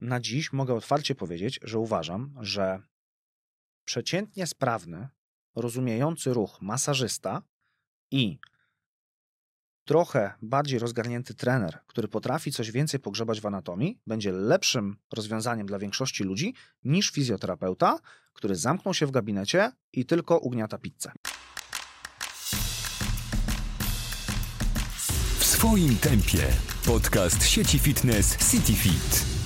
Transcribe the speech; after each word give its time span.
na 0.00 0.20
dziś 0.20 0.52
mogę 0.52 0.74
otwarcie 0.74 1.14
powiedzieć, 1.14 1.60
że 1.62 1.78
uważam, 1.78 2.34
że 2.40 2.82
przeciętnie 3.84 4.46
sprawny, 4.46 5.08
rozumiejący 5.54 6.34
ruch 6.34 6.58
masażysta 6.62 7.42
i 8.10 8.38
trochę 9.84 10.34
bardziej 10.42 10.78
rozgarnięty 10.78 11.34
trener, 11.34 11.78
który 11.86 12.08
potrafi 12.08 12.52
coś 12.52 12.70
więcej 12.70 13.00
pogrzebać 13.00 13.40
w 13.40 13.46
anatomii, 13.46 13.98
będzie 14.06 14.32
lepszym 14.32 14.96
rozwiązaniem 15.12 15.66
dla 15.66 15.78
większości 15.78 16.24
ludzi 16.24 16.54
niż 16.84 17.10
fizjoterapeuta, 17.10 17.98
który 18.32 18.56
zamknął 18.56 18.94
się 18.94 19.06
w 19.06 19.10
gabinecie 19.10 19.72
i 19.92 20.06
tylko 20.06 20.38
ugniata 20.38 20.78
pizzę. 20.78 21.12
W 25.38 25.44
swoim 25.44 25.96
tempie. 25.96 26.46
Podcast 26.86 27.46
sieci 27.46 27.78
fitness 27.78 28.50
CityFit. 28.50 29.37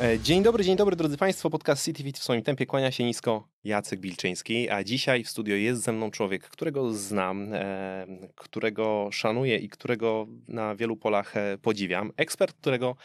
E, 0.00 0.18
Dzień 0.18 0.42
dobry, 0.42 0.64
dzień 0.64 0.76
dobry 0.76 0.96
drodzy 0.96 1.16
Państwo. 1.16 1.50
Podcast 1.50 1.84
CityFit 1.84 2.18
w 2.18 2.22
swoim 2.22 2.42
tempie 2.42 2.66
kłania 2.66 2.90
się 2.90 3.04
nisko 3.04 3.48
Jacek 3.64 4.00
Bilczyński, 4.00 4.70
a 4.70 4.84
dzisiaj 4.84 5.24
w 5.24 5.30
studio 5.30 5.56
jest 5.56 5.82
ze 5.82 5.92
mną 5.92 6.10
człowiek, 6.10 6.48
którego 6.48 6.92
znam, 6.92 7.52
e, 7.52 8.06
którego 8.34 9.08
szanuję 9.12 9.56
i 9.58 9.68
którego 9.68 10.26
na 10.48 10.74
wielu 10.74 10.96
polach 10.96 11.36
e, 11.36 11.58
podziwiam. 11.62 12.12
Ekspert, 12.16 12.56
którego 12.56 12.96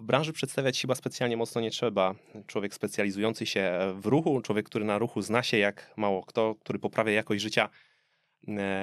w 0.00 0.04
branży 0.04 0.32
przedstawiać 0.32 0.80
chyba 0.80 0.94
specjalnie 0.94 1.36
mocno 1.36 1.60
nie 1.60 1.70
trzeba. 1.70 2.14
Człowiek 2.46 2.74
specjalizujący 2.74 3.46
się 3.46 3.78
w 4.00 4.06
ruchu, 4.06 4.40
człowiek, 4.40 4.66
który 4.66 4.84
na 4.84 4.98
ruchu 4.98 5.22
zna 5.22 5.42
się 5.42 5.58
jak 5.58 5.92
mało 5.96 6.22
kto, 6.22 6.54
który 6.54 6.78
poprawia 6.78 7.12
jakość 7.12 7.42
życia 7.42 7.68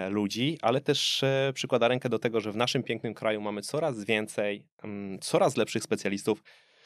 ludzi, 0.10 0.58
ale 0.62 0.82
też 0.82 1.26
przykłada 1.54 1.88
rękę 1.88 2.10
do 2.10 2.20
tego, 2.20 2.42
że 2.42 2.52
w 2.52 2.56
naszym 2.56 2.84
pięknym 2.84 3.14
kraju 3.14 3.42
mamy 3.42 3.62
coraz 3.62 4.04
więcej, 4.04 4.66
mm, 4.84 5.20
coraz 5.20 5.58
lepszych 5.58 5.84
specjalistów, 5.84 6.44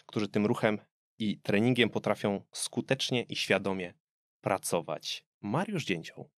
którzy 0.09 0.27
tym 0.27 0.45
ruchem 0.45 0.80
i 1.20 1.40
treningiem 1.40 1.90
potrafią 1.90 2.41
skutecznie 2.52 3.23
i 3.23 3.36
świadomie 3.36 3.94
pracować. 4.41 5.25
Mariusz 5.42 5.86
Dzięcioł. 5.86 6.30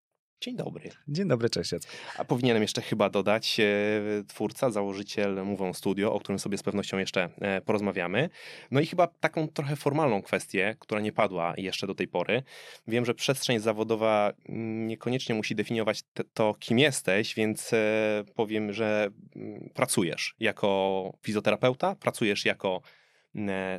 Dzień 0.41 0.55
dobry. 0.55 0.89
Dzień 1.07 1.27
dobry, 1.27 1.49
cześć. 1.49 1.71
A 2.17 2.25
powinienem 2.25 2.61
jeszcze 2.61 2.81
chyba 2.81 3.09
dodać 3.09 3.59
e, 3.59 3.63
twórca, 4.27 4.69
założyciel 4.69 5.45
Mówą 5.45 5.73
Studio, 5.73 6.13
o 6.13 6.19
którym 6.19 6.39
sobie 6.39 6.57
z 6.57 6.63
pewnością 6.63 6.97
jeszcze 6.97 7.29
e, 7.41 7.61
porozmawiamy. 7.61 8.29
No 8.71 8.79
i 8.79 8.85
chyba 8.85 9.07
taką 9.07 9.47
trochę 9.47 9.75
formalną 9.75 10.21
kwestię, 10.21 10.75
która 10.79 11.01
nie 11.01 11.11
padła 11.11 11.53
jeszcze 11.57 11.87
do 11.87 11.95
tej 11.95 12.07
pory. 12.07 12.43
Wiem, 12.87 13.05
że 13.05 13.13
przestrzeń 13.13 13.59
zawodowa 13.59 14.33
niekoniecznie 14.87 15.35
musi 15.35 15.55
definiować 15.55 16.03
to, 16.33 16.53
kim 16.59 16.79
jesteś, 16.79 17.35
więc 17.35 17.73
e, 17.73 18.23
powiem, 18.35 18.73
że 18.73 19.09
mm, 19.35 19.69
pracujesz 19.73 20.35
jako 20.39 21.13
fizjoterapeuta, 21.21 21.95
pracujesz 21.95 22.45
jako 22.45 22.81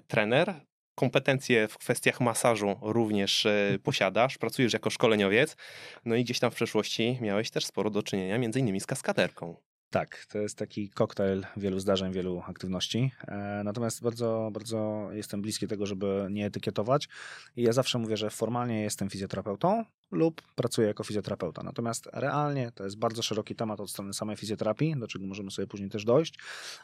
trener, 0.06 0.54
kompetencje 0.94 1.68
w 1.68 1.78
kwestiach 1.78 2.20
masażu 2.20 2.78
również 2.82 3.46
e, 3.46 3.78
posiadasz, 3.82 4.38
pracujesz 4.38 4.72
jako 4.72 4.90
szkoleniowiec, 4.90 5.56
no 6.04 6.14
i 6.14 6.24
gdzieś 6.24 6.38
tam 6.38 6.50
w 6.50 6.54
przeszłości 6.54 7.18
miałeś 7.20 7.50
też 7.50 7.66
sporo 7.66 7.90
do 7.90 8.02
czynienia 8.02 8.38
między 8.38 8.60
innymi 8.60 8.80
z 8.80 8.86
kaskaderką. 8.86 9.56
Tak, 9.92 10.26
to 10.28 10.38
jest 10.38 10.58
taki 10.58 10.90
koktajl 10.90 11.44
wielu 11.56 11.80
zdarzeń, 11.80 12.12
wielu 12.12 12.42
aktywności. 12.46 13.10
E, 13.28 13.62
natomiast 13.64 14.02
bardzo, 14.02 14.50
bardzo 14.52 15.08
jestem 15.12 15.42
bliski 15.42 15.66
tego, 15.66 15.86
żeby 15.86 16.26
nie 16.30 16.46
etykietować. 16.46 17.08
I 17.56 17.62
ja 17.62 17.72
zawsze 17.72 17.98
mówię, 17.98 18.16
że 18.16 18.30
formalnie 18.30 18.82
jestem 18.82 19.10
fizjoterapeutą 19.10 19.84
lub 20.10 20.42
pracuję 20.54 20.88
jako 20.88 21.04
fizjoterapeuta. 21.04 21.62
Natomiast 21.62 22.08
realnie 22.12 22.72
to 22.74 22.84
jest 22.84 22.98
bardzo 22.98 23.22
szeroki 23.22 23.54
temat 23.54 23.80
od 23.80 23.90
strony 23.90 24.12
samej 24.12 24.36
fizjoterapii, 24.36 24.94
do 24.98 25.06
czego 25.06 25.26
możemy 25.26 25.50
sobie 25.50 25.68
później 25.68 25.90
też 25.90 26.04
dojść. 26.04 26.38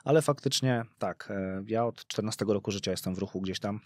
Ale 0.05 0.23
faktycznie 0.23 0.85
tak, 0.99 1.29
e, 1.31 1.63
ja 1.67 1.87
od 1.87 2.07
14 2.07 2.45
roku 2.49 2.71
życia 2.71 2.91
jestem 2.91 3.15
w 3.15 3.19
ruchu 3.19 3.41
gdzieś 3.41 3.61
tam 3.61 3.81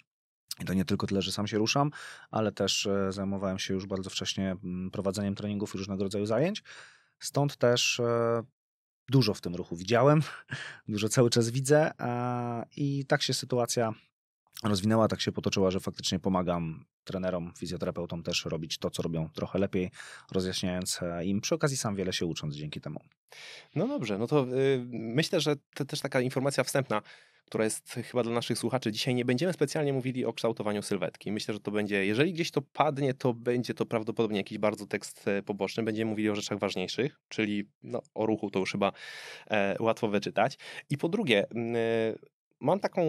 i 0.61 0.65
to 0.65 0.75
nie 0.75 0.85
tylko 0.85 1.07
tyle, 1.07 1.23
że 1.23 1.33
sam 1.33 1.47
się 1.47 1.59
ruszam, 1.59 1.91
ale 2.31 2.53
też 2.53 2.87
e, 2.87 3.13
zajmowałem 3.13 3.59
się 3.59 3.75
już 3.75 3.87
bardzo 3.87 4.11
wcześnie 4.11 4.57
mm, 4.65 4.91
prowadzeniem 4.91 5.35
treningów 5.35 5.75
i 5.75 5.79
różnego 5.79 6.05
rodzaju 6.05 6.27
zajęć. 6.27 6.63
Stąd 7.19 7.57
też 7.57 8.01
dużo 9.09 9.35
w 9.35 9.41
tym 9.41 9.55
ruchu 9.55 9.77
widziałem, 9.77 10.23
dużo 10.89 11.09
cały 11.09 11.31
czas 11.31 11.51
widzę 11.51 11.93
i 12.77 13.05
tak 13.07 13.23
się 13.23 13.35
sytuacja 13.35 13.93
rozwinęła, 14.63 15.09
tak 15.09 15.21
się 15.21 15.33
potoczyła, 15.33 15.71
że 15.71 15.81
faktycznie 15.81 16.19
pomagam 16.19 16.85
trenerom, 17.05 17.53
fizjoterapeutom 17.59 18.23
też 18.23 18.45
robić 18.45 18.79
to, 18.79 18.91
co 18.91 19.03
robią 19.03 19.29
trochę 19.35 19.59
lepiej, 19.59 19.91
rozjaśniając 20.33 21.03
e, 21.03 21.25
im, 21.25 21.41
przy 21.41 21.55
okazji 21.55 21.77
sam 21.77 21.97
wiele 21.97 22.13
się 22.13 22.27
ucząc 22.27 22.55
dzięki 22.55 22.81
temu. 22.81 23.01
No 23.75 23.89
dobrze, 23.89 24.19
no 24.19 24.27
to 24.27 24.47
y, 24.47 24.87
myślę, 24.91 25.41
że 25.41 25.57
to 25.75 25.85
też 25.85 26.01
taka 26.01 26.21
informacja 26.21 26.65
wstępna, 26.65 27.03
która 27.45 27.65
jest 27.65 27.91
chyba 27.93 28.23
dla 28.23 28.33
naszych 28.33 28.59
słuchaczy. 28.59 28.93
Dzisiaj 28.93 29.15
nie 29.15 29.25
będziemy 29.25 29.53
specjalnie 29.53 29.93
mówili 29.93 30.25
o 30.25 30.33
kształtowaniu 30.33 30.83
sylwetki. 30.83 31.33
Myślę, 31.33 31.55
że 31.55 31.61
to 31.61 31.71
będzie, 31.71 32.07
jeżeli 32.07 32.33
gdzieś 32.33 32.51
to 32.51 32.63
padnie, 32.63 33.15
to 33.15 33.35
będzie 33.35 33.75
to 33.75 33.87
prawdopodobnie 33.87 34.39
jakiś 34.39 34.59
bardzo 34.59 34.87
tekst 34.87 35.29
e, 35.29 35.43
poboczny. 35.43 35.83
Będziemy 35.83 36.11
mówili 36.11 36.31
o 36.31 36.35
rzeczach 36.35 36.59
ważniejszych, 36.59 37.21
czyli 37.29 37.65
no, 37.83 38.03
o 38.15 38.27
ruchu 38.27 38.51
to 38.51 38.59
już 38.59 38.73
chyba 38.73 38.93
e, 39.51 39.77
łatwo 39.81 40.09
wyczytać. 40.09 40.59
I 40.91 40.99
po 40.99 41.09
drugie, 41.09 41.45
y, 41.45 42.33
mam 42.63 42.81
taką, 42.81 43.03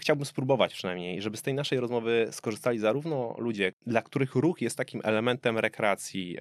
chciałbym 0.00 0.24
spróbować 0.24 0.74
przynajmniej, 0.74 1.22
żeby 1.22 1.36
z 1.36 1.42
tej 1.42 1.54
naszej 1.54 1.80
rozmowy 1.80 2.28
skorzystali 2.30 2.78
zarówno 2.78 3.34
ludzie, 3.38 3.72
dla 3.86 4.02
których 4.02 4.34
ruch 4.34 4.62
jest 4.62 4.76
takim 4.76 5.00
elementem 5.04 5.58
rekreacji 5.58 6.36
e, 6.38 6.40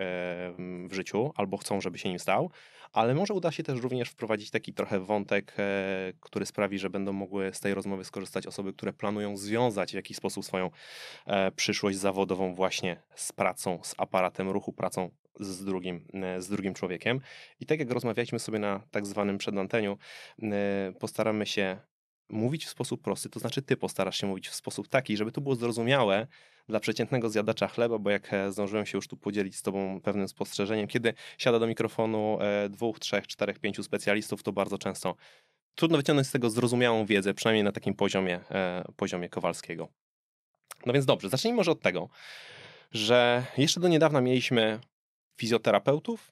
w 0.87 0.93
życiu, 0.93 1.31
albo 1.35 1.57
chcą, 1.57 1.81
żeby 1.81 1.97
się 1.97 2.09
nim 2.09 2.19
stał, 2.19 2.51
ale 2.93 3.15
może 3.15 3.33
uda 3.33 3.51
się 3.51 3.63
też 3.63 3.81
również 3.81 4.09
wprowadzić 4.09 4.51
taki 4.51 4.73
trochę 4.73 4.99
wątek, 4.99 5.53
e, 5.59 6.13
który 6.19 6.45
sprawi, 6.45 6.79
że 6.79 6.89
będą 6.89 7.13
mogły 7.13 7.53
z 7.53 7.59
tej 7.59 7.73
rozmowy 7.73 8.03
skorzystać 8.03 8.47
osoby, 8.47 8.73
które 8.73 8.93
planują 8.93 9.37
związać 9.37 9.91
w 9.91 9.95
jakiś 9.95 10.17
sposób 10.17 10.45
swoją 10.45 10.69
e, 11.25 11.51
przyszłość 11.51 11.97
zawodową 11.97 12.55
właśnie 12.55 13.01
z 13.15 13.31
pracą, 13.31 13.79
z 13.83 13.95
aparatem 13.97 14.49
ruchu, 14.49 14.73
pracą 14.73 15.09
z 15.39 15.65
drugim, 15.65 16.07
z 16.37 16.49
drugim 16.49 16.73
człowiekiem. 16.73 17.19
I 17.59 17.65
tak 17.65 17.79
jak 17.79 17.91
rozmawialiśmy 17.91 18.39
sobie 18.39 18.59
na 18.59 18.81
tak 18.91 19.05
zwanym 19.05 19.37
przedanteniu, 19.37 19.97
postaramy 20.99 21.45
się 21.45 21.77
mówić 22.29 22.65
w 22.65 22.69
sposób 22.69 23.01
prosty, 23.01 23.29
to 23.29 23.39
znaczy 23.39 23.61
ty 23.61 23.77
postarasz 23.77 24.17
się 24.17 24.27
mówić 24.27 24.49
w 24.49 24.55
sposób 24.55 24.87
taki, 24.87 25.17
żeby 25.17 25.31
to 25.31 25.41
było 25.41 25.55
zrozumiałe 25.55 26.27
dla 26.69 26.79
przeciętnego 26.79 27.29
zjadacza 27.29 27.67
chleba, 27.67 27.99
bo 27.99 28.09
jak 28.09 28.33
e, 28.33 28.51
zdążyłem 28.51 28.85
się 28.85 28.97
już 28.97 29.07
tu 29.07 29.17
podzielić 29.17 29.55
z 29.55 29.61
tobą 29.61 30.01
pewnym 30.01 30.27
spostrzeżeniem, 30.27 30.87
kiedy 30.87 31.13
siada 31.37 31.59
do 31.59 31.67
mikrofonu 31.67 32.37
e, 32.41 32.69
dwóch, 32.69 32.99
trzech, 32.99 33.27
czterech, 33.27 33.59
pięciu 33.59 33.83
specjalistów, 33.83 34.43
to 34.43 34.51
bardzo 34.51 34.77
często 34.77 35.15
trudno 35.75 35.97
wyciągnąć 35.97 36.27
z 36.27 36.31
tego 36.31 36.49
zrozumiałą 36.49 37.05
wiedzę, 37.05 37.33
przynajmniej 37.33 37.63
na 37.63 37.71
takim 37.71 37.93
poziomie, 37.93 38.39
e, 38.51 38.83
poziomie 38.95 39.29
Kowalskiego. 39.29 39.89
No 40.85 40.93
więc 40.93 41.05
dobrze, 41.05 41.29
zacznijmy 41.29 41.57
może 41.57 41.71
od 41.71 41.81
tego, 41.81 42.09
że 42.91 43.45
jeszcze 43.57 43.79
do 43.79 43.87
niedawna 43.87 44.21
mieliśmy 44.21 44.79
fizjoterapeutów, 45.37 46.31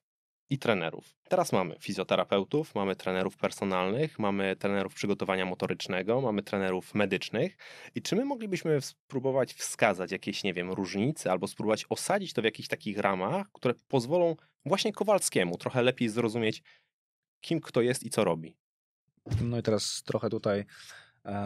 i 0.51 0.57
trenerów. 0.57 1.15
Teraz 1.29 1.51
mamy 1.51 1.75
fizjoterapeutów, 1.79 2.75
mamy 2.75 2.95
trenerów 2.95 3.37
personalnych, 3.37 4.19
mamy 4.19 4.55
trenerów 4.55 4.93
przygotowania 4.93 5.45
motorycznego, 5.45 6.21
mamy 6.21 6.43
trenerów 6.43 6.95
medycznych. 6.95 7.57
I 7.95 8.01
czy 8.01 8.15
my 8.15 8.25
moglibyśmy 8.25 8.81
spróbować 8.81 9.53
wskazać 9.53 10.11
jakieś, 10.11 10.43
nie 10.43 10.53
wiem, 10.53 10.71
różnice 10.71 11.31
albo 11.31 11.47
spróbować 11.47 11.85
osadzić 11.89 12.33
to 12.33 12.41
w 12.41 12.45
jakichś 12.45 12.67
takich 12.67 12.97
ramach, 12.97 13.47
które 13.53 13.73
pozwolą 13.87 14.35
właśnie 14.65 14.93
Kowalskiemu 14.93 15.57
trochę 15.57 15.81
lepiej 15.81 16.09
zrozumieć, 16.09 16.63
kim 17.41 17.61
kto 17.61 17.81
jest 17.81 18.03
i 18.03 18.09
co 18.09 18.23
robi? 18.23 18.57
No 19.41 19.57
i 19.57 19.61
teraz 19.61 20.03
trochę 20.05 20.29
tutaj 20.29 20.65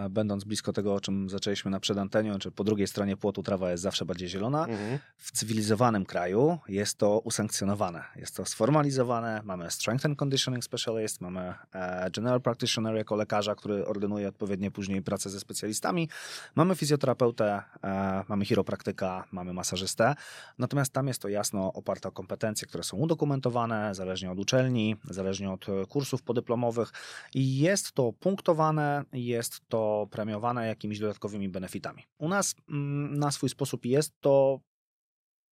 będąc 0.10 0.44
blisko 0.44 0.74
tego, 0.74 0.94
o 0.94 1.00
czym 1.00 1.30
zaczęliśmy 1.30 1.72
na 1.72 1.80
przedanteniu, 1.80 2.40
czy 2.40 2.52
po 2.52 2.64
drugiej 2.64 2.88
stronie 2.88 3.18
płotu 3.18 3.44
trawa 3.44 3.72
jest 3.72 3.84
zawsze 3.84 4.06
bardziej 4.06 4.30
zielona, 4.30 4.66
mhm. 4.66 5.00
w 5.18 5.32
cywilizowanym 5.32 6.06
kraju 6.06 6.60
jest 6.68 6.98
to 6.98 7.20
usankcjonowane, 7.20 8.04
jest 8.16 8.36
to 8.36 8.46
sformalizowane. 8.46 9.42
Mamy 9.44 9.72
Strength 9.72 10.06
and 10.06 10.18
Conditioning 10.20 10.64
Specialist, 10.64 11.22
mamy 11.22 11.54
e, 11.74 12.12
General 12.12 12.42
Practitioner 12.42 12.96
jako 12.96 13.16
lekarza, 13.16 13.56
który 13.56 13.86
ordynuje 13.86 14.28
odpowiednio 14.28 14.72
później 14.72 15.02
pracę 15.02 15.30
ze 15.30 15.40
specjalistami, 15.40 16.10
mamy 16.56 16.76
fizjoterapeutę, 16.76 17.64
e, 17.84 18.24
mamy 18.28 18.46
chiropraktyka, 18.46 19.24
mamy 19.32 19.54
masażystę, 19.54 20.16
natomiast 20.58 20.94
tam 20.94 21.08
jest 21.08 21.22
to 21.22 21.30
jasno 21.30 21.74
oparte 21.74 22.10
o 22.10 22.12
kompetencje, 22.12 22.68
które 22.68 22.84
są 22.84 22.98
udokumentowane, 22.98 23.96
zależnie 23.96 24.32
od 24.32 24.40
uczelni, 24.40 24.96
zależnie 25.10 25.52
od 25.52 25.66
kursów 25.90 26.24
podyplomowych. 26.24 26.92
I 27.34 27.60
jest 27.60 27.92
to 27.92 28.14
punktowane, 28.14 29.04
jest 29.14 29.65
to 29.68 30.08
premiowane 30.12 30.68
jakimiś 30.68 31.00
dodatkowymi 31.00 31.50
benefitami. 31.50 32.04
U 32.18 32.30
nas 32.30 32.56
mm, 32.70 33.18
na 33.20 33.32
swój 33.32 33.50
sposób 33.50 33.86
jest 33.86 34.14
to 34.20 34.60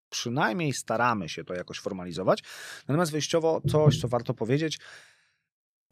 przynajmniej 0.10 0.74
staramy 0.74 1.30
się 1.30 1.44
to 1.44 1.54
jakoś 1.54 1.80
formalizować. 1.80 2.44
Natomiast 2.88 3.12
wyjściowo 3.12 3.62
coś, 3.72 4.02
co 4.02 4.08
warto 4.08 4.34
powiedzieć, 4.34 4.80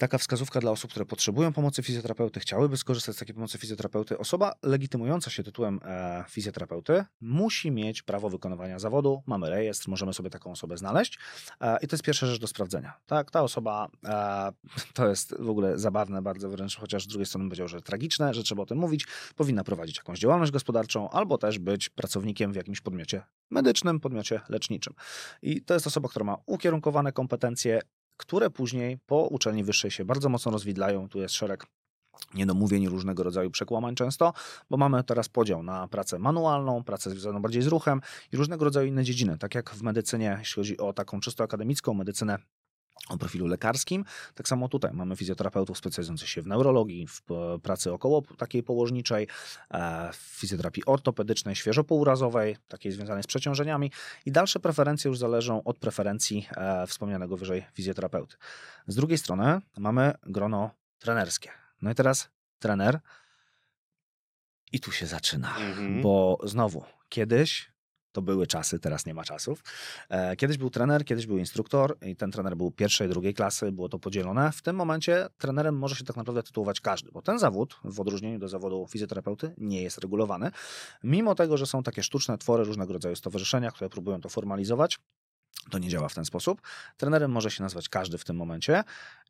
taka 0.01 0.17
wskazówka 0.17 0.59
dla 0.59 0.71
osób, 0.71 0.91
które 0.91 1.05
potrzebują 1.05 1.53
pomocy 1.53 1.83
fizjoterapeuty, 1.83 2.39
chciałyby 2.39 2.77
skorzystać 2.77 3.15
z 3.15 3.19
takiej 3.19 3.35
pomocy 3.35 3.57
fizjoterapeuty. 3.57 4.17
Osoba 4.17 4.53
legitymująca 4.63 5.31
się 5.31 5.43
tytułem 5.43 5.79
e, 5.83 6.23
fizjoterapeuty 6.29 7.05
musi 7.21 7.71
mieć 7.71 8.01
prawo 8.01 8.29
wykonywania 8.29 8.79
zawodu. 8.79 9.23
Mamy 9.25 9.49
rejestr, 9.49 9.89
możemy 9.89 10.13
sobie 10.13 10.29
taką 10.29 10.51
osobę 10.51 10.77
znaleźć. 10.77 11.19
E, 11.61 11.77
I 11.81 11.87
to 11.87 11.93
jest 11.95 12.03
pierwsza 12.03 12.27
rzecz 12.27 12.39
do 12.39 12.47
sprawdzenia. 12.47 12.93
Tak, 13.05 13.31
ta 13.31 13.41
osoba, 13.41 13.87
e, 14.05 14.51
to 14.93 15.09
jest 15.09 15.35
w 15.39 15.49
ogóle 15.49 15.79
zabawne 15.79 16.21
bardzo 16.21 16.49
wręcz, 16.49 16.77
chociaż 16.77 17.03
z 17.03 17.07
drugiej 17.07 17.25
strony 17.25 17.45
powiedział, 17.45 17.67
że 17.67 17.81
tragiczne, 17.81 18.33
że 18.33 18.43
trzeba 18.43 18.63
o 18.63 18.65
tym 18.65 18.77
mówić, 18.77 19.07
powinna 19.35 19.63
prowadzić 19.63 19.97
jakąś 19.97 20.19
działalność 20.19 20.51
gospodarczą 20.51 21.09
albo 21.09 21.37
też 21.37 21.59
być 21.59 21.89
pracownikiem 21.89 22.53
w 22.53 22.55
jakimś 22.55 22.81
podmiocie 22.81 23.23
medycznym, 23.49 23.99
podmiocie 23.99 24.41
leczniczym. 24.49 24.93
I 25.41 25.61
to 25.61 25.73
jest 25.73 25.87
osoba, 25.87 26.09
która 26.09 26.25
ma 26.25 26.37
ukierunkowane 26.45 27.11
kompetencje, 27.11 27.81
które 28.21 28.49
później 28.49 28.97
po 29.05 29.27
uczelni 29.27 29.63
wyższej 29.63 29.91
się 29.91 30.05
bardzo 30.05 30.29
mocno 30.29 30.51
rozwidlają. 30.51 31.09
Tu 31.09 31.19
jest 31.19 31.33
szereg 31.33 31.65
niedomówień, 32.33 32.87
różnego 32.87 33.23
rodzaju 33.23 33.51
przekłamań 33.51 33.95
często, 33.95 34.33
bo 34.69 34.77
mamy 34.77 35.03
teraz 35.03 35.29
podział 35.29 35.63
na 35.63 35.87
pracę 35.87 36.19
manualną, 36.19 36.83
pracę 36.83 37.09
związaną 37.09 37.41
bardziej 37.41 37.61
z 37.61 37.67
ruchem 37.67 38.01
i 38.31 38.37
różnego 38.37 38.65
rodzaju 38.65 38.87
inne 38.87 39.03
dziedziny. 39.03 39.37
Tak 39.37 39.55
jak 39.55 39.69
w 39.69 39.81
medycynie, 39.81 40.35
jeśli 40.39 40.55
chodzi 40.55 40.77
o 40.77 40.93
taką 40.93 41.19
czysto 41.19 41.43
akademicką 41.43 41.93
medycynę 41.93 42.37
o 43.09 43.17
profilu 43.17 43.47
lekarskim. 43.47 44.05
Tak 44.35 44.47
samo 44.47 44.67
tutaj 44.69 44.91
mamy 44.93 45.15
fizjoterapeutów 45.15 45.77
specjalizujących 45.77 46.29
się 46.29 46.41
w 46.41 46.47
neurologii, 46.47 47.07
w 47.07 47.21
pracy 47.63 47.93
około 47.93 48.21
takiej 48.21 48.63
położniczej, 48.63 49.27
e, 49.71 50.09
w 50.13 50.15
fizjoterapii 50.15 50.85
ortopedycznej, 50.85 51.55
świeżo 51.55 51.83
pourazowej, 51.83 52.57
takiej 52.67 52.91
związanej 52.91 53.23
z 53.23 53.27
przeciążeniami 53.27 53.91
i 54.25 54.31
dalsze 54.31 54.59
preferencje 54.59 55.09
już 55.09 55.17
zależą 55.17 55.63
od 55.63 55.77
preferencji 55.77 56.47
e, 56.57 56.87
wspomnianego 56.87 57.37
wyżej 57.37 57.65
fizjoterapeuty. 57.73 58.37
Z 58.87 58.95
drugiej 58.95 59.17
strony 59.17 59.61
mamy 59.77 60.13
grono 60.23 60.71
trenerskie. 60.99 61.49
No 61.81 61.91
i 61.91 61.95
teraz 61.95 62.29
trener 62.59 62.99
i 64.71 64.79
tu 64.79 64.91
się 64.91 65.07
zaczyna, 65.07 65.55
Mhm. 65.57 66.01
bo 66.01 66.37
znowu, 66.43 66.83
kiedyś 67.09 67.71
to 68.11 68.21
były 68.21 68.47
czasy, 68.47 68.79
teraz 68.79 69.05
nie 69.05 69.13
ma 69.13 69.23
czasów. 69.23 69.63
E, 70.09 70.35
Kiedyś 70.35 70.57
był 70.57 70.69
trener, 70.69 71.05
kiedyś 71.05 71.25
był 71.27 71.37
instruktor 71.37 71.97
i 72.01 72.15
ten 72.15 72.31
trener 72.31 72.57
był 72.57 72.71
pierwszej, 72.71 73.09
drugiej 73.09 73.33
klasy, 73.33 73.71
było 73.71 73.89
to 73.89 73.99
podzielone. 73.99 74.51
W 74.51 74.61
tym 74.61 74.75
momencie 74.75 75.27
trenerem 75.37 75.77
może 75.77 75.95
się 75.95 76.03
tak 76.03 76.15
naprawdę 76.15 76.43
tytułować 76.43 76.81
każdy, 76.81 77.11
bo 77.11 77.21
ten 77.21 77.39
zawód, 77.39 77.79
w 77.83 77.99
odróżnieniu 77.99 78.39
do 78.39 78.47
zawodu 78.47 78.87
fizjoterapeuty, 78.89 79.53
nie 79.57 79.81
jest 79.81 79.97
regulowany. 79.97 80.51
Mimo 81.03 81.35
tego, 81.35 81.57
że 81.57 81.65
są 81.65 81.83
takie 81.83 82.03
sztuczne 82.03 82.37
twory, 82.37 82.63
różnego 82.63 82.93
rodzaju 82.93 83.15
stowarzyszenia, 83.15 83.71
które 83.71 83.89
próbują 83.89 84.21
to 84.21 84.29
formalizować, 84.29 84.99
to 85.69 85.77
nie 85.77 85.89
działa 85.89 86.09
w 86.09 86.15
ten 86.15 86.25
sposób. 86.25 86.61
Trenerem 86.97 87.31
może 87.31 87.51
się 87.51 87.63
nazwać 87.63 87.89
każdy 87.89 88.17
w 88.17 88.25
tym 88.25 88.35
momencie 88.35 88.83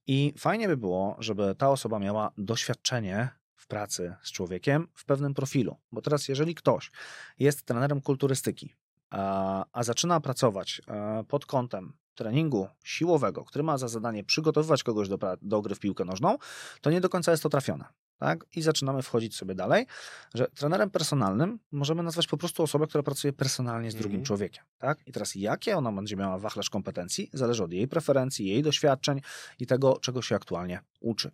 i 0.08 0.34
fajnie 0.38 0.68
by 0.68 0.78
było, 0.78 1.16
żeby 1.20 1.56
ta 1.58 1.70
osoba 1.70 2.00
miała 2.00 2.32
doświadczenie 2.38 3.30
w 3.62 3.68
pracy 3.68 4.16
z 4.24 4.32
człowiekiem 4.32 4.88
w 4.94 5.06
pewnym 5.06 5.34
profilu. 5.34 5.78
Bo 5.92 6.02
teraz, 6.02 6.28
jeżeli 6.28 6.56
ktoś 6.56 6.92
jest 7.40 7.64
trenerem 7.64 8.02
kulturystyki, 8.02 8.76
a, 9.10 9.66
a 9.72 9.84
zaczyna 9.84 10.20
pracować 10.20 10.82
e, 10.88 11.24
pod 11.28 11.46
kątem 11.46 11.94
treningu 12.16 12.68
siłowego, 12.84 13.46
który 13.46 13.64
ma 13.64 13.78
za 13.78 13.88
zadanie 13.88 14.24
przygotowywać 14.24 14.84
kogoś 14.84 15.10
do, 15.10 15.18
do 15.42 15.62
gry 15.62 15.76
w 15.76 15.80
piłkę 15.80 16.06
nożną, 16.06 16.38
to 16.82 16.92
nie 16.92 17.02
do 17.02 17.10
końca 17.10 17.32
jest 17.32 17.44
to 17.44 17.50
trafione. 17.50 17.86
Tak? 18.18 18.46
I 18.56 18.62
zaczynamy 18.62 19.02
wchodzić 19.02 19.36
sobie 19.36 19.56
dalej, 19.56 19.86
że 20.34 20.48
trenerem 20.48 20.90
personalnym 20.90 21.60
możemy 21.72 22.04
nazwać 22.04 22.28
po 22.28 22.38
prostu 22.38 22.64
osobę, 22.64 22.88
która 22.88 23.04
pracuje 23.04 23.34
personalnie 23.34 23.92
z 23.92 23.96
drugim 23.96 24.12
Mhm. 24.20 24.26
człowiekiem. 24.26 24.64
Tak? 24.78 25.08
I 25.08 25.12
teraz 25.12 25.36
jakie 25.36 25.78
ona 25.78 25.92
będzie 25.92 26.16
miała 26.16 26.38
wachlarz 26.40 26.70
kompetencji, 26.70 27.30
zależy 27.34 27.64
od 27.64 27.72
jej 27.74 27.88
preferencji, 27.88 28.48
jej 28.48 28.64
doświadczeń 28.64 29.22
i 29.60 29.68
tego, 29.68 29.98
czego 30.02 30.22
się 30.22 30.36
aktualnie 30.36 30.82
uczy. 31.00 31.32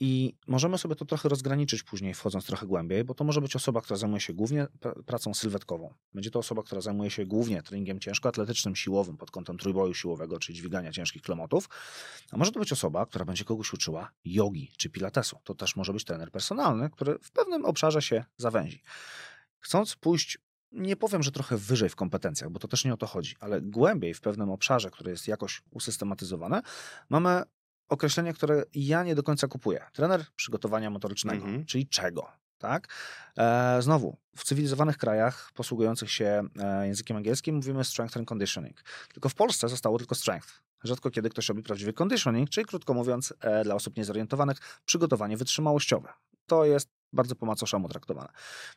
I 0.00 0.36
możemy 0.46 0.78
sobie 0.78 0.94
to 0.94 1.04
trochę 1.04 1.28
rozgraniczyć 1.28 1.82
później, 1.82 2.14
wchodząc 2.14 2.46
trochę 2.46 2.66
głębiej, 2.66 3.04
bo 3.04 3.14
to 3.14 3.24
może 3.24 3.40
być 3.40 3.56
osoba, 3.56 3.80
która 3.80 3.96
zajmuje 3.96 4.20
się 4.20 4.32
głównie 4.32 4.66
pra- 4.80 5.02
pracą 5.02 5.34
sylwetkową. 5.34 5.94
Będzie 6.14 6.30
to 6.30 6.38
osoba, 6.38 6.62
która 6.62 6.80
zajmuje 6.80 7.10
się 7.10 7.26
głównie 7.26 7.62
treningiem 7.62 8.00
ciężkoatletycznym, 8.00 8.76
siłowym 8.76 9.16
pod 9.16 9.30
kątem 9.30 9.58
trójboju 9.58 9.94
siłowego, 9.94 10.38
czyli 10.38 10.58
dźwigania 10.58 10.92
ciężkich 10.92 11.22
klemotów. 11.22 11.68
A 12.30 12.36
może 12.36 12.52
to 12.52 12.60
być 12.60 12.72
osoba, 12.72 13.06
która 13.06 13.24
będzie 13.24 13.44
kogoś 13.44 13.72
uczyła 13.72 14.10
jogi 14.24 14.72
czy 14.76 14.90
pilatesu. 14.90 15.38
To 15.44 15.54
też 15.54 15.76
może 15.76 15.92
być 15.92 16.04
trener 16.04 16.30
personalny, 16.30 16.90
który 16.90 17.18
w 17.22 17.30
pewnym 17.30 17.64
obszarze 17.64 18.02
się 18.02 18.24
zawęzi. 18.36 18.82
Chcąc 19.58 19.96
pójść 19.96 20.38
nie 20.72 20.96
powiem, 20.96 21.22
że 21.22 21.32
trochę 21.32 21.56
wyżej 21.56 21.88
w 21.88 21.96
kompetencjach, 21.96 22.50
bo 22.50 22.58
to 22.58 22.68
też 22.68 22.84
nie 22.84 22.94
o 22.94 22.96
to 22.96 23.06
chodzi, 23.06 23.34
ale 23.40 23.60
głębiej 23.60 24.14
w 24.14 24.20
pewnym 24.20 24.50
obszarze, 24.50 24.90
który 24.90 25.10
jest 25.10 25.28
jakoś 25.28 25.62
usystematyzowane, 25.70 26.62
mamy 27.08 27.42
określenie, 27.88 28.34
które 28.34 28.62
ja 28.74 29.02
nie 29.02 29.14
do 29.14 29.22
końca 29.22 29.48
kupuję. 29.48 29.84
Trener 29.92 30.24
przygotowania 30.36 30.90
motorycznego, 30.90 31.44
Mhm. 31.44 31.66
czyli 31.66 31.88
czego? 31.88 32.32
Tak? 32.58 32.88
E, 33.38 33.82
znowu, 33.82 34.16
w 34.36 34.44
cywilizowanych 34.44 34.98
krajach 34.98 35.50
posługujących 35.54 36.12
się 36.12 36.42
e, 36.58 36.86
językiem 36.86 37.16
angielskim 37.16 37.54
mówimy 37.56 37.84
strength 37.84 38.16
and 38.16 38.28
conditioning. 38.28 38.82
Tylko 39.12 39.28
w 39.28 39.34
Polsce 39.34 39.68
zostało 39.68 39.98
tylko 39.98 40.14
strength. 40.14 40.62
Rzadko 40.84 41.10
kiedy 41.10 41.30
ktoś 41.30 41.48
robi 41.48 41.62
prawdziwy 41.62 41.92
conditioning, 41.92 42.50
czyli 42.50 42.66
krótko 42.66 42.94
mówiąc, 42.94 43.34
e, 43.40 43.64
dla 43.64 43.74
osób 43.74 43.96
niezorientowanych, 43.96 44.58
przygotowanie 44.84 45.36
wytrzymałościowe. 45.36 46.12
To 46.46 46.64
jest 46.64 46.88
bardzo 47.12 47.34
po 47.36 47.46
macoszemu 47.46 47.88
traktowane. 47.88 48.28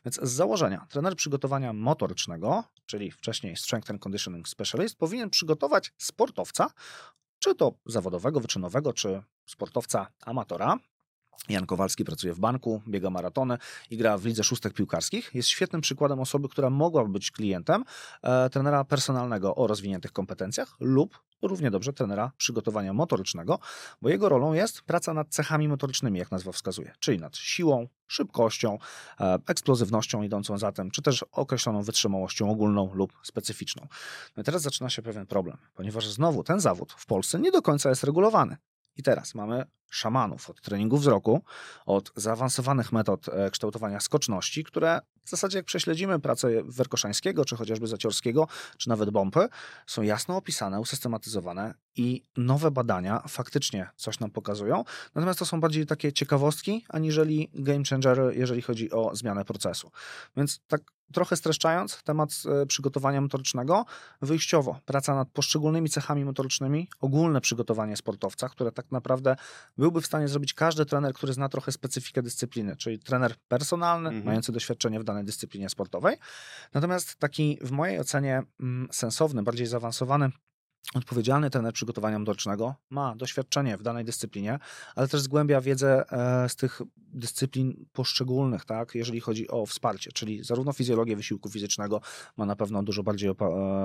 Więc 0.04 0.20
z 0.22 0.30
założenia 0.32 0.86
trener 0.90 1.16
przygotowania 1.16 1.72
motorycznego, 1.72 2.64
czyli 2.86 3.10
wcześniej 3.10 3.56
Strength 3.56 3.90
and 3.90 4.02
Conditioning 4.02 4.48
Specialist, 4.48 4.98
powinien 4.98 5.30
przygotować 5.30 5.92
sportowca, 5.98 6.70
czy 7.40 7.54
to 7.54 7.74
zawodowego, 7.86 8.40
wyczynowego, 8.40 8.92
czy 8.92 9.22
sportowca 9.46 10.06
amatora. 10.26 10.78
Jan 11.48 11.66
Kowalski 11.66 12.04
pracuje 12.04 12.34
w 12.34 12.40
banku, 12.40 12.82
biega 12.88 13.10
maratony 13.10 13.58
i 13.90 13.96
gra 13.96 14.18
w 14.18 14.24
lidze 14.24 14.44
szóstek 14.44 14.74
piłkarskich. 14.74 15.30
Jest 15.34 15.48
świetnym 15.48 15.82
przykładem 15.82 16.20
osoby, 16.20 16.48
która 16.48 16.70
mogłaby 16.70 17.08
być 17.08 17.30
klientem 17.30 17.84
e, 18.22 18.50
trenera 18.50 18.84
personalnego 18.84 19.54
o 19.54 19.66
rozwiniętych 19.66 20.12
kompetencjach 20.12 20.76
lub 20.80 21.18
równie 21.42 21.70
dobrze 21.70 21.92
trenera 21.92 22.32
przygotowania 22.36 22.92
motorycznego, 22.92 23.58
bo 24.02 24.08
jego 24.08 24.28
rolą 24.28 24.52
jest 24.52 24.82
praca 24.82 25.14
nad 25.14 25.28
cechami 25.28 25.68
motorycznymi, 25.68 26.18
jak 26.18 26.30
nazwa 26.30 26.52
wskazuje, 26.52 26.92
czyli 27.00 27.18
nad 27.18 27.36
siłą, 27.36 27.88
szybkością, 28.06 28.78
e, 29.20 29.38
eksplozywnością 29.46 30.22
idącą 30.22 30.58
za 30.58 30.72
tym, 30.72 30.90
czy 30.90 31.02
też 31.02 31.24
określoną 31.32 31.82
wytrzymałością 31.82 32.50
ogólną 32.50 32.94
lub 32.94 33.12
specyficzną. 33.22 33.86
No 34.36 34.40
i 34.40 34.44
teraz 34.44 34.62
zaczyna 34.62 34.90
się 34.90 35.02
pewien 35.02 35.26
problem, 35.26 35.56
ponieważ 35.74 36.08
znowu 36.08 36.44
ten 36.44 36.60
zawód 36.60 36.92
w 36.92 37.06
Polsce 37.06 37.40
nie 37.40 37.50
do 37.50 37.62
końca 37.62 37.88
jest 37.88 38.04
regulowany. 38.04 38.56
I 39.00 39.02
teraz 39.02 39.34
mamy 39.34 39.64
szamanów 39.90 40.50
od 40.50 40.60
treningu 40.60 40.96
wzroku, 40.96 41.42
od 41.86 42.12
zaawansowanych 42.16 42.92
metod 42.92 43.28
e, 43.28 43.50
kształtowania 43.50 44.00
skoczności, 44.00 44.64
które 44.64 45.00
w 45.24 45.30
zasadzie 45.30 45.58
jak 45.58 45.66
prześledzimy 45.66 46.18
pracę 46.18 46.48
Werkoszańskiego, 46.64 47.44
czy 47.44 47.56
chociażby 47.56 47.86
Zaciorskiego, 47.86 48.48
czy 48.78 48.88
nawet 48.88 49.10
Bompy, 49.10 49.48
są 49.86 50.02
jasno 50.02 50.36
opisane, 50.36 50.80
usystematyzowane 50.80 51.74
i 51.96 52.24
nowe 52.36 52.70
badania 52.70 53.22
faktycznie 53.28 53.90
coś 53.96 54.20
nam 54.20 54.30
pokazują. 54.30 54.84
Natomiast 55.14 55.38
to 55.38 55.46
są 55.46 55.60
bardziej 55.60 55.86
takie 55.86 56.12
ciekawostki, 56.12 56.84
aniżeli 56.88 57.50
game 57.54 57.84
changery, 57.90 58.34
jeżeli 58.36 58.62
chodzi 58.62 58.90
o 58.90 59.16
zmianę 59.16 59.44
procesu. 59.44 59.90
Więc 60.36 60.60
tak 60.66 60.82
trochę 61.12 61.36
streszczając 61.36 62.02
temat 62.02 62.30
e, 62.62 62.66
przygotowania 62.66 63.20
motorycznego, 63.20 63.84
wyjściowo 64.22 64.80
praca 64.84 65.14
nad 65.14 65.28
poszczególnymi 65.28 65.88
cechami 65.88 66.24
motorycznymi, 66.24 66.88
ogólne 67.00 67.40
przygotowanie 67.40 67.96
sportowca, 67.96 68.48
które 68.48 68.72
tak 68.72 68.90
naprawdę 68.92 69.36
byłby 69.78 70.00
w 70.00 70.06
stanie 70.06 70.28
zrobić 70.28 70.54
każdy 70.54 70.86
trener, 70.86 71.14
który 71.14 71.32
zna 71.32 71.48
trochę 71.48 71.72
specyfikę 71.72 72.22
dyscypliny, 72.22 72.76
czyli 72.76 72.98
trener 72.98 73.34
personalny, 73.48 74.08
Mhm. 74.08 74.26
mający 74.26 74.52
doświadczenie 74.52 75.00
w 75.00 75.04
danej 75.04 75.24
dyscyplinie 75.24 75.68
sportowej. 75.68 76.16
Natomiast 76.74 77.16
taki 77.16 77.58
w 77.62 77.70
mojej 77.70 77.98
ocenie 78.00 78.42
mm, 78.60 78.88
sensowny, 78.92 79.42
bardziej 79.42 79.66
zaawansowany 79.66 80.30
Odpowiedzialny 80.94 81.50
trener 81.50 81.72
przygotowania 81.72 82.18
motorycznego 82.18 82.74
ma 82.90 83.16
doświadczenie 83.16 83.76
w 83.76 83.82
danej 83.82 84.04
dyscyplinie, 84.04 84.58
ale 84.96 85.08
też 85.08 85.20
zgłębia 85.20 85.60
wiedzę 85.60 86.12
e, 86.12 86.48
z 86.48 86.56
tych 86.56 86.80
dyscyplin 86.96 87.86
poszczególnych, 87.92 88.64
tak, 88.64 88.94
jeżeli 88.94 89.20
chodzi 89.20 89.48
o 89.48 89.66
wsparcie, 89.66 90.12
czyli 90.12 90.44
zarówno 90.44 90.72
fizjologię 90.72 91.16
wysiłku 91.16 91.50
fizycznego 91.50 92.00
ma 92.36 92.46
na 92.46 92.56
pewno 92.56 92.82
dużo 92.82 93.02
bardziej 93.02 93.30
e, 93.30 93.34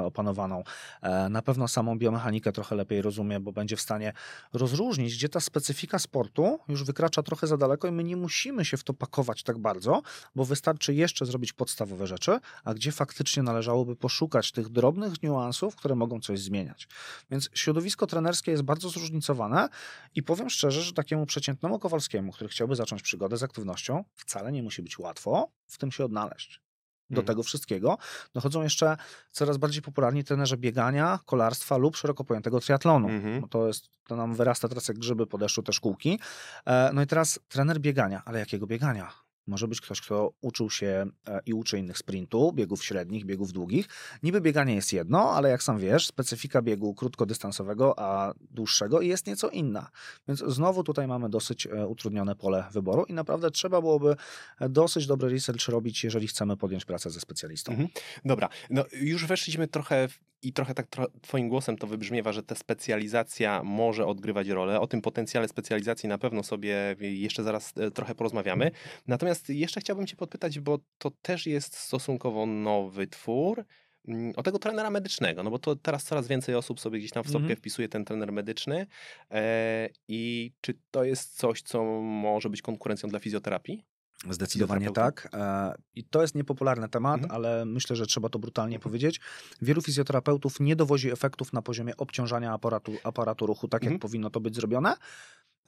opanowaną, 0.06 0.64
e, 1.02 1.30
na 1.30 1.42
pewno 1.42 1.68
samą 1.68 1.98
biomechanikę 1.98 2.52
trochę 2.52 2.76
lepiej 2.76 3.02
rozumie, 3.02 3.40
bo 3.40 3.52
będzie 3.52 3.76
w 3.76 3.82
stanie 3.82 4.14
rozróżnić, 4.54 5.16
gdzie 5.16 5.30
ta 5.30 5.40
specyfika 5.40 6.00
sportu 6.00 6.60
już 6.68 6.84
wykracza 6.84 7.24
trochę 7.24 7.48
za 7.48 7.58
daleko 7.58 7.88
i 7.88 7.92
my 7.92 8.04
nie 8.04 8.18
musimy 8.18 8.66
się 8.66 8.78
w 8.78 8.84
to 8.84 8.94
pakować 8.94 9.44
tak 9.44 9.58
bardzo, 9.58 10.02
bo 10.36 10.46
wystarczy 10.46 10.94
jeszcze 10.94 11.26
zrobić 11.26 11.54
podstawowe 11.54 12.08
rzeczy, 12.08 12.40
a 12.64 12.74
gdzie 12.74 12.92
faktycznie 12.92 13.44
należałoby 13.44 13.96
poszukać 13.96 14.52
tych 14.52 14.70
drobnych 14.70 15.24
niuansów, 15.24 15.76
które 15.76 15.96
mogą 15.96 16.20
coś 16.20 16.40
zmieniać. 16.40 16.85
Więc 17.32 17.50
środowisko 17.54 18.08
trenerskie 18.08 18.52
jest 18.52 18.64
bardzo 18.64 18.90
zróżnicowane 18.90 19.70
i 20.16 20.24
powiem 20.24 20.50
szczerze, 20.50 20.82
że 20.82 20.94
takiemu 20.94 21.26
przeciętnemu 21.26 21.80
Kowalskiemu, 21.80 22.32
który 22.32 22.50
chciałby 22.50 22.76
zacząć 22.76 23.02
przygodę 23.02 23.38
z 23.38 23.44
aktywnością, 23.44 24.04
wcale 24.16 24.52
nie 24.52 24.64
musi 24.64 24.82
być 24.82 25.00
łatwo 25.00 25.52
w 25.68 25.78
tym 25.78 25.92
się 25.92 26.06
odnaleźć. 26.06 26.62
do 27.10 27.14
Mhm. 27.22 27.26
tego 27.28 27.44
wszystkiego 27.44 27.98
dochodzą 28.34 28.64
jeszcze 28.64 28.98
coraz 29.32 29.58
bardziej 29.58 29.82
popularni 29.82 30.24
trenerzy 30.24 30.58
biegania, 30.58 31.20
kolarstwa 31.26 31.78
lub 31.78 31.96
szeroko 31.96 32.24
pojętego 32.24 32.60
triatlonu. 32.60 33.10
Mhm. 33.10 33.42
Bo 33.42 33.48
to 33.48 33.68
jest, 33.68 33.90
to 34.08 34.16
nam 34.16 34.36
wyrasta 34.36 34.68
teraz 34.70 34.88
jak 34.88 34.98
grzyby 34.98 35.28
po 35.28 35.38
deszczu 35.38 35.64
te 35.64 35.74
szkółki. 35.74 36.20
E, 36.66 36.92
No 36.94 37.02
i 37.02 37.08
teraz 37.08 37.40
trener 37.48 37.80
biegania, 37.80 38.22
ale 38.26 38.40
jakiego 38.40 38.68
biegania? 38.68 39.25
Może 39.48 39.68
być 39.68 39.82
ktoś, 39.82 40.02
kto 40.02 40.34
uczył 40.42 40.70
się 40.70 41.06
e, 41.28 41.40
i 41.46 41.54
uczy 41.54 41.80
innych 41.80 41.98
sprintu, 41.98 42.52
biegów 42.54 42.84
średnich, 42.86 43.26
biegów 43.26 43.52
długich. 43.52 43.88
Niby 44.24 44.42
bieganie 44.42 44.76
jest 44.76 44.94
jedno, 44.94 45.32
ale 45.32 45.50
jak 45.50 45.64
sam 45.64 45.80
wiesz, 45.80 46.08
specyfika 46.08 46.62
biegu 46.62 46.94
krótkodystansowego, 46.94 48.00
a 48.00 48.34
dłuższego 48.52 49.02
jest 49.02 49.28
nieco 49.28 49.50
inna. 49.50 49.90
Więc 50.28 50.40
znowu 50.40 50.84
tutaj 50.84 51.08
mamy 51.08 51.30
dosyć 51.30 51.68
e, 51.68 51.88
utrudnione 51.88 52.36
pole 52.36 52.66
wyboru 52.72 53.04
i 53.04 53.14
naprawdę 53.14 53.52
trzeba 53.52 53.82
byłoby 53.82 54.16
e, 54.60 54.70
dosyć 54.70 55.08
dobry 55.08 55.30
research 55.30 55.68
robić, 55.68 56.04
jeżeli 56.04 56.28
chcemy 56.28 56.58
podjąć 56.58 56.86
pracę 56.86 57.10
ze 57.10 57.20
specjalistą. 57.20 57.72
Mhm. 57.72 57.90
Dobra, 58.26 58.50
no 58.70 58.84
już 59.02 59.26
weszliśmy 59.26 59.68
trochę 59.68 60.08
i 60.48 60.54
trochę 60.54 60.74
tak 60.74 60.88
tro, 60.88 61.08
twoim 61.22 61.50
głosem 61.50 61.78
to 61.78 61.88
wybrzmiewa, 61.88 62.32
że 62.34 62.44
ta 62.44 62.56
specjalizacja 62.56 63.64
może 63.64 64.06
odgrywać 64.06 64.48
rolę. 64.48 64.80
O 64.80 64.88
tym 64.88 65.02
potencjale 65.02 65.48
specjalizacji 65.48 66.10
na 66.10 66.18
pewno 66.18 66.44
sobie 66.44 66.96
jeszcze 67.00 67.44
zaraz 67.44 67.74
e, 67.78 67.92
trochę 67.92 68.16
porozmawiamy. 68.16 68.72
Natomiast 69.08 69.50
jeszcze 69.50 69.80
chciałbym 69.82 70.08
cię 70.08 70.16
podpytać, 70.16 70.60
bo 70.60 70.80
to 70.98 71.12
też 71.22 71.48
jest 71.48 71.76
stosunkowo 71.78 72.46
nowy 72.46 73.08
twór. 73.08 73.66
mm, 74.08 74.34
O 74.36 74.44
tego 74.44 74.60
trenera 74.60 74.90
medycznego, 74.90 75.44
no 75.44 75.50
bo 75.52 75.60
to 75.60 75.76
teraz 75.76 76.04
coraz 76.04 76.28
więcej 76.28 76.56
osób 76.56 76.80
sobie 76.80 77.00
gdzieś 77.00 77.12
tam 77.12 77.24
w 77.24 77.28
stopkę 77.28 77.44
Mhm. 77.44 77.58
wpisuje 77.58 77.90
ten 77.90 78.06
trener 78.06 78.32
medyczny. 78.32 78.88
E, 79.32 79.90
I 80.08 80.52
czy 80.62 80.74
to 80.92 81.04
jest 81.04 81.38
coś, 81.38 81.62
co 81.62 81.84
może 82.02 82.50
być 82.50 82.62
konkurencją 82.62 83.10
dla 83.10 83.20
fizjoterapii? 83.20 83.86
Zdecydowanie 84.30 84.80
Fizjoterapeuty? 84.88 85.30
tak. 85.30 85.42
E, 85.42 85.74
I 85.96 86.04
to 86.04 86.22
jest 86.22 86.36
niepopularny 86.36 86.90
temat, 86.90 87.22
Mhm. 87.22 87.32
ale 87.36 87.66
myślę, 87.66 87.96
że 87.96 88.06
trzeba 88.06 88.30
to 88.30 88.40
brutalnie 88.40 88.76
Mhm. 88.76 88.84
powiedzieć. 88.92 89.20
Wielu 89.62 89.82
fizjoterapeutów 89.82 90.60
nie 90.60 90.76
dowozi 90.76 91.12
efektów 91.12 91.54
na 91.54 91.62
poziomie 91.62 91.98
obciążania 91.98 92.54
aparatu, 92.54 92.92
aparatu 93.04 93.46
ruchu, 93.46 93.68
tak 93.68 93.82
Mhm. 93.84 93.94
jak 93.94 94.02
powinno 94.02 94.30
to 94.30 94.40
być 94.40 94.56
zrobione, 94.56 94.96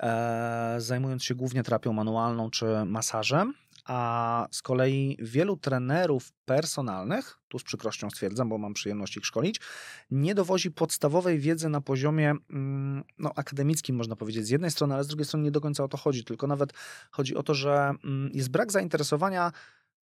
e, 0.03 0.75
zajmując 0.77 1.23
się 1.23 1.35
głównie 1.35 1.63
terapią 1.63 1.93
manualną 1.93 2.49
czy 2.49 2.65
masażem. 2.85 3.53
A 3.87 4.47
z 4.51 4.61
kolei 4.61 5.17
wielu 5.19 5.57
trenerów 5.57 6.31
personalnych, 6.45 7.39
tu 7.47 7.59
z 7.59 7.63
przykrością 7.63 8.09
stwierdzam, 8.09 8.49
bo 8.49 8.57
mam 8.57 8.73
przyjemność 8.73 9.17
ich 9.17 9.25
szkolić, 9.25 9.61
nie 10.11 10.35
dowozi 10.35 10.71
podstawowej 10.71 11.39
wiedzy 11.39 11.69
na 11.69 11.81
poziomie 11.81 12.33
mm, 12.49 13.03
no, 13.19 13.31
akademickim, 13.35 13.95
można 13.95 14.15
powiedzieć, 14.15 14.45
z 14.45 14.49
jednej 14.49 14.71
strony, 14.71 14.93
ale 14.93 15.03
z 15.03 15.07
drugiej 15.07 15.25
strony 15.25 15.43
nie 15.43 15.51
do 15.51 15.61
końca 15.61 15.83
o 15.83 15.87
to 15.87 15.97
chodzi, 15.97 16.23
tylko 16.23 16.47
nawet 16.47 16.73
chodzi 17.11 17.35
o 17.35 17.43
to, 17.43 17.53
że 17.53 17.93
mm, 18.03 18.31
jest 18.33 18.49
brak 18.49 18.71
zainteresowania 18.71 19.51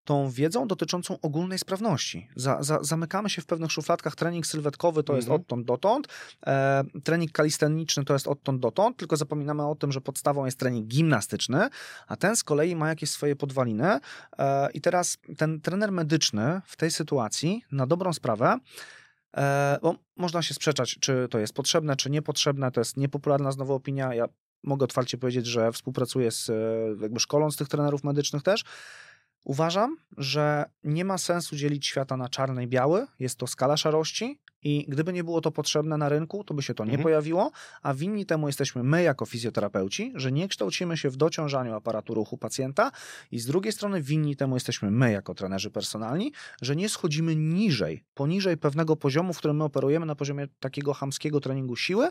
tą 0.05 0.29
wiedzą 0.29 0.67
dotyczącą 0.67 1.21
ogólnej 1.21 1.59
sprawności. 1.59 2.27
Za, 2.35 2.63
za, 2.63 2.83
zamykamy 2.83 3.29
się 3.29 3.41
w 3.41 3.45
pewnych 3.45 3.71
szufladkach. 3.71 4.15
Trening 4.15 4.47
sylwetkowy 4.47 5.03
to 5.03 5.15
jest 5.15 5.27
Mhm. 5.27 5.41
odtąd 5.41 5.65
dotąd, 5.65 6.07
e, 6.47 6.83
trening 7.03 7.31
kalisteniczny 7.31 8.05
to 8.05 8.13
jest 8.13 8.27
odtąd 8.27 8.61
dotąd, 8.61 8.97
tylko 8.97 9.17
zapominamy 9.17 9.67
o 9.67 9.75
tym, 9.75 9.91
że 9.91 10.01
podstawą 10.01 10.45
jest 10.45 10.59
trening 10.59 10.87
gimnastyczny, 10.87 11.69
a 12.07 12.15
ten 12.15 12.35
z 12.35 12.43
kolei 12.43 12.75
ma 12.75 12.89
jakieś 12.89 13.09
swoje 13.09 13.35
podwaliny. 13.35 13.99
E, 14.37 14.71
I 14.71 14.81
teraz 14.81 15.17
ten 15.37 15.61
trener 15.61 15.91
medyczny 15.91 16.61
w 16.65 16.75
tej 16.75 16.91
sytuacji, 16.91 17.63
na 17.71 17.87
dobrą 17.87 18.13
sprawę, 18.13 18.57
e, 19.37 19.79
bo 19.81 19.95
można 20.15 20.41
się 20.41 20.53
sprzeczać, 20.53 20.97
czy 20.99 21.27
to 21.31 21.39
jest 21.39 21.53
potrzebne, 21.53 21.95
czy 21.95 22.09
niepotrzebne. 22.09 22.71
To 22.71 22.81
jest 22.81 22.97
niepopularna 22.97 23.51
znowu 23.51 23.73
opinia. 23.73 24.13
Ja 24.13 24.25
mogę 24.63 24.83
otwarcie 24.83 25.17
powiedzieć, 25.17 25.45
że 25.45 25.71
współpracuję 25.71 26.31
z, 26.31 26.49
e, 26.49 26.53
jakby 27.01 27.19
szkoląc 27.19 27.57
tych 27.57 27.67
trenerów 27.67 28.03
medycznych 28.03 28.43
też. 28.43 28.63
Uważam, 29.45 29.97
że 30.17 30.65
nie 30.83 31.05
ma 31.05 31.17
sensu 31.17 31.55
dzielić 31.55 31.87
świata 31.87 32.17
na 32.17 32.29
czarny 32.29 32.63
i 32.63 32.67
biały. 32.67 33.07
Jest 33.19 33.37
to 33.37 33.47
skala 33.47 33.77
szarości 33.77 34.39
i 34.63 34.85
gdyby 34.87 35.13
nie 35.13 35.23
było 35.23 35.41
to 35.41 35.51
potrzebne 35.51 35.97
na 35.97 36.09
rynku, 36.09 36.43
to 36.43 36.53
by 36.53 36.63
się 36.63 36.73
to 36.73 36.83
nie 36.85 36.89
Mhm. 36.91 37.03
pojawiło, 37.03 37.51
a 37.81 37.93
winni 37.93 38.25
temu 38.25 38.47
jesteśmy 38.47 38.83
my 38.83 39.03
jako 39.03 39.25
fizjoterapeuci, 39.25 40.11
że 40.15 40.31
nie 40.31 40.47
kształcimy 40.47 40.97
się 40.97 41.09
w 41.09 41.17
dociążaniu 41.17 41.73
aparatu 41.73 42.13
ruchu 42.13 42.37
pacjenta 42.37 42.91
i 43.31 43.39
z 43.39 43.45
drugiej 43.45 43.73
strony 43.73 44.01
winni 44.01 44.35
temu 44.35 44.55
jesteśmy 44.55 44.91
my 44.91 45.11
jako 45.11 45.33
trenerzy 45.35 45.71
personalni, 45.71 46.31
że 46.61 46.75
nie 46.75 46.89
schodzimy 46.89 47.35
niżej, 47.35 48.03
poniżej 48.13 48.57
pewnego 48.57 48.95
poziomu, 48.95 49.33
w 49.33 49.37
którym 49.37 49.57
my 49.57 49.63
operujemy 49.63 50.05
na 50.05 50.15
poziomie 50.15 50.47
takiego 50.59 50.93
chamskiego 50.93 51.39
treningu 51.39 51.75
siły, 51.75 52.09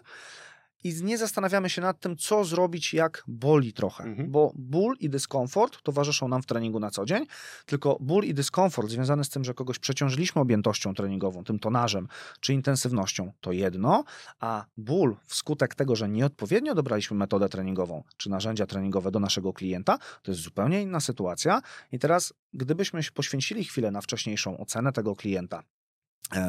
i 0.85 1.05
nie 1.05 1.19
zastanawiamy 1.19 1.71
się 1.71 1.83
nad 1.83 2.01
tym, 2.01 2.17
co 2.17 2.45
zrobić, 2.45 2.95
jak 2.95 3.25
boli 3.27 3.73
trochę. 3.73 4.05
Mhm. 4.05 4.31
Bo 4.31 4.53
ból 4.55 4.97
i 5.01 5.11
dyskomfort 5.11 5.83
towarzyszą 5.83 6.29
nam 6.29 6.43
w 6.43 6.47
treningu 6.47 6.81
na 6.81 6.91
co 6.91 7.05
dzień, 7.05 7.27
tylko 7.67 7.97
ból 8.01 8.25
i 8.25 8.35
dyskomfort 8.35 8.89
związany 8.89 9.25
z 9.25 9.29
tym, 9.29 9.45
że 9.45 9.55
kogoś 9.55 9.79
przeciążyliśmy 9.79 10.43
objętością 10.43 10.95
treningową, 10.95 11.45
tym 11.45 11.59
tonażem 11.59 12.09
czy 12.41 12.55
intensywnością, 12.55 13.33
to 13.41 13.53
jedno, 13.53 14.05
a 14.41 14.65
ból 14.77 15.17
wskutek 15.27 15.75
tego, 15.75 15.97
że 15.97 16.09
nieodpowiednio 16.09 16.75
dobraliśmy 16.75 17.17
metodę 17.17 17.49
treningową 17.49 18.05
czy 18.17 18.31
narzędzia 18.31 18.67
treningowe 18.67 19.11
do 19.11 19.21
naszego 19.21 19.53
klienta, 19.53 19.99
to 20.23 20.31
jest 20.31 20.43
zupełnie 20.43 20.83
inna 20.83 21.01
sytuacja. 21.01 21.63
I 21.93 21.99
teraz, 21.99 22.35
gdybyśmy 22.53 23.03
się 23.03 23.13
poświęcili 23.13 23.65
chwilę 23.65 23.91
na 23.91 24.01
wcześniejszą 24.01 24.59
ocenę 24.59 24.93
tego 24.93 25.17
klienta, 25.17 25.63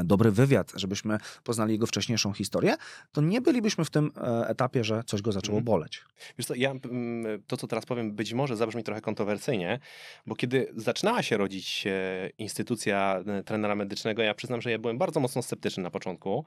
dobry 0.03 0.31
wywiad, 0.31 0.71
żebyśmy 0.75 1.17
poznali 1.43 1.71
jego 1.73 1.87
wcześniejszą 1.87 2.33
historię, 2.33 2.75
to 3.11 3.21
nie 3.21 3.41
bylibyśmy 3.41 3.85
w 3.85 3.89
tym 3.89 4.11
e, 4.17 4.47
etapie, 4.47 4.83
że 4.83 5.03
coś 5.05 5.21
go 5.21 5.31
zaczęło 5.31 5.57
Mhm. 5.57 5.65
boleć. 5.65 6.03
Wiesz 6.37 6.47
co, 6.47 6.55
ja 6.55 6.71
mm, 6.71 7.41
to, 7.47 7.57
co 7.57 7.67
teraz 7.67 7.85
powiem, 7.85 8.11
być 8.11 8.33
może 8.33 8.55
zabrzmi 8.57 8.83
trochę 8.83 9.01
kontrowersyjnie, 9.01 9.79
bo 10.25 10.35
kiedy 10.35 10.73
zaczynała 10.75 11.23
się 11.23 11.37
rodzić 11.37 11.83
e, 11.87 12.29
instytucja 12.37 13.23
e, 13.27 13.43
trenera 13.43 13.75
medycznego, 13.75 14.21
ja 14.21 14.33
przyznam, 14.33 14.61
że 14.61 14.71
ja 14.71 14.79
byłem 14.79 14.97
bardzo 14.97 15.19
mocno 15.19 15.41
sceptyczny 15.41 15.83
na 15.83 15.91
początku. 15.91 16.45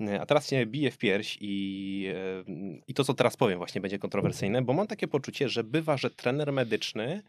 E, 0.00 0.20
A 0.20 0.26
teraz 0.26 0.48
się 0.50 0.66
bije 0.66 0.90
w 0.90 0.98
pierś 0.98 1.38
i, 1.40 2.06
e, 2.14 2.44
i 2.86 2.94
to, 2.94 3.04
co 3.04 3.14
teraz 3.14 3.36
powiem, 3.36 3.58
właśnie 3.58 3.80
będzie 3.80 3.98
kontrowersyjne, 3.98 4.62
bo 4.62 4.72
mam 4.72 4.86
takie 4.86 5.08
poczucie, 5.08 5.48
że 5.48 5.64
bywa, 5.64 5.96
że 5.96 6.10
trener 6.10 6.52
medyczny 6.52 7.22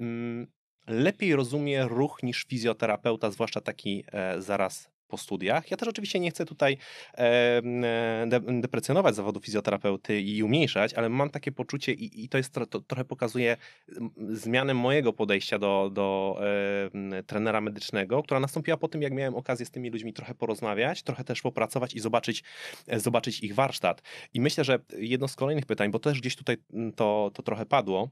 mm, 0.00 0.46
lepiej 0.88 1.36
rozumie 1.36 1.84
ruch 1.84 2.22
niż 2.22 2.44
fizjoterapeuta, 2.44 3.30
zwłaszcza 3.30 3.60
taki 3.60 4.04
e, 4.12 4.42
zaraz 4.42 4.90
po 5.08 5.16
studiach. 5.16 5.70
Ja 5.70 5.76
też 5.76 5.88
oczywiście 5.88 6.20
nie 6.20 6.30
chcę 6.30 6.44
tutaj 6.44 6.78
e, 7.14 7.18
e, 7.18 8.26
de, 8.28 8.40
deprecjonować 8.40 9.14
zawodu 9.14 9.40
fizjoterapeuty 9.40 10.20
i 10.20 10.42
umniejszać, 10.42 10.94
ale 10.94 11.08
mam 11.08 11.30
takie 11.30 11.52
poczucie 11.52 11.92
i, 11.92 12.24
i 12.24 12.28
to 12.28 12.38
jest 12.38 12.54
to, 12.70 12.80
trochę 12.80 13.04
pokazuje 13.04 13.56
zmianę 14.30 14.74
mojego 14.74 15.12
podejścia 15.12 15.58
do, 15.58 15.90
do 15.92 16.38
trenera 17.26 17.60
medycznego, 17.60 18.22
która 18.22 18.40
nastąpiła 18.40 18.76
po 18.76 18.88
tym, 18.88 19.02
jak 19.02 19.12
miałem 19.12 19.34
okazję 19.34 19.66
z 19.66 19.70
tymi 19.70 19.90
ludźmi 19.90 20.12
trochę 20.12 20.34
porozmawiać, 20.34 21.02
trochę 21.02 21.24
też 21.24 21.42
popracować 21.42 21.94
i 21.94 22.00
zobaczyć, 22.00 22.44
zobaczyć 22.96 23.40
ich 23.40 23.54
warsztat. 23.54 24.02
I 24.34 24.40
myślę, 24.40 24.64
że 24.64 24.78
jedno 24.98 25.28
z 25.28 25.36
kolejnych 25.36 25.66
pytań, 25.66 25.90
bo 25.90 25.98
też 25.98 26.20
gdzieś 26.20 26.36
tutaj 26.36 26.56
to, 26.96 27.30
to 27.34 27.42
trochę 27.42 27.66
padło, 27.66 28.10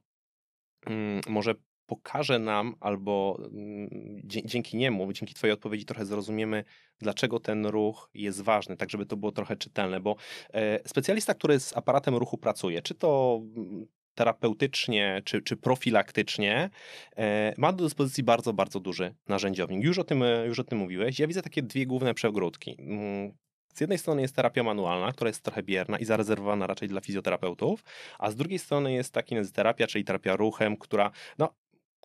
może 1.29 1.55
pokaże 1.87 2.39
nam, 2.39 2.75
albo 2.81 3.39
mm, 3.53 4.21
dzięki 4.25 4.77
niemu, 4.77 5.13
dzięki 5.13 5.35
Twojej 5.35 5.55
odpowiedzi 5.55 5.85
trochę 5.85 6.07
zrozumiemy, 6.07 6.65
dlaczego 6.99 7.41
ten 7.41 7.67
ruch 7.67 8.11
jest 8.15 8.43
ważny, 8.43 8.77
tak 8.77 8.91
żeby 8.91 9.07
to 9.07 9.17
było 9.17 9.33
trochę 9.33 9.57
czytelne, 9.57 10.01
bo 10.01 10.17
e, 10.55 10.89
specjalista, 10.89 11.35
który 11.35 11.61
z 11.61 11.77
aparatem 11.77 12.15
ruchu 12.15 12.39
pracuje, 12.39 12.83
czy 12.83 12.95
to 12.95 13.41
mm, 13.57 13.87
terapeutycznie, 14.17 15.23
czy, 15.25 15.43
czy 15.43 15.57
profilaktycznie, 15.57 16.71
e, 17.17 17.55
ma 17.59 17.73
do 17.73 17.85
dyspozycji 17.85 18.23
bardzo, 18.25 18.53
bardzo 18.53 18.81
duży 18.81 19.15
narzędziownik. 19.29 19.85
Już 19.85 19.99
o, 19.99 20.05
tym, 20.05 20.23
e, 20.23 20.47
już 20.47 20.59
o 20.59 20.65
tym 20.65 20.79
mówiłeś. 20.79 21.19
Ja 21.19 21.27
widzę 21.27 21.43
takie 21.43 21.63
dwie 21.63 21.87
główne 21.87 22.15
przegródki. 22.15 22.77
Mm, 22.79 23.33
Z 23.75 23.81
jednej 23.81 23.99
strony 23.99 24.23
jest 24.23 24.37
terapia 24.37 24.63
manualna, 24.63 25.13
która 25.13 25.29
jest 25.29 25.43
trochę 25.43 25.63
bierna 25.63 25.99
i 25.99 26.05
zarezerwowana 26.05 26.67
raczej 26.67 26.89
dla 26.89 27.01
fizjoterapeutów, 27.01 27.85
a 28.19 28.31
z 28.31 28.37
drugiej 28.37 28.59
strony 28.59 28.93
jest 28.93 29.13
taki 29.13 29.37
terapia, 29.55 29.87
czyli 29.87 30.05
terapia 30.05 30.37
ruchem, 30.37 30.77
która 30.77 31.11
no, 31.39 31.55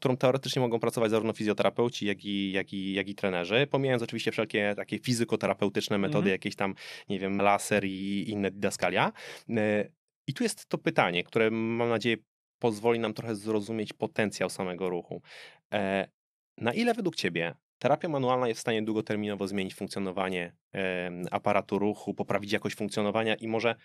którą 0.01 0.17
teoretycznie 0.17 0.59
mogą 0.59 0.79
pracować 0.79 1.11
zarówno 1.11 1.33
fizjoterapeuci, 1.33 2.05
jak 2.05 2.25
i, 2.25 2.51
jak 2.51 2.73
i, 2.73 2.93
jak 2.93 3.07
i 3.07 3.15
trenerzy, 3.15 3.67
pomijając 3.71 4.03
oczywiście 4.03 4.31
wszelkie 4.31 4.73
takie 4.75 4.99
fizykoterapeutyczne 4.99 5.97
metody, 5.97 6.17
Mhm. 6.17 6.31
jakieś 6.31 6.55
tam, 6.55 6.75
nie 7.09 7.19
wiem, 7.19 7.37
laser 7.41 7.85
i 7.85 8.29
inne 8.29 8.51
didaskalia. 8.51 9.11
E, 9.49 9.89
I 10.27 10.33
tu 10.33 10.43
jest 10.43 10.65
to 10.65 10.77
pytanie, 10.77 11.23
które 11.23 11.51
mam 11.51 11.89
nadzieję 11.89 12.17
pozwoli 12.59 12.99
nam 12.99 13.13
trochę 13.13 13.35
zrozumieć 13.35 13.93
potencjał 13.93 14.49
samego 14.49 14.89
ruchu. 14.89 15.21
E, 15.73 16.07
Na 16.57 16.73
ile 16.73 16.93
według 16.93 17.15
Ciebie 17.15 17.55
terapia 17.79 18.09
manualna 18.09 18.47
jest 18.47 18.57
w 18.57 18.61
stanie 18.61 18.81
długoterminowo 18.83 19.47
zmienić 19.47 19.75
funkcjonowanie 19.75 20.53
aparatu 21.31 21.79
ruchu, 21.79 22.13
poprawić 22.13 22.51
jakość 22.51 22.75
funkcjonowania 22.75 23.35
i 23.35 23.47
może 23.47 23.75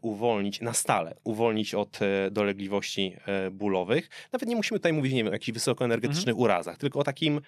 uwolnić 0.00 0.60
na 0.60 0.72
stale, 0.72 1.14
uwolnić 1.24 1.74
od 1.74 2.02
e, 2.02 2.30
dolegliwości 2.30 3.16
e, 3.26 3.50
bólowych. 3.50 4.08
Nawet 4.32 4.48
nie 4.48 4.56
musimy 4.56 4.80
tutaj 4.80 4.92
mówić, 4.92 5.12
nie 5.12 5.24
wiem, 5.24 5.30
o 5.30 5.32
jakichś 5.32 5.52
wysokoenergetycznych 5.52 6.38
urazach, 6.38 6.76
tylko 6.78 6.98
o 6.98 7.04
takim, 7.04 7.40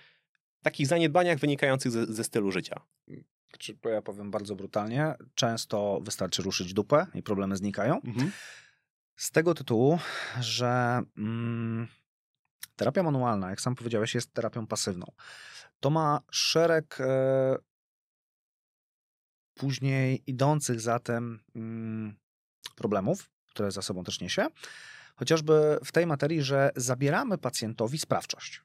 takich 0.63 0.87
zaniedbaniach 0.87 1.39
wynikających 1.39 1.93
ze, 1.93 2.07
ze 2.07 2.25
stylu 2.25 2.51
życia. 2.51 2.81
Czy 3.59 3.77
ja 3.85 4.03
powiem 4.03 4.31
bardzo 4.31 4.57
brutalnie, 4.57 5.15
często 5.35 6.01
wystarczy 6.03 6.43
ruszyć 6.43 6.75
dupę 6.75 7.07
i 7.15 7.23
problemy 7.23 7.57
znikają. 7.57 8.01
Z 9.17 9.31
tego 9.31 9.55
tytułu, 9.55 9.99
że 10.41 11.03
mm, 11.19 11.89
Terapia 12.81 13.03
manualna, 13.03 13.51
jak 13.51 13.61
sam 13.61 13.75
powiedziałeś, 13.75 14.15
jest 14.15 14.33
terapią 14.33 14.67
pasywną. 14.67 15.07
To 15.81 15.91
ma 15.91 16.21
szereg 16.31 16.99
e, 17.01 17.57
później 19.55 20.23
idących 20.27 20.81
za 20.81 20.99
tym 20.99 21.41
mm, 21.55 22.17
problemów, 22.81 23.31
które 23.51 23.71
za 23.71 23.83
sobą 23.83 24.05
też 24.05 24.21
niesie. 24.21 24.47
Chociażby 25.17 25.79
w 25.85 25.93
tej 25.93 26.07
materii, 26.07 26.43
że 26.43 26.71
zabieramy 26.77 27.39
pacjentowi 27.39 27.99
sprawczość. 27.99 28.63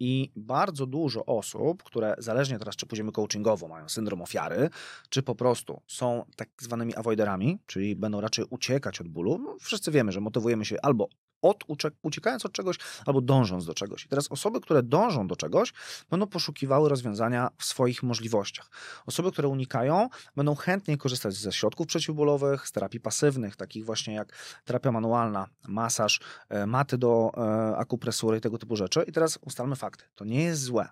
I 0.00 0.30
bardzo 0.36 0.86
dużo 0.86 1.26
osób, 1.26 1.82
które 1.82 2.14
zależnie 2.18 2.58
teraz, 2.58 2.76
czy 2.76 2.86
pójdziemy 2.86 3.12
coachingowo, 3.12 3.68
mają 3.68 3.88
syndrom 3.88 4.22
ofiary, 4.22 4.70
czy 5.08 5.22
po 5.22 5.34
prostu 5.34 5.82
są 5.86 6.24
tak 6.36 6.48
zwanymi 6.60 6.94
avoiderami, 6.94 7.58
czyli 7.66 7.96
będą 7.96 8.20
raczej 8.20 8.44
uciekać 8.50 9.00
od 9.00 9.08
bólu. 9.08 9.38
No, 9.38 9.56
wszyscy 9.60 9.90
wiemy, 9.90 10.12
że 10.12 10.20
motywujemy 10.20 10.64
się 10.64 10.76
albo 10.82 11.08
od, 11.42 11.64
uciekając 12.02 12.46
od 12.46 12.52
czegoś 12.52 12.76
albo 13.06 13.20
dążąc 13.20 13.66
do 13.66 13.74
czegoś. 13.74 14.04
I 14.04 14.08
teraz 14.08 14.28
osoby, 14.28 14.60
które 14.60 14.82
dążą 14.82 15.26
do 15.26 15.36
czegoś, 15.36 15.72
będą 16.10 16.26
poszukiwały 16.26 16.88
rozwiązania 16.88 17.48
w 17.58 17.64
swoich 17.64 18.02
możliwościach. 18.02 18.70
Osoby, 19.06 19.32
które 19.32 19.48
unikają, 19.48 20.08
będą 20.36 20.54
chętniej 20.54 20.98
korzystać 20.98 21.34
ze 21.34 21.52
środków 21.52 21.86
przeciwbólowych, 21.86 22.68
z 22.68 22.72
terapii 22.72 23.00
pasywnych, 23.00 23.56
takich 23.56 23.84
właśnie 23.84 24.14
jak 24.14 24.32
terapia 24.64 24.92
manualna, 24.92 25.46
masaż, 25.68 26.20
e, 26.48 26.66
maty 26.66 26.98
do 26.98 27.30
e, 27.36 27.76
akupresury 27.76 28.38
i 28.38 28.40
tego 28.40 28.58
typu 28.58 28.76
rzeczy. 28.76 29.04
I 29.06 29.12
teraz 29.12 29.38
ustalmy 29.42 29.76
fakty. 29.76 30.04
To 30.14 30.24
nie 30.24 30.44
jest 30.44 30.62
złe, 30.62 30.88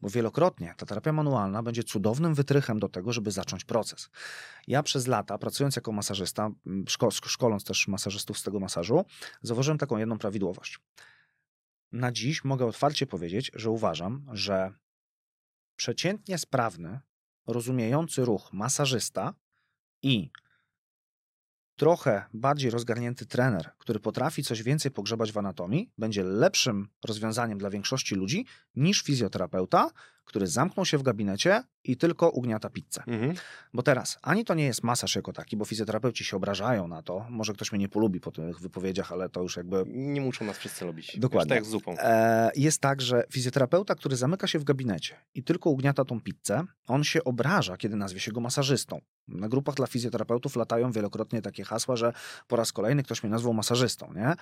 bo 0.00 0.10
wielokrotnie 0.10 0.74
ta 0.76 0.86
terapia 0.86 1.12
manualna 1.12 1.62
będzie 1.62 1.82
cudownym 1.82 2.34
wytrychem 2.34 2.78
do 2.78 2.88
tego, 2.88 3.12
żeby 3.12 3.30
zacząć 3.30 3.64
proces. 3.64 4.10
Ja 4.66 4.82
przez 4.82 5.06
lata, 5.06 5.38
pracując 5.38 5.76
jako 5.76 5.92
masażysta, 5.92 6.50
szko 6.88 7.10
szkoląc 7.10 7.64
też 7.64 7.88
masażystów 7.88 8.38
z 8.38 8.42
tego 8.42 8.60
masażu, 8.60 9.04
zauważyłem 9.42 9.78
taką 9.86 9.98
jedną 9.98 10.18
prawidłowość. 10.18 10.78
Na 11.92 12.12
dziś 12.12 12.44
mogę 12.44 12.66
otwarcie 12.66 13.06
powiedzieć, 13.06 13.50
że 13.54 13.70
uważam, 13.70 14.26
że 14.32 14.72
przeciętnie 15.76 16.38
sprawny, 16.38 17.00
rozumiejący 17.46 18.24
ruch 18.24 18.52
masażysta 18.52 19.34
i 20.02 20.30
trochę 21.76 22.24
bardziej 22.34 22.70
rozgarnięty 22.70 23.26
trener, 23.26 23.70
który 23.78 24.00
potrafi 24.00 24.42
coś 24.42 24.62
więcej 24.62 24.90
pogrzebać 24.90 25.32
w 25.32 25.38
anatomii, 25.38 25.90
będzie 25.98 26.24
lepszym 26.24 26.88
rozwiązaniem 27.04 27.58
dla 27.58 27.70
większości 27.70 28.14
ludzi 28.14 28.46
niż 28.74 29.02
fizjoterapeuta, 29.02 29.90
który 30.26 30.46
zamknął 30.46 30.86
się 30.86 30.98
w 30.98 31.02
gabinecie 31.02 31.62
i 31.84 31.96
tylko 31.96 32.30
ugniata 32.30 32.70
pizzę. 32.70 33.02
Mhm. 33.06 33.34
Bo 33.74 33.82
teraz, 33.82 34.18
ani 34.22 34.44
to 34.44 34.54
nie 34.54 34.64
jest 34.64 34.82
masaż 34.82 35.16
jako 35.16 35.32
taki, 35.32 35.56
bo 35.56 35.64
fizjoterapeuci 35.64 36.24
się 36.24 36.36
obrażają 36.36 36.88
na 36.88 37.02
to. 37.02 37.26
Może 37.30 37.52
ktoś 37.52 37.72
mnie 37.72 37.78
nie 37.78 37.88
polubi 37.88 38.20
po 38.20 38.30
tych 38.30 38.60
wypowiedziach, 38.60 39.12
ale 39.12 39.28
to 39.28 39.42
już 39.42 39.56
jakby... 39.56 39.84
Nie 39.86 40.20
muszą 40.20 40.44
nas 40.44 40.58
wszyscy 40.58 40.84
lubić. 40.84 41.18
Dokładnie. 41.18 41.48
Tak 41.48 41.56
jak 41.56 41.64
z 41.64 41.68
zupą. 41.68 41.94
E, 41.98 42.50
jest 42.56 42.80
tak, 42.80 43.02
że 43.02 43.24
fizjoterapeuta, 43.32 43.94
który 43.94 44.16
zamyka 44.16 44.46
się 44.46 44.58
w 44.58 44.64
gabinecie 44.64 45.16
i 45.34 45.42
tylko 45.42 45.70
ugniata 45.70 46.04
tą 46.04 46.20
pizzę, 46.20 46.64
on 46.86 47.04
się 47.04 47.24
obraża, 47.24 47.76
kiedy 47.76 47.96
nazwie 47.96 48.20
się 48.20 48.32
go 48.32 48.40
masażystą. 48.40 49.00
Na 49.28 49.48
grupach 49.48 49.74
dla 49.74 49.86
fizjoterapeutów 49.86 50.56
latają 50.56 50.92
wielokrotnie 50.92 51.42
takie 51.42 51.64
hasła, 51.64 51.96
że 51.96 52.12
po 52.46 52.56
raz 52.56 52.72
kolejny 52.72 53.02
ktoś 53.02 53.22
mnie 53.22 53.30
nazwał 53.30 53.54
masażystą, 53.54 54.12
nie? 54.12 54.34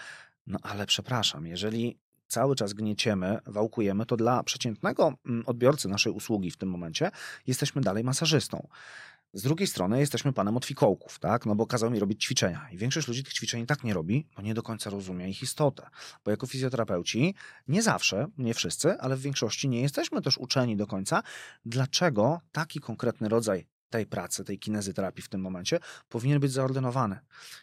No 0.47 0.59
ale 0.62 0.87
przepraszam, 0.87 1.47
jeżeli 1.47 1.99
cały 2.26 2.57
czas 2.57 2.73
gnieciemy, 2.73 3.38
wałkujemy, 3.47 4.07
to 4.07 4.16
dla 4.16 4.43
przeciętnego 4.43 5.14
mm, 5.26 5.43
odbiorcy 5.47 5.88
naszej 5.88 6.12
usługi 6.12 6.50
w 6.50 6.57
tym 6.57 6.69
momencie 6.69 7.11
jesteśmy 7.47 7.83
dalej 7.83 8.04
masażystą. 8.04 8.69
Z 9.35 9.43
drugiej 9.43 9.66
strony 9.66 10.00
jesteśmy 10.00 10.33
panem 10.33 10.57
od 10.57 10.64
fikołków, 10.64 11.19
tak? 11.19 11.47
No 11.47 11.54
bo 11.54 11.66
kazał 11.66 11.90
mi 11.90 11.99
robić 11.99 12.25
ćwiczenia. 12.25 12.69
I 12.73 12.76
większość 12.76 13.09
ludzi 13.09 13.25
tych 13.25 13.33
ćwiczeń 13.33 13.66
tak 13.66 13.85
nie 13.85 13.95
robi, 13.95 14.26
bo 14.37 14.43
nie 14.43 14.54
do 14.54 14.62
końca 14.62 14.90
rozumie 14.90 15.28
ich 15.28 15.43
istotę. 15.43 15.87
Bo 16.25 16.31
jako 16.31 16.47
fizjoterapeuci 16.47 17.35
nie 17.69 17.83
zawsze, 17.83 18.26
nie 18.38 18.54
wszyscy, 18.54 19.00
ale 19.00 19.16
w 19.16 19.21
większości 19.21 19.69
nie 19.69 19.81
jesteśmy 19.81 20.23
też 20.23 20.38
uczeni 20.38 20.76
do 20.76 20.87
końca, 20.87 21.23
dlaczego 21.64 22.40
taki 22.52 22.81
konkretny 22.81 23.28
rodzaj 23.28 23.66
tej 23.90 24.07
pracy, 24.07 24.45
tej 24.45 24.59
kinezyterapii 24.59 25.23
w 25.23 25.28
tym 25.28 25.40
momencie 25.40 25.78
powinien 26.09 26.40
być 26.40 26.52
zaordynowany. 26.52 27.19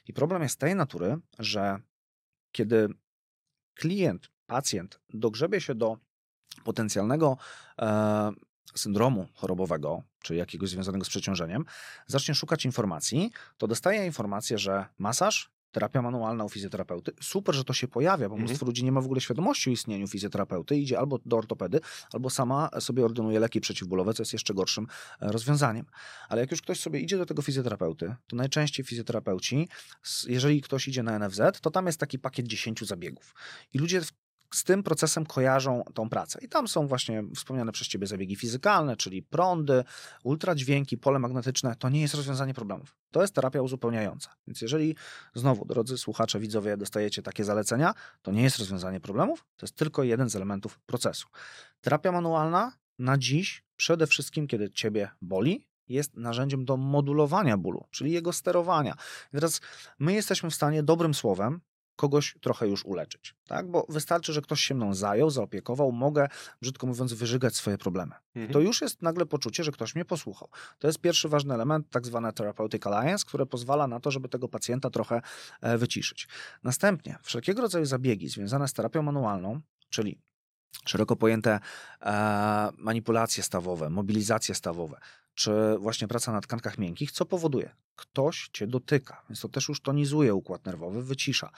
I 0.07 0.13
problem 0.13 0.41
jest 0.41 0.59
tej 0.59 0.75
natury, 0.75 1.17
że 1.39 1.79
kiedy 2.51 2.87
klient 3.73 4.29
pacjent 4.51 4.99
dogrzebie 5.13 5.61
się 5.61 5.75
do 5.75 5.97
potencjalnego 6.63 7.37
e, 7.79 8.31
syndromu 8.75 9.27
chorobowego, 9.33 10.03
czy 10.21 10.35
jakiegoś 10.35 10.69
związanego 10.69 11.05
z 11.05 11.09
przeciążeniem, 11.09 11.65
zacznie 12.07 12.35
szukać 12.35 12.65
informacji, 12.65 13.31
to 13.57 13.67
dostaje 13.67 14.05
informację, 14.05 14.57
że 14.57 14.85
masaż, 14.97 15.51
terapia 15.71 16.01
manualna 16.01 16.43
u 16.43 16.49
fizjoterapeuty, 16.49 17.11
super, 17.21 17.55
że 17.55 17.63
to 17.63 17.73
się 17.73 17.87
pojawia, 17.87 18.29
bo 18.29 18.35
mhm. 18.35 18.41
mnóstwo 18.41 18.65
ludzi 18.65 18.83
nie 18.83 18.91
ma 18.91 19.01
w 19.01 19.05
ogóle 19.05 19.21
świadomości 19.21 19.69
o 19.69 19.73
istnieniu 19.73 20.07
fizjoterapeuty, 20.07 20.77
idzie 20.77 20.99
albo 20.99 21.19
do 21.25 21.37
ortopedy, 21.37 21.79
albo 22.13 22.29
sama 22.29 22.69
sobie 22.79 23.05
ordynuje 23.05 23.39
leki 23.39 23.61
przeciwbólowe, 23.61 24.13
co 24.13 24.21
jest 24.21 24.33
jeszcze 24.33 24.53
gorszym 24.53 24.87
e, 25.21 25.31
rozwiązaniem. 25.31 25.85
Ale 26.29 26.41
jak 26.41 26.51
już 26.51 26.61
ktoś 26.61 26.79
sobie 26.79 26.99
idzie 26.99 27.17
do 27.17 27.25
tego 27.25 27.41
fizjoterapeuty, 27.41 28.15
to 28.27 28.35
najczęściej 28.35 28.85
fizjoterapeuci, 28.85 29.69
jeżeli 30.27 30.61
ktoś 30.61 30.87
idzie 30.87 31.03
na 31.03 31.19
NFZ, 31.19 31.41
to 31.61 31.71
tam 31.71 31.85
jest 31.85 31.99
taki 31.99 32.19
pakiet 32.19 32.47
10 32.47 32.87
zabiegów. 32.87 33.35
I 33.73 33.77
ludzie 33.77 34.01
z 34.53 34.63
tym 34.63 34.83
procesem 34.83 35.25
kojarzą 35.25 35.83
tą 35.93 36.09
pracę. 36.09 36.39
I 36.41 36.49
tam 36.49 36.67
są 36.67 36.87
właśnie 36.87 37.23
wspomniane 37.35 37.71
przez 37.71 37.87
Ciebie 37.87 38.07
zabiegi 38.07 38.35
fizykalne, 38.35 38.97
czyli 38.97 39.23
prądy, 39.23 39.83
ultradźwięki, 40.23 40.97
pole 40.97 41.19
magnetyczne. 41.19 41.75
To 41.75 41.89
nie 41.89 42.01
jest 42.01 42.13
rozwiązanie 42.13 42.53
problemów. 42.53 42.95
To 43.11 43.21
jest 43.21 43.35
terapia 43.35 43.61
uzupełniająca. 43.61 44.35
Więc 44.47 44.61
jeżeli 44.61 44.95
znowu, 45.35 45.65
drodzy 45.65 45.97
słuchacze, 45.97 46.39
widzowie, 46.39 46.77
dostajecie 46.77 47.21
takie 47.21 47.43
zalecenia, 47.43 47.93
to 48.21 48.31
nie 48.31 48.43
jest 48.43 48.59
rozwiązanie 48.59 48.99
problemów, 48.99 49.45
to 49.57 49.65
jest 49.65 49.75
tylko 49.75 50.03
jeden 50.03 50.29
z 50.29 50.35
elementów 50.35 50.79
procesu. 50.79 51.27
Terapia 51.81 52.11
manualna 52.11 52.71
na 52.99 53.17
dziś, 53.17 53.63
przede 53.75 54.07
wszystkim 54.07 54.47
kiedy 54.47 54.69
Ciebie 54.69 55.09
boli, 55.21 55.67
jest 55.87 56.17
narzędziem 56.17 56.65
do 56.65 56.77
modulowania 56.77 57.57
bólu, 57.57 57.87
czyli 57.91 58.11
jego 58.11 58.33
sterowania. 58.33 58.93
I 59.33 59.35
teraz 59.35 59.61
my 59.99 60.13
jesteśmy 60.13 60.49
w 60.49 60.55
stanie 60.55 60.83
dobrym 60.83 61.13
słowem 61.13 61.61
kogoś 61.95 62.35
trochę 62.41 62.67
już 62.67 62.85
uleczyć. 62.85 63.35
Tak? 63.47 63.71
Bo 63.71 63.85
wystarczy, 63.89 64.33
że 64.33 64.41
ktoś 64.41 64.61
się 64.61 64.75
mną 64.75 64.93
zajął, 64.93 65.29
zaopiekował, 65.29 65.91
mogę, 65.91 66.27
brzydko 66.61 66.87
mówiąc, 66.87 67.13
wyżygać 67.13 67.55
swoje 67.55 67.77
problemy. 67.77 68.15
Mhm. 68.35 68.53
To 68.53 68.59
już 68.59 68.81
jest 68.81 69.01
nagle 69.01 69.25
poczucie, 69.25 69.63
że 69.63 69.71
ktoś 69.71 69.95
mnie 69.95 70.05
posłuchał. 70.05 70.49
To 70.79 70.87
jest 70.87 70.99
pierwszy 70.99 71.29
ważny 71.29 71.53
element, 71.53 71.89
tak 71.89 72.05
zwane 72.05 72.33
Therapeutic 72.33 72.87
Alliance, 72.87 73.25
które 73.27 73.45
pozwala 73.45 73.87
na 73.87 73.99
to, 73.99 74.11
żeby 74.11 74.29
tego 74.29 74.47
pacjenta 74.47 74.89
trochę 74.89 75.21
e, 75.61 75.77
wyciszyć. 75.77 76.27
Następnie 76.63 77.17
wszelkiego 77.23 77.61
rodzaju 77.61 77.85
zabiegi 77.85 78.29
związane 78.29 78.67
z 78.67 78.73
terapią 78.73 79.01
manualną, 79.01 79.61
czyli 79.89 80.19
szeroko 80.85 81.15
pojęte 81.15 81.59
e, 82.01 82.69
manipulacje 82.77 83.43
stawowe, 83.43 83.89
mobilizacje 83.89 84.55
stawowe, 84.55 84.99
czy 85.35 85.77
właśnie 85.79 86.07
praca 86.07 86.31
na 86.31 86.41
tkankach 86.41 86.77
miękkich, 86.77 87.11
co 87.11 87.25
powoduje? 87.25 87.75
Ktoś 87.95 88.49
cię 88.53 88.67
dotyka, 88.67 89.23
więc 89.29 89.41
to 89.41 89.49
też 89.49 89.69
już 89.69 89.81
tonizuje 89.81 90.33
układ 90.33 90.65
nerwowy, 90.65 91.03
wycisza. 91.03 91.51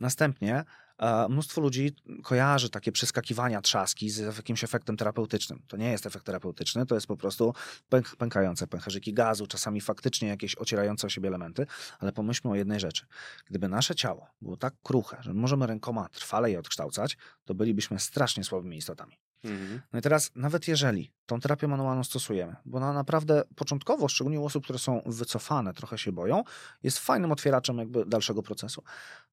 Następnie 0.00 0.64
e, 0.98 1.28
mnóstwo 1.28 1.60
ludzi 1.60 1.96
kojarzy 2.22 2.70
takie 2.70 2.92
przeskakiwania 2.92 3.60
trzaski 3.60 4.10
z 4.10 4.36
jakimś 4.36 4.64
efektem 4.64 4.96
terapeutycznym. 4.96 5.62
To 5.68 5.76
nie 5.76 5.90
jest 5.90 6.06
efekt 6.06 6.26
terapeutyczny, 6.26 6.86
to 6.86 6.94
jest 6.94 7.06
po 7.06 7.16
prostu 7.16 7.54
pęk, 7.88 8.16
pękające 8.16 8.66
pęcherzyki 8.66 9.14
gazu, 9.14 9.46
czasami 9.46 9.80
faktycznie 9.80 10.28
jakieś 10.28 10.58
ocierające 10.58 11.06
o 11.06 11.10
siebie 11.10 11.28
elementy, 11.28 11.66
ale 11.98 12.12
pomyślmy 12.12 12.52
o 12.52 12.54
jednej 12.56 12.80
rzeczy. 12.80 13.06
Gdyby 13.46 13.68
nasze 13.68 13.94
ciało 13.94 14.26
było 14.42 14.56
tak 14.56 14.74
kruche, 14.82 15.16
że 15.20 15.34
możemy 15.34 15.66
rękoma 15.66 16.08
trwale 16.08 16.50
je 16.50 16.58
odkształcać, 16.58 17.16
to 17.44 17.54
bylibyśmy 17.54 17.98
strasznie 17.98 18.44
słabymi 18.44 18.76
istotami. 18.76 19.18
Mhm. 19.44 19.80
No 19.92 19.98
i 19.98 20.02
teraz, 20.02 20.30
nawet 20.34 20.68
jeżeli 20.68 21.12
tą 21.26 21.40
terapię 21.40 21.68
manualną 21.68 22.04
stosujemy, 22.04 22.56
bo 22.64 22.78
ona 22.78 22.92
naprawdę 22.92 23.42
początkowo, 23.56 24.08
szczególnie 24.08 24.40
u 24.40 24.44
osób, 24.44 24.64
które 24.64 24.78
są 24.78 25.02
wycofane, 25.06 25.74
trochę 25.74 25.98
się 25.98 26.12
boją, 26.12 26.44
jest 26.82 26.98
fajnym 26.98 27.32
otwieraczem 27.32 27.78
jakby 27.78 28.06
dalszego 28.06 28.42
procesu, 28.42 28.82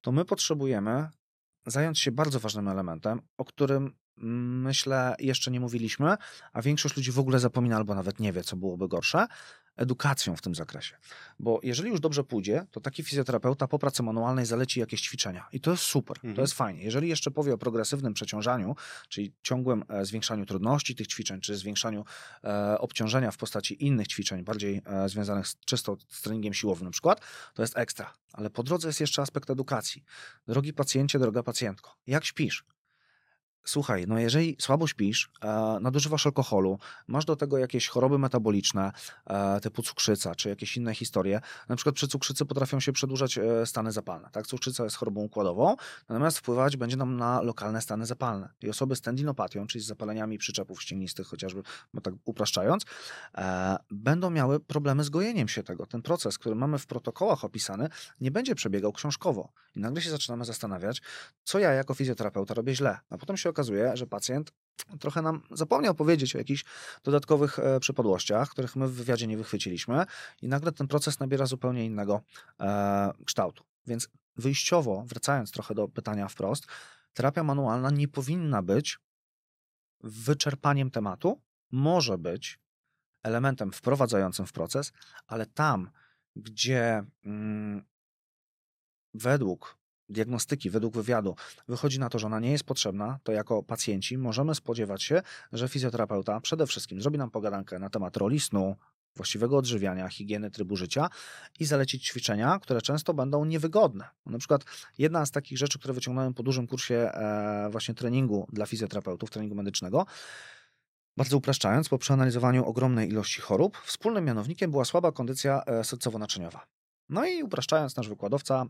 to 0.02 0.12
my 0.12 0.26
potrzebujemy 0.26 1.10
zająć 1.66 2.00
się 2.00 2.12
bardzo 2.12 2.40
ważnym 2.40 2.68
elementem, 2.68 3.22
o 3.38 3.46
którym 3.46 3.94
myślę 4.18 5.16
jeszcze 5.20 5.52
nie 5.52 5.60
mówiliśmy, 5.60 6.16
a 6.54 6.62
większość 6.62 6.98
ludzi 6.98 7.12
w 7.12 7.20
ogóle 7.20 7.40
zapomina 7.40 7.76
albo 7.76 7.96
nawet 7.96 8.20
nie 8.20 8.34
wie, 8.34 8.44
co 8.44 8.56
byłoby 8.56 8.88
gorsze, 8.88 9.28
edukacją 9.80 10.36
w 10.36 10.42
tym 10.42 10.56
zakresie. 10.56 10.96
Bo 11.40 11.60
jeżeli 11.64 11.90
już 11.90 12.00
dobrze 12.00 12.24
pójdzie, 12.24 12.66
to 12.72 12.82
taki 12.82 13.04
fizjoterapeuta 13.04 13.68
po 13.68 13.80
pracy 13.80 14.04
manualnej 14.04 14.46
zaleci 14.46 14.80
jakieś 14.80 15.02
ćwiczenia. 15.02 15.48
I 15.52 15.60
to 15.60 15.72
jest 15.72 15.84
super, 15.84 16.18
mhm. 16.18 16.36
to 16.36 16.42
jest 16.42 16.54
fajnie. 16.54 16.84
Jeżeli 16.84 17.10
jeszcze 17.10 17.32
powie 17.32 17.54
o 17.54 17.58
progresywnym 17.58 18.14
przeciążaniu, 18.14 18.76
czyli 19.10 19.34
ciągłym 19.44 19.84
e, 19.90 20.06
zwiększaniu 20.06 20.46
trudności 20.46 20.96
tych 20.96 21.08
ćwiczeń, 21.08 21.42
czy 21.42 21.56
zwiększaniu 21.56 22.06
e, 22.44 22.78
obciążenia 22.80 23.32
w 23.32 23.38
postaci 23.38 23.86
innych 23.86 24.08
ćwiczeń, 24.08 24.44
bardziej 24.44 24.82
e, 24.86 25.10
związanych 25.10 25.48
z, 25.48 25.60
czysto 25.66 25.98
z 26.08 26.22
treningiem 26.22 26.54
siłowym 26.54 26.86
na 26.86 26.92
przykład, 26.92 27.22
to 27.54 27.62
jest 27.62 27.78
ekstra. 27.78 28.14
Ale 28.34 28.50
po 28.50 28.64
drodze 28.64 28.88
jest 28.88 29.00
jeszcze 29.00 29.22
aspekt 29.22 29.50
edukacji. 29.50 30.04
Drogi 30.48 30.74
pacjencie, 30.74 31.20
droga 31.20 31.44
pacjentko, 31.44 31.96
jak 32.08 32.26
śpisz? 32.26 32.66
Słuchaj, 33.66 34.06
no 34.08 34.20
jeżeli 34.20 34.56
słabo 34.60 34.88
śpisz, 34.88 35.32
e, 35.42 35.78
nadużywasz 35.82 36.26
alkoholu, 36.26 36.80
masz 37.08 37.26
do 37.26 37.36
tego 37.36 37.58
jakieś 37.58 37.88
choroby 37.88 38.20
metaboliczne, 38.20 38.92
e, 39.26 39.60
typu 39.60 39.82
cukrzyca, 39.82 40.36
czy 40.36 40.50
jakieś 40.50 40.78
inne 40.78 40.96
historie, 40.96 41.42
na 41.70 41.76
przykład 41.76 41.96
przy 41.96 42.08
cukrzycy 42.08 42.46
potrafią 42.46 42.80
się 42.80 42.92
przedłużać 42.92 43.38
e, 43.38 43.66
stany 43.66 43.92
zapalne. 43.92 44.30
Tak? 44.32 44.48
Cukrzyca 44.48 44.84
jest 44.84 44.96
chorobą 44.96 45.22
układową, 45.22 45.76
natomiast 46.10 46.38
wpływać 46.38 46.78
będzie 46.78 46.98
nam 46.98 47.18
na 47.18 47.42
lokalne 47.42 47.82
stany 47.82 48.06
zapalne. 48.06 48.50
I 48.62 48.70
osoby 48.70 48.96
z 48.96 49.02
tendinopatią, 49.02 49.68
czyli 49.68 49.84
z 49.84 49.88
zapaleniami 49.88 50.38
przyczepów 50.38 50.82
ścięgnistych 50.82 51.28
chociażby, 51.28 51.64
bo 51.94 52.02
tak 52.02 52.14
upraszczając, 52.26 52.86
będą 53.92 54.30
miały 54.30 54.60
problemy 54.60 55.04
z 55.04 55.10
gojeniem 55.10 55.48
się 55.48 55.64
tego. 55.64 55.86
Ten 55.86 56.02
proces, 56.02 56.38
który 56.38 56.56
mamy 56.56 56.80
w 56.80 56.88
protokołach 56.88 57.44
opisany, 57.44 57.90
nie 58.22 58.32
będzie 58.32 58.56
przebiegał 58.56 58.94
książkowo. 58.94 59.54
I 59.76 59.80
nagle 59.80 60.02
się 60.02 60.10
zaczynamy 60.10 60.46
zastanawiać, 60.46 61.02
co 61.44 61.60
ja 61.60 61.72
jako 61.72 61.94
fizjoterapeuta 61.94 62.54
robię 62.54 62.76
źle. 62.76 63.00
A 63.10 63.18
potem 63.18 63.38
się 63.38 63.49
okazuje, 63.50 63.98
że 63.98 64.08
pacjent 64.08 64.52
trochę 65.00 65.22
nam 65.22 65.42
zapomniał 65.52 65.96
powiedzieć 65.96 66.36
o 66.36 66.38
jakichś 66.38 66.66
dodatkowych 67.04 67.60
e, 67.60 67.80
przypadłościach, 67.80 68.50
których 68.50 68.76
my 68.76 68.88
w 68.88 68.94
wywiadzie 68.94 69.28
nie 69.28 69.38
wychwyciliśmy 69.38 70.06
i 70.42 70.48
nagle 70.48 70.72
ten 70.72 70.88
proces 70.88 71.20
nabiera 71.20 71.46
zupełnie 71.46 71.86
innego 71.86 72.22
e, 72.60 73.12
kształtu. 73.26 73.64
Więc 73.88 74.10
wyjściowo, 74.36 75.04
wracając 75.08 75.52
trochę 75.52 75.76
do 75.76 75.88
pytania 75.88 76.28
wprost, 76.28 76.66
terapia 77.14 77.44
manualna 77.44 77.90
nie 77.90 78.08
powinna 78.08 78.62
być 78.62 79.00
wyczerpaniem 80.04 80.92
tematu, 80.92 81.42
może 81.72 82.18
być 82.18 82.60
elementem 83.24 83.72
wprowadzającym 83.72 84.46
w 84.46 84.54
proces, 84.54 84.92
ale 85.28 85.46
tam, 85.46 85.90
gdzie 86.36 87.04
mm, 87.26 87.86
według 89.14 89.78
diagnostyki, 90.10 90.70
według 90.70 90.94
wywiadu 90.94 91.36
wychodzi 91.68 92.00
na 92.00 92.10
to, 92.10 92.20
że 92.20 92.28
ona 92.28 92.40
nie 92.40 92.52
jest 92.52 92.64
potrzebna, 92.64 93.20
to 93.24 93.32
jako 93.32 93.64
pacjenci 93.64 94.18
możemy 94.18 94.56
spodziewać 94.56 95.04
się, 95.04 95.22
że 95.52 95.70
fizjoterapeuta 95.70 96.42
przede 96.42 96.68
wszystkim 96.68 97.02
zrobi 97.02 97.18
nam 97.18 97.32
pogadankę 97.32 97.80
na 97.80 97.90
temat 97.90 98.18
roli 98.18 98.40
snu, 98.40 98.76
właściwego 99.16 99.58
odżywiania, 99.58 100.10
higieny 100.10 100.52
trybu 100.52 100.76
życia 100.76 101.10
i 101.60 101.66
zalecić 101.66 102.08
ćwiczenia, 102.08 102.60
które 102.60 102.82
często 102.82 103.14
będą 103.14 103.46
niewygodne. 103.46 104.10
Na 104.26 104.38
przykład 104.38 104.66
jedna 104.98 105.26
z 105.26 105.32
takich 105.32 105.58
rzeczy, 105.58 105.80
które 105.80 105.94
wyciągnąłem 105.94 106.34
po 106.34 106.44
dużym 106.44 106.68
kursie 106.68 106.96
e, 106.96 107.70
właśnie 107.72 107.94
treningu 107.94 108.48
dla 108.54 108.66
fizjoterapeutów, 108.66 109.30
treningu 109.30 109.56
medycznego, 109.56 110.06
bardzo 111.18 111.38
upraszczając, 111.38 111.90
po 111.90 111.98
przeanalizowaniu 111.98 112.66
ogromnej 112.66 113.10
ilości 113.10 113.42
chorób, 113.42 113.78
wspólnym 113.78 114.26
mianownikiem 114.26 114.72
była 114.72 114.86
słaba 114.86 115.12
kondycja 115.12 115.64
e, 115.66 115.84
sercowo-naczyniowa. 115.84 116.60
No 117.10 117.26
i 117.26 117.44
upraszczając, 117.44 117.96
nasz 117.96 118.10
wykładowca 118.10 118.66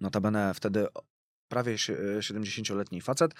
notabene 0.00 0.54
wtedy 0.54 0.86
prawie 1.48 1.76
70-letni 1.76 3.00
facet, 3.00 3.34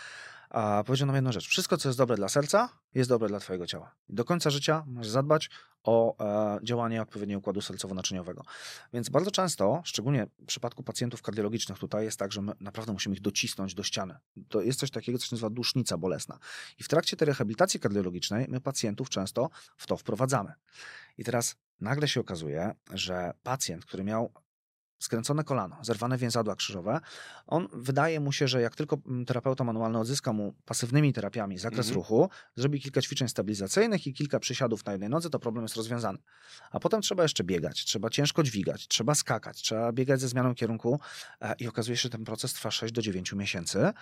a 0.50 0.82
powiedział 0.86 1.06
nam 1.06 1.16
jedną 1.16 1.32
rzecz. 1.32 1.48
Wszystko, 1.48 1.76
co 1.76 1.88
jest 1.88 1.98
dobre 1.98 2.16
dla 2.16 2.28
serca, 2.28 2.68
jest 2.94 3.10
dobre 3.10 3.28
dla 3.28 3.40
twojego 3.40 3.66
ciała. 3.66 3.94
Do 4.08 4.24
końca 4.24 4.50
życia 4.50 4.84
masz 4.86 5.08
zadbać 5.08 5.50
o 5.82 6.16
e, 6.56 6.58
działanie 6.62 7.02
odpowiedniego 7.02 7.38
układu 7.38 7.60
sercowo-naczyniowego. 7.60 8.40
Więc 8.92 9.08
bardzo 9.08 9.30
często, 9.30 9.82
szczególnie 9.84 10.26
w 10.42 10.46
przypadku 10.46 10.82
pacjentów 10.82 11.22
kardiologicznych 11.22 11.78
tutaj 11.78 12.04
jest 12.04 12.18
tak, 12.18 12.32
że 12.32 12.42
my 12.42 12.52
naprawdę 12.60 12.92
musimy 12.92 13.14
ich 13.14 13.20
docisnąć 13.20 13.74
do 13.74 13.82
ściany. 13.82 14.16
To 14.48 14.60
jest 14.60 14.80
coś 14.80 14.90
takiego, 14.90 15.18
co 15.18 15.26
się 15.26 15.34
nazywa 15.34 15.50
dusznica 15.50 15.98
bolesna. 15.98 16.38
I 16.78 16.82
w 16.82 16.88
trakcie 16.88 17.16
tej 17.16 17.26
rehabilitacji 17.26 17.80
kardiologicznej 17.80 18.46
my 18.48 18.60
pacjentów 18.60 19.10
często 19.10 19.50
w 19.76 19.86
to 19.86 19.96
wprowadzamy. 19.96 20.52
I 21.18 21.24
teraz 21.24 21.56
nagle 21.80 22.08
się 22.08 22.20
okazuje, 22.20 22.74
że 22.92 23.32
pacjent, 23.42 23.84
który 23.84 24.04
miał 24.04 24.32
skręcone 24.98 25.44
kolano, 25.44 25.76
zerwane 25.82 26.18
więzadła 26.18 26.56
krzyżowe, 26.56 27.00
on 27.46 27.68
wydaje 27.72 28.20
mu 28.20 28.32
się, 28.32 28.48
że 28.48 28.60
jak 28.60 28.76
tylko 28.76 28.98
mm, 29.06 29.24
terapeuta 29.24 29.64
manualny 29.64 29.98
odzyska 29.98 30.32
mu 30.32 30.54
pasywnymi 30.64 31.12
terapiami 31.12 31.58
zakres 31.58 31.86
Mhm. 31.86 31.94
ruchu, 31.94 32.30
zrobi 32.56 32.80
kilka 32.80 33.02
ćwiczeń 33.02 33.28
stabilizacyjnych 33.28 34.06
i 34.06 34.14
kilka 34.14 34.40
przysiadów 34.40 34.84
na 34.84 34.92
jednej 34.92 35.10
nodze, 35.10 35.30
to 35.30 35.38
problem 35.38 35.64
jest 35.64 35.76
rozwiązany. 35.76 36.18
A 36.70 36.80
potem 36.80 37.00
trzeba 37.02 37.22
jeszcze 37.22 37.44
biegać, 37.44 37.84
trzeba 37.84 38.10
ciężko 38.10 38.42
dźwigać, 38.42 38.88
trzeba 38.88 39.14
skakać, 39.14 39.62
trzeba 39.62 39.92
biegać 39.92 40.20
ze 40.20 40.28
zmianą 40.28 40.54
kierunku 40.54 41.00
e, 41.40 41.54
i 41.58 41.68
okazuje 41.68 41.96
się, 41.96 42.02
że 42.02 42.10
ten 42.10 42.24
proces 42.24 42.52
trwa 42.54 42.70
6 42.70 42.94
do 42.94 43.02
9 43.02 43.32
miesięcy. 43.32 43.92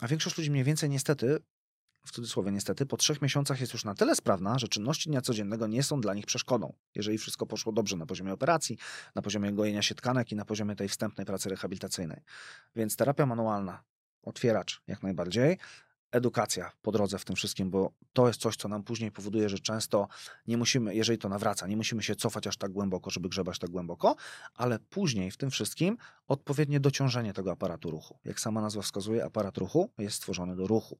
A 0.00 0.08
większość 0.08 0.38
ludzi 0.38 0.50
mniej 0.50 0.64
więcej 0.64 0.90
niestety 0.90 1.38
w 2.04 2.12
cudzysłowie 2.12 2.52
niestety, 2.52 2.86
po 2.86 2.96
trzech 2.96 3.22
miesiącach 3.22 3.60
jest 3.60 3.72
już 3.72 3.84
na 3.84 3.94
tyle 3.94 4.16
sprawna, 4.16 4.58
że 4.58 4.68
czynności 4.68 5.10
dnia 5.10 5.20
codziennego 5.20 5.66
nie 5.66 5.82
są 5.82 6.00
dla 6.00 6.14
nich 6.14 6.26
przeszkodą. 6.26 6.72
Jeżeli 6.94 7.18
wszystko 7.18 7.46
poszło 7.46 7.72
dobrze 7.72 7.96
na 7.96 8.06
poziomie 8.06 8.32
operacji, 8.32 8.78
na 9.14 9.22
poziomie 9.22 9.52
gojenia 9.52 9.82
się 9.82 9.94
tkanek 9.94 10.32
i 10.32 10.36
na 10.36 10.44
poziomie 10.44 10.76
tej 10.76 10.88
wstępnej 10.88 11.26
pracy 11.26 11.48
rehabilitacyjnej. 11.48 12.20
Więc 12.76 12.96
terapia 12.96 13.26
manualna, 13.26 13.82
otwieracz 14.22 14.82
jak 14.86 15.02
najbardziej, 15.02 15.58
edukacja 16.14 16.72
po 16.82 16.92
drodze 16.92 17.18
w 17.18 17.24
tym 17.24 17.36
wszystkim, 17.36 17.70
bo 17.70 17.92
to 18.12 18.28
jest 18.28 18.40
coś, 18.40 18.56
co 18.56 18.68
nam 18.68 18.82
później 18.82 19.12
powoduje, 19.12 19.48
że 19.48 19.58
często 19.58 20.08
nie 20.46 20.56
musimy, 20.56 20.94
jeżeli 20.94 21.18
to 21.18 21.28
nawraca, 21.28 21.66
nie 21.66 21.76
musimy 21.76 22.02
się 22.02 22.16
cofać 22.16 22.46
aż 22.46 22.56
tak 22.56 22.72
głęboko, 22.72 23.10
żeby 23.10 23.28
grzebać 23.28 23.58
tak 23.58 23.70
głęboko, 23.70 24.16
ale 24.54 24.78
później 24.78 25.30
w 25.30 25.36
tym 25.36 25.50
wszystkim 25.50 25.96
odpowiednie 26.28 26.80
dociążenie 26.80 27.32
tego 27.32 27.52
aparatu 27.52 27.90
ruchu. 27.90 28.18
Jak 28.24 28.40
sama 28.40 28.60
nazwa 28.60 28.82
wskazuje, 28.82 29.24
aparat 29.24 29.58
ruchu 29.58 29.90
jest 29.98 30.16
stworzony 30.16 30.56
do 30.56 30.66
ruchu. 30.66 30.98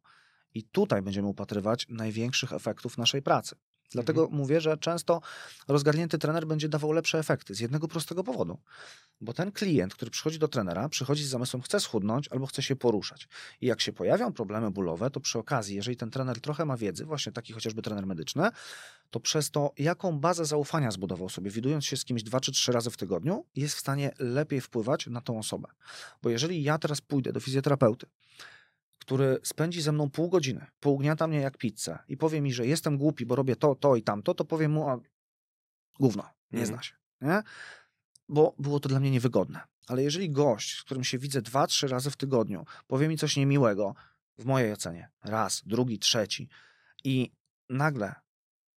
I 0.55 0.62
tutaj 0.62 1.03
będziemy 1.03 1.29
upatrywać 1.29 1.87
największych 1.88 2.53
efektów 2.53 2.99
naszej 2.99 3.23
pracy. 3.23 3.57
Dlatego 3.95 4.29
mówię, 4.31 4.61
że 4.61 4.77
często 4.77 5.21
rozgarnięty 5.69 6.19
trener 6.19 6.47
będzie 6.47 6.69
dawał 6.69 6.93
lepsze 6.93 7.19
efekty 7.19 7.55
z 7.55 7.61
jednego 7.61 7.88
prostego 7.88 8.25
powodu. 8.25 8.59
Bo 9.21 9.33
ten 9.33 9.53
klient, 9.53 9.95
który 9.95 10.11
przychodzi 10.11 10.38
do 10.38 10.49
trenera, 10.49 10.88
przychodzi 10.88 11.25
z 11.25 11.29
zamysłem, 11.29 11.62
chce 11.62 11.81
schudnąć 11.81 12.29
albo 12.29 12.47
chce 12.47 12.62
się 12.62 12.77
poruszać. 12.77 13.29
I 13.61 13.67
jak 13.67 13.81
się 13.81 13.93
pojawią 13.93 14.33
problemy 14.33 14.71
bólowe, 14.71 15.11
to 15.11 15.21
przy 15.21 15.38
okazji, 15.38 15.77
jeżeli 15.77 15.97
ten 15.97 16.11
trener 16.11 16.40
trochę 16.40 16.64
ma 16.64 16.77
wiedzy, 16.77 17.05
właśnie 17.05 17.33
taki 17.33 17.53
chociażby 17.53 17.83
trener 17.83 18.07
medyczny, 18.07 18.49
to 19.11 19.21
przez 19.21 19.51
to, 19.51 19.73
jaką 19.79 20.21
bazę 20.21 20.45
zaufania 20.45 20.90
zbudował 20.90 21.29
sobie, 21.29 21.51
widując 21.51 21.85
się 21.85 21.97
z 21.97 22.05
kimś 22.05 22.23
dwa 22.23 22.40
czy 22.40 22.53
trzy 22.53 22.73
razy 22.73 22.90
w 22.90 22.97
tygodniu, 22.97 23.47
jest 23.57 23.75
w 23.75 23.79
stanie 23.79 24.12
lepiej 24.19 24.61
wpływać 24.61 25.07
na 25.07 25.21
tą 25.21 25.38
osobę. 25.38 25.69
Bo 26.23 26.31
jeżeli 26.31 26.62
ja 26.62 26.79
teraz 26.79 27.01
pójdę 27.01 27.33
do 27.33 27.40
fizjoterapeuty, 27.40 28.07
który 28.98 29.38
spędzi 29.42 29.83
ze 29.83 29.92
mną 29.92 30.11
pół 30.11 30.28
godziny, 30.28 30.66
pougniata 30.80 31.26
mnie 31.26 31.40
jak 31.40 31.59
pizzę 31.59 31.98
i 32.09 32.16
powie 32.16 32.40
mi, 32.40 32.52
że 32.52 32.66
jestem 32.66 32.98
głupi, 32.98 33.26
bo 33.26 33.37
robię 33.37 33.57
to, 33.57 33.74
to 33.74 33.96
i 33.96 34.02
tamto, 34.02 34.35
to 34.35 34.44
powiem 34.44 34.72
mu, 34.72 34.88
a 34.88 34.98
gówno, 36.00 36.22
nie 36.52 36.61
Mhm. 36.61 36.66
zna 36.66 36.83
się. 36.83 36.94
Nie? 37.20 37.42
Bo 38.28 38.54
było 38.59 38.80
to 38.80 38.88
dla 38.88 39.00
mnie 39.00 39.11
niewygodne. 39.11 39.61
Ale 39.88 40.02
jeżeli 40.02 40.30
gość, 40.30 40.78
z 40.78 40.83
którym 40.83 41.04
się 41.04 41.18
widzę 41.18 41.42
dwa, 41.42 41.66
trzy 41.66 41.88
razy 41.88 42.11
w 42.11 42.16
tygodniu, 42.16 42.64
powie 42.87 43.09
mi 43.09 43.18
coś 43.18 43.37
niemiłego, 43.37 43.94
w 44.38 44.44
mojej 44.44 44.72
ocenie, 44.72 45.11
raz, 45.24 45.62
drugi, 45.66 45.98
trzeci 45.98 46.48
i 47.04 47.33
nagle 47.68 48.14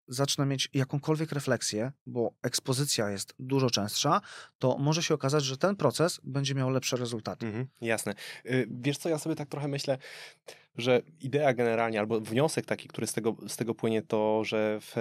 zacznę 0.09 0.47
mieć 0.47 0.69
jakąkolwiek 0.75 1.33
refleksję, 1.33 1.93
bo 2.07 2.33
ekspozycja 2.43 3.11
jest 3.11 3.35
dużo 3.39 3.71
częstsza, 3.71 4.21
to 4.59 4.79
może 4.79 5.03
się 5.03 5.15
okazać, 5.15 5.45
że 5.45 5.57
ten 5.57 5.77
proces 5.77 6.21
będzie 6.25 6.55
miał 6.55 6.71
lepsze 6.71 6.97
rezultaty. 6.97 7.47
Mhm, 7.47 7.67
jasne. 7.81 8.15
Y, 8.47 8.69
Wiesz 8.71 8.99
co, 8.99 9.09
ja 9.09 9.19
sobie 9.19 9.35
tak 9.35 9.49
trochę 9.49 9.69
myślę, 9.69 9.99
że 10.79 11.03
idea 11.21 11.55
generalnie, 11.55 12.01
albo 12.01 12.21
wniosek 12.21 12.67
taki, 12.67 12.89
który 12.89 13.07
z 13.07 13.13
tego, 13.13 13.37
z 13.49 13.57
tego 13.57 13.75
płynie, 13.75 14.03
to, 14.03 14.45
że 14.45 14.79
w, 14.81 14.93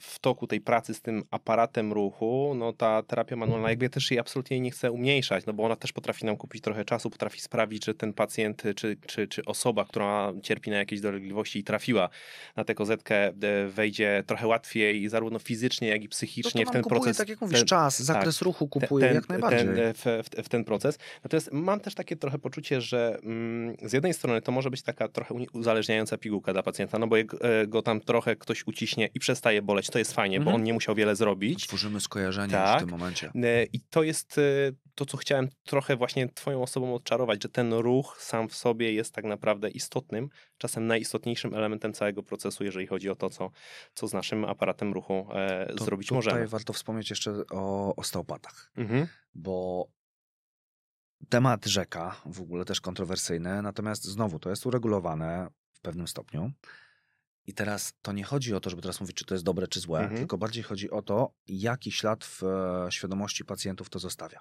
w 0.00 0.18
toku 0.18 0.46
tej 0.46 0.60
pracy 0.60 0.94
z 0.94 1.00
tym 1.00 1.24
aparatem 1.30 1.92
ruchu, 1.92 2.54
no 2.56 2.72
ta 2.72 3.02
terapia 3.02 3.36
manualna, 3.36 3.70
jakby 3.70 3.84
ja 3.84 3.88
też 3.90 4.10
jej 4.10 4.20
absolutnie 4.20 4.60
nie 4.60 4.70
chcę 4.70 4.92
umniejszać, 4.92 5.46
no 5.46 5.52
bo 5.52 5.64
ona 5.64 5.76
też 5.76 5.92
potrafi 5.92 6.26
nam 6.26 6.36
kupić 6.36 6.62
trochę 6.62 6.84
czasu, 6.84 7.10
potrafi 7.10 7.40
sprawić, 7.40 7.84
że 7.84 7.94
ten 7.94 8.12
pacjent, 8.12 8.62
czy, 8.76 8.96
czy, 9.06 9.28
czy 9.28 9.44
osoba, 9.44 9.84
która 9.84 10.32
cierpi 10.42 10.70
na 10.70 10.76
jakieś 10.76 11.00
dolegliwości 11.00 11.58
i 11.58 11.64
trafiła 11.64 12.08
na 12.56 12.64
tę 12.64 12.74
kozetkę, 12.74 13.16
e, 13.16 13.32
wejdzie 13.68 14.24
trochę 14.26 14.46
łatwiej, 14.46 15.08
zarówno 15.08 15.38
fizycznie, 15.38 15.88
jak 15.88 16.04
i 16.04 16.08
to 16.08 16.10
psychicznie 16.10 16.66
w 16.66 16.70
ten 16.70 16.82
kupuje, 16.82 17.00
proces. 17.00 17.16
tak 17.16 17.28
jak 17.28 17.40
mówisz, 17.40 17.58
ten- 17.58 17.66
czas, 17.66 18.02
zakres 18.02 18.42
ruchu 18.42 18.68
kupuje 18.68 19.06
ten, 19.06 19.14
jak 19.14 19.28
najbardziej. 19.28 19.66
Ten, 19.66 19.78
e, 19.78 19.94
w, 19.94 20.04
w, 20.04 20.44
w 20.44 20.48
ten 20.48 20.64
proces. 20.64 20.98
Natomiast 21.24 21.52
mam 21.52 21.80
też 21.80 21.94
takie 21.94 22.16
trochę 22.16 22.38
poczucie, 22.38 22.80
że 22.80 23.18
mm, 23.22 23.76
z 23.82 23.92
jednej 23.92 24.14
strony 24.14 24.42
to 24.42 24.52
może 24.52 24.70
być 24.70 24.82
taka 24.84 25.08
trochę 25.08 25.34
uzależniająca 25.52 26.18
pigułka 26.18 26.52
dla 26.52 26.62
pacjenta, 26.62 26.98
no 26.98 27.06
bo 27.06 27.16
jak 27.16 27.34
e, 27.40 27.66
go 27.66 27.82
tam 27.82 28.00
trochę 28.00 28.36
ktoś 28.36 28.66
uciśnie 28.66 29.08
i 29.14 29.20
przestaje 29.20 29.62
boleć, 29.62 29.86
to 29.90 29.98
jest 29.98 30.12
fajnie, 30.12 30.36
Mhm. 30.36 30.52
bo 30.52 30.56
on 30.56 30.64
nie 30.64 30.72
musiał 30.72 30.94
wiele 30.94 31.16
zrobić. 31.16 31.66
Tworzymy 31.66 32.00
skojarzenie 32.00 32.52
Tak. 32.52 32.76
w 32.76 32.80
tym 32.80 32.90
momencie. 32.90 33.30
E, 33.34 33.64
I 33.64 33.80
to 33.80 34.02
jest 34.02 34.38
e, 34.38 34.42
to, 34.94 35.06
co 35.06 35.16
chciałem 35.16 35.48
trochę 35.64 35.96
właśnie 35.96 36.28
twoją 36.28 36.62
osobą 36.62 36.94
odczarować, 36.94 37.42
że 37.42 37.48
ten 37.48 37.72
ruch 37.72 38.16
sam 38.20 38.48
w 38.48 38.54
sobie 38.56 38.92
jest 38.92 39.14
tak 39.14 39.24
naprawdę 39.24 39.70
istotnym, 39.70 40.28
czasem 40.58 40.86
najistotniejszym 40.86 41.54
elementem 41.54 41.92
całego 41.92 42.22
procesu, 42.22 42.64
jeżeli 42.64 42.86
chodzi 42.86 43.10
o 43.10 43.14
to, 43.14 43.30
co, 43.30 43.50
co 43.94 44.08
z 44.08 44.12
naszym 44.12 44.44
aparatem 44.44 44.92
ruchu 44.92 45.26
e, 45.34 45.66
To 45.76 45.84
zrobić 45.84 46.08
tutaj 46.08 46.16
możemy. 46.16 46.46
warto 46.48 46.72
wspomnieć 46.72 47.10
jeszcze 47.10 47.32
o 47.50 47.94
osteopatach, 47.96 48.70
Mhm. 48.76 49.06
bo 49.34 49.86
temat 51.28 51.66
rzeka 51.66 52.16
w 52.26 52.40
ogóle 52.40 52.64
też 52.64 52.80
kontrowersyjny, 52.80 53.62
natomiast 53.62 54.04
znowu 54.04 54.38
to 54.38 54.50
jest 54.50 54.66
uregulowane 54.66 55.48
w 55.72 55.80
pewnym 55.80 56.08
stopniu. 56.08 56.52
I 57.46 57.54
teraz 57.54 57.92
to 58.02 58.12
nie 58.12 58.24
chodzi 58.24 58.54
o 58.54 58.60
to, 58.60 58.70
żeby 58.70 58.82
teraz 58.82 59.00
mówić, 59.00 59.16
czy 59.16 59.24
to 59.24 59.34
jest 59.34 59.44
dobre, 59.44 59.68
czy 59.68 59.80
złe, 59.80 59.98
Mhm. 60.00 60.18
tylko 60.18 60.38
bardziej 60.38 60.62
chodzi 60.62 60.90
o 60.90 61.02
to, 61.02 61.32
jaki 61.46 61.92
ślad 61.92 62.24
w 62.24 62.42
e, 62.42 62.92
świadomości 62.92 63.44
pacjentów 63.44 63.90
to 63.90 63.98
zostawia. 63.98 64.40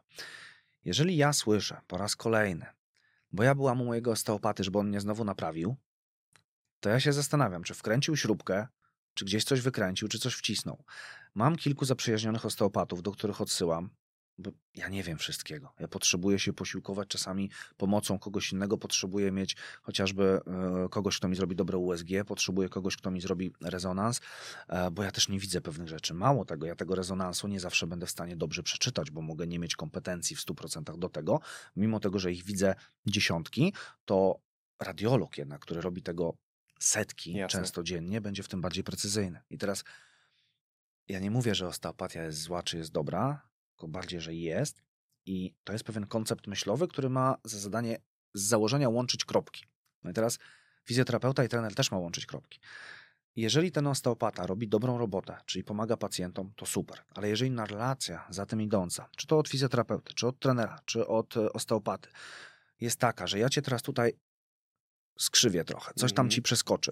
Jeżeli 0.85 1.17
ja 1.17 1.33
słyszę 1.33 1.81
po 1.87 1.97
raz 1.97 2.15
kolejny, 2.15 2.65
bo 3.31 3.43
ja 3.43 3.55
byłam 3.55 3.81
u 3.81 3.85
mojego 3.85 4.11
osteopaty, 4.11 4.63
żeby 4.63 4.79
on 4.79 4.87
mnie 4.87 4.99
znowu 5.01 5.23
naprawił, 5.23 5.75
to 6.79 6.89
ja 6.89 6.99
się 6.99 7.13
zastanawiam, 7.13 7.63
czy 7.63 7.73
wkręcił 7.73 8.17
śrubkę, 8.17 8.67
czy 9.13 9.25
gdzieś 9.25 9.43
coś 9.43 9.61
wykręcił, 9.61 10.07
czy 10.07 10.19
coś 10.19 10.33
wcisnął. 10.33 10.83
Mam 11.35 11.55
kilku 11.55 11.85
zaprzyjaźnionych 11.85 12.45
osteopatów, 12.45 13.01
do 13.03 13.11
których 13.11 13.41
odsyłam, 13.41 13.89
bo 14.37 14.51
ja 14.75 14.89
nie 14.89 15.03
wiem 15.03 15.17
wszystkiego. 15.17 15.73
Ja 15.79 15.87
potrzebuję 15.87 16.39
się 16.39 16.53
posiłkować 16.53 17.07
czasami 17.07 17.49
pomocą 17.77 18.19
kogoś 18.19 18.51
innego, 18.51 18.77
potrzebuję 18.77 19.31
mieć 19.31 19.55
chociażby 19.81 20.39
e, 20.85 20.89
kogoś, 20.89 21.17
kto 21.17 21.27
mi 21.27 21.35
zrobi 21.35 21.55
dobre 21.55 21.77
USG, 21.77 22.07
potrzebuję 22.27 22.69
kogoś, 22.69 22.97
kto 22.97 23.11
mi 23.11 23.21
zrobi 23.21 23.53
rezonans, 23.61 24.21
e, 24.67 24.91
bo 24.91 25.03
ja 25.03 25.11
też 25.11 25.29
nie 25.29 25.39
widzę 25.39 25.61
pewnych 25.61 25.87
rzeczy. 25.87 26.13
Mało 26.13 26.45
tego, 26.45 26.65
ja 26.65 26.75
tego 26.75 26.95
rezonansu 26.95 27.47
nie 27.47 27.59
zawsze 27.59 27.87
będę 27.87 28.05
w 28.05 28.11
stanie 28.11 28.35
dobrze 28.35 28.63
przeczytać, 28.63 29.11
bo 29.11 29.21
mogę 29.21 29.47
nie 29.47 29.59
mieć 29.59 29.75
kompetencji 29.75 30.35
w 30.35 30.39
100% 30.39 30.97
do 30.97 31.09
tego. 31.09 31.39
Mimo 31.75 31.99
tego, 31.99 32.19
że 32.19 32.31
ich 32.31 32.43
widzę 32.43 32.75
dziesiątki, 33.05 33.73
to 34.05 34.39
radiolog 34.79 35.37
jednak, 35.37 35.61
który 35.61 35.81
robi 35.81 36.01
tego 36.01 36.35
setki 36.79 37.33
Jasne. 37.33 37.59
często 37.59 37.83
dziennie, 37.83 38.21
będzie 38.21 38.43
w 38.43 38.47
tym 38.47 38.61
bardziej 38.61 38.83
precyzyjny. 38.83 39.41
I 39.49 39.57
teraz 39.57 39.83
ja 41.07 41.19
nie 41.19 41.31
mówię, 41.31 41.55
że 41.55 41.67
osteopatia 41.67 42.23
jest 42.23 42.41
zła 42.41 42.63
czy 42.63 42.77
jest 42.77 42.91
dobra, 42.91 43.52
tylko 43.83 43.91
bardziej, 43.91 44.21
że 44.21 44.33
jest. 44.33 44.83
I 45.25 45.53
to 45.63 45.73
jest 45.73 45.85
pewien 45.85 46.07
koncept 46.07 46.47
myślowy, 46.47 46.87
który 46.87 47.09
ma 47.09 47.37
za 47.43 47.59
zadanie 47.59 47.97
z 48.33 48.41
założenia 48.41 48.89
łączyć 48.89 49.25
kropki. 49.25 49.65
No 50.03 50.11
i 50.11 50.13
teraz 50.13 50.39
fizjoterapeuta 50.85 51.43
i 51.43 51.49
trener 51.49 51.75
też 51.75 51.91
ma 51.91 51.97
łączyć 51.97 52.25
kropki. 52.25 52.59
Jeżeli 53.35 53.71
ten 53.71 53.87
osteopata 53.87 54.47
robi 54.47 54.67
dobrą 54.67 54.97
robotę, 54.97 55.37
czyli 55.45 55.63
pomaga 55.63 55.97
pacjentom, 55.97 56.53
to 56.55 56.65
super. 56.65 57.03
Ale 57.09 57.29
jeżeli 57.29 57.51
inna 57.51 57.65
relacja 57.65 58.27
za 58.29 58.45
tym 58.45 58.61
idąca, 58.61 59.09
czy 59.17 59.27
to 59.27 59.37
od 59.37 59.49
fizjoterapeuty, 59.49 60.13
czy 60.13 60.27
od 60.27 60.39
trenera, 60.39 60.79
czy 60.85 61.07
od 61.07 61.37
e, 61.37 61.53
osteopaty, 61.53 62.09
jest 62.79 62.99
taka, 62.99 63.27
że 63.27 63.39
ja 63.39 63.49
cię 63.49 63.61
teraz 63.61 63.81
tutaj 63.81 64.13
skrzywię 65.19 65.63
trochę, 65.65 65.93
coś 65.95 66.13
tam 66.13 66.25
Mhm. 66.25 66.31
ci 66.31 66.41
przeskoczy 66.41 66.91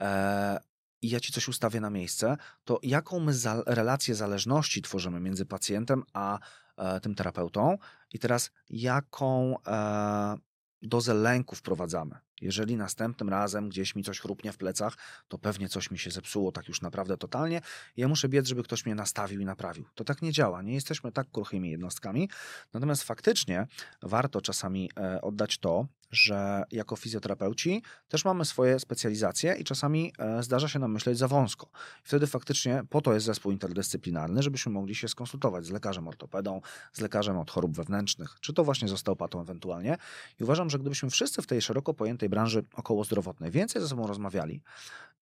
e, 0.00 0.58
i 1.02 1.10
ja 1.10 1.20
ci 1.20 1.32
coś 1.32 1.48
ustawię 1.48 1.80
na 1.80 1.90
miejsce, 1.90 2.36
to 2.64 2.78
jaką 2.82 3.20
my 3.20 3.34
za, 3.34 3.62
relację 3.66 4.14
zależności 4.14 4.82
tworzymy 4.82 5.20
między 5.20 5.46
pacjentem 5.46 6.02
a 6.12 6.38
e, 6.76 7.00
tym 7.00 7.14
terapeutą 7.14 7.78
i 8.12 8.18
teraz 8.18 8.50
jaką 8.70 9.56
e, 9.66 10.36
dozę 10.82 11.14
lęku 11.14 11.56
wprowadzamy. 11.56 12.18
Jeżeli 12.40 12.76
następnym 12.76 13.28
razem 13.28 13.68
gdzieś 13.68 13.94
mi 13.94 14.02
coś 14.02 14.20
chrupnie 14.20 14.52
w 14.52 14.56
plecach, 14.56 14.96
to 15.28 15.38
pewnie 15.38 15.68
coś 15.68 15.90
mi 15.90 15.98
się 15.98 16.10
zepsuło 16.10 16.52
tak 16.52 16.68
już 16.68 16.82
naprawdę 16.82 17.16
totalnie. 17.16 17.60
Ja 17.96 18.08
muszę 18.08 18.28
biec, 18.28 18.46
żeby 18.46 18.62
ktoś 18.62 18.86
mnie 18.86 18.94
nastawił 18.94 19.40
i 19.40 19.44
naprawił. 19.44 19.84
To 19.94 20.04
tak 20.04 20.22
nie 20.22 20.32
działa. 20.32 20.62
Nie 20.62 20.74
jesteśmy 20.74 21.12
tak 21.12 21.30
kruchymi 21.30 21.70
jednostkami. 21.70 22.30
Natomiast 22.72 23.02
faktycznie 23.02 23.66
warto 24.02 24.40
czasami 24.40 24.90
e, 24.96 25.20
oddać 25.20 25.58
to, 25.58 25.86
że 26.10 26.62
jako 26.70 26.96
fizjoterapeuci 26.96 27.82
też 28.08 28.24
mamy 28.24 28.44
swoje 28.44 28.78
specjalizacje 28.78 29.54
i 29.54 29.64
czasami 29.64 30.12
e, 30.18 30.42
zdarza 30.42 30.68
się 30.68 30.78
nam 30.78 30.92
myśleć 30.92 31.18
za 31.18 31.28
wąsko. 31.28 31.70
Wtedy 32.02 32.26
faktycznie 32.26 32.82
po 32.90 33.00
to 33.00 33.14
jest 33.14 33.26
zespół 33.26 33.52
interdyscyplinarny, 33.52 34.42
żebyśmy 34.42 34.72
mogli 34.72 34.94
się 34.94 35.08
skonsultować 35.08 35.66
z 35.66 35.70
lekarzem 35.70 36.08
ortopedą, 36.08 36.60
z 36.92 37.00
lekarzem 37.00 37.38
od 37.38 37.50
chorób 37.50 37.76
wewnętrznych, 37.76 38.36
czy 38.40 38.52
to 38.52 38.64
właśnie 38.64 38.88
z 38.88 38.92
osteopatą 38.92 39.40
ewentualnie. 39.40 39.96
I 40.40 40.44
uważam, 40.44 40.70
że 40.70 40.78
gdybyśmy 40.78 41.10
wszyscy 41.10 41.42
w 41.42 41.46
tej 41.46 41.62
szeroko 41.62 41.94
pojętej 41.94 42.28
branży 42.28 42.64
okołozdrowotnej 42.74 43.50
więcej 43.50 43.82
ze 43.82 43.88
sobą 43.88 44.06
rozmawiali 44.06 44.62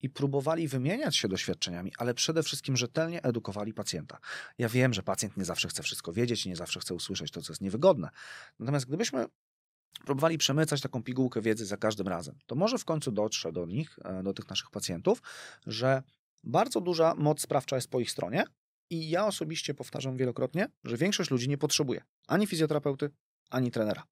i 0.03 0.11
próbowali 0.11 0.68
wymieniać 0.68 1.16
się 1.16 1.29
doświadczeniami, 1.29 1.92
ale 1.98 2.14
przede 2.14 2.42
wszystkim 2.42 2.77
rzetelnie 2.77 3.22
edukowali 3.22 3.74
pacjenta. 3.74 4.18
Ja 4.59 4.68
wiem, 4.68 4.94
że 4.94 5.03
pacjent 5.03 5.37
nie 5.37 5.44
zawsze 5.44 5.68
chce 5.68 5.83
wszystko 5.83 6.12
wiedzieć 6.12 6.46
i 6.46 6.48
nie 6.48 6.57
zawsze 6.57 6.81
chce 6.81 6.94
usłyszeć 6.94 7.31
to, 7.31 7.42
co 7.42 7.53
jest 7.53 7.62
niewygodne. 7.62 8.09
Natomiast 8.59 8.87
gdybyśmy 8.87 9.27
próbowali 10.05 10.38
przemycać 10.38 10.81
taką 10.81 11.03
pigułkę 11.03 11.40
wiedzy 11.40 11.66
za 11.66 11.77
każdym 11.77 12.09
razem, 12.09 12.38
to 12.46 12.55
może 12.55 12.79
w 12.79 12.85
końcu 12.85 13.12
dotrze 13.12 13.53
do 13.53 13.66
nich, 13.66 13.98
e, 14.05 14.22
do 14.22 14.33
tych 14.33 14.48
naszych 14.51 14.70
pacjentów, 14.70 15.22
że 15.66 16.03
bardzo 16.44 16.81
duża 16.81 17.14
moc 17.14 17.40
sprawcza 17.40 17.77
jest 17.77 17.90
po 17.90 18.01
ich 18.01 18.11
stronie 18.11 18.44
i 18.90 19.11
ja 19.11 19.27
osobiście 19.27 19.74
powtarzam 19.74 20.16
wielokrotnie, 20.16 20.68
że 20.85 20.96
większość 20.96 21.31
ludzi 21.31 21.48
nie 21.48 21.59
potrzebuje 21.59 22.03
ani 22.29 22.46
fizjoterapeuty, 22.46 23.11
ani 23.51 23.70
trenera. 23.70 24.03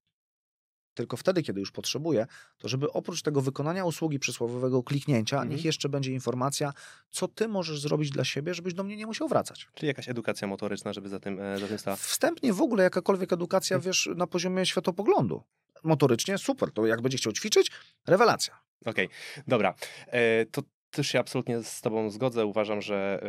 Tylko 0.97 1.17
wtedy, 1.17 1.43
kiedy 1.43 1.59
już 1.59 1.71
potrzebuje, 1.71 2.27
to 2.57 2.67
żeby 2.67 2.91
oprócz 2.91 3.21
tego 3.21 3.41
wykonania 3.41 3.85
usługi 3.85 4.19
przysłowiowego 4.19 4.83
kliknięcia, 4.83 5.35
Mhm. 5.35 5.51
niech 5.51 5.65
jeszcze 5.65 5.89
będzie 5.89 6.11
informacja, 6.11 6.73
co 7.09 7.27
ty 7.27 7.47
możesz 7.47 7.79
zrobić 7.81 8.09
dla 8.09 8.23
siebie, 8.23 8.53
żebyś 8.53 8.73
do 8.73 8.83
mnie 8.83 8.95
nie 8.95 9.05
musiał 9.05 9.27
wracać. 9.27 9.67
Czyli 9.73 9.87
jakaś 9.87 10.09
edukacja 10.09 10.47
motoryczna, 10.47 10.93
żeby 10.93 11.09
za 11.09 11.19
tym, 11.19 11.39
e, 11.39 11.57
za 11.57 11.67
tym 11.67 11.77
stała. 11.79 11.97
Wstępnie 11.97 12.53
w 12.53 12.61
ogóle 12.61 12.83
jakakolwiek 12.83 13.33
edukacja, 13.33 13.75
Mhm. 13.75 13.89
wiesz, 13.89 14.09
na 14.15 14.27
poziomie 14.27 14.65
światopoglądu. 14.65 15.43
Motorycznie 15.83 16.37
super, 16.37 16.71
to 16.71 16.85
jak 16.85 17.01
będzie 17.01 17.17
chciał 17.17 17.33
ćwiczyć, 17.33 17.71
rewelacja. 18.07 18.59
Okej, 18.85 19.09
dobra. 19.47 19.73
E, 20.07 20.45
to 20.45 20.61
też 20.91 21.07
się 21.07 21.19
absolutnie 21.19 21.63
z 21.63 21.81
Tobą 21.81 22.09
zgodzę. 22.09 22.45
Uważam, 22.45 22.81
że 22.81 23.19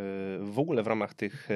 e, 0.41 0.45
w 0.45 0.59
ogóle 0.59 0.83
w 0.83 0.87
ramach 0.87 1.15
tych 1.15 1.49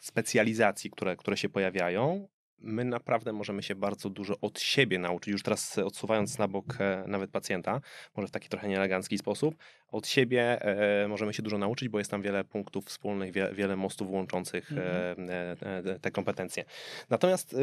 specjalizacji, 0.00 0.90
które, 0.90 1.16
które 1.16 1.36
się 1.36 1.48
pojawiają, 1.48 2.28
my 2.60 2.84
naprawdę 2.84 3.32
możemy 3.32 3.62
się 3.62 3.74
bardzo 3.74 4.10
dużo 4.10 4.34
od 4.40 4.60
siebie 4.60 4.98
nauczyć, 4.98 5.32
już 5.32 5.42
teraz 5.42 5.78
odsuwając 5.78 6.38
na 6.38 6.48
bok 6.48 6.66
e, 6.80 7.04
nawet 7.06 7.30
pacjenta, 7.30 7.80
może 8.16 8.28
w 8.28 8.30
taki 8.30 8.48
trochę 8.48 8.68
nieelegancki 8.68 9.18
sposób, 9.18 9.54
od 9.88 10.06
siebie 10.06 10.62
e, 10.62 11.08
możemy 11.08 11.34
się 11.34 11.42
dużo 11.42 11.58
nauczyć, 11.58 11.88
bo 11.88 11.98
jest 11.98 12.10
tam 12.10 12.22
wiele 12.22 12.44
punktów 12.44 12.84
wspólnych, 12.84 13.32
wie, 13.32 13.50
wiele 13.52 13.76
mostów 13.76 14.10
łączących 14.10 14.72
e, 14.72 15.16
e, 15.60 15.98
te 16.00 16.10
kompetencje. 16.10 16.64
Natomiast 17.10 17.56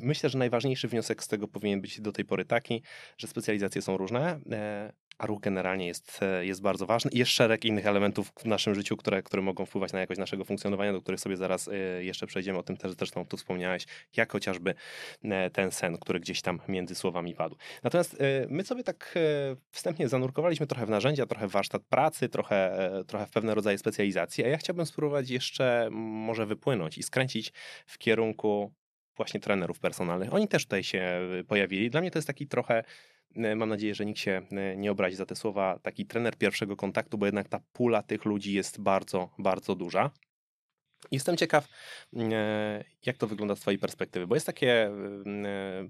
myślę, 0.00 0.30
że 0.30 0.38
najważniejszy 0.38 0.88
wniosek 0.88 1.22
z 1.22 1.28
tego 1.28 1.48
powinien 1.48 1.80
być 1.80 2.00
do 2.00 2.12
tej 2.12 2.24
pory 2.24 2.44
taki, 2.44 2.82
że 3.18 3.26
specjalizacje 3.26 3.82
są 3.82 3.96
różne, 3.96 4.40
a 5.18 5.26
ruch 5.26 5.40
generalnie 5.40 5.86
jest, 5.86 6.22
e, 6.22 6.46
jest 6.46 6.62
bardzo 6.62 6.86
ważny 6.86 7.10
i 7.10 7.18
jest 7.18 7.30
szereg 7.30 7.64
innych 7.64 7.86
elementów 7.86 8.32
w 8.38 8.44
naszym 8.44 8.74
życiu, 8.74 8.96
które, 8.96 9.22
które 9.22 9.42
mogą 9.42 9.66
wpływać 9.66 9.92
na 9.92 10.00
jakość 10.00 10.20
naszego 10.20 10.44
funkcjonowania, 10.44 10.92
do 10.92 11.00
których 11.00 11.20
sobie 11.20 11.36
zaraz 11.36 11.68
e, 11.68 12.04
jeszcze 12.04 12.26
przejdziemy. 12.26 12.58
O 12.58 12.62
tym 12.62 12.76
też 12.76 12.92
zresztą 12.92 13.26
tu 13.26 13.36
wspomniałeś, 13.36 13.86
jak 14.16 14.32
chociażby 14.32 14.74
e, 15.24 15.50
ten 15.50 15.70
sen, 15.70 15.98
który 15.98 16.20
gdzieś 16.20 16.42
tam 16.42 16.60
między 16.68 16.94
słowami 16.94 17.34
padł. 17.34 17.56
Natomiast 17.82 18.16
my 18.48 18.64
sobie 18.64 18.84
tak 18.84 19.18
wstępnie 19.70 20.08
zanurkowaliśmy 20.08 20.66
trochę 20.66 20.86
w 20.86 20.90
narzędzia, 20.90 21.26
trochę 21.26 21.48
w 21.48 21.50
warsztat 21.50 21.82
pracy, 21.82 22.28
trochę, 22.28 22.90
trochę 23.06 23.26
w 23.26 23.30
pewne 23.30 23.54
rodzaje 23.54 23.78
specjalizacji, 23.78 24.44
a 24.44 24.48
ja 24.48 24.56
chciałbym 24.56 24.86
spróbować 24.86 25.30
jeszcze 25.30 25.88
może 25.92 26.46
wypłynąć 26.46 26.98
i 26.98 27.02
skręcić 27.02 27.52
w 27.86 27.98
kierunku 27.98 28.72
właśnie 29.18 29.40
trenerów 29.40 29.78
personalnych. 29.78 30.34
Oni 30.34 30.48
też 30.48 30.64
tutaj 30.64 30.84
się 30.84 31.20
pojawili. 31.48 31.90
Dla 31.90 32.00
mnie 32.00 32.10
to 32.10 32.18
jest 32.18 32.26
taki 32.26 32.46
trochę, 32.46 32.84
mam 33.36 33.68
nadzieję, 33.68 33.94
że 33.94 34.06
nikt 34.06 34.20
się 34.20 34.42
e, 34.50 34.76
nie 34.76 34.90
obrazi 34.90 35.16
za 35.16 35.26
te 35.26 35.36
słowa, 35.36 35.78
taki 35.82 36.06
trener 36.06 36.36
pierwszego 36.36 36.76
kontaktu, 36.76 37.18
bo 37.18 37.26
jednak 37.26 37.48
ta 37.48 37.60
pula 37.72 38.02
tych 38.02 38.24
ludzi 38.24 38.52
jest 38.52 38.80
bardzo, 38.80 39.30
bardzo 39.38 39.74
duża. 39.74 40.10
Jestem 41.10 41.36
ciekaw, 41.36 41.68
e, 42.16 42.84
jak 43.06 43.16
to 43.16 43.26
wygląda 43.26 43.56
z 43.56 43.60
Twojej 43.60 43.78
perspektywy, 43.78 44.26
bo 44.26 44.34
jest 44.34 44.46
takie 44.46 44.86
e, 44.86 44.92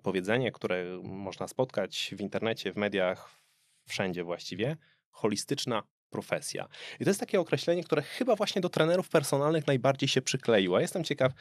powiedzenie, 0.02 0.52
które 0.52 1.00
można 1.02 1.48
spotkać 1.48 2.14
w 2.16 2.20
internecie, 2.20 2.72
w 2.72 2.76
mediach, 2.76 3.40
wszędzie 3.86 4.24
właściwie, 4.24 4.76
holistyczna 5.10 5.82
profesja. 6.10 6.68
I 7.00 7.04
to 7.04 7.10
jest 7.10 7.20
takie 7.20 7.40
określenie, 7.40 7.84
które 7.84 8.02
chyba 8.02 8.36
właśnie 8.36 8.62
do 8.62 8.68
trenerów 8.68 9.08
personalnych 9.08 9.66
najbardziej 9.66 10.08
się 10.08 10.22
przykleiło. 10.22 10.80
Jestem 10.80 11.04
ciekaw, 11.04 11.32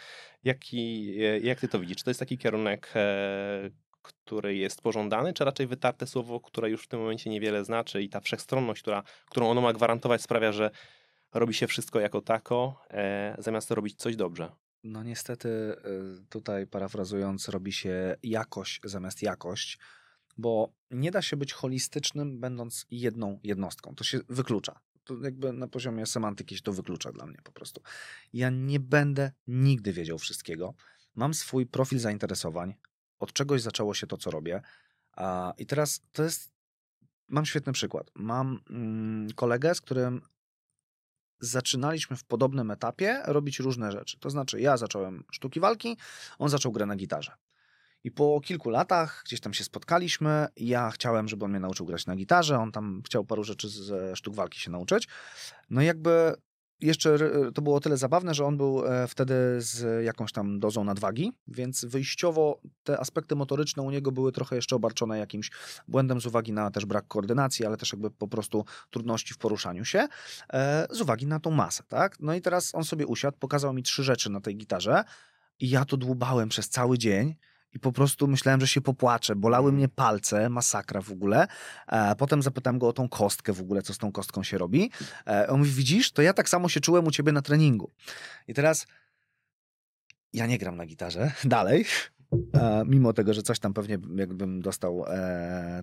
jaki, 0.43 1.13
e, 1.19 1.39
jak 1.39 1.59
Ty 1.59 1.67
to 1.67 1.79
widzisz. 1.79 1.97
Czy 1.97 2.03
to 2.03 2.09
jest 2.09 2.19
taki 2.19 2.37
kierunek, 2.37 2.91
e, 2.95 3.69
który 4.07 4.55
jest 4.55 4.81
pożądany, 4.81 5.33
czy 5.33 5.45
raczej 5.45 5.67
wytarte 5.67 6.07
słowo, 6.07 6.39
które 6.39 6.69
już 6.69 6.83
w 6.83 6.87
tym 6.87 6.99
momencie 6.99 7.29
niewiele 7.29 7.65
znaczy 7.65 8.03
i 8.03 8.09
ta 8.09 8.19
wszechstronność, 8.19 8.81
która, 8.81 9.03
którą 9.29 9.49
ono 9.49 9.61
ma 9.61 9.73
gwarantować, 9.73 10.21
sprawia, 10.21 10.51
że 10.51 10.71
robi 11.33 11.53
się 11.53 11.67
wszystko 11.67 11.99
jako 11.99 12.21
tako, 12.21 12.81
e, 12.89 13.35
zamiast 13.39 13.71
robić 13.71 13.95
coś 13.95 14.15
dobrze. 14.15 14.51
No 14.83 15.03
niestety 15.03 15.49
y, 15.49 16.25
tutaj 16.29 16.67
parafrazując 16.67 17.49
robi 17.49 17.73
się 17.73 18.15
jakość 18.23 18.81
zamiast 18.83 19.21
jakość, 19.21 19.79
bo 20.37 20.73
nie 20.91 21.11
da 21.11 21.21
się 21.21 21.37
być 21.37 21.53
holistycznym 21.53 22.39
będąc 22.39 22.85
jedną 22.91 23.39
jednostką. 23.43 23.95
To 23.95 24.03
się 24.03 24.19
wyklucza. 24.29 24.79
To 25.03 25.15
jakby 25.23 25.53
na 25.53 25.67
poziomie 25.67 26.05
semantyki 26.05 26.55
się 26.55 26.61
to 26.61 26.73
wyklucza 26.73 27.11
dla 27.11 27.25
mnie 27.25 27.37
po 27.43 27.51
prostu. 27.51 27.81
Ja 28.33 28.49
nie 28.49 28.79
będę 28.79 29.31
nigdy 29.47 29.93
wiedział 29.93 30.17
wszystkiego. 30.17 30.73
Mam 31.15 31.33
swój 31.33 31.65
profil 31.65 31.99
zainteresowań. 31.99 32.75
Od 33.19 33.33
czegoś 33.33 33.61
zaczęło 33.61 33.93
się 33.93 34.07
to, 34.07 34.17
co 34.17 34.31
robię. 34.31 34.61
I 35.57 35.65
teraz 35.65 36.01
to 36.11 36.23
jest. 36.23 36.57
Mam 37.27 37.45
świetny 37.45 37.73
przykład. 37.73 38.11
Mam 38.15 38.59
mm, 38.69 39.27
kolegę, 39.35 39.75
z 39.75 39.81
którym 39.81 40.21
zaczynaliśmy 41.39 42.17
w 42.17 42.23
podobnym 42.23 42.71
etapie 42.71 43.21
robić 43.25 43.59
różne 43.59 43.91
rzeczy. 43.91 44.19
To 44.19 44.29
znaczy, 44.29 44.61
ja 44.61 44.77
zacząłem 44.77 45.23
sztuki 45.31 45.59
walki, 45.59 45.97
on 46.39 46.49
zaczął 46.49 46.71
grę 46.71 46.85
na 46.85 46.95
gitarze. 46.95 47.31
I 48.03 48.11
po 48.11 48.41
kilku 48.41 48.69
latach 48.69 49.21
gdzieś 49.25 49.39
tam 49.39 49.53
się 49.53 49.63
spotkaliśmy. 49.63 50.47
Ja 50.55 50.91
chciałem, 50.91 51.27
żeby 51.27 51.45
on 51.45 51.51
mnie 51.51 51.59
nauczył 51.59 51.85
grać 51.85 52.05
na 52.05 52.15
gitarze. 52.15 52.59
On 52.59 52.71
tam 52.71 53.01
chciał 53.05 53.25
paru 53.25 53.43
rzeczy 53.43 53.69
ze 53.69 54.15
sztuk 54.15 54.35
walki 54.35 54.59
się 54.59 54.71
nauczyć. 54.71 55.07
No 55.69 55.81
i 55.81 55.85
jakby 55.85 56.33
jeszcze 56.81 57.09
r- 57.09 57.51
to 57.53 57.61
było 57.61 57.75
o 57.75 57.79
tyle 57.79 57.97
zabawne, 57.97 58.33
że 58.33 58.45
on 58.45 58.57
był 58.57 58.85
e, 58.85 59.07
wtedy 59.07 59.33
z 59.57 60.05
jakąś 60.05 60.31
tam 60.31 60.59
dozą 60.59 60.83
nadwagi, 60.83 61.31
więc 61.47 61.85
wyjściowo 61.85 62.61
te 62.83 62.99
aspekty 62.99 63.35
motoryczne 63.35 63.83
u 63.83 63.91
niego 63.91 64.11
były 64.11 64.31
trochę 64.31 64.55
jeszcze 64.55 64.75
obarczone 64.75 65.19
jakimś 65.19 65.51
błędem 65.87 66.21
z 66.21 66.25
uwagi 66.25 66.53
na 66.53 66.71
też 66.71 66.85
brak 66.85 67.07
koordynacji, 67.07 67.65
ale 67.65 67.77
też 67.77 67.91
jakby 67.91 68.11
po 68.11 68.27
prostu 68.27 68.65
trudności 68.89 69.33
w 69.33 69.37
poruszaniu 69.37 69.85
się, 69.85 70.07
e, 70.53 70.87
z 70.89 71.01
uwagi 71.01 71.27
na 71.27 71.39
tą 71.39 71.51
masę, 71.51 71.83
tak? 71.87 72.19
No 72.19 72.33
i 72.33 72.41
teraz 72.41 72.75
on 72.75 72.83
sobie 72.83 73.07
usiadł, 73.07 73.37
pokazał 73.37 73.73
mi 73.73 73.83
trzy 73.83 74.03
rzeczy 74.03 74.29
na 74.29 74.41
tej 74.41 74.57
gitarze 74.57 75.03
i 75.59 75.69
ja 75.69 75.85
to 75.85 75.97
dłubałem 75.97 76.49
przez 76.49 76.69
cały 76.69 76.97
dzień 76.97 77.35
i 77.73 77.79
po 77.79 77.91
prostu 77.91 78.27
myślałem, 78.27 78.61
że 78.61 78.67
się 78.67 78.81
popłaczę. 78.81 79.35
Bolały 79.35 79.71
mnie 79.71 79.87
palce, 79.87 80.49
masakra 80.49 81.01
w 81.01 81.11
ogóle. 81.11 81.47
E, 81.87 82.15
potem 82.15 82.41
zapytałem 82.41 82.79
go 82.79 82.87
o 82.87 82.93
tą 82.93 83.09
kostkę 83.09 83.53
w 83.53 83.61
ogóle, 83.61 83.81
co 83.81 83.93
z 83.93 83.97
tą 83.97 84.11
kostką 84.11 84.43
się 84.43 84.57
robi. 84.57 84.91
E, 85.27 85.47
on 85.47 85.59
mówi, 85.59 85.71
widzisz, 85.71 86.11
to 86.11 86.21
ja 86.21 86.33
tak 86.33 86.49
samo 86.49 86.69
się 86.69 86.79
czułem 86.79 87.07
u 87.07 87.11
ciebie 87.11 87.31
na 87.31 87.41
treningu. 87.41 87.91
I 88.47 88.53
teraz 88.53 88.87
ja 90.33 90.47
nie 90.47 90.57
gram 90.57 90.75
na 90.75 90.85
gitarze 90.85 91.31
dalej, 91.43 91.85
e, 92.53 92.83
mimo 92.85 93.13
tego, 93.13 93.33
że 93.33 93.41
coś 93.41 93.59
tam 93.59 93.73
pewnie 93.73 93.97
jakbym 94.15 94.61
dostał, 94.61 95.05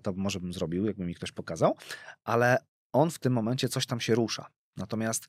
to 0.02 0.12
może 0.12 0.40
bym 0.40 0.52
zrobił, 0.52 0.86
jakby 0.86 1.04
mi 1.04 1.14
ktoś 1.14 1.32
pokazał, 1.32 1.76
ale 2.24 2.58
on 2.92 3.10
w 3.10 3.18
tym 3.18 3.32
momencie 3.32 3.68
coś 3.68 3.86
tam 3.86 4.00
się 4.00 4.14
rusza. 4.14 4.46
Natomiast 4.76 5.28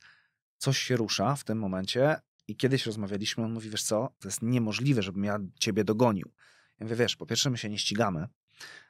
coś 0.57 0.77
się 0.77 0.97
rusza 0.97 1.35
w 1.35 1.43
tym 1.43 1.57
momencie 1.57 2.15
i 2.47 2.55
kiedyś 2.55 2.85
rozmawialiśmy, 2.85 3.43
on 3.43 3.53
mówi, 3.53 3.69
wiesz 3.69 3.83
co, 3.83 4.13
to 4.19 4.27
jest 4.27 4.41
niemożliwe, 4.41 5.01
żebym 5.01 5.23
ja 5.23 5.39
ciebie 5.59 5.83
dogonił. 5.83 6.31
Ja 6.79 6.85
mówię, 6.85 6.95
wiesz, 6.95 7.15
po 7.15 7.25
pierwsze 7.25 7.49
my 7.49 7.57
się 7.57 7.69
nie 7.69 7.77
ścigamy, 7.77 8.27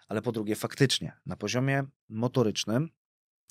ale 0.07 0.21
po 0.21 0.31
drugie 0.31 0.55
faktycznie 0.55 1.13
na 1.25 1.35
poziomie 1.35 1.83
motorycznym, 2.09 2.89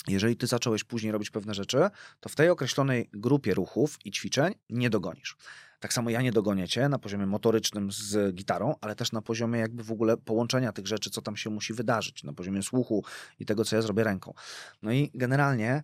jeżeli 0.08 0.36
ty 0.36 0.46
zacząłeś 0.46 0.84
później 0.84 1.12
robić 1.12 1.30
pewne 1.30 1.54
rzeczy, 1.54 1.78
to 2.20 2.28
w 2.28 2.34
tej 2.34 2.50
określonej 2.50 3.10
grupie 3.12 3.54
ruchów 3.54 3.98
i 4.04 4.10
ćwiczeń 4.10 4.54
nie 4.70 4.90
dogonisz. 4.90 5.36
Tak 5.80 5.92
samo 5.92 6.10
ja 6.10 6.22
nie 6.22 6.32
dogonię 6.32 6.68
cię 6.68 6.88
na 6.88 6.98
poziomie 6.98 7.26
motorycznym 7.26 7.92
z 7.92 8.34
gitarą, 8.34 8.74
ale 8.80 8.94
też 8.94 9.12
na 9.12 9.22
poziomie 9.22 9.60
jakby 9.60 9.82
w 9.84 9.92
ogóle 9.92 10.16
połączenia 10.16 10.72
tych 10.72 10.86
rzeczy, 10.86 11.10
co 11.10 11.22
tam 11.22 11.36
się 11.36 11.50
musi 11.50 11.72
wydarzyć, 11.72 12.24
na 12.24 12.32
poziomie 12.32 12.62
słuchu 12.62 13.04
i 13.38 13.46
tego, 13.46 13.64
co 13.64 13.76
ja 13.76 13.82
zrobię 13.82 14.04
ręką. 14.04 14.34
No 14.82 14.92
i 14.92 15.10
generalnie 15.14 15.82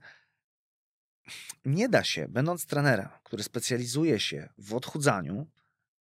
nie 1.64 1.88
da 1.88 2.04
się, 2.04 2.28
będąc 2.28 2.66
trenerem, 2.66 3.08
który 3.24 3.42
specjalizuje 3.42 4.20
się 4.20 4.48
w 4.58 4.74
odchudzaniu, 4.74 5.46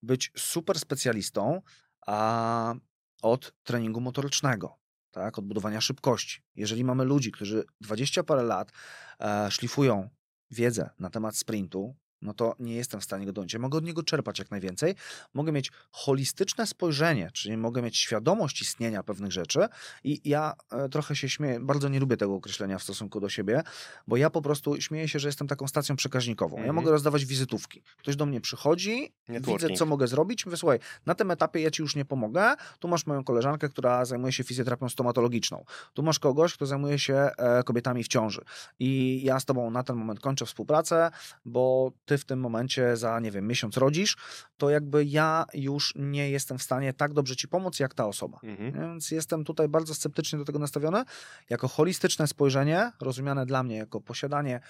być 0.03 0.33
super 0.37 0.79
specjalistą 0.79 1.63
a 2.07 2.75
od 3.23 3.53
treningu 3.63 4.01
motorycznego, 4.01 4.79
tak, 5.11 5.39
od 5.39 5.45
budowania 5.45 5.81
szybkości. 5.81 6.43
Jeżeli 6.55 6.85
mamy 6.85 7.05
ludzi, 7.05 7.33
którzy 7.33 7.65
20 7.81 8.25
parę 8.25 8.43
lat 8.43 8.73
e, 9.21 9.51
szlifują 9.51 10.09
wiedzę 10.51 10.91
na 10.99 11.11
temat 11.11 11.37
sprintu, 11.37 11.97
no 12.23 12.35
to 12.35 12.55
nie 12.59 12.75
jestem 12.75 13.01
w 13.01 13.05
stanie 13.05 13.27
go 13.27 13.33
dąć. 13.33 13.53
Ja 13.53 13.59
mogę 13.59 13.79
od 13.79 13.85
niego 13.85 14.03
czerpać 14.03 14.39
jak 14.39 14.51
najwięcej. 14.51 14.95
Mogę 15.35 15.53
mieć 15.53 15.73
holistyczne 15.91 16.67
spojrzenie, 16.67 17.31
czyli 17.33 17.57
mogę 17.57 17.83
mieć 17.83 17.99
świadomość 17.99 18.63
istnienia 18.63 19.03
pewnych 19.03 19.33
rzeczy 19.33 19.69
i 20.05 20.21
ja 20.25 20.55
e, 20.73 20.89
trochę 20.89 21.17
się 21.17 21.29
śmieję, 21.29 21.61
bardzo 21.61 21.89
nie 21.89 22.01
lubię 22.01 22.17
tego 22.17 22.35
określenia 22.35 22.79
w 22.79 22.83
stosunku 22.83 23.21
do 23.21 23.29
siebie, 23.29 23.63
bo 24.07 24.17
ja 24.17 24.31
po 24.31 24.43
prostu 24.43 24.81
śmieję 24.81 25.09
się, 25.09 25.19
że 25.19 25.29
jestem 25.29 25.49
taką 25.49 25.69
stacją 25.69 25.97
przekaźnikową. 25.97 26.57
Ja 26.57 26.61
Mhm. 26.63 26.77
mogę 26.77 26.91
rozdawać 26.91 27.25
wizytówki. 27.25 27.83
Ktoś 27.99 28.17
do 28.17 28.27
mnie 28.27 28.41
przychodzi, 28.41 28.93
widzę 29.29 29.33
Networking. 29.33 29.79
co 29.79 29.87
mogę 29.87 30.07
zrobić, 30.07 30.47
mówię, 30.47 30.57
słuchaj, 30.57 30.79
na 31.07 31.15
tym 31.15 31.31
etapie 31.31 31.61
ja 31.61 31.71
ci 31.71 31.83
już 31.83 31.97
nie 31.97 32.05
pomogę, 32.05 32.55
tu 32.79 32.89
masz 32.89 33.07
moją 33.07 33.25
koleżankę, 33.25 33.69
która 33.69 34.05
zajmuje 34.05 34.33
się 34.33 34.45
fizjoterapią 34.45 34.89
stomatologiczną, 34.89 35.65
tu 35.95 36.03
masz 36.03 36.19
kogoś, 36.19 36.55
kto 36.55 36.67
zajmuje 36.67 36.99
się 36.99 37.15
e, 37.15 37.63
kobietami 37.63 38.05
w 38.05 38.09
ciąży 38.09 38.41
i 38.79 39.21
ja 39.25 39.41
z 39.41 39.45
tobą 39.45 39.71
na 39.71 39.83
ten 39.83 39.97
moment 39.97 40.21
kończę 40.21 40.47
współpracę, 40.47 41.11
bo 41.45 41.93
ty 42.09 42.19
w 42.19 42.25
tym 42.25 42.41
momencie 42.41 42.97
za, 42.97 43.21
nie 43.21 43.31
wiem, 43.31 43.47
miesiąc 43.47 43.77
rodzisz, 43.77 44.17
to 44.57 44.71
jakby 44.71 45.05
ja 45.05 45.47
już 45.55 45.93
nie 45.97 46.31
jestem 46.31 46.59
w 46.59 46.63
stanie 46.63 46.93
tak 46.93 47.13
dobrze 47.13 47.37
ci 47.37 47.49
pomóc, 47.49 47.81
jak 47.81 47.95
ta 47.95 48.07
osoba. 48.07 48.39
Mhm. 48.43 48.73
Więc 48.73 49.11
jestem 49.11 49.45
tutaj 49.45 49.69
bardzo 49.69 49.95
sceptycznie 49.95 50.39
do 50.39 50.45
tego 50.45 50.59
nastawiony. 50.59 51.05
Jako 51.51 51.69
holistyczne 51.69 52.27
spojrzenie, 52.27 52.93
rozumiane 53.01 53.47
dla 53.47 53.63
mnie 53.63 53.77
jako 53.77 54.01
posiadanie 54.01 54.61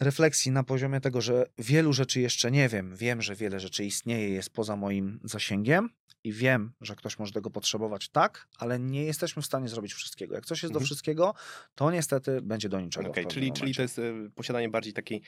refleksji 0.00 0.50
na 0.50 0.64
poziomie 0.64 1.00
tego, 1.00 1.20
że 1.20 1.46
wielu 1.58 1.92
rzeczy 1.92 2.20
jeszcze 2.20 2.50
nie 2.50 2.68
wiem. 2.68 2.96
Wiem, 2.96 3.22
że 3.22 3.34
wiele 3.34 3.60
rzeczy 3.60 3.84
istnieje, 3.84 4.28
jest 4.28 4.50
poza 4.50 4.76
moim 4.76 5.20
zasięgiem 5.24 5.90
i 6.24 6.32
wiem, 6.32 6.72
że 6.80 6.96
ktoś 6.96 7.18
może 7.18 7.32
tego 7.32 7.50
potrzebować 7.50 8.08
tak, 8.08 8.48
ale 8.58 8.78
nie 8.78 9.04
jesteśmy 9.04 9.42
w 9.42 9.46
stanie 9.46 9.68
zrobić 9.68 9.94
wszystkiego. 9.94 10.34
Jak 10.34 10.46
coś 10.46 10.62
jest 10.62 10.72
do 10.72 10.78
Mhm. 10.78 10.86
wszystkiego, 10.86 11.34
to 11.74 11.90
niestety 11.90 12.42
będzie 12.42 12.68
do 12.68 12.80
niczego. 12.80 13.10
pewnym 13.10 13.30
czyli, 13.30 13.52
czyli 13.52 13.74
to 13.74 13.82
jest 13.82 13.98
e, 13.98 14.02
posiadanie 14.34 14.68
bardziej 14.68 14.92
takiej 14.92 15.22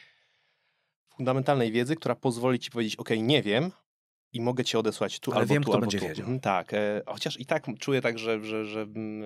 fundamentalnej 1.16 1.72
wiedzy, 1.72 1.96
która 1.96 2.14
pozwoli 2.14 2.58
ci 2.58 2.70
powiedzieć, 2.70 2.96
ok, 2.96 3.10
nie 3.18 3.42
wiem 3.42 3.70
i 4.32 4.40
mogę 4.40 4.64
cię 4.64 4.78
odesłać 4.78 5.20
tu 5.20 5.30
Ale 5.32 5.40
albo 5.40 5.54
wiem, 5.54 5.62
tu, 5.62 5.68
kto 5.68 5.74
albo 5.74 5.80
będzie 5.86 5.98
tu. 5.98 6.08
wiedział. 6.08 6.22
Mhm, 6.24 6.40
Tak, 6.40 6.74
e, 6.74 7.02
chociaż 7.06 7.40
i 7.40 7.46
tak 7.46 7.66
czuję 7.78 8.00
tak, 8.00 8.18
że, 8.18 8.44
że, 8.44 8.66
że 8.66 8.80
mm, 8.80 9.22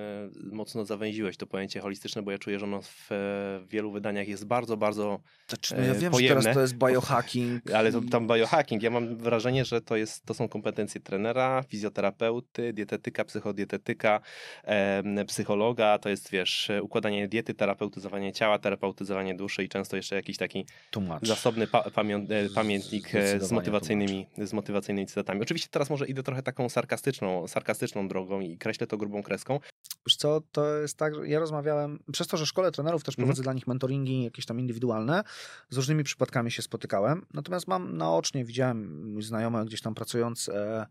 e, 0.52 0.54
mocno 0.56 0.84
zawęziłeś 0.84 1.36
to 1.36 1.46
pojęcie 1.46 1.80
holistyczne, 1.80 2.22
bo 2.22 2.30
ja 2.30 2.38
czuję, 2.38 2.58
że 2.58 2.64
ono 2.64 2.82
w 2.82 3.12
e, 3.12 3.60
wielu 3.68 3.90
wydaniach 3.92 4.28
jest 4.28 4.46
bardzo, 4.46 4.76
bardzo 4.76 5.20
Znaczy, 5.48 5.74
no 5.76 5.82
ja 5.82 5.90
e, 5.90 5.94
wiem, 5.94 6.00
że 6.02 6.10
pojemne. 6.10 6.40
teraz 6.42 6.54
to 6.54 6.60
jest 6.60 6.74
biohacking. 6.74 7.70
Ale 7.76 7.92
to 7.92 8.00
tam 8.10 8.26
biohacking. 8.26 8.82
Ja 8.82 8.90
mam 8.90 9.16
wrażenie, 9.16 9.64
że 9.64 9.80
to, 9.80 9.96
jest, 9.96 10.24
to 10.24 10.34
są 10.34 10.48
kompetencje 10.48 11.00
trenera, 11.00 11.62
fizjoterapeuty, 11.68 12.72
dietetyka, 12.72 13.24
psychodietetyka, 13.24 14.20
em, 14.64 15.26
psychologa. 15.26 15.98
To 15.98 16.08
jest, 16.08 16.30
wiesz, 16.30 16.70
układanie 16.82 17.28
diety, 17.28 17.54
terapeutyzowanie 17.54 18.32
ciała, 18.32 18.58
terapeutyzowanie 18.58 19.34
duszy 19.34 19.64
i 19.64 19.68
często 19.68 19.96
jeszcze 19.96 20.16
jakiś 20.16 20.36
taki 20.36 20.66
Tłumacz. 20.90 21.26
zasobny 21.26 21.66
pa 21.66 21.90
pamią 21.90 22.26
e, 22.28 22.48
pamiętnik 22.54 23.14
e, 23.14 23.40
z 23.40 23.52
motywacyjnymi, 23.52 24.26
z 24.38 24.52
motywacyjnymi 24.52 24.95
cytatami. 25.04 25.42
Oczywiście 25.42 25.68
teraz 25.70 25.90
może 25.90 26.06
idę 26.06 26.22
trochę 26.22 26.42
taką 26.42 26.68
sarkastyczną, 26.68 27.48
sarkastyczną 27.48 28.08
drogą 28.08 28.40
i 28.40 28.58
kreślę 28.58 28.86
to 28.86 28.96
grubą 28.96 29.22
kreską. 29.22 29.60
Wiesz 30.06 30.16
co, 30.16 30.42
to 30.52 30.76
jest 30.76 30.98
tak, 30.98 31.14
że 31.14 31.28
ja 31.28 31.38
rozmawiałem, 31.38 31.98
przez 32.12 32.26
to, 32.28 32.36
że 32.36 32.46
szkole 32.46 32.72
trenerów 32.72 33.04
też 33.04 33.14
Mhm. 33.14 33.26
prowadzę 33.26 33.42
dla 33.42 33.52
nich 33.52 33.66
mentoringi 33.66 34.24
jakieś 34.24 34.46
tam 34.46 34.60
indywidualne, 34.60 35.22
z 35.70 35.76
różnymi 35.76 36.04
przypadkami 36.04 36.50
się 36.50 36.62
spotykałem, 36.62 37.26
natomiast 37.34 37.68
mam 37.68 37.96
naocznie, 37.96 38.44
widziałem 38.44 39.10
mój 39.12 39.22
znajomy 39.22 39.64
gdzieś 39.64 39.80
tam 39.80 39.94
pracując 39.94 40.48
e, 40.48 40.86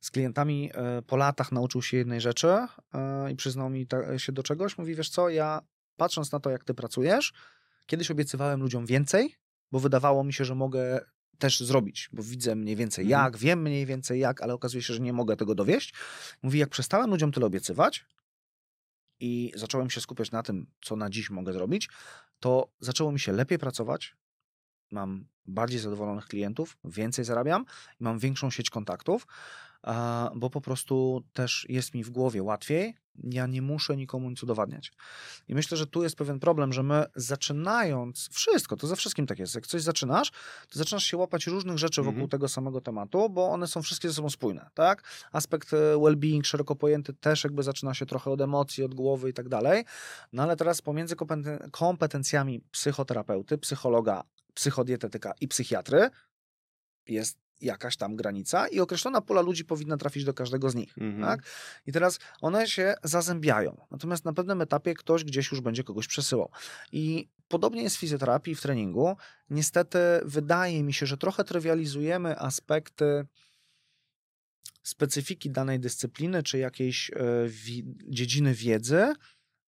z 0.00 0.10
klientami 0.10 0.70
e, 0.74 1.02
po 1.02 1.16
latach 1.16 1.52
nauczył 1.52 1.82
się 1.82 1.96
jednej 1.96 2.20
rzeczy 2.20 2.48
e, 2.48 3.32
i 3.32 3.36
przyznał 3.36 3.70
mi 3.70 3.86
ta, 3.86 4.18
się 4.18 4.32
do 4.32 4.42
czegoś, 4.42 4.78
mówi, 4.78 4.94
wiesz 4.94 5.08
co, 5.08 5.28
ja 5.28 5.60
patrząc 5.96 6.32
na 6.32 6.40
to, 6.40 6.50
jak 6.50 6.64
ty 6.64 6.74
pracujesz, 6.74 7.32
kiedyś 7.86 8.10
obiecywałem 8.10 8.60
ludziom 8.60 8.86
więcej, 8.86 9.34
bo 9.72 9.80
wydawało 9.80 10.24
mi 10.24 10.32
się, 10.32 10.44
że 10.44 10.54
mogę 10.54 11.00
też 11.40 11.60
zrobić, 11.60 12.08
bo 12.12 12.22
widzę 12.22 12.56
mniej 12.56 12.76
więcej 12.76 13.04
Mhm. 13.04 13.24
jak, 13.24 13.36
wiem 13.36 13.62
mniej 13.62 13.86
więcej 13.86 14.20
jak, 14.20 14.42
ale 14.42 14.54
okazuje 14.54 14.82
się, 14.82 14.94
że 14.94 15.00
nie 15.00 15.12
mogę 15.12 15.36
tego 15.36 15.54
dowieść. 15.54 15.94
Mówi, 16.42 16.58
jak 16.58 16.68
przestałem 16.68 17.10
ludziom 17.10 17.32
tyle 17.32 17.46
obiecywać, 17.46 18.04
i 19.22 19.52
zacząłem 19.54 19.90
się 19.90 20.00
skupiać 20.00 20.30
na 20.30 20.42
tym, 20.42 20.66
co 20.80 20.96
na 20.96 21.10
dziś 21.10 21.30
mogę 21.30 21.52
zrobić, 21.52 21.88
to 22.40 22.72
zaczęło 22.80 23.12
mi 23.12 23.20
się 23.20 23.32
lepiej 23.32 23.58
pracować. 23.58 24.16
Mam 24.90 25.26
bardziej 25.46 25.80
zadowolonych 25.80 26.26
klientów, 26.26 26.76
więcej 26.84 27.24
zarabiam 27.24 27.64
i 28.00 28.04
mam 28.04 28.18
większą 28.18 28.50
sieć 28.50 28.70
kontaktów, 28.70 29.26
bo 30.36 30.50
po 30.50 30.60
prostu 30.60 31.24
też 31.32 31.66
jest 31.68 31.94
mi 31.94 32.04
w 32.04 32.10
głowie 32.10 32.42
łatwiej. 32.42 32.96
Ja 33.24 33.46
nie 33.46 33.62
muszę 33.62 33.96
nikomu 33.96 34.30
nic 34.30 34.42
udowadniać. 34.42 34.92
I 35.48 35.54
myślę, 35.54 35.76
że 35.76 35.86
tu 35.86 36.02
jest 36.02 36.16
pewien 36.16 36.40
problem, 36.40 36.72
że 36.72 36.82
my 36.82 37.04
zaczynając 37.16 38.28
wszystko, 38.32 38.76
to 38.76 38.86
ze 38.86 38.96
wszystkim 38.96 39.26
tak 39.26 39.38
jest. 39.38 39.54
Jak 39.54 39.66
coś 39.66 39.82
zaczynasz, 39.82 40.30
to 40.68 40.78
zaczynasz 40.78 41.04
się 41.04 41.16
łapać 41.16 41.46
różnych 41.46 41.78
rzeczy 41.78 42.00
wokół 42.02 42.10
Mhm. 42.20 42.28
tego 42.28 42.48
samego 42.48 42.80
tematu, 42.80 43.30
bo 43.30 43.48
one 43.50 43.66
są 43.66 43.82
wszystkie 43.82 44.08
ze 44.08 44.14
sobą 44.14 44.30
spójne, 44.30 44.70
tak? 44.74 45.02
Aspekt 45.32 45.72
e, 45.72 45.76
well-being 45.96 46.44
szeroko 46.44 46.76
pojęty 46.76 47.12
też 47.14 47.44
jakby 47.44 47.62
zaczyna 47.62 47.94
się 47.94 48.06
trochę 48.06 48.30
od 48.30 48.40
emocji, 48.40 48.84
od 48.84 48.94
głowy 48.94 49.30
i 49.30 49.32
tak 49.32 49.48
dalej. 49.48 49.84
No 50.32 50.42
ale 50.42 50.56
teraz 50.56 50.82
pomiędzy 50.82 51.16
kompeten- 51.16 51.70
kompetencjami 51.70 52.60
psychoterapeuty, 52.70 53.58
psychologa, 53.58 54.22
psychodietetyka 54.54 55.32
i 55.40 55.48
psychiatry 55.48 56.10
jest 57.08 57.38
jakaś 57.60 57.96
tam 57.96 58.16
granica 58.16 58.68
i 58.68 58.80
określona 58.80 59.20
pula 59.20 59.40
ludzi 59.40 59.64
powinna 59.64 59.96
trafić 59.96 60.24
do 60.24 60.34
każdego 60.34 60.70
z 60.70 60.74
nich. 60.74 60.98
Mhm. 60.98 61.22
Tak? 61.22 61.46
I 61.86 61.92
teraz 61.92 62.18
one 62.40 62.68
się 62.68 62.94
zazębiają. 63.04 63.86
Natomiast 63.90 64.24
na 64.24 64.32
pewnym 64.32 64.60
etapie 64.60 64.94
ktoś 64.94 65.24
gdzieś 65.24 65.50
już 65.50 65.60
będzie 65.60 65.84
kogoś 65.84 66.06
przesyłał. 66.06 66.50
I 66.92 67.28
podobnie 67.48 67.82
jest 67.82 67.96
w 67.96 68.00
fizjoterapii, 68.00 68.54
w 68.54 68.60
treningu. 68.62 69.16
Niestety 69.50 69.98
wydaje 70.24 70.82
mi 70.82 70.92
się, 70.92 71.06
że 71.06 71.16
trochę 71.16 71.44
trywializujemy 71.44 72.38
aspekty 72.38 73.26
specyfiki 74.82 75.50
danej 75.50 75.80
dyscypliny 75.80 76.42
czy 76.42 76.58
jakiejś 76.58 77.10
e, 77.10 77.14
wi- 77.48 77.94
dziedziny 78.08 78.54
wiedzy 78.54 79.12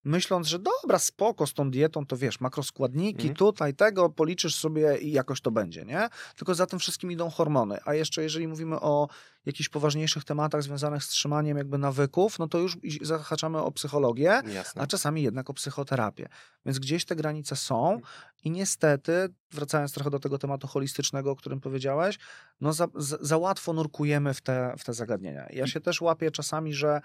myśląc, 0.04 0.46
że 0.48 0.58
dobra, 0.58 0.98
spoko 0.98 1.46
z 1.46 1.54
tą 1.54 1.70
dietą, 1.70 2.06
to 2.06 2.16
wiesz, 2.16 2.40
makroskładniki, 2.40 3.20
Mhm. 3.28 3.34
tutaj 3.36 3.74
tego, 3.74 4.10
policzysz 4.10 4.54
sobie 4.54 4.98
i 4.98 5.12
jakoś 5.12 5.40
to 5.40 5.50
będzie, 5.50 5.84
nie? 5.84 6.08
Tylko 6.36 6.54
za 6.54 6.66
tym 6.66 6.78
wszystkim 6.78 7.12
idą 7.12 7.30
hormony. 7.30 7.78
A 7.84 7.94
jeszcze 7.94 8.22
jeżeli 8.22 8.48
mówimy 8.48 8.80
o 8.80 9.08
jakichś 9.46 9.68
poważniejszych 9.68 10.24
tematach 10.24 10.62
związanych 10.62 11.04
z 11.04 11.08
trzymaniem 11.08 11.56
jakby 11.56 11.78
nawyków, 11.78 12.38
no 12.38 12.48
to 12.48 12.58
już 12.58 12.76
zahaczamy 13.02 13.58
o 13.58 13.72
psychologię, 13.72 14.42
Jasne. 14.54 14.82
a 14.82 14.86
czasami 14.86 15.22
jednak 15.22 15.50
o 15.50 15.54
psychoterapię. 15.54 16.28
Więc 16.66 16.78
gdzieś 16.78 17.04
te 17.04 17.16
granice 17.16 17.56
są 17.56 18.00
i 18.44 18.50
niestety, 18.50 19.28
wracając 19.50 19.92
trochę 19.92 20.10
do 20.10 20.18
tego 20.18 20.38
tematu 20.38 20.66
holistycznego, 20.66 21.30
o 21.30 21.36
którym 21.36 21.60
powiedziałeś, 21.60 22.18
no 22.60 22.72
za, 22.72 22.88
za, 22.94 23.16
za 23.20 23.38
łatwo 23.38 23.72
nurkujemy 23.72 24.34
w 24.34 24.40
te, 24.40 24.74
w 24.78 24.84
te 24.84 24.94
zagadnienia. 24.94 25.46
Ja 25.50 25.66
się 25.66 25.80
też 25.80 26.00
łapię 26.00 26.30
czasami, 26.30 26.74
że 26.74 27.00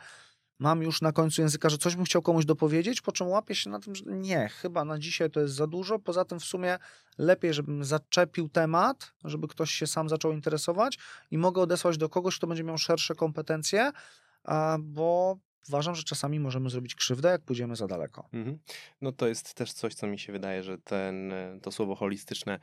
mam 0.59 0.81
już 0.81 1.01
na 1.01 1.11
końcu 1.11 1.41
języka, 1.41 1.69
że 1.69 1.77
coś 1.77 1.95
bym 1.95 2.05
chciał 2.05 2.21
komuś 2.21 2.45
dopowiedzieć, 2.45 3.01
po 3.01 3.11
czym 3.11 3.27
łapię 3.27 3.55
się 3.55 3.69
na 3.69 3.79
tym, 3.79 3.95
że 3.95 4.03
nie, 4.07 4.49
chyba 4.49 4.85
na 4.85 4.99
dzisiaj 4.99 5.31
to 5.31 5.39
jest 5.39 5.53
za 5.53 5.67
dużo. 5.67 5.99
Poza 5.99 6.25
tym 6.25 6.39
w 6.39 6.45
sumie 6.45 6.77
lepiej, 7.17 7.53
żebym 7.53 7.83
zaczepił 7.83 8.49
temat, 8.49 9.13
żeby 9.23 9.47
ktoś 9.47 9.71
się 9.71 9.87
sam 9.87 10.09
zaczął 10.09 10.31
interesować 10.31 10.97
i 11.31 11.37
mogę 11.37 11.61
odesłać 11.61 11.97
do 11.97 12.09
kogoś, 12.09 12.37
kto 12.37 12.47
będzie 12.47 12.63
miał 12.63 12.77
szersze 12.77 13.15
kompetencje, 13.15 13.91
bo 14.79 15.37
uważam, 15.69 15.95
że 15.95 16.03
czasami 16.03 16.39
możemy 16.39 16.69
zrobić 16.69 16.95
krzywdę, 16.95 17.29
jak 17.29 17.41
pójdziemy 17.41 17.75
za 17.75 17.87
daleko. 17.87 18.29
Mhm. 18.33 18.59
No 19.01 19.11
to 19.11 19.27
jest 19.27 19.53
też 19.53 19.73
coś, 19.73 19.93
co 19.93 20.07
mi 20.07 20.19
się 20.19 20.31
wydaje, 20.31 20.63
że 20.63 20.77
ten, 20.77 21.33
to 21.61 21.71
słowo 21.71 21.95
holistyczne 21.95 22.59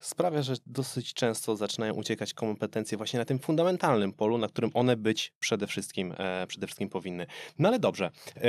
sprawia, 0.00 0.42
że 0.42 0.54
dosyć 0.66 1.14
często 1.14 1.56
zaczynają 1.56 1.94
uciekać 1.94 2.34
kompetencje 2.34 2.98
właśnie 2.98 3.18
na 3.18 3.24
tym 3.24 3.38
fundamentalnym 3.38 4.12
polu, 4.12 4.38
na 4.38 4.48
którym 4.48 4.70
one 4.74 4.96
być 4.96 5.32
przede 5.40 5.66
wszystkim, 5.66 6.14
e, 6.18 6.46
przede 6.46 6.66
wszystkim 6.66 6.88
powinny. 6.88 7.26
No 7.58 7.68
ale 7.68 7.78
dobrze, 7.78 8.10
e, 8.36 8.42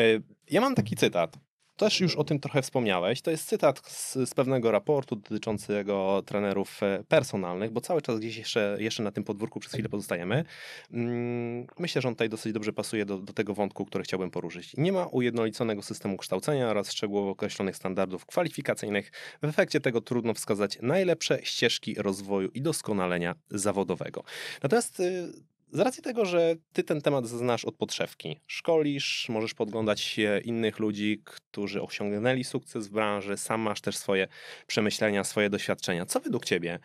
ja 0.49 0.61
mam 0.61 0.75
taki 0.75 0.95
cytat. 0.95 1.37
Też 1.77 1.99
już 1.99 2.15
o 2.15 2.23
tym 2.23 2.39
trochę 2.39 2.61
wspomniałeś. 2.61 3.21
To 3.21 3.31
jest 3.31 3.47
cytat 3.47 3.81
z, 3.87 4.13
z 4.13 4.33
pewnego 4.33 4.71
raportu 4.71 5.15
dotyczącego 5.15 6.23
trenerów 6.25 6.83
e, 6.83 7.03
personalnych, 7.07 7.71
bo 7.71 7.81
cały 7.81 8.01
czas 8.01 8.19
gdzieś 8.19 8.37
jeszcze, 8.37 8.77
jeszcze 8.79 9.03
na 9.03 9.11
tym 9.11 9.23
podwórku 9.23 9.59
przez 9.59 9.73
chwilę 9.73 9.89
pozostajemy. 9.89 10.43
Mm, 10.91 11.67
Myślę, 11.79 12.01
że 12.01 12.07
on 12.07 12.13
tutaj 12.13 12.29
dosyć 12.29 12.53
dobrze 12.53 12.73
pasuje 12.73 13.05
do, 13.05 13.17
do 13.17 13.33
tego 13.33 13.53
wątku, 13.53 13.85
który 13.85 14.03
chciałbym 14.03 14.31
poruszyć. 14.31 14.73
Nie 14.77 14.91
ma 14.91 15.05
ujednoliconego 15.05 15.81
systemu 15.81 16.17
kształcenia 16.17 16.69
oraz 16.69 16.91
szczegółowo 16.91 17.29
określonych 17.29 17.75
standardów 17.75 18.25
kwalifikacyjnych. 18.25 19.11
W 19.41 19.45
efekcie 19.45 19.79
tego 19.79 20.01
trudno 20.01 20.33
wskazać 20.33 20.77
najlepsze 20.81 21.39
ścieżki 21.43 21.95
rozwoju 21.97 22.49
i 22.49 22.61
doskonalenia 22.61 23.35
zawodowego. 23.49 24.23
Natomiast 24.63 24.99
y, 24.99 25.31
z 25.71 25.79
racji 25.79 26.03
tego, 26.03 26.25
że 26.25 26.55
ty 26.73 26.83
ten 26.83 27.01
temat 27.01 27.27
znasz 27.27 27.65
od 27.65 27.75
podszewki, 27.75 28.39
szkolisz, 28.47 29.29
możesz 29.29 29.53
podglądać 29.53 30.19
e, 30.19 30.39
innych 30.39 30.79
ludzi, 30.79 31.21
którzy 31.25 31.81
osiągnęli 31.81 32.43
sukces 32.43 32.87
w 32.87 32.91
branży, 32.91 33.37
sam 33.37 33.61
masz 33.61 33.81
też 33.81 33.97
swoje 33.97 34.27
przemyślenia, 34.67 35.23
swoje 35.23 35.49
doświadczenia. 35.49 36.05
Co 36.05 36.19
według 36.19 36.45
ciebie 36.45 36.79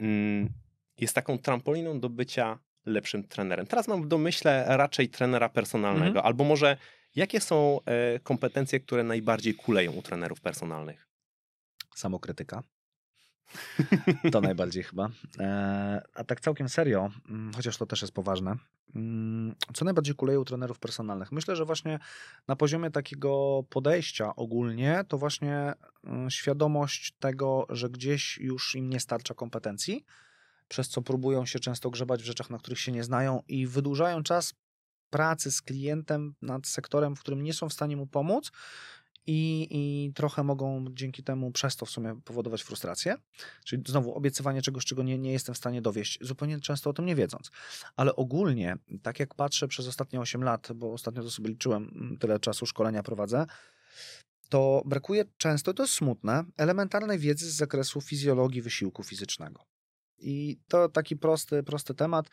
mm, 0.00 0.48
jest 0.98 1.14
taką 1.14 1.38
trampoliną 1.38 2.00
do 2.00 2.08
bycia 2.08 2.58
lepszym 2.86 3.24
trenerem? 3.28 3.66
Teraz 3.66 3.88
mam 3.88 4.02
w 4.02 4.06
domyśle 4.08 4.64
raczej 4.68 5.08
trenera 5.08 5.48
personalnego, 5.48 6.06
Mhm. 6.06 6.26
albo 6.26 6.44
może 6.44 6.76
jakie 7.16 7.40
są 7.40 7.80
e, 7.84 8.18
kompetencje, 8.20 8.80
które 8.80 9.04
najbardziej 9.04 9.54
kuleją 9.54 9.92
u 9.92 10.02
trenerów 10.02 10.40
personalnych? 10.40 11.08
Samokrytyka. 11.94 12.62
To 14.32 14.40
najbardziej 14.40 14.82
chyba. 14.82 15.10
E, 15.38 16.02
a 16.14 16.24
tak 16.24 16.40
całkiem 16.40 16.68
serio, 16.68 17.10
mm, 17.28 17.54
chociaż 17.54 17.76
to 17.76 17.86
też 17.86 18.02
jest 18.02 18.14
poważne. 18.14 18.56
mm, 18.94 19.54
Co 19.74 19.84
najbardziej 19.84 20.14
kuleje 20.14 20.40
u 20.40 20.44
trenerów 20.44 20.78
personalnych? 20.78 21.32
Myślę, 21.32 21.56
że 21.56 21.64
właśnie 21.64 21.98
na 22.48 22.56
poziomie 22.56 22.90
takiego 22.90 23.62
podejścia 23.70 24.36
ogólnie, 24.36 25.04
to 25.08 25.18
właśnie 25.18 25.72
mm, 26.04 26.30
świadomość 26.30 27.14
tego, 27.18 27.66
że 27.70 27.90
gdzieś 27.90 28.38
już 28.38 28.74
im 28.74 28.88
nie 28.88 29.00
starcza 29.00 29.34
kompetencji, 29.34 30.04
przez 30.68 30.88
co 30.88 31.02
próbują 31.02 31.46
się 31.46 31.58
często 31.58 31.90
grzebać 31.90 32.22
w 32.22 32.26
rzeczach, 32.26 32.50
na 32.50 32.58
których 32.58 32.80
się 32.80 32.92
nie 32.92 33.04
znają 33.04 33.42
i 33.48 33.66
wydłużają 33.66 34.22
czas 34.22 34.54
pracy 35.10 35.50
z 35.50 35.62
klientem 35.62 36.34
nad 36.42 36.66
sektorem, 36.66 37.16
w 37.16 37.20
którym 37.20 37.42
nie 37.42 37.52
są 37.52 37.68
w 37.68 37.72
stanie 37.72 37.96
mu 37.96 38.06
pomóc 38.06 38.50
i, 39.30 39.68
i 39.70 40.12
trochę 40.12 40.42
mogą 40.42 40.84
dzięki 40.90 41.22
temu 41.22 41.50
przez 41.50 41.76
to 41.76 41.86
w 41.86 41.90
sumie 41.90 42.20
powodować 42.24 42.62
frustrację. 42.62 43.16
Czyli 43.64 43.82
znowu 43.86 44.14
obiecywanie 44.14 44.62
czegoś, 44.62 44.84
czego 44.84 45.02
nie, 45.02 45.18
nie 45.18 45.32
jestem 45.32 45.54
w 45.54 45.58
stanie 45.58 45.82
dowieść, 45.82 46.18
zupełnie 46.20 46.60
często 46.60 46.90
o 46.90 46.92
tym 46.92 47.06
nie 47.06 47.14
wiedząc. 47.14 47.50
Ale 47.96 48.16
ogólnie, 48.16 48.76
tak 49.02 49.20
jak 49.20 49.34
patrzę 49.34 49.68
przez 49.68 49.88
ostatnie 49.88 50.20
8 50.20 50.44
lat, 50.44 50.68
bo 50.74 50.92
ostatnio 50.92 51.22
to 51.22 51.30
sobie 51.30 51.48
liczyłem, 51.48 51.90
mm, 51.94 52.18
tyle 52.18 52.40
czasu 52.40 52.66
szkolenia 52.66 53.02
prowadzę, 53.02 53.46
to 54.48 54.82
brakuje 54.84 55.24
często, 55.36 55.74
to 55.74 55.82
jest 55.82 55.94
smutne, 55.94 56.44
elementarnej 56.56 57.18
wiedzy 57.18 57.50
z 57.50 57.54
zakresu 57.54 58.00
fizjologii 58.00 58.62
wysiłku 58.62 59.02
fizycznego. 59.02 59.64
I 60.18 60.58
to 60.68 60.88
taki 60.88 61.16
prosty, 61.16 61.62
prosty 61.62 61.94
temat, 61.94 62.30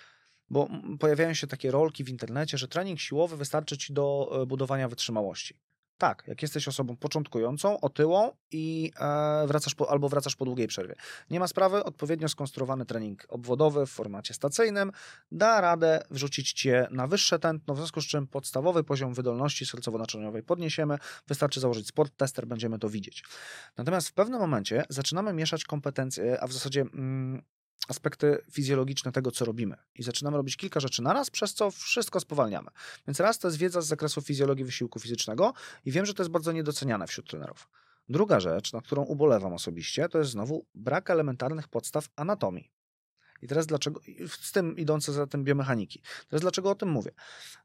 bo 0.50 0.68
mm, 0.68 0.98
pojawiają 0.98 1.34
się 1.34 1.48
takie 1.48 1.72
rolki 1.72 2.04
w 2.04 2.10
internecie, 2.10 2.58
że 2.58 2.68
trening 2.68 3.00
siłowy 3.00 3.38
wystarczy 3.38 3.78
ci 3.78 3.94
do 3.94 4.30
e, 4.42 4.46
budowania 4.46 4.88
wytrzymałości. 4.88 5.60
Tak, 5.98 6.24
jak 6.28 6.42
jesteś 6.42 6.68
osobą 6.68 6.96
początkującą, 6.98 7.80
otyłą 7.80 8.32
i 8.52 8.92
e, 9.00 9.48
wracasz 9.48 9.76
po, 9.76 9.92
albo 9.92 10.10
wracasz 10.10 10.36
po 10.36 10.46
długiej 10.46 10.68
przerwie. 10.68 10.96
Nie 11.30 11.40
ma 11.40 11.48
sprawy, 11.48 11.84
odpowiednio 11.84 12.30
skonstruowany 12.30 12.86
trening 12.86 13.26
obwodowy 13.30 13.86
w 13.86 13.90
formacie 13.90 14.34
stacyjnym 14.34 14.92
da 15.32 15.62
radę 15.62 16.02
wrzucić 16.12 16.54
cię 16.54 16.88
na 16.92 17.08
wyższe 17.08 17.40
tętno, 17.40 17.74
w 17.74 17.78
związku 17.78 18.02
z 18.02 18.06
czym 18.06 18.28
podstawowy 18.28 18.84
poziom 18.84 19.14
wydolności 19.14 19.66
sercowo-naczyniowej 19.66 20.44
podniesiemy, 20.44 20.98
wystarczy 21.28 21.60
założyć 21.60 21.88
sport 21.88 22.18
tester, 22.18 22.48
będziemy 22.48 22.80
to 22.80 22.90
widzieć. 22.90 23.24
Natomiast 23.78 24.10
w 24.10 24.14
pewnym 24.14 24.40
momencie 24.40 24.84
zaczynamy 24.90 25.34
mieszać 25.34 25.64
kompetencje, 25.64 26.42
a 26.42 26.48
w 26.48 26.54
zasadzie 26.54 26.82
mm, 26.82 27.42
aspekty 27.88 28.38
fizjologiczne 28.52 29.12
tego, 29.12 29.32
co 29.32 29.46
robimy. 29.46 29.78
I 29.96 30.04
zaczynamy 30.04 30.38
robić 30.38 30.58
kilka 30.58 30.80
rzeczy 30.80 31.02
naraz, 31.02 31.30
przez 31.30 31.54
co 31.54 31.72
wszystko 31.72 32.20
spowalniamy. 32.20 32.72
Więc 33.08 33.20
raz 33.20 33.40
to 33.40 33.48
jest 33.48 33.58
wiedza 33.58 33.82
z 33.82 33.88
zakresu 33.88 34.22
fizjologii 34.22 34.66
wysiłku 34.66 35.00
fizycznego 35.00 35.54
i 35.86 35.92
wiem, 35.92 36.06
że 36.06 36.14
to 36.14 36.24
jest 36.24 36.32
bardzo 36.32 36.52
niedoceniane 36.52 37.08
wśród 37.08 37.30
trenerów. 37.30 37.70
Druga 38.10 38.40
rzecz, 38.40 38.74
na 38.74 38.82
którą 38.82 39.04
ubolewam 39.04 39.54
osobiście, 39.54 40.10
to 40.10 40.18
jest 40.18 40.32
znowu 40.32 40.66
brak 40.76 41.10
elementarnych 41.10 41.68
podstaw 41.68 42.10
anatomii. 42.16 42.72
I 43.42 43.48
teraz 43.48 43.66
dlaczego, 43.66 44.02
z 44.28 44.52
tym 44.52 44.78
idące 44.78 45.14
za 45.14 45.28
tym 45.28 45.44
biomechaniki. 45.44 46.02
Teraz 46.28 46.42
dlaczego 46.42 46.70
o 46.70 46.76
tym 46.76 46.90
mówię? 46.90 47.12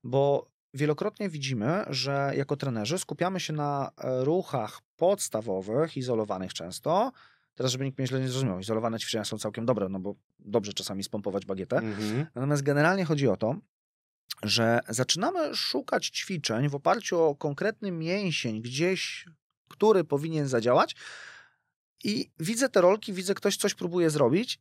Bo 0.04 0.50
wielokrotnie 0.74 1.28
widzimy, 1.28 1.84
że 1.88 2.32
jako 2.36 2.56
trenerzy 2.56 2.98
skupiamy 2.98 3.40
się 3.40 3.52
na 3.52 3.90
e, 3.98 4.24
ruchach 4.24 4.80
podstawowych, 4.96 5.96
izolowanych 5.96 6.54
często. 6.54 7.12
Teraz, 7.61 7.72
żeby 7.72 7.84
nikt 7.84 7.98
mnie 7.98 8.06
źle 8.06 8.20
nie 8.20 8.28
zrozumiał, 8.28 8.61
izolowane 8.61 8.98
ćwiczenia 8.98 9.24
są 9.24 9.38
całkiem 9.38 9.66
dobre, 9.66 9.88
no 9.88 9.98
bo 9.98 10.14
dobrze 10.38 10.72
czasami 10.72 11.04
spompować 11.04 11.46
bagietę. 11.46 11.76
Mhm. 11.76 12.26
Natomiast 12.34 12.62
generalnie 12.62 13.04
chodzi 13.04 13.28
o 13.28 13.36
to, 13.36 13.56
że 14.42 14.80
zaczynamy 14.88 15.54
szukać 15.56 16.08
ćwiczeń 16.08 16.68
w 16.68 16.74
oparciu 16.74 17.20
o 17.20 17.34
konkretny 17.34 17.90
mięsień 17.90 18.62
gdzieś, 18.62 19.26
który 19.68 20.04
powinien 20.04 20.48
zadziałać 20.48 20.96
i 22.04 22.30
widzę 22.38 22.68
te 22.68 22.80
rolki, 22.80 23.12
widzę 23.12 23.34
ktoś 23.34 23.56
coś 23.56 23.74
próbuje 23.74 24.11
zrobić 24.11 24.58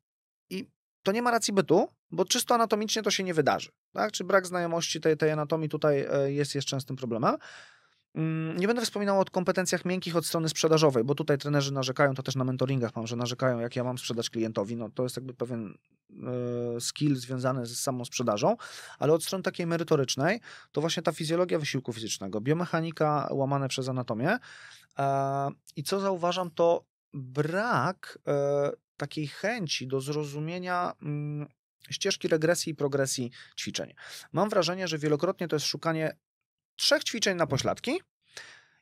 i 0.50 0.68
to 1.04 1.12
nie 1.12 1.22
ma 1.22 1.32
racji 1.32 1.54
bytu, 1.54 1.88
bo 2.12 2.26
czysto 2.26 2.56
anatomicznie 2.56 3.04
to 3.04 3.12
się 3.12 3.24
nie 3.24 3.34
wydarzy. 3.34 3.70
Tak? 3.94 4.12
Czy 4.12 4.24
brak 4.24 4.48
znajomości 4.48 5.02
tej, 5.02 5.18
tej 5.18 5.32
anatomii 5.32 5.70
tutaj 5.70 6.06
e, 6.12 6.32
jest, 6.32 6.56
jest 6.56 6.68
częstym 6.68 6.96
problemem. 6.96 7.36
Mm, 8.16 8.58
Nie 8.58 8.68
będę 8.68 8.82
wspominał 8.82 9.20
o 9.22 9.26
kompetencjach 9.26 9.86
miękkich 9.86 10.16
od 10.16 10.26
strony 10.26 10.50
sprzedażowej, 10.50 11.04
bo 11.04 11.16
tutaj 11.16 11.38
trenerzy 11.38 11.74
narzekają, 11.74 12.14
to 12.14 12.24
też 12.24 12.36
na 12.36 12.44
mentoringach 12.44 12.96
mam, 12.96 13.08
że 13.08 13.16
narzekają, 13.16 13.60
jak 13.60 13.76
ja 13.76 13.84
mam 13.84 13.98
sprzedać 13.98 14.30
klientowi. 14.30 14.76
No 14.76 14.90
to 14.90 15.04
jest 15.04 15.16
jakby 15.16 15.34
pewien 15.34 15.78
e, 16.78 16.82
skill 16.82 17.16
związany 17.16 17.66
z 17.66 17.80
samą 17.80 18.06
sprzedażą, 18.06 18.56
ale 19.00 19.14
od 19.14 19.24
strony 19.24 19.44
takiej 19.44 19.68
merytorycznej, 19.68 20.42
to 20.72 20.82
właśnie 20.82 21.04
ta 21.04 21.12
fizjologia 21.12 21.60
wysiłku 21.60 21.94
fizycznego, 21.94 22.42
biomechanika 22.42 23.30
łamane 23.32 23.68
przez 23.68 23.90
anatomię. 23.90 24.38
E, 25.00 25.50
I 25.76 25.84
co 25.84 26.00
zauważam, 26.00 26.52
to 26.52 26.86
brak 27.14 28.20
e, 28.28 28.72
takiej 28.98 29.28
chęci 29.28 29.88
do 29.88 30.02
zrozumienia 30.02 30.94
mm, 31.02 31.48
ścieżki 31.90 32.28
regresji 32.28 32.72
i 32.72 32.76
progresji 32.76 33.32
ćwiczeń. 33.58 33.94
Mam 34.34 34.50
wrażenie, 34.50 34.88
że 34.88 34.98
wielokrotnie 34.98 35.48
to 35.48 35.56
jest 35.56 35.66
szukanie 35.66 36.18
trzech 36.80 37.04
ćwiczeń 37.04 37.38
na 37.38 37.48
pośladki 37.48 38.02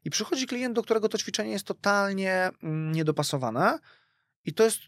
i 0.04 0.10
przychodzi 0.10 0.48
klient, 0.48 0.76
do 0.76 0.84
którego 0.84 1.10
to 1.10 1.18
ćwiczenie 1.18 1.52
jest 1.52 1.66
totalnie 1.66 2.50
mm, 2.64 2.91
niedopasowane 2.91 3.80
i 4.45 4.54
to 4.54 4.64
jest 4.64 4.80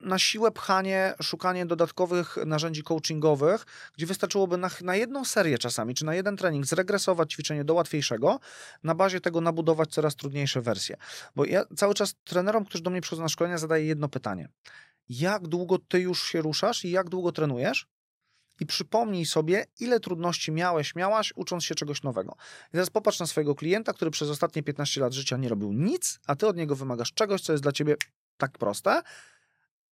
na 0.00 0.18
siłę 0.18 0.50
pchanie, 0.50 1.14
szukanie 1.22 1.66
dodatkowych 1.66 2.36
narzędzi 2.46 2.82
coachingowych, 2.82 3.66
gdzie 3.94 4.06
wystarczyłoby 4.06 4.56
na, 4.56 4.70
na 4.82 4.96
jedną 4.96 5.24
serię 5.24 5.58
czasami, 5.58 5.94
czy 5.94 6.04
na 6.04 6.14
jeden 6.14 6.36
trening 6.36 6.66
zregresować 6.66 7.32
ćwiczenie 7.32 7.64
do 7.64 7.74
łatwiejszego, 7.74 8.40
na 8.82 8.94
bazie 8.94 9.20
tego 9.20 9.40
nabudować 9.40 9.90
coraz 9.90 10.16
trudniejsze 10.16 10.60
wersje. 10.60 10.96
Bo 11.36 11.44
ja 11.44 11.64
cały 11.76 11.94
czas 11.94 12.14
trenerom, 12.24 12.64
którzy 12.64 12.82
do 12.82 12.90
mnie 12.90 13.00
przychodzą 13.00 13.22
na 13.22 13.28
szkolenia, 13.28 13.58
zadaję 13.58 13.84
jedno 13.84 14.08
pytanie. 14.08 14.48
Jak 15.08 15.48
długo 15.48 15.78
ty 15.88 16.00
już 16.00 16.28
się 16.28 16.42
ruszasz 16.42 16.84
i 16.84 16.90
jak 16.90 17.08
długo 17.08 17.32
trenujesz? 17.32 17.86
I 18.60 18.66
przypomnij 18.66 19.26
sobie, 19.26 19.66
ile 19.80 20.00
trudności 20.00 20.52
miałeś, 20.52 20.94
miałaś, 20.94 21.32
ucząc 21.36 21.64
się 21.64 21.74
czegoś 21.74 22.02
nowego. 22.02 22.36
I 22.68 22.72
teraz 22.72 22.90
popatrz 22.90 23.20
na 23.20 23.26
swojego 23.26 23.54
klienta, 23.54 23.92
który 23.92 24.10
przez 24.10 24.28
ostatnie 24.28 24.62
15 24.62 25.00
lat 25.00 25.12
życia 25.12 25.36
nie 25.36 25.48
robił 25.48 25.72
nic, 25.72 26.20
a 26.26 26.36
ty 26.36 26.46
od 26.46 26.56
niego 26.56 26.76
wymagasz 26.76 27.12
czegoś, 27.12 27.40
co 27.40 27.52
jest 27.52 27.62
dla 27.62 27.72
ciebie 27.72 27.96
tak 28.36 28.58
proste 28.58 29.02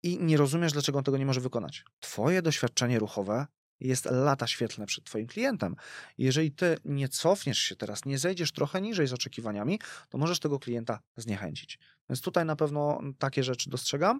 i 0.03 0.17
nie 0.19 0.37
rozumiesz, 0.37 0.73
dlaczego 0.73 0.97
on 0.97 1.03
tego 1.03 1.17
nie 1.17 1.25
może 1.25 1.41
wykonać. 1.41 1.83
Twoje 1.99 2.41
doświadczenie 2.41 2.99
ruchowe 2.99 3.47
jest 3.79 4.05
lata 4.05 4.47
świetlne 4.47 4.85
przed 4.85 5.03
Twoim 5.03 5.27
klientem. 5.27 5.75
Jeżeli 6.17 6.51
Ty 6.51 6.77
nie 6.85 7.09
cofniesz 7.09 7.59
się 7.59 7.75
teraz, 7.75 8.05
nie 8.05 8.17
zejdziesz 8.17 8.51
trochę 8.51 8.81
niżej 8.81 9.07
z 9.07 9.13
oczekiwaniami, 9.13 9.79
to 10.09 10.17
możesz 10.17 10.39
tego 10.39 10.59
klienta 10.59 10.99
zniechęcić. 11.17 11.79
Więc 12.09 12.21
tutaj 12.21 12.45
na 12.45 12.55
pewno 12.55 13.01
takie 13.19 13.43
rzeczy 13.43 13.69
dostrzegam. 13.69 14.19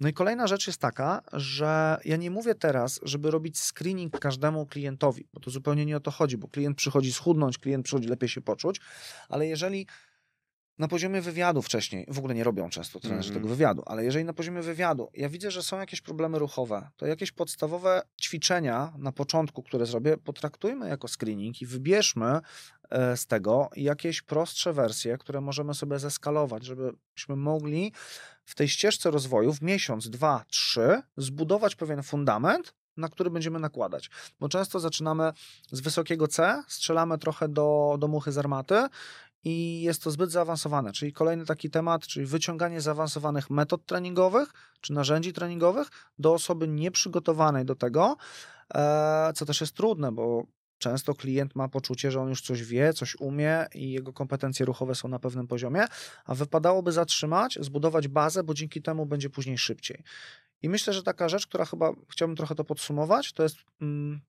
No 0.00 0.08
i 0.08 0.12
kolejna 0.12 0.46
rzecz 0.46 0.66
jest 0.66 0.80
taka, 0.80 1.22
że 1.32 2.00
ja 2.04 2.16
nie 2.16 2.30
mówię 2.30 2.54
teraz, 2.54 3.00
żeby 3.02 3.30
robić 3.30 3.58
screening 3.58 4.18
każdemu 4.18 4.66
klientowi, 4.66 5.28
bo 5.34 5.40
to 5.40 5.50
zupełnie 5.50 5.86
nie 5.86 5.96
o 5.96 6.00
to 6.00 6.10
chodzi, 6.10 6.36
bo 6.36 6.48
klient 6.48 6.76
przychodzi 6.76 7.12
schudnąć, 7.12 7.58
klient 7.58 7.84
przychodzi 7.84 8.08
lepiej 8.08 8.28
się 8.28 8.40
poczuć, 8.40 8.80
ale 9.28 9.46
jeżeli 9.46 9.86
na 10.80 10.88
poziomie 10.88 11.20
wywiadu 11.20 11.62
wcześniej, 11.62 12.06
w 12.08 12.18
ogóle 12.18 12.34
nie 12.34 12.44
robią 12.44 12.70
często 12.70 13.00
trenerzy 13.00 13.28
Mhm. 13.28 13.42
tego 13.42 13.54
wywiadu, 13.54 13.82
ale 13.86 14.04
jeżeli 14.04 14.24
na 14.24 14.32
poziomie 14.32 14.62
wywiadu 14.62 15.10
ja 15.14 15.28
widzę, 15.28 15.50
że 15.50 15.62
są 15.62 15.78
jakieś 15.78 16.00
problemy 16.00 16.38
ruchowe, 16.38 16.88
to 16.96 17.06
jakieś 17.06 17.32
podstawowe 17.32 18.02
ćwiczenia 18.20 18.92
na 18.98 19.12
początku, 19.12 19.62
które 19.62 19.86
zrobię, 19.86 20.16
potraktujmy 20.16 20.88
jako 20.88 21.08
screening 21.08 21.62
i 21.62 21.66
wybierzmy 21.66 22.40
e, 22.90 23.16
z 23.16 23.26
tego 23.26 23.70
jakieś 23.76 24.22
prostsze 24.22 24.72
wersje, 24.72 25.18
które 25.18 25.40
możemy 25.40 25.74
sobie 25.74 25.98
zeskalować, 25.98 26.64
żebyśmy 26.64 27.36
mogli 27.36 27.92
w 28.44 28.54
tej 28.54 28.68
ścieżce 28.68 29.10
rozwoju 29.10 29.52
w 29.52 29.62
miesiąc, 29.62 30.10
dwa, 30.10 30.44
trzy 30.48 31.02
zbudować 31.16 31.74
pewien 31.76 32.02
fundament, 32.02 32.74
na 32.96 33.08
który 33.08 33.30
będziemy 33.30 33.58
nakładać. 33.58 34.10
Bo 34.40 34.48
często 34.48 34.80
zaczynamy 34.80 35.32
z 35.72 35.80
wysokiego 35.80 36.28
C, 36.28 36.62
strzelamy 36.68 37.18
trochę 37.18 37.48
do, 37.48 37.96
do 37.98 38.08
muchy 38.08 38.32
z 38.32 38.38
armaty 38.38 38.88
i 39.44 39.82
jest 39.82 40.02
to 40.02 40.10
zbyt 40.10 40.30
zaawansowane. 40.30 40.92
Czyli 40.92 41.12
kolejny 41.12 41.44
taki 41.46 41.70
temat, 41.70 42.06
czyli 42.06 42.26
wyciąganie 42.26 42.80
zaawansowanych 42.80 43.50
metod 43.50 43.86
treningowych 43.86 44.52
czy 44.80 44.92
narzędzi 44.92 45.32
treningowych 45.32 45.88
do 46.18 46.32
osoby 46.32 46.68
nieprzygotowanej 46.68 47.64
do 47.64 47.74
tego, 47.74 48.16
e, 48.74 49.32
co 49.34 49.46
też 49.46 49.60
jest 49.60 49.76
trudne, 49.76 50.12
bo 50.12 50.46
często 50.78 51.14
klient 51.14 51.56
ma 51.56 51.68
poczucie, 51.68 52.10
że 52.10 52.20
on 52.20 52.28
już 52.28 52.42
coś 52.42 52.64
wie, 52.64 52.92
coś 52.92 53.16
umie 53.16 53.66
i 53.74 53.92
jego 53.92 54.12
kompetencje 54.12 54.66
ruchowe 54.66 54.94
są 54.94 55.08
na 55.08 55.18
pewnym 55.18 55.46
poziomie, 55.46 55.84
a 56.24 56.34
wypadałoby 56.34 56.92
zatrzymać, 56.92 57.58
zbudować 57.60 58.08
bazę, 58.08 58.42
bo 58.44 58.54
dzięki 58.54 58.82
temu 58.82 59.06
będzie 59.06 59.30
później 59.30 59.58
szybciej. 59.58 60.04
I 60.62 60.68
myślę, 60.68 60.92
że 60.92 61.02
taka 61.02 61.28
rzecz, 61.28 61.46
która 61.46 61.64
chyba 61.64 61.92
chciałbym 62.08 62.36
trochę 62.36 62.54
to 62.54 62.64
podsumować, 62.64 63.32
to 63.32 63.42
jest 63.42 63.56
mm, 63.80 64.20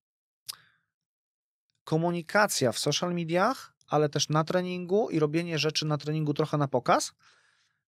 komunikacja 1.84 2.72
w 2.72 2.80
social 2.80 3.14
mediach, 3.14 3.70
ale 3.92 4.10
też 4.10 4.30
na 4.30 4.44
treningu 4.44 5.10
i 5.10 5.20
robienie 5.20 5.60
rzeczy 5.60 5.86
na 5.86 5.98
treningu 5.98 6.34
trochę 6.34 6.58
na 6.58 6.68
pokaz 6.68 7.12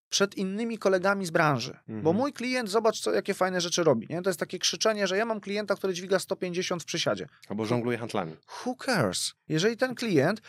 przed 0.09 0.35
innymi 0.35 0.77
kolegami 0.77 1.25
z 1.25 1.31
branży. 1.31 1.77
Bo 1.87 1.93
Mhm. 1.93 2.15
mój 2.15 2.33
klient, 2.33 2.69
zobacz, 2.69 2.99
co, 2.99 3.11
jakie 3.13 3.33
fajne 3.33 3.61
rzeczy 3.61 3.83
robi. 3.83 4.07
Nie? 4.09 4.21
To 4.21 4.29
jest 4.29 4.39
takie 4.39 4.59
krzyczenie, 4.59 5.07
że 5.07 5.17
ja 5.17 5.25
mam 5.25 5.39
klienta, 5.41 5.75
który 5.75 5.93
dźwiga 5.93 6.19
150 6.19 6.83
w 6.83 6.85
przysiadzie. 6.85 7.27
Albo 7.49 7.65
żongluje 7.65 7.97
handlami. 7.97 8.35
Who 8.65 8.75
cares? 8.75 9.33
Jeżeli 9.49 9.77
ten 9.77 9.95
klient 9.95 10.41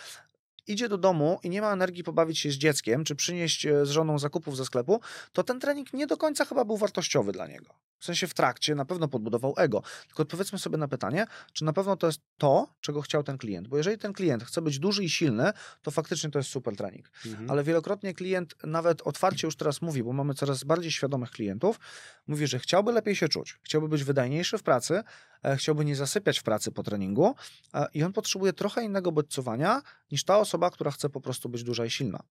idzie 0.67 0.89
do 0.89 0.99
domu 0.99 1.39
i 1.43 1.51
nie 1.51 1.61
ma 1.61 1.73
energii 1.73 2.05
pobawić 2.05 2.39
się 2.39 2.51
z 2.51 2.55
dzieckiem, 2.55 3.05
czy 3.05 3.15
przynieść 3.17 3.67
e, 3.67 3.87
z 3.87 3.91
żoną 3.91 4.19
zakupów 4.19 4.57
ze 4.57 4.65
sklepu, 4.65 5.01
to 5.33 5.43
ten 5.45 5.61
trening 5.61 5.93
nie 5.93 6.07
do 6.07 6.17
końca 6.17 6.45
chyba 6.45 6.65
był 6.65 6.77
wartościowy 6.77 7.33
dla 7.33 7.47
niego. 7.47 7.75
W 8.05 8.07
sensie 8.07 8.27
w 8.27 8.35
trakcie 8.35 8.75
na 8.75 8.85
pewno 8.85 9.09
podbudował 9.09 9.55
ego. 9.57 9.83
Tylko 10.07 10.23
odpowiedzmy 10.23 10.59
sobie 10.59 10.79
na 10.79 10.89
pytanie, 10.89 11.27
czy 11.53 11.65
na 11.65 11.73
pewno 11.73 11.97
to 11.97 12.07
jest 12.07 12.21
to, 12.39 12.75
czego 12.81 13.03
chciał 13.03 13.23
ten 13.23 13.39
klient. 13.39 13.69
Bo 13.69 13.77
jeżeli 13.77 13.99
ten 13.99 14.13
klient 14.13 14.45
chce 14.45 14.63
być 14.63 14.79
duży 14.79 15.05
i 15.05 15.11
silny, 15.11 15.53
to 15.83 15.91
faktycznie 15.91 16.31
to 16.31 16.39
jest 16.39 16.51
super 16.51 16.77
trening. 16.77 17.11
Mhm. 17.27 17.51
Ale 17.51 17.65
wielokrotnie 17.65 18.15
klient 18.15 18.55
nawet 18.65 19.03
otwarcie 19.03 19.47
już 19.47 19.57
teraz 19.57 19.83
mówi, 19.83 20.03
bo 20.03 20.13
mamy 20.13 20.35
coraz 20.35 20.65
bardziej 20.65 20.93
świadomych 20.93 21.31
klientów, 21.31 21.81
mówi, 22.27 22.47
że 22.47 22.59
chciałby 22.59 22.93
lepiej 22.93 23.17
się 23.17 23.29
czuć, 23.29 23.59
chciałby 23.63 23.89
być 23.89 24.05
wydajniejszy 24.05 24.59
w 24.59 24.63
pracy, 24.63 25.03
e, 25.45 25.57
chciałby 25.57 25.85
nie 25.85 25.97
zasypiać 25.97 26.39
w 26.39 26.43
pracy 26.43 26.73
po 26.73 26.83
treningu 26.83 27.35
e, 27.75 27.87
i 27.95 28.03
on 28.03 28.13
potrzebuje 28.13 28.53
trochę 28.53 28.85
innego 28.85 29.13
bodźcowania 29.13 29.83
niż 30.13 30.25
ta 30.25 30.39
osoba, 30.39 30.71
która 30.71 30.91
chce 30.91 31.11
po 31.11 31.21
prostu 31.21 31.49
być 31.49 31.63
duża 31.63 31.85
i 31.85 31.91
silna. 31.91 32.23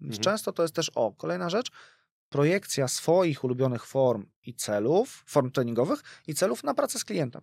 Więc 0.00 0.18
Mhm. 0.18 0.24
Często 0.24 0.52
to 0.52 0.62
jest 0.62 0.74
też, 0.74 0.90
o, 0.94 1.12
kolejna 1.12 1.50
rzecz, 1.50 1.70
projekcja 2.32 2.88
swoich 2.88 3.44
ulubionych 3.44 3.86
form 3.86 4.26
i 4.46 4.54
celów, 4.54 5.24
form 5.26 5.50
treningowych 5.50 6.00
i 6.26 6.34
celów 6.34 6.64
na 6.64 6.74
pracę 6.74 6.98
z 6.98 7.04
klientem. 7.04 7.42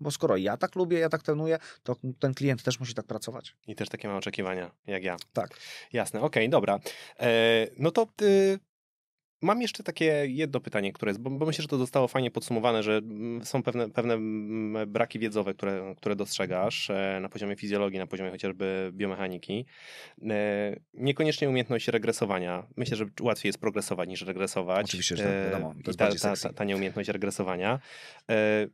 Bo 0.00 0.10
skoro 0.10 0.36
ja 0.36 0.56
tak 0.56 0.74
lubię, 0.74 0.98
ja 0.98 1.08
tak 1.08 1.22
trenuję, 1.22 1.58
to 1.82 1.96
ten 2.18 2.34
klient 2.34 2.62
też 2.62 2.80
musi 2.80 2.94
tak 2.94 3.06
pracować. 3.06 3.56
I 3.66 3.74
też 3.74 3.88
takie 3.88 4.08
mam 4.08 4.16
oczekiwania, 4.16 4.70
jak 4.86 5.04
ja. 5.04 5.16
Tak. 5.32 5.56
Jasne, 5.92 6.20
okej, 6.20 6.48
dobra. 6.48 6.78
E, 7.20 7.66
no 7.78 7.90
to 7.90 8.06
y, 8.22 8.58
mam 9.42 9.62
jeszcze 9.62 9.82
takie 9.82 10.24
jedno 10.26 10.60
pytanie, 10.60 10.92
które 10.92 11.10
jest, 11.10 11.20
bo, 11.20 11.30
bo 11.30 11.46
myślę, 11.46 11.62
że 11.62 11.68
to 11.68 11.78
zostało 11.78 12.08
fajnie 12.08 12.30
podsumowane, 12.30 12.82
że 12.82 12.96
mm, 12.96 13.44
są 13.44 13.62
pewne, 13.62 13.90
pewne 13.90 14.14
mm, 14.14 14.92
braki 14.92 15.18
wiedzowe, 15.18 15.54
które, 15.54 15.94
które 15.96 16.16
dostrzegasz 16.16 16.90
e, 16.90 17.18
na 17.22 17.28
poziomie 17.28 17.56
fizjologii, 17.56 17.98
na 17.98 18.06
poziomie 18.06 18.30
chociażby 18.30 18.90
biomechaniki. 18.94 19.66
E, 20.30 20.76
niekoniecznie 20.94 21.48
umiejętność 21.48 21.88
regresowania. 21.88 22.66
Myślę, 22.76 22.96
że 22.96 23.04
łatwiej 23.20 23.48
jest 23.48 23.58
progresować 23.58 24.08
niż 24.08 24.22
regresować. 24.22 24.86
Oczywiście, 24.86 25.16
że 25.16 25.22
tak, 25.22 25.32
E, 25.32 25.50
wiadomo, 25.50 25.74
to 25.84 25.90
I 25.90 26.12
jest 26.12 26.22
ta, 26.22 26.36
ta, 26.36 26.36
ta, 26.36 26.52
ta 26.52 26.64
nieumiejętność 26.64 27.08
regresowania. 27.08 27.80
E, 28.30 28.66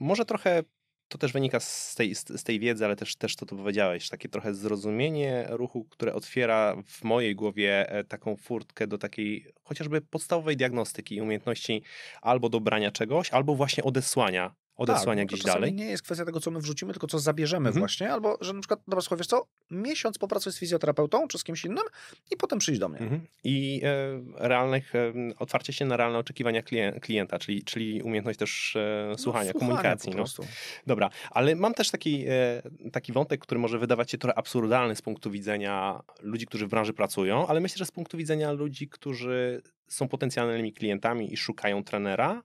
może 0.00 0.24
trochę 0.24 0.62
to 1.10 1.18
też 1.18 1.32
wynika 1.32 1.60
z 1.60 1.94
tej, 1.94 2.14
z 2.14 2.44
tej 2.44 2.60
wiedzy, 2.60 2.84
ale 2.84 2.96
też, 2.96 3.16
też 3.16 3.36
to, 3.36 3.46
co 3.46 3.56
powiedziałeś, 3.56 4.08
takie 4.08 4.28
trochę 4.28 4.54
zrozumienie 4.54 5.46
ruchu, 5.48 5.84
które 5.84 6.14
otwiera 6.14 6.76
w 6.86 7.04
mojej 7.04 7.34
głowie 7.34 7.90
e, 7.90 8.04
taką 8.04 8.36
furtkę 8.36 8.86
do 8.86 8.98
takiej 8.98 9.46
chociażby 9.62 10.00
podstawowej 10.00 10.56
diagnostyki 10.56 11.14
i 11.16 11.20
umiejętności 11.20 11.82
albo 12.22 12.48
dobrania 12.48 12.90
czegoś, 12.90 13.30
albo 13.30 13.54
właśnie 13.54 13.84
odesłania, 13.84 14.54
odesłania 14.82 15.22
tak, 15.22 15.28
gdzieś 15.28 15.42
dalej. 15.42 15.72
nie 15.72 15.84
jest 15.84 16.02
kwestia 16.02 16.24
tego, 16.24 16.40
co 16.40 16.50
my 16.50 16.60
wrzucimy, 16.60 16.92
tylko 16.92 17.06
co 17.06 17.18
zabierzemy 17.18 17.68
Mhm. 17.68 17.80
właśnie, 17.80 18.12
albo 18.12 18.38
że 18.40 18.52
na 18.52 18.60
przykład, 18.60 18.80
dobra, 18.88 19.00
słuchaj, 19.00 19.18
wiesz 19.18 19.26
co, 19.26 19.46
miesiąc 19.70 20.18
popracuj 20.18 20.52
z 20.52 20.58
fizjoterapeutą 20.58 21.28
czy 21.28 21.38
z 21.38 21.44
kimś 21.44 21.64
innym 21.64 21.84
i 22.30 22.36
potem 22.36 22.58
przyjdź 22.58 22.78
do 22.78 22.88
mnie. 22.88 22.98
Mhm. 22.98 23.20
I 23.44 23.80
e, 23.84 24.20
realnych, 24.48 24.94
e, 24.94 25.12
otwarcie 25.38 25.72
się 25.72 25.84
na 25.84 25.96
realne 25.96 26.18
oczekiwania 26.18 26.62
klien- 26.62 27.00
klienta, 27.00 27.38
czyli, 27.38 27.64
czyli 27.64 28.02
umiejętność 28.02 28.38
też 28.38 28.76
e, 28.76 29.06
No, 29.10 29.18
słuchania, 29.18 29.50
słuchania 29.50 29.66
komunikacji. 29.72 30.10
Po 30.12 30.18
No. 30.18 30.22
prostu. 30.22 30.44
Dobra, 30.86 31.10
ale 31.30 31.54
mam 31.56 31.74
też 31.74 31.90
taki, 31.90 32.24
e, 32.28 32.62
taki 32.92 33.12
wątek, 33.12 33.40
który 33.40 33.60
może 33.60 33.78
wydawać 33.78 34.10
się 34.10 34.18
trochę 34.18 34.38
absurdalny 34.38 34.96
z 34.96 35.02
punktu 35.02 35.30
widzenia 35.30 36.00
ludzi, 36.22 36.46
którzy 36.46 36.66
w 36.66 36.70
branży 36.70 36.92
pracują, 36.92 37.46
ale 37.46 37.60
myślę, 37.60 37.78
że 37.78 37.86
z 37.86 37.90
punktu 37.90 38.16
widzenia 38.16 38.52
ludzi, 38.52 38.88
którzy 38.88 39.62
są 39.88 40.08
potencjalnymi 40.08 40.72
klientami 40.72 41.32
i 41.32 41.36
szukają 41.36 41.84
trenera, 41.84 42.42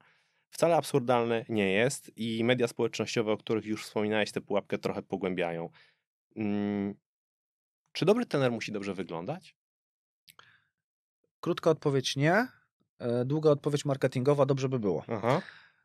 wcale 0.55 0.75
absurdalne 0.75 1.45
nie 1.49 1.71
jest 1.71 2.11
i 2.15 2.43
media 2.43 2.67
społecznościowe, 2.67 3.31
o 3.31 3.37
których 3.37 3.65
już 3.65 3.85
wspominałeś, 3.85 4.31
tę 4.31 4.41
pułapkę 4.41 4.77
trochę 4.77 5.01
pogłębiają. 5.01 5.69
Mm, 6.35 6.95
czy 7.91 8.05
dobry 8.05 8.25
trener 8.25 8.51
musi 8.51 8.71
dobrze 8.71 8.93
wyglądać? 8.93 9.55
Krótka 11.39 11.69
odpowiedź 11.69 12.15
nie, 12.15 12.47
e, 12.99 13.25
długa 13.25 13.49
odpowiedź 13.49 13.85
marketingowa 13.85 14.45
dobrze 14.45 14.69
by 14.69 14.79
było. 14.79 15.03
Aha. 15.07 15.41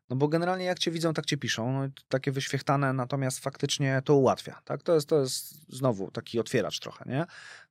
No 0.09 0.15
bo 0.15 0.27
generalnie 0.27 0.65
jak 0.65 0.79
cię 0.79 0.91
widzą, 0.91 1.13
tak 1.13 1.25
cię 1.25 1.37
piszą. 1.37 1.71
No, 1.73 1.87
takie 2.07 2.31
wyświechtane, 2.31 2.93
natomiast 2.93 3.39
faktycznie 3.39 4.01
to 4.05 4.15
ułatwia. 4.15 4.61
Tak? 4.65 4.83
To, 4.83 4.95
jest, 4.95 5.09
to 5.09 5.19
jest 5.19 5.73
znowu 5.75 6.11
taki 6.11 6.39
otwieracz 6.39 6.79
trochę, 6.79 7.05
nie? 7.09 7.25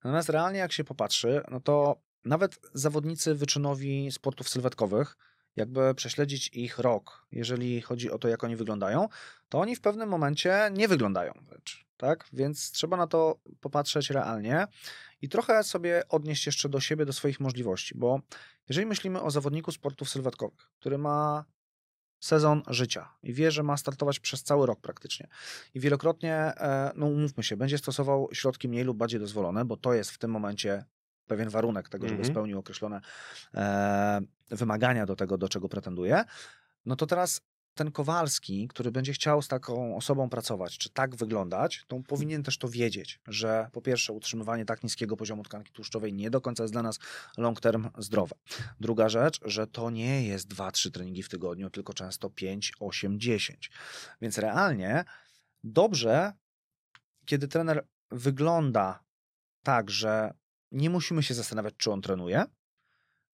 Natomiast 0.04 0.28
realnie 0.28 0.58
jak 0.58 0.72
się 0.72 0.84
popatrzy, 0.84 1.42
no 1.50 1.60
to 1.60 2.00
nawet 2.24 2.60
zawodnicy 2.74 3.34
wyczynowi 3.34 4.12
sportów 4.12 4.48
sylwetkowych, 4.48 5.16
jakby 5.56 5.94
prześledzić 5.94 6.48
ich 6.48 6.78
rok, 6.78 7.26
jeżeli 7.32 7.80
chodzi 7.80 8.10
o 8.10 8.18
to, 8.18 8.28
jak 8.28 8.44
oni 8.44 8.56
wyglądają, 8.56 9.08
to 9.48 9.60
oni 9.60 9.76
w 9.76 9.80
pewnym 9.80 10.08
momencie 10.08 10.70
nie 10.72 10.88
wyglądają 10.88 11.32
wręcz. 11.42 11.86
Tak? 11.96 12.28
Więc 12.32 12.70
trzeba 12.70 12.96
na 12.96 13.06
to 13.06 13.38
popatrzeć 13.60 14.10
realnie 14.10 14.66
i 15.22 15.28
trochę 15.28 15.64
sobie 15.64 16.02
odnieść 16.08 16.46
jeszcze 16.46 16.68
do 16.68 16.80
siebie, 16.80 17.04
do 17.04 17.12
swoich 17.12 17.40
możliwości, 17.40 17.94
bo 17.98 18.20
jeżeli 18.68 18.86
myślimy 18.86 19.22
o 19.22 19.30
zawodniku 19.30 19.72
sportów 19.72 20.10
sylwetkowych, 20.10 20.70
który 20.80 20.98
ma 20.98 21.44
sezon 22.20 22.62
życia 22.66 23.08
i 23.22 23.34
wie, 23.34 23.50
że 23.50 23.62
ma 23.62 23.76
startować 23.76 24.20
przez 24.20 24.42
cały 24.42 24.66
rok 24.66 24.80
praktycznie. 24.80 25.28
I 25.74 25.80
wielokrotnie, 25.80 26.34
e, 26.34 26.92
no 26.94 27.06
umówmy 27.06 27.42
się, 27.42 27.56
będzie 27.56 27.78
stosował 27.78 28.28
środki 28.32 28.68
mniej 28.68 28.84
lub 28.84 28.96
bardziej 28.96 29.20
dozwolone, 29.20 29.64
bo 29.64 29.76
to 29.76 29.94
jest 29.94 30.10
w 30.10 30.18
tym 30.18 30.30
momencie 30.30 30.84
pewien 31.30 31.48
warunek 31.48 31.88
tego, 31.88 32.08
żeby 32.08 32.20
Mhm. 32.20 32.32
spełnił 32.34 32.58
określone 32.58 33.00
e, 33.54 34.20
wymagania 34.50 35.06
do 35.06 35.16
tego, 35.16 35.38
do 35.38 35.48
czego 35.48 35.68
pretenduje. 35.68 36.24
No 36.86 36.96
to 36.96 37.06
teraz 37.06 37.40
ten 37.74 37.92
Kowalski, 37.92 38.68
który 38.68 38.90
będzie 38.90 39.12
chciał 39.12 39.42
z 39.42 39.48
taką 39.48 39.96
osobą 39.96 40.28
pracować, 40.28 40.78
czy 40.78 40.90
tak 40.90 41.16
wyglądać, 41.16 41.84
to 41.88 42.00
powinien 42.08 42.42
też 42.42 42.58
to 42.58 42.68
wiedzieć, 42.68 43.20
że 43.26 43.68
po 43.72 43.82
pierwsze 43.82 44.12
utrzymywanie 44.12 44.64
tak 44.64 44.82
niskiego 44.82 45.16
poziomu 45.16 45.42
tkanki 45.42 45.72
tłuszczowej 45.72 46.12
nie 46.12 46.30
do 46.30 46.40
końca 46.40 46.62
jest 46.64 46.74
dla 46.74 46.82
nas 46.82 46.98
long 47.38 47.60
term 47.60 47.88
zdrowe. 47.98 48.36
Druga 48.80 49.08
rzecz, 49.08 49.40
że 49.44 49.66
to 49.66 49.90
nie 49.90 50.26
jest 50.26 50.48
2-3 50.48 50.90
treningi 50.90 51.22
w 51.22 51.28
tygodniu, 51.28 51.70
tylko 51.70 51.94
często 51.94 52.30
5, 52.30 52.72
8, 52.80 53.20
10. 53.20 53.70
Więc 54.20 54.38
realnie 54.38 55.04
dobrze, 55.64 56.32
kiedy 57.26 57.48
trener 57.48 57.86
wygląda 58.10 59.04
tak, 59.62 59.90
że 59.90 60.34
nie 60.72 60.90
musimy 60.90 61.22
się 61.22 61.34
zastanawiać, 61.34 61.74
czy 61.76 61.90
on 61.90 62.02
trenuje. 62.02 62.44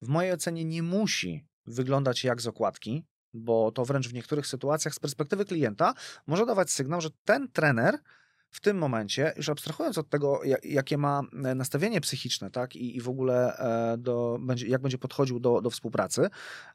W 0.02 0.08
mojej 0.08 0.32
ocenie 0.32 0.64
nie 0.64 0.82
musi 0.82 1.46
wyglądać 1.66 2.24
jak 2.24 2.40
z 2.40 2.46
okładki, 2.46 3.04
bo 3.34 3.72
to 3.72 3.84
wręcz 3.84 4.08
w 4.08 4.14
niektórych 4.14 4.46
sytuacjach 4.46 4.94
z 4.94 4.98
perspektywy 4.98 5.44
klienta 5.44 5.94
może 6.26 6.46
dawać 6.46 6.70
sygnał, 6.70 7.00
że 7.00 7.10
ten 7.24 7.48
trener 7.52 7.98
w 8.50 8.60
tym 8.60 8.78
momencie, 8.78 9.32
już 9.36 9.48
abstrahując 9.48 9.98
od 9.98 10.08
tego, 10.08 10.40
jakie 10.62 10.98
ma 10.98 11.22
e, 11.44 11.54
nastawienie 11.54 12.00
psychiczne, 12.00 12.50
tak, 12.50 12.76
i, 12.76 12.96
i 12.96 13.00
w 13.00 13.08
ogóle 13.08 13.58
e, 13.58 13.98
do, 13.98 14.38
będzie, 14.40 14.66
jak 14.66 14.82
będzie 14.82 14.98
podchodził 14.98 15.40
do, 15.40 15.60
do 15.60 15.70
współpracy, 15.70 16.28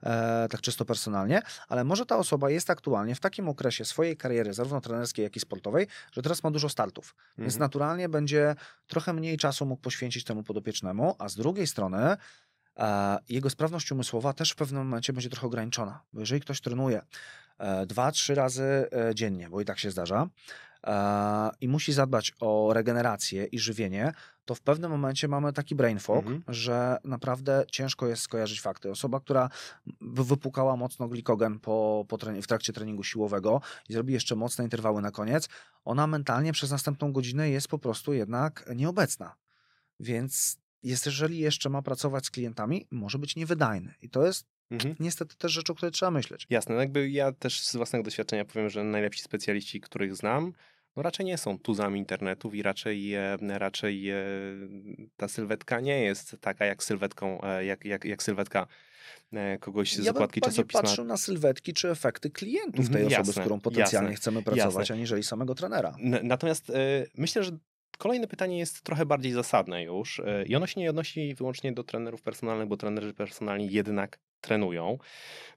e, 0.03 0.47
tak 0.49 0.61
czysto 0.61 0.86
personalnie, 0.86 1.41
ale 1.67 1.84
może 1.84 2.05
ta 2.05 2.17
osoba 2.17 2.49
jest 2.49 2.69
aktualnie 2.69 3.15
w 3.15 3.19
takim 3.19 3.49
okresie 3.49 3.86
swojej 3.86 4.17
kariery, 4.17 4.53
zarówno 4.53 4.82
trenerskiej, 4.82 5.24
jak 5.24 5.36
i 5.36 5.39
sportowej, 5.39 5.88
że 6.11 6.22
teraz 6.22 6.43
ma 6.43 6.51
dużo 6.51 6.69
startów, 6.69 7.15
mhm. 7.30 7.45
więc 7.45 7.57
naturalnie 7.57 8.09
będzie 8.09 8.55
trochę 8.88 9.13
mniej 9.13 9.38
czasu 9.38 9.65
mógł 9.65 9.82
poświęcić 9.82 10.24
temu 10.24 10.43
podopiecznemu, 10.43 11.15
a 11.19 11.30
z 11.30 11.36
drugiej 11.36 11.67
strony 11.67 12.17
jego 13.30 13.49
sprawność 13.49 13.91
umysłowa 13.91 14.34
też 14.34 14.51
w 14.51 14.55
pewnym 14.55 14.84
momencie 14.84 15.13
będzie 15.13 15.30
trochę 15.30 15.47
ograniczona, 15.47 16.01
bo 16.13 16.19
jeżeli 16.19 16.41
ktoś 16.41 16.61
trenuje 16.61 17.01
dwa, 17.88 18.11
trzy 18.11 18.36
razy 18.36 18.89
dziennie, 19.15 19.49
bo 19.49 19.61
i 19.61 19.65
tak 19.65 19.80
się 19.80 19.91
zdarza, 19.91 20.28
i 21.61 21.67
musi 21.67 21.93
zadbać 21.93 22.34
o 22.39 22.73
regenerację 22.73 23.45
i 23.45 23.59
żywienie, 23.59 24.13
to 24.45 24.55
w 24.55 24.61
pewnym 24.61 24.91
momencie 24.91 25.27
mamy 25.27 25.53
taki 25.53 25.75
brain 25.75 25.99
fog, 25.99 26.25
mhm. 26.25 26.43
że 26.47 26.97
naprawdę 27.03 27.65
ciężko 27.71 28.07
jest 28.07 28.21
skojarzyć 28.21 28.61
fakty. 28.61 28.91
Osoba, 28.91 29.19
która 29.19 29.49
wypukała 30.01 30.75
mocno 30.75 31.07
glikogen 31.07 31.59
po, 31.59 32.05
po 32.07 32.17
w 32.41 32.47
trakcie 32.47 32.73
treningu 32.73 33.03
siłowego 33.03 33.61
i 33.89 33.93
zrobi 33.93 34.13
jeszcze 34.13 34.36
mocne 34.36 34.63
interwały 34.63 35.01
na 35.01 35.11
koniec, 35.11 35.49
ona 35.86 36.07
mentalnie 36.07 36.53
przez 36.53 36.71
następną 36.71 37.11
godzinę 37.11 37.49
jest 37.49 37.67
po 37.67 37.79
prostu 37.79 38.13
jednak 38.13 38.69
nieobecna. 38.75 39.36
Więc 39.99 40.57
jest, 40.84 41.05
jeżeli 41.05 41.38
jeszcze 41.38 41.69
ma 41.69 41.82
pracować 41.82 42.25
z 42.25 42.32
klientami, 42.32 42.88
może 42.91 43.19
być 43.19 43.36
niewydajny. 43.36 43.93
I 44.01 44.09
to 44.09 44.25
jest 44.25 44.45
Mhm. 44.71 44.95
Niestety 44.99 45.36
też 45.36 45.51
rzecz, 45.51 45.69
o 45.69 45.75
której 45.75 45.91
trzeba 45.91 46.11
myśleć. 46.11 46.47
Jasne, 46.49 46.75
no 46.75 46.82
jakby 46.82 47.09
ja 47.09 47.32
też 47.32 47.61
z 47.61 47.75
własnego 47.75 48.03
doświadczenia 48.03 48.45
powiem, 48.45 48.69
że 48.69 48.84
najlepsi 48.84 49.21
specjaliści, 49.21 49.82
których 49.82 50.15
znam, 50.15 50.53
no 50.95 51.03
raczej 51.03 51.25
nie 51.25 51.37
są 51.37 51.59
tuzami 51.59 51.99
internetów 51.99 52.55
i 52.55 52.61
raczej, 52.61 53.13
raczej 53.49 54.11
ta 55.17 55.27
sylwetka 55.27 55.79
nie 55.79 56.03
jest 56.03 56.37
taka 56.41 56.65
jak 56.65 56.83
sylwetką, 56.83 57.41
e, 57.41 57.65
jak, 57.65 57.85
jak, 57.85 58.05
jak 58.05 58.23
sylwetka 58.23 58.67
e, 59.33 59.57
kogoś 59.57 59.95
z 59.95 60.05
ja 60.05 60.11
okładki 60.11 60.41
czasopisma. 60.41 60.79
Ja 60.79 60.83
patrzył 60.83 61.05
na 61.05 61.17
sylwetki 61.17 61.73
czy 61.73 61.89
efekty 61.89 62.29
klientów 62.29 62.89
tej 62.89 63.03
mhm, 63.03 63.21
osoby, 63.21 63.37
z 63.37 63.39
którą 63.39 63.59
potencjalnie 63.59 64.09
jasne, 64.09 64.21
chcemy 64.21 64.43
pracować, 64.43 64.75
jasne. 64.75 64.95
aniżeli 64.95 65.23
samego 65.23 65.55
trenera. 65.55 65.95
Natomiast 66.23 66.69
y, 66.69 66.73
myślę, 67.17 67.43
że 67.43 67.51
Kolejne 68.01 68.27
pytanie 68.27 68.59
jest 68.59 68.81
trochę 68.81 69.05
bardziej 69.05 69.31
zasadne 69.31 69.83
już 69.83 70.19
e, 70.19 70.45
i 70.45 70.55
ono 70.55 70.67
się 70.67 70.81
nie 70.81 70.89
odnosi 70.89 71.35
wyłącznie 71.35 71.71
do 71.71 71.83
trenerów 71.83 72.21
personalnych, 72.21 72.67
bo 72.67 72.77
trenerzy 72.77 73.13
personalni 73.13 73.71
jednak 73.71 74.19
trenują. 74.41 74.97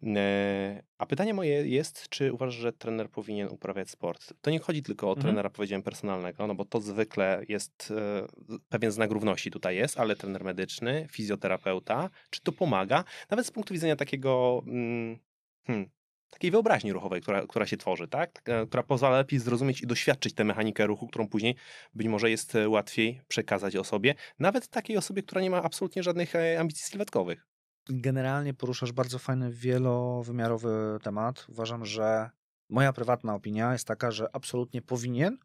E, 0.03 0.83
a 0.99 1.07
pytanie 1.07 1.35
moje 1.35 1.69
jest, 1.69 2.09
czy 2.09 2.33
uważasz, 2.33 2.55
że 2.55 2.73
trener 2.73 3.11
powinien 3.11 3.49
uprawiać 3.49 3.91
sport? 3.91 4.35
To 4.41 4.51
nie 4.51 4.59
chodzi 4.59 4.83
tylko 4.83 5.07
o 5.07 5.11
mhm. 5.11 5.23
trenera, 5.25 5.51
powiedziałem, 5.51 5.83
personalnego, 5.83 6.47
no 6.47 6.55
bo 6.55 6.65
to 6.65 6.81
zwykle 6.81 7.43
jest 7.49 7.93
e, 7.97 8.27
pewien 8.69 8.93
znak 8.93 9.11
równości 9.11 9.51
tutaj 9.51 9.77
jest, 9.77 10.01
ale 10.01 10.17
trener 10.17 10.45
medyczny, 10.45 11.07
fizjoterapeuta, 11.11 12.11
czy 12.31 12.41
to 12.41 12.53
pomaga? 12.53 13.05
Nawet 13.31 13.47
z 13.47 13.51
punktu 13.51 13.75
widzenia 13.75 13.97
takiego 13.97 14.63
mm, 14.67 15.19
hmm, 15.67 15.91
takiej 16.35 16.51
wyobraźni 16.51 16.93
ruchowej, 16.93 17.21
która, 17.21 17.47
która 17.47 17.67
się 17.67 17.77
tworzy, 17.77 18.09
tak? 18.09 18.43
która 18.69 18.83
pozwala 18.83 19.19
lepiej 19.19 19.39
zrozumieć 19.39 19.83
i 19.83 19.87
doświadczyć 19.87 20.35
tę 20.35 20.45
mechanikę 20.45 20.87
ruchu, 20.87 21.07
którą 21.07 21.29
później 21.29 21.55
być 21.95 22.07
może 22.07 22.31
jest 22.31 22.55
e, 22.55 22.69
łatwiej 22.69 23.21
przekazać 23.29 23.77
osobie, 23.77 24.15
nawet 24.39 24.69
takiej 24.69 24.97
osobie, 24.97 25.23
która 25.23 25.41
nie 25.41 25.51
ma 25.51 25.63
absolutnie 25.63 26.03
żadnych 26.03 26.35
e, 26.35 26.61
ambicji 26.61 26.85
sylwetkowych. 26.85 27.54
Generalnie 27.89 28.55
poruszasz 28.55 28.93
bardzo 28.93 29.19
fajny, 29.19 29.51
wielowymiarowy 29.51 30.99
temat. 31.03 31.47
Uważam, 31.49 31.87
że 31.87 32.31
moja 32.69 32.93
prywatna 32.93 33.35
opinia 33.35 33.73
jest 33.73 33.87
taka, 33.87 34.11
że 34.11 34.29
absolutnie 34.37 34.83
powinien 34.83 35.39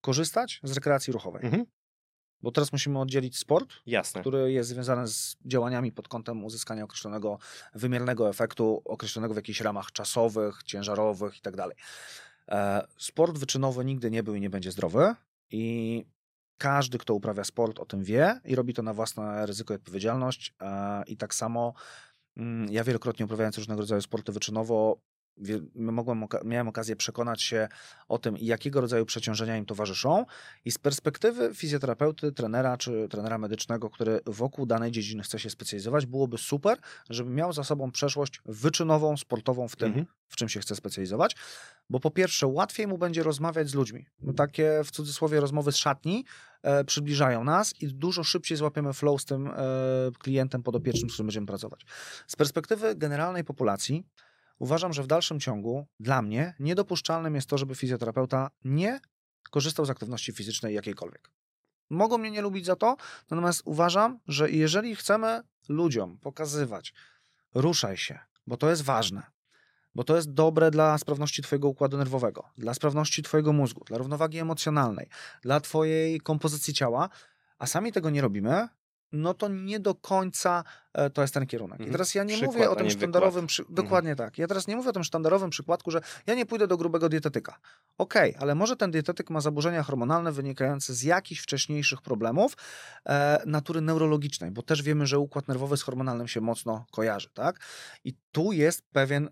korzystać 0.00 0.60
z 0.62 0.72
rekreacji 0.72 1.12
ruchowej. 1.12 1.44
Mhm. 1.44 1.64
Bo 2.42 2.52
teraz 2.52 2.72
musimy 2.72 3.00
oddzielić 3.00 3.38
sport, 3.38 3.74
Jasne. 3.86 4.20
który 4.20 4.52
jest 4.52 4.68
związany 4.68 5.08
z 5.08 5.36
działaniami 5.44 5.92
pod 5.92 6.08
kątem 6.08 6.44
uzyskania 6.44 6.84
określonego 6.84 7.38
wymiernego 7.74 8.28
efektu, 8.28 8.82
określonego 8.84 9.34
w 9.34 9.36
jakichś 9.36 9.60
ramach 9.60 9.92
czasowych, 9.92 10.62
ciężarowych 10.62 11.34
itd. 11.34 11.56
Tak 11.56 11.76
e, 12.48 12.86
sport 12.98 13.38
wyczynowy 13.38 13.84
nigdy 13.84 14.10
nie 14.10 14.22
był 14.22 14.34
i 14.34 14.40
nie 14.40 14.50
będzie 14.50 14.72
zdrowy 14.72 15.14
i 15.50 16.04
każdy, 16.60 16.98
kto 16.98 17.14
uprawia 17.14 17.44
sport, 17.44 17.78
o 17.78 17.84
tym 17.84 18.04
wie 18.04 18.40
i 18.44 18.54
robi 18.54 18.74
to 18.74 18.82
na 18.82 18.94
własne 18.94 19.46
ryzyko 19.46 19.74
i 19.74 19.76
odpowiedzialność. 19.76 20.54
E, 20.62 21.02
I 21.06 21.16
tak 21.16 21.34
samo 21.34 21.74
mm, 22.36 22.72
ja 22.72 22.84
wielokrotnie 22.84 23.24
uprawiając 23.24 23.56
różnego 23.56 23.80
rodzaju 23.80 24.02
sporty 24.02 24.32
wyczynowo, 24.32 25.00
mogłem, 25.74 26.24
miałem 26.44 26.68
okazję 26.68 26.96
przekonać 26.96 27.42
się 27.42 27.68
o 28.08 28.18
tym, 28.18 28.36
jakiego 28.40 28.80
rodzaju 28.80 29.06
przeciążenia 29.06 29.56
im 29.56 29.66
towarzyszą 29.66 30.26
i 30.64 30.70
z 30.70 30.78
perspektywy 30.78 31.54
fizjoterapeuty, 31.54 32.32
trenera 32.32 32.76
czy 32.76 33.08
trenera 33.10 33.38
medycznego, 33.38 33.90
który 33.90 34.20
wokół 34.26 34.66
danej 34.66 34.90
dziedziny 34.90 35.22
chce 35.22 35.38
się 35.38 35.50
specjalizować, 35.50 36.06
byłoby 36.06 36.38
super, 36.38 36.78
żeby 37.10 37.30
miał 37.30 37.52
za 37.52 37.64
sobą 37.64 37.90
przeszłość 37.90 38.40
wyczynową, 38.44 39.16
sportową 39.16 39.68
w 39.68 39.76
tym, 39.76 39.88
mhm. 39.88 40.06
w 40.28 40.36
czym 40.36 40.48
się 40.48 40.60
chce 40.60 40.76
specjalizować, 40.76 41.36
bo 41.90 42.00
po 42.00 42.10
pierwsze 42.10 42.46
łatwiej 42.46 42.86
mu 42.86 42.98
będzie 42.98 43.22
rozmawiać 43.22 43.68
z 43.68 43.74
ludźmi. 43.74 44.06
No 44.22 44.32
takie 44.32 44.80
w 44.84 44.90
cudzysłowie 44.90 45.40
rozmowy 45.40 45.72
z 45.72 45.76
szatni 45.76 46.24
e, 46.62 46.84
przybliżają 46.84 47.44
nas 47.44 47.82
i 47.82 47.88
dużo 47.88 48.24
szybciej 48.24 48.56
złapiemy 48.56 48.92
flow 48.92 49.20
z 49.20 49.24
tym 49.24 49.46
e, 49.46 49.52
klientem 50.18 50.62
podopiecznym, 50.62 51.10
z 51.10 51.12
którym 51.12 51.26
będziemy 51.26 51.46
pracować. 51.46 51.86
Z 52.26 52.36
perspektywy 52.36 52.94
generalnej 52.96 53.44
populacji 53.44 54.04
uważam, 54.60 54.92
że 54.92 55.02
w 55.02 55.06
dalszym 55.06 55.40
ciągu 55.40 55.86
dla 56.00 56.22
mnie 56.22 56.54
niedopuszczalnym 56.60 57.34
jest 57.34 57.48
to, 57.48 57.58
żeby 57.58 57.74
fizjoterapeuta 57.74 58.50
nie 58.64 59.00
korzystał 59.50 59.86
z 59.86 59.90
aktywności 59.90 60.32
fizycznej 60.32 60.74
jakiejkolwiek. 60.74 61.30
Mogą 61.90 62.18
mnie 62.18 62.30
nie 62.30 62.42
lubić 62.42 62.66
za 62.66 62.76
to, 62.76 62.96
natomiast 63.30 63.62
uważam, 63.64 64.18
że 64.26 64.50
jeżeli 64.50 64.96
chcemy 64.96 65.42
ludziom 65.68 66.18
pokazywać, 66.18 66.94
ruszaj 67.54 67.96
się, 67.96 68.18
bo 68.46 68.56
to 68.56 68.70
jest 68.70 68.82
ważne, 68.82 69.22
bo 69.94 70.04
to 70.04 70.16
jest 70.16 70.32
dobre 70.32 70.70
dla 70.70 70.98
sprawności 70.98 71.42
Twojego 71.42 71.68
układu 71.68 71.98
nerwowego, 71.98 72.44
dla 72.58 72.74
sprawności 72.74 73.22
Twojego 73.22 73.52
mózgu, 73.52 73.84
dla 73.84 73.98
równowagi 73.98 74.38
emocjonalnej, 74.38 75.08
dla 75.42 75.60
Twojej 75.60 76.20
kompozycji 76.20 76.74
ciała, 76.74 77.08
a 77.58 77.66
sami 77.66 77.92
tego 77.92 78.10
nie 78.10 78.20
robimy, 78.20 78.68
no 79.12 79.34
to 79.34 79.48
nie 79.48 79.80
do 79.80 79.94
końca 79.94 80.64
e, 80.92 81.10
to 81.10 81.22
jest 81.22 81.34
ten 81.34 81.46
kierunek. 81.46 81.78
I 81.78 81.82
mhm. 81.82 81.92
teraz 81.92 82.14
ja 82.14 82.24
nie 82.24 82.34
Przykład, 82.34 82.56
mówię 82.56 82.70
o 82.70 82.76
tym 82.76 82.90
sztandarowym, 82.90 83.46
przy... 83.46 83.62
Mhm. 83.62 83.74
dokładnie 83.74 84.16
tak. 84.16 84.38
Ja 84.38 84.46
teraz 84.46 84.66
nie 84.66 84.76
mówię 84.76 84.90
o 84.90 84.92
tym 84.92 85.04
sztandarowym 85.04 85.50
przykładku, 85.50 85.90
że 85.90 86.00
ja 86.26 86.34
nie 86.34 86.46
pójdę 86.46 86.66
do 86.66 86.76
grubego 86.76 87.08
dietetyka. 87.08 87.58
Okej, 87.98 88.30
okay, 88.30 88.42
ale 88.42 88.54
może 88.54 88.76
ten 88.76 88.90
dietetyk 88.90 89.30
ma 89.30 89.40
zaburzenia 89.40 89.82
hormonalne 89.82 90.32
wynikające 90.32 90.94
z 90.94 91.02
jakichś 91.02 91.40
wcześniejszych 91.40 92.02
problemów 92.02 92.56
e, 93.06 93.42
natury 93.46 93.80
neurologicznej, 93.80 94.50
bo 94.50 94.62
też 94.62 94.82
wiemy, 94.82 95.06
że 95.06 95.18
układ 95.18 95.48
nerwowy 95.48 95.76
z 95.76 95.82
hormonalnym 95.82 96.28
się 96.28 96.40
mocno 96.40 96.86
kojarzy, 96.90 97.28
tak? 97.34 97.60
I 98.04 98.14
tu 98.32 98.52
jest 98.52 98.82
pewien 98.92 99.30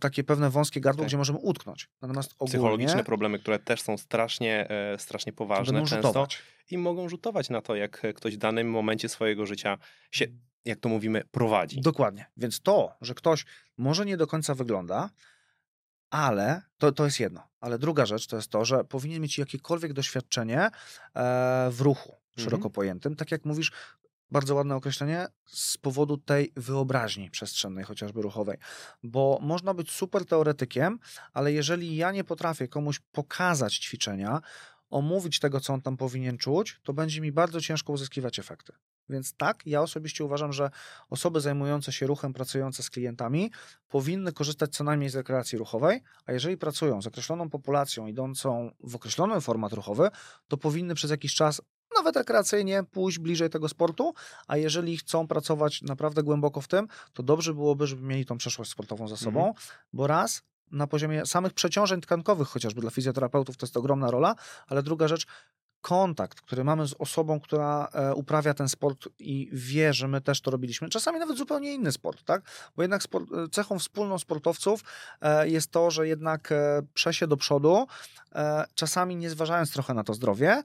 takie 0.00 0.24
pewne 0.24 0.50
wąskie 0.50 0.80
gardło, 0.80 1.00
okay. 1.00 1.08
gdzie 1.08 1.16
możemy 1.16 1.38
utknąć. 1.38 1.88
Natomiast 2.02 2.32
ogólnie... 2.32 2.48
Psychologiczne 2.48 3.04
problemy, 3.04 3.38
które 3.38 3.58
też 3.58 3.82
są 3.82 3.98
strasznie, 3.98 4.70
e, 4.70 4.98
strasznie 4.98 5.32
poważne 5.32 5.80
często 5.80 5.96
rzutować. 5.96 6.42
i 6.70 6.78
mogą 6.78 7.08
rzutować 7.08 7.50
na 7.50 7.62
to, 7.62 7.76
jak 7.76 8.02
ktoś 8.14 8.34
w 8.34 8.38
danym 8.38 8.70
momencie 8.70 9.08
swojego 9.08 9.46
życia 9.46 9.78
się, 10.10 10.26
jak 10.64 10.80
to 10.80 10.88
mówimy, 10.88 11.22
prowadzi. 11.30 11.80
Dokładnie. 11.80 12.26
Więc 12.36 12.60
to, 12.60 12.96
że 13.00 13.14
ktoś 13.14 13.44
może 13.78 14.06
nie 14.06 14.16
do 14.16 14.26
końca 14.26 14.54
wygląda, 14.54 15.10
ale 16.10 16.62
to, 16.78 16.92
to 16.92 17.04
jest 17.04 17.20
jedno. 17.20 17.48
Ale 17.60 17.78
druga 17.78 18.06
rzecz 18.06 18.26
to 18.26 18.36
jest 18.36 18.50
to, 18.50 18.64
że 18.64 18.84
powinien 18.84 19.22
mieć 19.22 19.38
jakiekolwiek 19.38 19.92
doświadczenie 19.92 20.60
e, 20.60 20.70
w 21.70 21.80
ruchu 21.80 22.12
mhm. 22.12 22.44
szeroko 22.44 22.70
pojętym. 22.70 23.16
Tak 23.16 23.30
jak 23.30 23.44
mówisz, 23.44 23.72
bardzo 24.32 24.54
ładne 24.54 24.76
określenie, 24.76 25.26
z 25.46 25.78
powodu 25.78 26.16
tej 26.16 26.52
wyobraźni 26.56 27.30
przestrzennej, 27.30 27.84
chociażby 27.84 28.22
ruchowej. 28.22 28.58
Bo 29.02 29.38
można 29.42 29.74
być 29.74 29.90
super 29.90 30.26
teoretykiem, 30.26 30.98
ale 31.32 31.52
jeżeli 31.52 31.96
ja 31.96 32.12
nie 32.12 32.24
potrafię 32.24 32.68
komuś 32.68 33.00
pokazać 33.12 33.78
ćwiczenia, 33.78 34.40
omówić 34.90 35.38
tego, 35.38 35.60
co 35.60 35.72
on 35.72 35.82
tam 35.82 35.96
powinien 35.96 36.38
czuć, 36.38 36.80
to 36.82 36.92
będzie 36.92 37.20
mi 37.20 37.32
bardzo 37.32 37.60
ciężko 37.60 37.92
uzyskiwać 37.92 38.38
efekty. 38.38 38.72
Więc 39.08 39.34
tak, 39.34 39.62
ja 39.66 39.82
osobiście 39.82 40.24
uważam, 40.24 40.52
że 40.52 40.70
osoby 41.10 41.40
zajmujące 41.40 41.92
się 41.92 42.06
ruchem, 42.06 42.32
pracujące 42.32 42.82
z 42.82 42.90
klientami, 42.90 43.50
powinny 43.88 44.32
korzystać 44.32 44.70
co 44.74 44.84
najmniej 44.84 45.10
z 45.10 45.14
rekreacji 45.14 45.58
ruchowej, 45.58 46.02
a 46.26 46.32
jeżeli 46.32 46.56
pracują 46.56 47.02
z 47.02 47.06
określoną 47.06 47.50
populacją 47.50 48.06
idącą 48.06 48.70
w 48.80 48.96
określony 48.96 49.40
format 49.40 49.72
ruchowy, 49.72 50.10
to 50.48 50.56
powinny 50.56 50.94
przez 50.94 51.10
jakiś 51.10 51.34
czas 51.34 51.62
nawet 52.02 52.16
rekreacyjnie 52.16 52.84
pójść 52.84 53.18
bliżej 53.18 53.50
tego 53.50 53.68
sportu, 53.68 54.14
a 54.46 54.56
jeżeli 54.56 54.96
chcą 54.96 55.26
pracować 55.26 55.82
naprawdę 55.82 56.22
głęboko 56.22 56.60
w 56.60 56.68
tym, 56.68 56.88
to 57.12 57.22
dobrze 57.22 57.54
byłoby, 57.54 57.86
żeby 57.86 58.02
mieli 58.02 58.26
tą 58.26 58.38
przeszłość 58.38 58.70
sportową 58.70 59.08
za 59.08 59.16
sobą, 59.16 59.40
Mhm. 59.46 59.66
bo 59.92 60.06
raz 60.06 60.42
na 60.70 60.86
poziomie 60.86 61.26
samych 61.26 61.52
przeciążeń 61.52 62.00
tkankowych, 62.00 62.48
chociażby 62.48 62.80
dla 62.80 62.90
fizjoterapeutów, 62.90 63.56
to 63.56 63.66
jest 63.66 63.76
ogromna 63.76 64.10
rola, 64.10 64.34
ale 64.66 64.82
druga 64.82 65.08
rzecz, 65.08 65.26
kontakt, 65.80 66.40
który 66.40 66.64
mamy 66.64 66.86
z 66.86 66.94
osobą, 66.98 67.40
która 67.40 67.88
e, 67.92 68.14
uprawia 68.14 68.54
ten 68.54 68.68
sport 68.68 69.08
i 69.18 69.50
wie, 69.52 69.94
że 69.94 70.08
my 70.08 70.20
też 70.20 70.40
to 70.40 70.50
robiliśmy, 70.50 70.88
czasami 70.88 71.18
nawet 71.18 71.38
zupełnie 71.38 71.74
inny 71.74 71.92
sport, 71.92 72.24
tak? 72.24 72.42
Bo 72.76 72.82
jednak 72.82 73.02
sport, 73.02 73.32
e, 73.32 73.48
cechą 73.48 73.78
wspólną 73.78 74.18
sportowców 74.18 74.80
e, 75.20 75.48
jest 75.48 75.70
to, 75.70 75.90
że 75.90 76.08
jednak 76.08 76.54
przesie 76.94 77.26
do 77.26 77.36
przodu, 77.36 77.86
czasami 78.74 79.16
nie 79.16 79.30
zważając 79.30 79.72
trochę 79.72 79.94
na 79.94 80.04
to 80.04 80.14
zdrowie, 80.14 80.62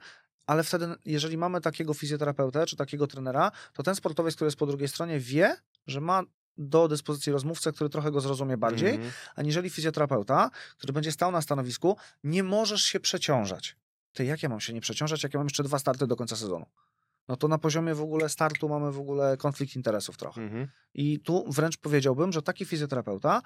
ale 0.47 0.63
wtedy, 0.63 0.95
jeżeli 1.05 1.37
mamy 1.37 1.61
takiego 1.61 1.93
fizjoterapeutę 1.93 2.65
czy 2.65 2.75
takiego 2.75 3.07
trenera, 3.07 3.51
to 3.73 3.83
ten 3.83 3.95
sportowiec, 3.95 4.35
który 4.35 4.47
jest 4.47 4.57
po 4.57 4.65
drugiej 4.65 4.87
stronie, 4.87 5.19
wie, 5.19 5.55
że 5.87 6.01
ma 6.01 6.23
do 6.57 6.87
dyspozycji 6.87 7.31
rozmówcę, 7.31 7.71
który 7.71 7.89
trochę 7.89 8.11
go 8.11 8.21
zrozumie 8.21 8.57
bardziej, 8.57 8.93
Mhm. 8.93 9.11
aniżeli 9.35 9.69
fizjoterapeuta, 9.69 10.49
który 10.77 10.93
będzie 10.93 11.11
stał 11.11 11.31
na 11.31 11.41
stanowisku, 11.41 11.97
nie 12.23 12.43
możesz 12.43 12.83
się 12.83 12.99
przeciążać. 12.99 13.75
Ty, 14.13 14.25
jak 14.25 14.43
ja 14.43 14.49
mam 14.49 14.59
się 14.59 14.73
nie 14.73 14.81
przeciążać, 14.81 15.23
jak 15.23 15.33
ja 15.33 15.39
mam 15.39 15.45
jeszcze 15.47 15.63
dwa 15.63 15.79
starty 15.79 16.07
do 16.07 16.15
końca 16.15 16.35
sezonu? 16.35 16.65
No 17.27 17.35
to 17.35 17.47
na 17.47 17.57
poziomie 17.57 17.95
w 17.95 18.01
ogóle 18.01 18.29
startu 18.29 18.69
mamy 18.69 18.91
w 18.91 18.99
ogóle 18.99 19.37
konflikt 19.37 19.75
interesów 19.75 20.17
trochę. 20.17 20.41
Mhm. 20.41 20.67
I 20.93 21.19
tu 21.19 21.51
wręcz 21.51 21.77
powiedziałbym, 21.77 22.31
że 22.31 22.41
taki 22.41 22.65
fizjoterapeuta 22.65 23.41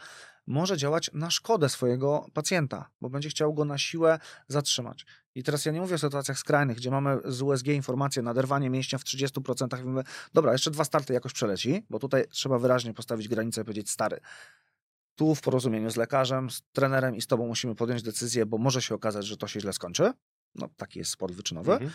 może 0.47 0.77
działać 0.77 1.09
na 1.13 1.31
szkodę 1.31 1.69
swojego 1.69 2.25
pacjenta, 2.33 2.89
bo 3.01 3.09
będzie 3.09 3.29
chciał 3.29 3.53
go 3.53 3.65
na 3.65 3.77
siłę 3.77 4.19
zatrzymać. 4.47 5.05
I 5.35 5.43
teraz 5.43 5.65
ja 5.65 5.71
nie 5.71 5.81
mówię 5.81 5.95
o 5.95 5.97
sytuacjach 5.97 6.39
skrajnych, 6.39 6.77
gdzie 6.77 6.91
mamy 6.91 7.17
z 7.25 7.41
USG 7.41 7.67
informację 7.67 8.21
naderwanie 8.21 8.69
mięśnia 8.69 8.97
w 8.99 9.03
30% 9.03 9.79
i 9.79 9.83
mówimy, 9.83 10.03
dobra, 10.33 10.51
jeszcze 10.51 10.71
dwa 10.71 10.83
starty 10.83 11.13
jakoś 11.13 11.33
przeleci, 11.33 11.85
bo 11.89 11.99
tutaj 11.99 12.27
trzeba 12.29 12.59
wyraźnie 12.59 12.93
postawić 12.93 13.27
granicę 13.27 13.61
i 13.61 13.63
powiedzieć, 13.63 13.89
stary, 13.89 14.19
tu 15.15 15.35
w 15.35 15.41
porozumieniu 15.41 15.91
z 15.91 15.95
lekarzem, 15.95 16.49
z 16.49 16.61
trenerem 16.71 17.15
i 17.15 17.21
z 17.21 17.27
tobą 17.27 17.47
musimy 17.47 17.75
podjąć 17.75 18.03
decyzję, 18.03 18.45
bo 18.45 18.57
może 18.57 18.81
się 18.81 18.95
okazać, 18.95 19.25
że 19.25 19.37
to 19.37 19.47
się 19.47 19.59
źle 19.59 19.73
skończy. 19.73 20.13
No, 20.55 20.69
taki 20.77 20.99
jest 20.99 21.11
sport 21.11 21.33
wyczynowy. 21.33 21.71
Mhm. 21.71 21.91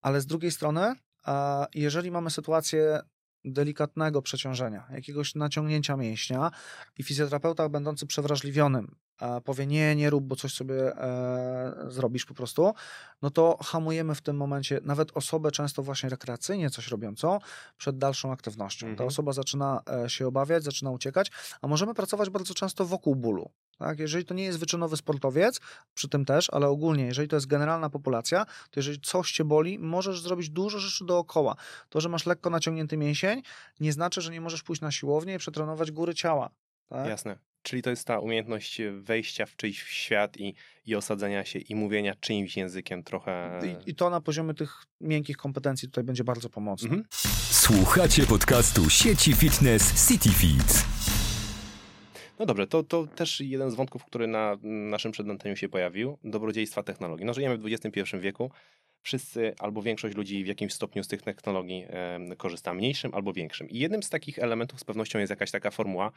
Ale 0.00 0.20
z 0.20 0.26
drugiej 0.26 0.50
strony, 0.50 0.94
a 1.24 1.66
jeżeli 1.74 2.10
mamy 2.10 2.30
sytuację 2.30 3.00
delikatnego 3.44 4.22
przeciążenia, 4.22 4.86
jakiegoś 4.90 5.34
naciągnięcia 5.34 5.96
mięśnia 5.96 6.50
i 6.98 7.02
fizjoterapeuta 7.02 7.68
będący 7.68 8.06
przewrażliwionym 8.06 8.96
powie 9.44 9.66
nie, 9.66 9.96
nie 9.96 10.10
rób, 10.10 10.24
bo 10.24 10.36
coś 10.36 10.54
sobie 10.54 10.96
e, 10.96 11.74
zrobisz 11.88 12.24
po 12.24 12.34
prostu, 12.34 12.74
no 13.22 13.30
to 13.30 13.58
hamujemy 13.64 14.14
w 14.14 14.20
tym 14.20 14.36
momencie 14.36 14.80
nawet 14.82 15.16
osobę 15.16 15.50
często 15.50 15.82
właśnie 15.82 16.08
rekreacyjnie 16.08 16.70
coś 16.70 16.88
robiącą 16.88 17.38
przed 17.76 17.98
dalszą 17.98 18.32
aktywnością. 18.32 18.86
Ta 18.86 18.90
Mhm. 18.90 19.08
osoba 19.08 19.32
zaczyna 19.32 19.82
e, 20.04 20.10
się 20.10 20.26
obawiać, 20.26 20.64
zaczyna 20.64 20.90
uciekać, 20.90 21.30
a 21.62 21.66
możemy 21.66 21.94
pracować 21.94 22.30
bardzo 22.30 22.54
często 22.54 22.84
wokół 22.84 23.16
bólu. 23.16 23.50
Tak? 23.78 23.98
Jeżeli 23.98 24.24
to 24.24 24.34
nie 24.34 24.44
jest 24.44 24.58
wyczynowy 24.58 24.96
sportowiec, 24.96 25.60
przy 25.94 26.08
tym 26.08 26.24
też, 26.24 26.50
ale 26.50 26.68
ogólnie, 26.68 27.04
jeżeli 27.04 27.28
to 27.28 27.36
jest 27.36 27.46
generalna 27.46 27.90
populacja, 27.90 28.44
to 28.44 28.80
jeżeli 28.80 29.00
coś 29.00 29.32
cię 29.32 29.44
boli, 29.44 29.78
możesz 29.78 30.20
zrobić 30.20 30.50
dużo 30.50 30.78
rzeczy 30.78 31.04
dookoła. 31.04 31.56
To, 31.88 32.00
że 32.00 32.08
masz 32.08 32.26
lekko 32.26 32.50
naciągnięty 32.50 32.96
mięsień, 32.96 33.42
nie 33.80 33.92
znaczy, 33.92 34.20
że 34.20 34.30
nie 34.30 34.40
możesz 34.40 34.62
pójść 34.62 34.82
na 34.82 34.90
siłownię 34.90 35.34
i 35.34 35.38
przetrenować 35.38 35.90
góry 35.90 36.14
ciała. 36.14 36.50
Tak? 36.88 37.06
Jasne. 37.08 37.38
Czyli 37.62 37.82
to 37.82 37.90
jest 37.90 38.06
ta 38.06 38.18
umiejętność 38.18 38.80
wejścia 38.92 39.46
w 39.46 39.56
czyjś 39.56 39.82
świat 39.82 40.36
i, 40.36 40.54
i 40.86 40.94
osadzenia 40.94 41.44
się 41.44 41.58
i 41.58 41.74
mówienia 41.74 42.14
czyimś 42.20 42.56
językiem 42.56 43.02
trochę. 43.02 43.60
I, 43.86 43.90
I 43.90 43.94
to 43.94 44.10
na 44.10 44.20
poziomie 44.20 44.54
tych 44.54 44.84
miękkich 45.00 45.36
kompetencji 45.36 45.88
tutaj 45.88 46.04
będzie 46.04 46.24
bardzo 46.24 46.48
pomocne. 46.48 46.88
Mhm. 46.88 47.04
Słuchacie 47.50 48.26
podcastu 48.26 48.90
sieci 48.90 49.32
fitness 49.32 50.08
CityFit. 50.08 50.84
No 52.38 52.46
dobrze, 52.46 52.66
to, 52.66 52.82
to 52.82 53.06
też 53.06 53.40
jeden 53.40 53.70
z 53.70 53.74
wątków, 53.74 54.04
który 54.04 54.26
na 54.26 54.56
naszym 54.62 55.12
przedanteniu 55.12 55.56
się 55.56 55.68
pojawił. 55.68 56.18
Dobrodziejstwa 56.24 56.82
technologii. 56.82 57.26
No 57.26 57.34
żyjemy 57.34 57.58
w 57.58 57.66
XXI 57.66 58.16
wieku. 58.20 58.50
Wszyscy 59.02 59.54
albo 59.58 59.82
większość 59.82 60.16
ludzi 60.16 60.44
w 60.44 60.46
jakimś 60.46 60.72
stopniu 60.72 61.04
z 61.04 61.08
tych 61.08 61.22
technologii 61.22 61.84
e, 61.88 62.36
korzysta, 62.36 62.74
mniejszym 62.74 63.14
albo 63.14 63.32
większym. 63.32 63.68
I 63.68 63.78
jednym 63.78 64.02
z 64.02 64.10
takich 64.10 64.38
elementów 64.38 64.80
z 64.80 64.84
pewnością 64.84 65.18
jest 65.18 65.30
jakaś 65.30 65.50
taka 65.50 65.70
formuła 65.70 66.12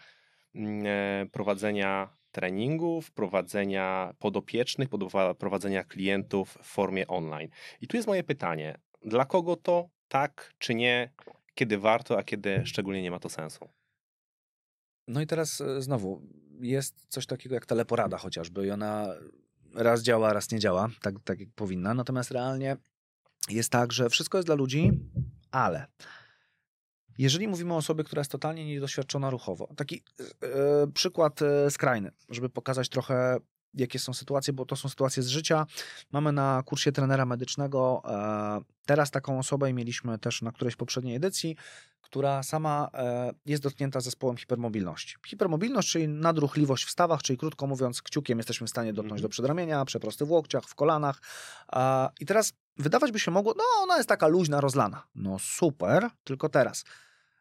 prowadzenia 1.31 2.09
treningów, 2.31 3.11
prowadzenia 3.11 4.13
podopiecznych, 4.19 4.89
prowadzenia 5.37 5.83
klientów 5.83 6.57
w 6.61 6.67
formie 6.67 7.07
online. 7.07 7.49
I 7.81 7.87
tu 7.87 7.97
jest 7.97 8.07
moje 8.07 8.23
pytanie. 8.23 8.77
Dla 9.05 9.25
kogo 9.25 9.55
to 9.55 9.89
tak 10.07 10.53
czy 10.57 10.75
nie? 10.75 11.11
Kiedy 11.55 11.77
warto, 11.77 12.17
a 12.17 12.23
kiedy 12.23 12.65
szczególnie 12.65 13.01
nie 13.01 13.11
ma 13.11 13.19
to 13.19 13.29
sensu? 13.29 13.69
No 15.07 15.21
i 15.21 15.27
teraz 15.27 15.61
e, 15.61 15.81
znowu 15.81 16.21
jest 16.61 17.05
coś 17.09 17.25
takiego 17.25 17.55
jak 17.55 17.65
teleporada 17.65 18.17
chociażby 18.17 18.67
i 18.67 18.71
ona 18.71 19.07
raz 19.75 20.01
działa, 20.01 20.33
raz 20.33 20.51
nie 20.51 20.59
działa, 20.59 20.89
tak, 21.01 21.15
tak 21.23 21.39
jak 21.39 21.49
powinna. 21.55 21.93
Natomiast 21.93 22.31
realnie 22.31 22.77
jest 23.49 23.69
tak, 23.69 23.93
że 23.93 24.09
wszystko 24.09 24.37
jest 24.37 24.47
dla 24.47 24.55
ludzi, 24.55 24.91
ale 25.51 25.85
jeżeli 27.17 27.47
mówimy 27.47 27.73
o 27.73 27.77
osobie, 27.77 28.03
która 28.03 28.19
jest 28.19 28.31
totalnie 28.31 28.65
niedoświadczona 28.65 29.29
ruchowo, 29.29 29.67
taki 29.75 30.03
e, 30.43 30.87
przykład 30.93 31.41
e, 31.41 31.71
skrajny, 31.71 32.11
żeby 32.29 32.49
pokazać 32.49 32.89
trochę 32.89 33.37
jakie 33.77 33.99
są 33.99 34.13
sytuacje, 34.13 34.53
bo 34.53 34.65
to 34.65 34.75
są 34.75 34.89
sytuacje 34.89 35.23
z 35.23 35.27
życia. 35.27 35.65
Mamy 36.11 36.31
na 36.31 36.63
kursie 36.65 36.91
trenera 36.91 37.25
medycznego 37.25 38.01
e, 38.05 38.61
teraz 38.85 39.11
taką 39.11 39.39
osobę 39.39 39.69
i 39.69 39.73
mieliśmy 39.73 40.19
też 40.19 40.41
na 40.41 40.51
którejś 40.51 40.75
poprzedniej 40.75 41.15
edycji, 41.15 41.55
która 42.01 42.43
sama 42.43 42.89
e, 42.93 43.31
jest 43.45 43.63
dotknięta 43.63 43.99
zespołem 43.99 44.37
hipermobilności. 44.37 45.15
Hipermobilność, 45.27 45.89
czyli 45.91 46.07
nadruchliwość 46.07 46.85
w 46.85 46.89
stawach, 46.89 47.21
czyli 47.21 47.37
krótko 47.37 47.67
mówiąc, 47.67 48.01
kciukiem 48.01 48.37
jesteśmy 48.39 48.67
w 48.67 48.69
stanie 48.69 48.93
dotknąć 48.93 49.19
Mhm. 49.19 49.21
do 49.21 49.29
przedramienia, 49.29 49.85
przeprosty 49.85 50.25
w 50.25 50.31
łokciach, 50.31 50.63
w 50.63 50.75
kolanach. 50.75 51.21
I 52.19 52.25
teraz 52.25 52.53
wydawać 52.77 53.11
by 53.11 53.19
się 53.19 53.31
mogło, 53.31 53.53
no 53.57 53.63
ona 53.83 53.97
jest 53.97 54.09
taka 54.09 54.27
luźna, 54.27 54.61
rozlana. 54.61 55.03
No 55.15 55.39
super, 55.39 56.09
tylko 56.23 56.49
teraz. 56.49 56.85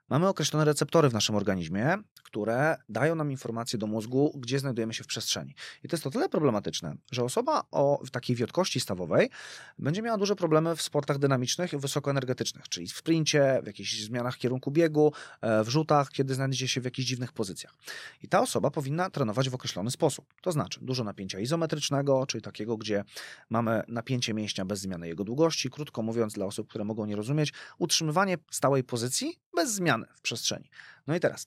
Mamy 0.08 0.28
określone 0.28 0.64
receptory 0.64 1.08
w 1.08 1.12
naszym 1.12 1.34
organizmie, 1.34 1.96
które 2.22 2.76
dają 2.88 3.14
nam 3.14 3.30
informacje 3.30 3.78
do 3.78 3.86
mózgu, 3.86 4.32
gdzie 4.38 4.58
znajdujemy 4.58 4.94
się 4.94 5.04
w 5.04 5.06
przestrzeni. 5.06 5.54
I 5.84 5.88
to 5.88 5.96
jest 5.96 6.06
o 6.06 6.10
tyle 6.10 6.28
problematyczne, 6.28 6.96
że 7.12 7.24
osoba 7.24 7.62
o 7.70 8.02
takiej 8.12 8.36
wiotkości 8.36 8.80
stawowej 8.80 9.30
będzie 9.78 10.02
miała 10.02 10.18
duże 10.18 10.36
problemy 10.36 10.76
w 10.76 10.82
sportach 10.82 11.18
dynamicznych 11.18 11.72
i 11.72 11.76
wysokoenergetycznych, 11.76 12.68
czyli 12.68 12.86
w 12.86 12.96
sprincie, 12.96 13.60
w 13.62 13.66
jakichś 13.66 14.00
zmianach 14.00 14.36
kierunku 14.36 14.70
biegu, 14.70 15.12
e, 15.40 15.64
w 15.64 15.68
rzutach, 15.68 16.10
kiedy 16.10 16.34
znajdzie 16.34 16.68
się 16.68 16.80
w 16.80 16.84
jakichś 16.84 17.08
dziwnych 17.08 17.32
pozycjach. 17.32 17.74
I 18.22 18.28
ta 18.28 18.40
osoba 18.40 18.70
powinna 18.70 19.10
trenować 19.10 19.50
w 19.50 19.54
określony 19.54 19.90
sposób. 19.90 20.34
To 20.40 20.52
znaczy 20.52 20.80
dużo 20.82 21.04
napięcia 21.04 21.38
izometrycznego, 21.38 22.26
czyli 22.26 22.42
takiego, 22.42 22.76
gdzie 22.76 23.04
mamy 23.50 23.82
napięcie 23.88 24.34
mięśnia 24.34 24.64
bez 24.64 24.80
zmiany 24.80 25.08
jego 25.08 25.24
długości. 25.24 25.70
Krótko 25.70 26.02
mówiąc, 26.02 26.32
dla 26.32 26.46
osób, 26.46 26.68
które 26.68 26.84
mogą 26.84 27.06
nie 27.06 27.16
rozumieć, 27.16 27.52
utrzymywanie 27.78 28.38
stałej 28.50 28.84
pozycji 28.84 29.43
bez 29.56 29.74
zmiany 29.74 30.06
w 30.16 30.20
przestrzeni. 30.20 30.70
No 31.06 31.16
i 31.16 31.20
teraz, 31.20 31.46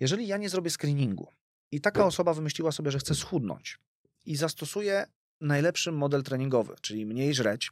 jeżeli 0.00 0.26
ja 0.26 0.36
nie 0.36 0.48
zrobię 0.48 0.70
screeningu 0.70 1.28
i 1.70 1.80
taka 1.80 2.06
osoba 2.06 2.34
wymyśliła 2.34 2.72
sobie, 2.72 2.90
że 2.90 2.98
chce 2.98 3.14
schudnąć 3.14 3.78
i 4.24 4.36
zastosuje 4.36 5.06
najlepszy 5.40 5.92
model 5.92 6.22
treningowy, 6.22 6.74
czyli 6.80 7.06
mniej 7.06 7.34
żreć 7.34 7.70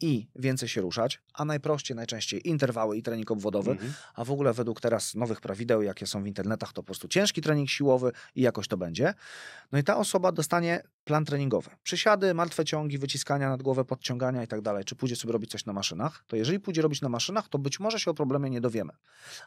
i 0.00 0.28
więcej 0.36 0.68
się 0.68 0.80
ruszać, 0.80 1.20
a 1.34 1.44
najprościej, 1.44 1.96
najczęściej 1.96 2.48
interwały 2.48 2.96
i 2.96 3.02
trening 3.02 3.30
obwodowy, 3.30 3.70
Mhm. 3.70 3.92
a 4.14 4.24
w 4.24 4.30
ogóle 4.30 4.52
według 4.52 4.80
teraz 4.80 5.14
nowych 5.14 5.40
prawideł, 5.40 5.82
jakie 5.82 6.06
są 6.06 6.22
w 6.22 6.26
internetach, 6.26 6.72
to 6.72 6.82
po 6.82 6.86
prostu 6.86 7.08
ciężki 7.08 7.40
trening 7.42 7.70
siłowy 7.70 8.12
i 8.34 8.42
jakoś 8.42 8.68
to 8.68 8.76
będzie. 8.76 9.14
No 9.72 9.78
i 9.78 9.84
ta 9.84 9.96
osoba 9.96 10.32
dostanie 10.32 10.82
plan 11.04 11.24
treningowy. 11.24 11.70
Przysiady, 11.82 12.34
martwe 12.34 12.64
ciągi, 12.64 12.98
wyciskania 12.98 13.48
nad 13.48 13.62
głowę, 13.62 13.84
podciągania 13.84 14.42
i 14.42 14.46
tak 14.46 14.60
dalej. 14.60 14.84
Czy 14.84 14.96
pójdzie 14.96 15.16
sobie 15.16 15.32
robić 15.32 15.50
coś 15.50 15.64
na 15.64 15.72
maszynach? 15.72 16.24
To 16.26 16.36
jeżeli 16.36 16.60
pójdzie 16.60 16.82
robić 16.82 17.00
na 17.00 17.08
maszynach, 17.08 17.48
to 17.48 17.58
być 17.58 17.80
może 17.80 18.00
się 18.00 18.10
o 18.10 18.14
problemie 18.14 18.50
nie 18.50 18.60
dowiemy. 18.60 18.92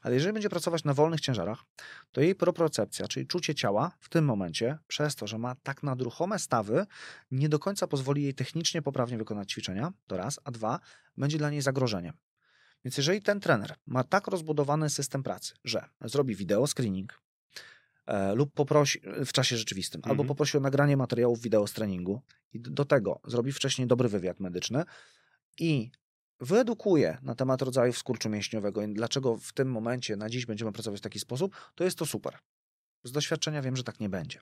Ale 0.02 0.16
jeżeli 0.16 0.34
będzie 0.34 0.50
pracować 0.50 0.84
na 0.84 0.94
wolnych 0.94 1.22
ciężarach, 1.22 1.64
to 2.12 2.22
jej 2.22 2.36
propriocepcja, 2.36 3.08
czyli 3.08 3.28
czucie 3.28 3.56
ciała 3.56 3.92
w 4.00 4.10
tym 4.10 4.26
momencie, 4.26 4.78
przez 4.88 5.16
to, 5.16 5.28
że 5.28 5.38
ma 5.38 5.56
tak 5.64 5.84
nadruchome 5.84 6.40
stawy, 6.40 6.86
nie 7.32 7.50
do 7.50 7.60
końca 7.60 7.88
pozwoli 7.88 8.24
jej 8.24 8.34
technicznie 8.34 8.82
poprawnie 8.82 9.18
wykonać 9.18 9.52
ćwiczenia, 9.52 9.92
to 10.08 10.18
raz, 10.18 10.37
a 10.44 10.52
dwa, 10.52 10.80
będzie 11.18 11.38
dla 11.38 11.50
niej 11.50 11.62
zagrożeniem. 11.62 12.14
Więc 12.86 12.98
jeżeli 12.98 13.22
ten 13.22 13.40
trener 13.40 13.76
ma 13.86 14.04
tak 14.04 14.28
rozbudowany 14.28 14.90
system 14.90 15.24
pracy, 15.24 15.54
że 15.64 15.86
zrobi 16.02 16.36
wideo 16.36 16.68
screening 16.68 17.22
e, 18.06 18.36
lub 18.36 18.54
poprosi 18.54 19.02
w 19.26 19.32
czasie 19.32 19.58
rzeczywistym, 19.58 20.02
albo 20.04 20.14
Mhm. 20.14 20.28
poprosi 20.28 20.58
o 20.58 20.60
nagranie 20.60 20.98
materiałów 20.98 21.42
wideo 21.42 21.68
z 21.68 21.74
treningu 21.74 22.22
i 22.54 22.60
do 22.60 22.86
tego 22.86 23.20
zrobi 23.28 23.52
wcześniej 23.52 23.88
dobry 23.88 24.10
wywiad 24.10 24.40
medyczny 24.40 24.84
i 25.60 25.92
wyedukuje 26.40 27.18
na 27.22 27.36
temat 27.36 27.62
rodzajów 27.62 27.98
skurczu 27.98 28.30
mięśniowego 28.30 28.82
i 28.82 28.94
dlaczego 28.94 29.38
w 29.38 29.54
tym 29.54 29.72
momencie 29.72 30.16
na 30.16 30.30
dziś 30.30 30.46
będziemy 30.46 30.72
pracować 30.72 31.00
w 31.00 31.04
taki 31.04 31.20
sposób, 31.20 31.56
to 31.76 31.84
jest 31.84 31.98
to 31.98 32.06
super. 32.06 32.38
Z 33.04 33.12
doświadczenia 33.12 33.62
wiem, 33.62 33.76
że 33.76 33.84
tak 33.84 34.00
nie 34.00 34.10
będzie. 34.10 34.40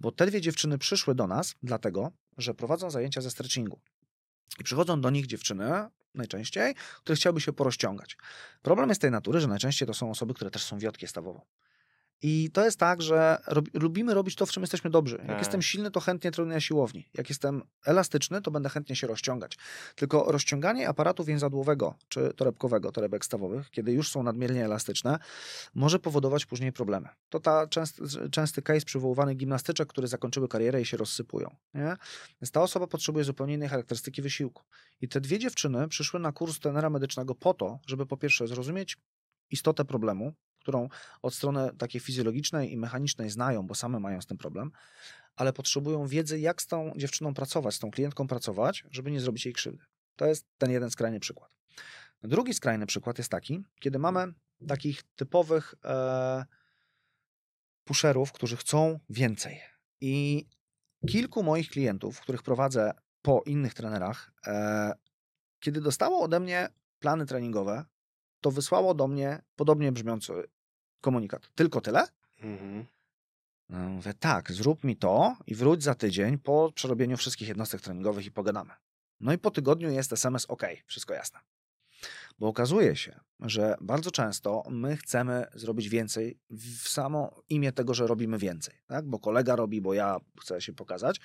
Bo 0.00 0.12
te 0.12 0.26
dwie 0.26 0.40
dziewczyny 0.40 0.78
przyszły 0.78 1.14
do 1.14 1.26
nas 1.26 1.54
dlatego, 1.62 2.12
że 2.38 2.54
prowadzą 2.54 2.90
zajęcia 2.90 3.20
ze 3.20 3.30
stretchingu. 3.30 3.80
I 4.60 4.64
przychodzą 4.64 5.00
do 5.00 5.10
nich 5.10 5.26
dziewczyny 5.26 5.88
najczęściej, 6.14 6.74
które 6.74 7.16
chciałyby 7.16 7.40
się 7.40 7.52
porozciągać. 7.52 8.16
Problem 8.62 8.88
jest 8.88 9.00
tej 9.00 9.10
natury, 9.10 9.40
że 9.40 9.48
najczęściej 9.48 9.88
to 9.88 9.94
są 9.94 10.10
osoby, 10.10 10.34
które 10.34 10.50
też 10.50 10.64
są 10.64 10.78
wiotkie 10.78 11.08
stawowo. 11.08 11.46
I 12.22 12.50
to 12.52 12.64
jest 12.64 12.78
tak, 12.78 13.02
że 13.02 13.38
rob, 13.46 13.64
lubimy 13.74 14.14
robić 14.14 14.34
to, 14.34 14.46
w 14.46 14.50
czym 14.50 14.62
jesteśmy 14.62 14.90
dobrzy. 14.90 15.16
Jak 15.16 15.26
Tak. 15.26 15.38
jestem 15.38 15.62
silny, 15.62 15.90
to 15.90 16.00
chętnie 16.00 16.30
trenuję 16.30 16.54
na 16.54 16.60
siłowni. 16.60 17.08
Jak 17.14 17.28
jestem 17.28 17.62
elastyczny, 17.84 18.42
to 18.42 18.50
będę 18.50 18.68
chętnie 18.68 18.96
się 18.96 19.06
rozciągać. 19.06 19.58
Tylko 19.94 20.32
rozciąganie 20.32 20.88
aparatu 20.88 21.24
więzadłowego 21.24 21.94
czy 22.08 22.34
torebkowego, 22.36 22.92
torebek 22.92 23.24
stawowych, 23.24 23.70
kiedy 23.70 23.92
już 23.92 24.10
są 24.10 24.22
nadmiernie 24.22 24.64
elastyczne, 24.64 25.18
może 25.74 25.98
powodować 25.98 26.46
później 26.46 26.72
problemy. 26.72 27.08
To 27.28 27.40
ta 27.40 27.66
częst, 27.66 28.00
częsty 28.30 28.62
case 28.62 28.80
przywoływany 28.86 29.34
gimnastyczek, 29.34 29.88
które 29.88 30.08
zakończyły 30.08 30.48
karierę 30.48 30.80
i 30.80 30.86
się 30.86 30.96
rozsypują. 30.96 31.56
Nie? 31.74 31.96
Więc 32.42 32.50
ta 32.50 32.62
osoba 32.62 32.86
potrzebuje 32.86 33.24
zupełnie 33.24 33.54
innej 33.54 33.68
charakterystyki 33.68 34.22
wysiłku. 34.22 34.62
I 35.00 35.08
te 35.08 35.20
dwie 35.20 35.38
dziewczyny 35.38 35.88
przyszły 35.88 36.20
na 36.20 36.32
kurs 36.32 36.58
trenera 36.58 36.90
medycznego 36.90 37.34
po 37.34 37.54
to, 37.54 37.78
żeby 37.86 38.06
po 38.06 38.16
pierwsze 38.16 38.46
zrozumieć 38.46 38.96
istotę 39.50 39.84
problemu, 39.84 40.32
którą 40.64 40.88
od 41.22 41.34
strony 41.34 41.70
takiej 41.78 42.00
fizjologicznej 42.00 42.72
i 42.72 42.76
mechanicznej 42.76 43.30
znają, 43.30 43.66
bo 43.66 43.74
same 43.74 44.00
mają 44.00 44.20
z 44.20 44.26
tym 44.26 44.38
problem, 44.38 44.72
ale 45.36 45.52
potrzebują 45.52 46.06
wiedzy, 46.06 46.40
jak 46.40 46.62
z 46.62 46.66
tą 46.66 46.92
dziewczyną 46.96 47.34
pracować, 47.34 47.74
z 47.74 47.78
tą 47.78 47.90
klientką 47.90 48.26
pracować, 48.26 48.84
żeby 48.90 49.10
nie 49.10 49.20
zrobić 49.20 49.44
jej 49.44 49.54
krzywdy. 49.54 49.84
To 50.16 50.26
jest 50.26 50.46
ten 50.58 50.70
jeden 50.70 50.90
skrajny 50.90 51.20
przykład. 51.20 51.50
Drugi 52.22 52.54
skrajny 52.54 52.86
przykład 52.86 53.18
jest 53.18 53.30
taki, 53.30 53.64
kiedy 53.80 53.98
mamy 53.98 54.32
takich 54.68 55.02
typowych 55.16 55.74
e, 55.84 56.44
pusherów, 57.84 58.32
którzy 58.32 58.56
chcą 58.56 58.98
więcej. 59.10 59.60
I 60.00 60.46
kilku 61.08 61.42
moich 61.42 61.70
klientów, 61.70 62.20
których 62.20 62.42
prowadzę 62.42 62.92
po 63.22 63.42
innych 63.46 63.74
trenerach, 63.74 64.32
e, 64.46 64.92
kiedy 65.60 65.80
dostało 65.80 66.20
ode 66.20 66.40
mnie 66.40 66.68
plany 66.98 67.26
treningowe, 67.26 67.84
to 68.40 68.50
wysłało 68.50 68.94
do 68.94 69.08
mnie 69.08 69.42
podobnie 69.56 69.92
brzmiący 69.92 70.32
komunikat. 71.04 71.50
Tylko 71.54 71.80
tyle? 71.80 72.06
Mhm. 72.42 72.84
No, 73.68 73.78
mówię, 73.78 74.14
tak, 74.14 74.52
zrób 74.52 74.84
mi 74.84 74.96
to 74.96 75.36
i 75.46 75.54
wróć 75.54 75.82
za 75.82 75.94
tydzień 75.94 76.38
po 76.38 76.72
przerobieniu 76.74 77.16
wszystkich 77.16 77.48
jednostek 77.48 77.80
treningowych 77.80 78.26
i 78.26 78.30
pogadamy. 78.30 78.70
No 79.20 79.32
i 79.32 79.38
po 79.38 79.50
tygodniu 79.50 79.90
jest 79.90 80.12
SMS 80.12 80.46
OK, 80.46 80.62
wszystko 80.86 81.14
jasne. 81.14 81.40
Bo 82.38 82.48
okazuje 82.48 82.96
się, 82.96 83.20
że 83.40 83.76
bardzo 83.80 84.10
często 84.10 84.62
my 84.70 84.96
chcemy 84.96 85.46
zrobić 85.54 85.88
więcej 85.88 86.38
w 86.50 86.88
samo 86.88 87.42
imię 87.48 87.72
tego, 87.72 87.94
że 87.94 88.06
robimy 88.06 88.38
więcej. 88.38 88.74
Tak? 88.86 89.06
Bo 89.06 89.18
kolega 89.18 89.56
robi, 89.56 89.80
bo 89.80 89.94
ja 89.94 90.16
chcę 90.40 90.60
się 90.60 90.72
pokazać, 90.72 91.20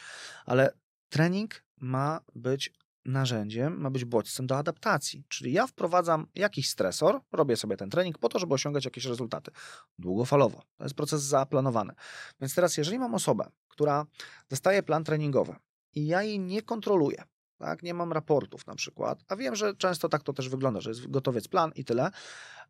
ale 0.46 0.74
trening 1.10 1.64
ma 1.78 2.22
być 2.36 2.74
narzędziem, 3.12 3.82
ma 3.82 3.90
być 3.90 4.06
bodźcem 4.06 4.48
do 4.48 4.58
adaptacji. 4.58 5.24
Czyli 5.28 5.54
ja 5.54 5.68
wprowadzam 5.68 6.28
jakiś 6.36 6.70
stresor, 6.70 7.22
robię 7.32 7.58
sobie 7.58 7.78
ten 7.78 7.90
trening 7.90 8.18
po 8.18 8.30
to, 8.30 8.40
żeby 8.40 8.54
osiągać 8.54 8.86
jakieś 8.86 9.06
rezultaty. 9.06 9.52
Długofalowo. 10.00 10.62
To 10.78 10.84
jest 10.84 10.96
proces 10.96 11.22
zaplanowany. 11.22 11.94
Więc 12.42 12.56
teraz, 12.56 12.78
jeżeli 12.78 13.00
mam 13.00 13.16
osobę, 13.16 13.50
która 13.68 14.06
dostaje 14.50 14.84
plan 14.84 15.04
treningowy 15.04 15.56
i 15.96 16.08
ja 16.08 16.24
jej 16.24 16.40
nie 16.40 16.62
kontroluję, 16.62 17.24
tak? 17.58 17.84
nie 17.84 17.94
mam 17.94 18.14
raportów 18.14 18.68
na 18.68 18.76
przykład, 18.76 19.24
a 19.28 19.36
wiem, 19.36 19.56
że 19.56 19.76
często 19.76 20.10
tak 20.10 20.24
to 20.24 20.34
też 20.34 20.50
wygląda, 20.50 20.82
że 20.82 20.90
jest 20.90 21.08
gotowiec 21.08 21.48
plan 21.48 21.72
i 21.76 21.86
tyle, 21.86 22.12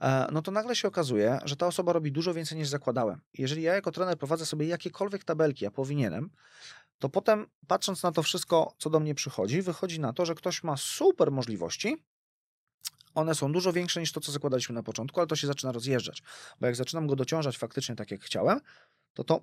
e, 0.01 0.27
no 0.31 0.41
to 0.41 0.51
nagle 0.51 0.75
się 0.75 0.87
okazuje, 0.87 1.39
że 1.45 1.55
ta 1.55 1.67
osoba 1.67 1.93
robi 1.93 2.11
dużo 2.11 2.33
więcej 2.33 2.57
niż 2.57 2.67
zakładałem. 2.67 3.21
Jeżeli 3.33 3.61
ja 3.61 3.75
jako 3.75 3.91
trener 3.91 4.17
prowadzę 4.17 4.45
sobie 4.45 4.67
jakiekolwiek 4.67 5.23
tabelki, 5.23 5.65
a 5.65 5.71
powinienem, 5.71 6.29
to 6.99 7.09
potem 7.09 7.47
patrząc 7.67 8.03
na 8.03 8.11
to 8.11 8.23
wszystko, 8.23 8.73
co 8.77 8.89
do 8.89 8.99
mnie 8.99 9.15
przychodzi, 9.15 9.61
wychodzi 9.61 9.99
na 9.99 10.13
to, 10.13 10.25
że 10.25 10.35
ktoś 10.35 10.63
ma 10.63 10.77
super 10.77 11.31
możliwości, 11.31 12.03
one 13.15 13.35
są 13.35 13.51
dużo 13.51 13.73
większe 13.73 13.99
niż 13.99 14.11
to, 14.11 14.19
co 14.19 14.31
zakładaliśmy 14.31 14.75
na 14.75 14.83
początku, 14.83 15.19
ale 15.19 15.27
to 15.27 15.35
się 15.35 15.47
zaczyna 15.47 15.71
rozjeżdżać. 15.71 16.23
Bo 16.59 16.65
jak 16.65 16.75
zaczynam 16.75 17.07
go 17.07 17.15
dociążać 17.15 17.57
faktycznie 17.57 17.95
tak, 17.95 18.11
jak 18.11 18.21
chciałem, 18.21 18.61
to 19.13 19.23
to 19.23 19.41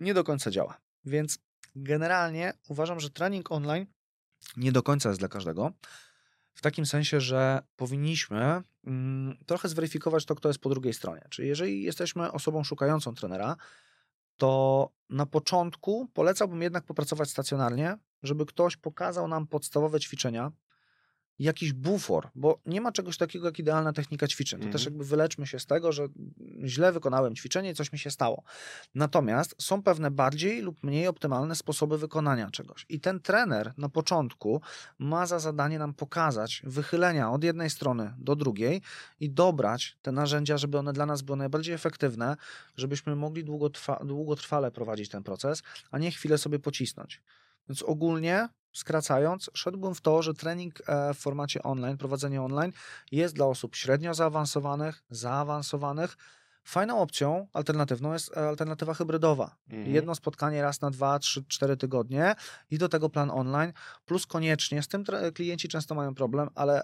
nie 0.00 0.14
do 0.14 0.24
końca 0.24 0.50
działa. 0.50 0.80
Więc 1.04 1.38
generalnie 1.76 2.52
uważam, 2.68 3.00
że 3.00 3.10
trening 3.10 3.52
online 3.52 3.86
nie 4.56 4.72
do 4.72 4.82
końca 4.82 5.08
jest 5.08 5.20
dla 5.20 5.28
każdego. 5.28 5.72
W 6.54 6.60
takim 6.60 6.86
sensie, 6.86 7.20
że 7.20 7.62
powinniśmy 7.76 8.62
mm, 8.86 9.36
trochę 9.46 9.68
zweryfikować 9.68 10.24
to, 10.24 10.34
kto 10.34 10.48
jest 10.48 10.58
po 10.58 10.68
drugiej 10.68 10.94
stronie. 10.94 11.26
Czyli 11.30 11.48
jeżeli 11.48 11.82
jesteśmy 11.82 12.32
osobą 12.32 12.64
szukającą 12.64 13.14
trenera, 13.14 13.56
to 14.36 14.90
na 15.10 15.26
początku 15.26 16.08
polecałbym 16.14 16.62
jednak 16.62 16.84
popracować 16.84 17.30
stacjonarnie, 17.30 17.98
żeby 18.22 18.46
ktoś 18.46 18.76
pokazał 18.76 19.28
nam 19.28 19.46
podstawowe 19.46 20.00
ćwiczenia, 20.00 20.52
jakiś 21.38 21.72
bufor, 21.72 22.28
bo 22.34 22.58
nie 22.66 22.80
ma 22.80 22.92
czegoś 22.92 23.16
takiego 23.16 23.46
jak 23.46 23.58
idealna 23.58 23.92
technika 23.92 24.26
ćwiczeń. 24.28 24.58
To 24.60 24.64
Mhm. 24.66 24.72
też 24.72 24.84
jakby 24.84 25.04
wyleczmy 25.04 25.46
się 25.46 25.58
z 25.58 25.66
tego, 25.66 25.92
że 25.92 26.06
źle 26.64 26.92
wykonałem 26.92 27.34
ćwiczenie 27.36 27.70
i 27.70 27.74
coś 27.74 27.92
mi 27.92 27.98
się 27.98 28.10
stało. 28.10 28.42
Natomiast 28.94 29.54
są 29.62 29.82
pewne 29.82 30.10
bardziej 30.10 30.60
lub 30.62 30.82
mniej 30.82 31.06
optymalne 31.06 31.54
sposoby 31.54 31.98
wykonania 31.98 32.50
czegoś. 32.50 32.86
I 32.88 33.00
ten 33.00 33.20
trener 33.20 33.72
na 33.78 33.88
początku 33.88 34.60
ma 34.98 35.26
za 35.26 35.38
zadanie 35.38 35.78
nam 35.78 35.94
pokazać 35.94 36.62
wychylenia 36.64 37.30
od 37.30 37.44
jednej 37.44 37.70
strony 37.70 38.14
do 38.18 38.36
drugiej 38.36 38.82
i 39.20 39.30
dobrać 39.30 39.96
te 40.02 40.12
narzędzia, 40.12 40.58
żeby 40.58 40.78
one 40.78 40.92
dla 40.92 41.06
nas 41.06 41.22
były 41.22 41.38
najbardziej 41.38 41.74
efektywne, 41.74 42.36
żebyśmy 42.76 43.16
mogli 43.16 43.44
długotrwa- 43.44 44.06
długotrwale 44.06 44.70
prowadzić 44.70 45.08
ten 45.08 45.22
proces, 45.22 45.62
a 45.90 45.98
nie 45.98 46.10
chwilę 46.10 46.38
sobie 46.38 46.58
pocisnąć. 46.58 47.22
Więc 47.68 47.82
ogólnie, 47.82 48.48
skracając, 48.72 49.50
szedłbym 49.54 49.94
w 49.94 50.00
to, 50.00 50.22
że 50.22 50.34
trening 50.34 50.74
e, 50.86 51.14
w 51.14 51.18
formacie 51.18 51.62
online, 51.62 51.96
prowadzenie 51.96 52.42
online 52.42 52.72
jest 53.12 53.34
dla 53.34 53.46
osób 53.46 53.76
średnio 53.76 54.14
zaawansowanych, 54.14 55.02
zaawansowanych. 55.10 56.16
Fajną 56.64 57.00
opcją 57.00 57.46
alternatywną 57.52 58.12
jest 58.12 58.36
e, 58.36 58.48
alternatywa 58.48 58.94
hybrydowa. 58.94 59.56
Mhm. 59.70 59.94
Jedno 59.94 60.14
spotkanie 60.14 60.62
raz 60.62 60.80
na 60.80 60.90
dwa, 60.90 61.18
trzy, 61.18 61.44
cztery 61.48 61.76
tygodnie 61.76 62.34
i 62.70 62.78
do 62.78 62.88
tego 62.88 63.10
plan 63.10 63.30
online, 63.30 63.72
plus 64.04 64.26
koniecznie, 64.26 64.82
z 64.82 64.88
tym 64.88 65.04
klienci 65.34 65.68
często 65.68 65.94
mają 65.94 66.14
problem, 66.14 66.48
ale 66.54 66.82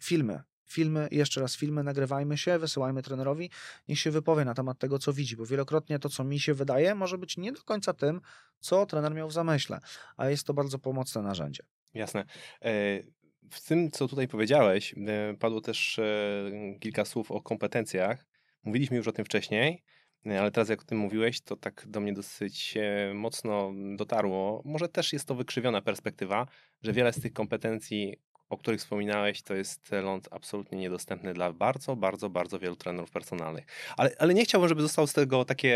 filmy. 0.00 0.42
Filmy, 0.66 1.08
jeszcze 1.10 1.40
raz 1.40 1.56
filmy, 1.56 1.82
nagrywajmy 1.82 2.38
się, 2.38 2.58
wysyłajmy 2.58 3.02
trenerowi, 3.02 3.50
niech 3.88 3.98
się 3.98 4.10
wypowie 4.10 4.44
na 4.44 4.54
temat 4.54 4.78
tego, 4.78 4.98
co 4.98 5.12
widzi, 5.12 5.36
bo 5.36 5.46
wielokrotnie 5.46 5.98
to, 5.98 6.08
co 6.08 6.24
mi 6.24 6.40
się 6.40 6.54
wydaje, 6.54 6.94
może 6.94 7.18
być 7.18 7.36
nie 7.36 7.52
do 7.52 7.62
końca 7.62 7.92
tym, 7.92 8.20
co 8.58 8.86
trener 8.86 9.14
miał 9.14 9.28
w 9.28 9.32
zamyśle, 9.32 9.78
a 10.16 10.30
jest 10.30 10.46
to 10.46 10.54
bardzo 10.54 10.78
pomocne 10.78 11.22
narzędzie. 11.22 11.62
Jasne. 11.94 12.24
E, 12.62 13.02
W 13.50 13.66
tym, 13.66 13.90
co 13.90 14.08
tutaj 14.08 14.28
powiedziałeś, 14.28 14.94
e, 15.06 15.34
padło 15.36 15.60
też 15.60 15.98
e, 15.98 16.50
kilka 16.80 17.04
słów 17.04 17.30
o 17.30 17.42
kompetencjach. 17.42 18.26
Mówiliśmy 18.64 18.96
już 18.96 19.08
o 19.08 19.12
tym 19.12 19.24
wcześniej, 19.24 19.84
ale 20.24 20.50
teraz 20.50 20.68
jak 20.68 20.82
o 20.82 20.84
tym 20.84 20.98
mówiłeś, 20.98 21.40
to 21.40 21.56
tak 21.56 21.84
do 21.88 22.00
mnie 22.00 22.12
dosyć 22.12 22.74
mocno 23.14 23.72
dotarło. 23.96 24.62
Może 24.64 24.88
też 24.88 25.12
jest 25.12 25.28
to 25.28 25.34
wykrzywiona 25.34 25.82
perspektywa, 25.82 26.46
że 26.82 26.92
wiele 26.92 27.12
z 27.12 27.20
tych 27.20 27.32
kompetencji, 27.32 28.20
o 28.48 28.56
których 28.56 28.80
wspominałeś, 28.80 29.42
to 29.42 29.54
jest 29.54 29.90
ląd 29.92 30.28
absolutnie 30.30 30.78
niedostępny 30.78 31.34
dla 31.34 31.52
bardzo, 31.52 31.96
bardzo, 31.96 32.30
bardzo 32.30 32.58
wielu 32.58 32.76
trenerów 32.76 33.10
personalnych. 33.10 33.66
Ale, 33.96 34.10
ale 34.18 34.34
nie 34.34 34.44
chciałbym, 34.44 34.68
żeby 34.68 34.82
zostało 34.82 35.06
z 35.06 35.12
tego 35.12 35.44
takie, 35.44 35.74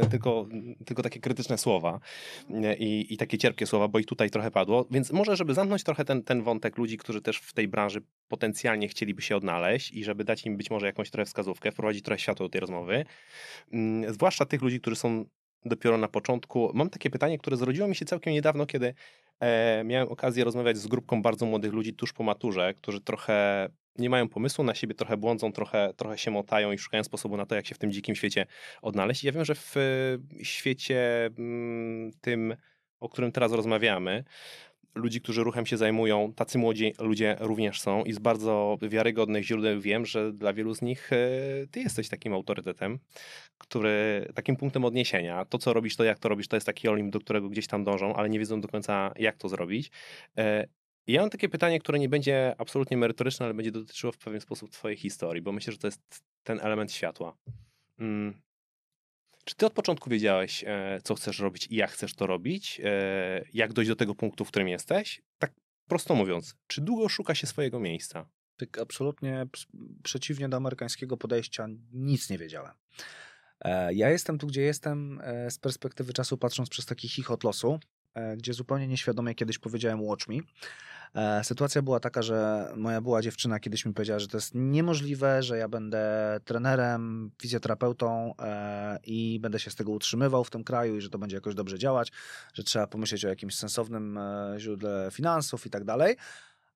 e, 0.00 0.08
tylko, 0.10 0.46
tylko 0.86 1.02
takie 1.02 1.20
krytyczne 1.20 1.58
słowa 1.58 2.00
e, 2.50 2.76
i, 2.76 3.14
i 3.14 3.16
takie 3.16 3.38
cierpkie 3.38 3.66
słowa, 3.66 3.88
bo 3.88 3.98
ich 3.98 4.06
tutaj 4.06 4.30
trochę 4.30 4.50
padło. 4.50 4.86
Więc 4.90 5.12
może, 5.12 5.36
żeby 5.36 5.54
zamknąć 5.54 5.84
trochę 5.84 6.04
ten, 6.04 6.22
ten 6.22 6.42
wątek 6.42 6.78
ludzi, 6.78 6.96
którzy 6.96 7.22
też 7.22 7.38
w 7.38 7.52
tej 7.52 7.68
branży 7.68 8.02
potencjalnie 8.28 8.88
chcieliby 8.88 9.22
się 9.22 9.36
odnaleźć 9.36 9.92
i 9.92 10.04
żeby 10.04 10.24
dać 10.24 10.46
im 10.46 10.56
być 10.56 10.70
może 10.70 10.86
jakąś 10.86 11.10
trochę 11.10 11.26
wskazówkę, 11.26 11.72
wprowadzić 11.72 12.04
trochę 12.04 12.18
światło 12.18 12.46
do 12.46 12.50
tej 12.50 12.60
rozmowy, 12.60 13.04
mm, 13.72 14.14
zwłaszcza 14.14 14.44
tych 14.44 14.62
ludzi, 14.62 14.80
którzy 14.80 14.96
są 14.96 15.24
dopiero 15.64 15.98
na 15.98 16.08
początku. 16.08 16.70
Mam 16.74 16.90
takie 16.90 17.10
pytanie, 17.10 17.38
które 17.38 17.56
zrodziło 17.56 17.88
mi 17.88 17.96
się 17.96 18.04
całkiem 18.04 18.32
niedawno, 18.32 18.66
kiedy 18.66 18.94
e, 19.40 19.84
miałem 19.84 20.08
okazję 20.08 20.44
rozmawiać 20.44 20.78
z 20.78 20.86
grupką 20.86 21.22
bardzo 21.22 21.46
młodych 21.46 21.72
ludzi 21.72 21.94
tuż 21.94 22.12
po 22.12 22.22
maturze, 22.22 22.74
którzy 22.74 23.00
trochę 23.00 23.68
nie 23.98 24.10
mają 24.10 24.28
pomysłu 24.28 24.64
na 24.64 24.74
siebie, 24.74 24.94
trochę 24.94 25.16
błądzą, 25.16 25.52
trochę, 25.52 25.94
trochę 25.96 26.18
się 26.18 26.30
motają 26.30 26.72
i 26.72 26.78
szukają 26.78 27.04
sposobu 27.04 27.36
na 27.36 27.46
to, 27.46 27.54
jak 27.54 27.66
się 27.66 27.74
w 27.74 27.78
tym 27.78 27.92
dzikim 27.92 28.14
świecie 28.14 28.46
odnaleźć. 28.82 29.24
Ja 29.24 29.32
wiem, 29.32 29.44
że 29.44 29.54
w 29.54 29.74
świecie 30.42 31.26
mm, 31.38 32.12
tym, 32.20 32.56
o 33.00 33.08
którym 33.08 33.32
teraz 33.32 33.52
rozmawiamy, 33.52 34.24
ludzi, 34.98 35.20
którzy 35.20 35.44
ruchem 35.44 35.66
się 35.66 35.76
zajmują, 35.76 36.32
tacy 36.36 36.58
młodzi 36.58 36.94
ludzie 36.98 37.36
również 37.40 37.80
są 37.80 38.04
i 38.04 38.12
z 38.12 38.18
bardzo 38.18 38.78
wiarygodnych 38.82 39.44
źródeł 39.44 39.80
wiem, 39.80 40.06
że 40.06 40.32
dla 40.32 40.52
wielu 40.52 40.74
z 40.74 40.82
nich 40.82 41.12
e, 41.12 41.16
ty 41.70 41.80
jesteś 41.80 42.08
takim 42.08 42.32
autorytetem, 42.32 42.98
który 43.58 44.28
takim 44.34 44.56
punktem 44.56 44.84
odniesienia. 44.84 45.44
To, 45.44 45.58
co 45.58 45.72
robisz, 45.72 45.96
to 45.96 46.04
jak 46.04 46.18
to 46.18 46.28
robisz, 46.28 46.48
to 46.48 46.56
jest 46.56 46.66
taki 46.66 46.88
olimp, 46.88 47.12
do 47.12 47.20
którego 47.20 47.48
gdzieś 47.48 47.66
tam 47.66 47.84
dążą, 47.84 48.14
ale 48.14 48.28
nie 48.30 48.38
wiedzą 48.38 48.60
do 48.60 48.68
końca, 48.68 49.12
jak 49.18 49.36
to 49.36 49.48
zrobić. 49.48 49.90
E, 50.38 50.68
Ja 51.06 51.20
mam 51.20 51.30
takie 51.30 51.48
pytanie, 51.48 51.80
które 51.80 51.98
nie 51.98 52.08
będzie 52.08 52.54
absolutnie 52.58 52.96
merytoryczne, 52.96 53.46
ale 53.46 53.54
będzie 53.54 53.72
dotyczyło 53.72 54.12
w 54.12 54.18
pewien 54.18 54.40
sposób 54.40 54.70
Twojej 54.70 54.96
historii, 54.96 55.42
bo 55.42 55.52
myślę, 55.52 55.72
że 55.72 55.78
to 55.78 55.86
jest 55.86 56.00
ten 56.42 56.60
element 56.60 56.92
światła. 56.92 57.36
Mm. 57.98 58.34
Czy 59.48 59.54
Ty 59.54 59.66
od 59.66 59.72
początku 59.72 60.10
wiedziałeś, 60.10 60.64
e, 60.66 61.00
co 61.04 61.14
chcesz 61.14 61.38
robić 61.38 61.66
i 61.70 61.76
jak 61.76 61.90
chcesz 61.90 62.14
to 62.14 62.26
robić? 62.26 62.80
E, 62.84 63.44
jak 63.52 63.72
dojść 63.72 63.88
do 63.88 63.96
tego 63.96 64.14
punktu, 64.14 64.44
w 64.44 64.48
którym 64.48 64.68
jesteś? 64.68 65.22
Tak 65.38 65.52
prosto 65.86 66.14
mówiąc, 66.14 66.54
czy 66.66 66.80
długo 66.80 67.08
szuka 67.08 67.34
się 67.34 67.46
swojego 67.46 67.80
miejsca? 67.80 68.28
Tak 68.56 68.78
absolutnie 68.78 69.46
przeciwnie 70.02 70.48
do 70.48 70.56
amerykańskiego 70.56 71.16
podejścia, 71.16 71.66
nic 71.92 72.30
nie 72.30 72.38
wiedziałem. 72.38 72.72
E, 73.60 73.94
ja 73.94 74.10
jestem 74.10 74.38
tu, 74.38 74.46
gdzie 74.46 74.62
jestem 74.62 75.20
z 75.50 75.58
perspektywy 75.58 76.12
czasu, 76.12 76.38
patrząc 76.38 76.68
przez 76.68 76.86
taki 76.86 77.08
chichot 77.08 77.44
losu, 77.44 77.80
gdzie 78.36 78.52
zupełnie 78.52 78.88
nieświadomie 78.88 79.34
kiedyś 79.34 79.58
powiedziałem 79.58 80.02
watch 80.02 80.28
me. 80.28 80.36
E, 81.14 81.44
sytuacja 81.44 81.82
była 81.82 82.00
taka, 82.00 82.22
że 82.22 82.68
moja 82.76 83.00
była 83.00 83.22
dziewczyna 83.22 83.60
kiedyś 83.60 83.86
mi 83.86 83.94
powiedziała, 83.94 84.18
że 84.20 84.28
to 84.28 84.36
jest 84.36 84.54
niemożliwe, 84.54 85.42
że 85.42 85.58
ja 85.58 85.68
będę 85.68 86.00
trenerem, 86.44 87.30
fizjoterapeutą 87.42 88.34
e, 88.38 88.98
i 89.04 89.38
będę 89.40 89.58
się 89.58 89.70
z 89.70 89.74
tego 89.74 89.92
utrzymywał 89.92 90.44
w 90.44 90.50
tym 90.50 90.64
kraju 90.64 90.96
i 90.96 91.00
że 91.00 91.10
to 91.10 91.18
będzie 91.18 91.36
jakoś 91.36 91.54
dobrze 91.54 91.78
działać, 91.78 92.12
że 92.54 92.62
trzeba 92.62 92.86
pomyśleć 92.86 93.24
o 93.24 93.28
jakimś 93.28 93.54
sensownym 93.54 94.18
e, 94.18 94.54
źródle 94.58 95.08
finansów 95.12 95.66
i 95.66 95.70
tak 95.70 95.84
dalej. 95.84 96.16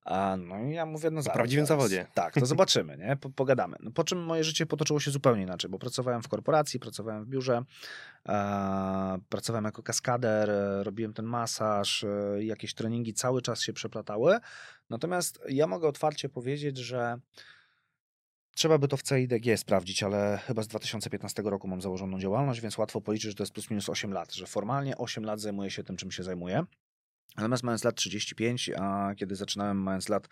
A, 0.05 0.37
no 0.37 0.63
i 0.63 0.73
ja 0.73 0.85
mówię, 0.85 1.11
no 1.11 1.21
zaraz. 1.21 1.35
W 1.35 1.37
prawdziwym 1.37 1.65
zawodzie. 1.65 2.07
Tak, 2.13 2.33
to 2.33 2.45
zobaczymy, 2.45 2.97
nie? 2.97 3.15
Po, 3.15 3.29
pogadamy. 3.29 3.77
No, 3.79 3.91
po 3.91 4.03
czym 4.03 4.23
moje 4.23 4.43
życie 4.43 4.65
potoczyło 4.65 4.99
się 4.99 5.11
zupełnie 5.11 5.43
inaczej, 5.43 5.69
bo 5.71 5.79
pracowałem 5.79 6.23
w 6.23 6.27
korporacji, 6.27 6.79
pracowałem 6.79 7.25
w 7.25 7.27
biurze, 7.27 7.61
e, 8.29 9.17
pracowałem 9.29 9.65
jako 9.65 9.83
kaskader, 9.83 10.49
e, 10.49 10.83
robiłem 10.83 11.13
ten 11.13 11.25
masaż, 11.25 12.03
e, 12.03 12.43
jakieś 12.43 12.73
treningi 12.73 13.13
cały 13.13 13.41
czas 13.41 13.61
się 13.61 13.73
przeplatały. 13.73 14.39
Natomiast 14.89 15.39
ja 15.49 15.67
mogę 15.67 15.87
otwarcie 15.87 16.29
powiedzieć, 16.29 16.77
że 16.77 17.19
Trzeba 18.55 18.77
by 18.77 18.87
to 18.87 18.97
w 18.97 19.03
CIDG 19.03 19.57
sprawdzić, 19.57 20.03
ale 20.03 20.39
chyba 20.47 20.63
z 20.63 20.67
2015 20.67 21.43
roku 21.43 21.67
mam 21.67 21.81
założoną 21.81 22.19
działalność, 22.19 22.61
więc 22.61 22.77
łatwo 22.77 23.01
policzyć, 23.01 23.31
że 23.31 23.35
to 23.35 23.43
jest 23.43 23.53
plus 23.53 23.69
minus 23.69 23.89
8 23.89 24.13
lat, 24.13 24.33
że 24.33 24.47
formalnie 24.47 24.97
8 24.97 25.25
lat 25.25 25.39
zajmuję 25.39 25.71
się 25.71 25.83
tym, 25.83 25.97
czym 25.97 26.11
się 26.11 26.23
zajmuję. 26.23 26.65
Natomiast 27.37 27.63
mając 27.63 27.83
lat 27.83 27.95
35, 27.95 28.71
a 28.77 29.15
kiedy 29.15 29.35
zaczynałem 29.35 29.77
mając 29.77 30.09
lat 30.09 30.27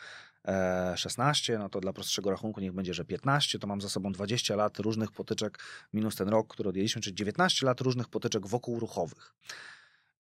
16, 0.96 1.56
e, 1.56 1.58
no 1.58 1.70
to 1.70 1.80
dla 1.80 1.94
prostszego 1.94 2.32
rachunku 2.32 2.62
niech 2.62 2.72
będzie, 2.72 2.94
że 2.94 3.06
15, 3.06 3.60
to 3.60 3.68
mam 3.68 3.82
za 3.82 3.90
sobą 3.90 4.12
20 4.12 4.56
lat 4.56 4.80
różnych 4.80 5.12
potyczek, 5.12 5.60
minus 5.94 6.16
ten 6.16 6.30
rok, 6.30 6.48
który 6.54 6.70
odjęliśmy, 6.70 7.02
czyli 7.02 7.16
19 7.16 7.66
lat 7.66 7.82
różnych 7.82 8.08
potyczek 8.08 8.48
wokół 8.48 8.80
ruchowych. 8.80 9.34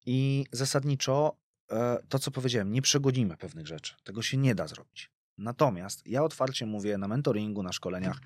I 0.05 0.45
zasadniczo 0.51 1.35
e, 1.71 1.97
to, 2.09 2.19
co 2.19 2.31
powiedziałem, 2.31 2.71
nie 2.71 2.81
przegodzimy 2.81 3.37
pewnych 3.37 3.67
rzeczy. 3.67 3.95
Tego 4.03 4.21
się 4.21 4.37
nie 4.37 4.55
da 4.55 4.67
zrobić. 4.67 5.11
Natomiast 5.37 6.07
ja 6.07 6.23
otwarcie 6.23 6.65
mówię 6.65 6.97
na 6.97 7.07
mentoringu, 7.07 7.63
na 7.63 7.71
szkoleniach, 7.71 8.17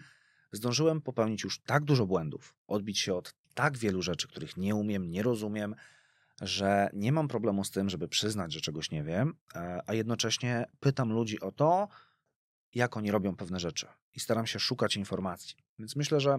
zdążyłem 0.51 1.01
popełnić 1.01 1.43
już 1.43 1.59
tak 1.59 1.83
dużo 1.83 2.05
błędów, 2.05 2.55
odbić 2.67 2.99
się 2.99 3.13
od 3.13 3.35
tak 3.53 3.77
wielu 3.77 4.01
rzeczy, 4.01 4.27
których 4.27 4.57
nie 4.57 4.75
umiem, 4.75 5.11
nie 5.11 5.23
rozumiem, 5.23 5.75
że 6.41 6.89
nie 6.93 7.11
mam 7.11 7.27
problemu 7.27 7.63
z 7.63 7.71
tym, 7.71 7.89
żeby 7.89 8.07
przyznać, 8.07 8.53
że 8.53 8.61
czegoś 8.61 8.91
nie 8.91 9.03
wiem, 9.03 9.33
e, 9.55 9.81
a 9.87 9.93
jednocześnie 9.93 10.65
pytam 10.79 11.13
ludzi 11.13 11.39
o 11.39 11.51
to, 11.51 11.87
jak 12.73 12.97
oni 12.97 13.11
robią 13.11 13.35
pewne 13.35 13.59
rzeczy 13.59 13.87
i 14.13 14.19
staram 14.19 14.47
się 14.47 14.59
szukać 14.59 14.95
informacji. 14.95 15.55
Więc 15.79 15.95
myślę, 15.95 16.19
że 16.19 16.37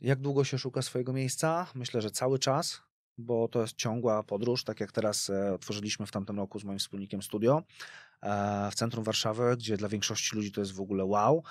jak 0.00 0.20
długo 0.20 0.44
się 0.44 0.58
szuka 0.58 0.82
swojego 0.82 1.12
miejsca? 1.12 1.66
Myślę, 1.74 2.02
że 2.02 2.10
cały 2.10 2.38
czas, 2.38 2.82
bo 3.18 3.48
to 3.48 3.60
jest 3.60 3.76
ciągła 3.76 4.22
podróż, 4.22 4.64
tak 4.64 4.80
jak 4.80 4.92
teraz 4.92 5.30
e, 5.30 5.54
otworzyliśmy 5.54 6.06
w 6.06 6.10
tamtym 6.10 6.36
roku 6.36 6.58
z 6.58 6.64
moim 6.64 6.78
wspólnikiem 6.78 7.22
studio 7.22 7.62
e, 8.22 8.70
w 8.70 8.74
centrum 8.74 9.04
Warszawy, 9.04 9.56
gdzie 9.56 9.76
dla 9.76 9.88
większości 9.88 10.36
ludzi 10.36 10.52
to 10.52 10.60
jest 10.60 10.72
w 10.72 10.80
ogóle 10.80 11.04
wow. 11.04 11.42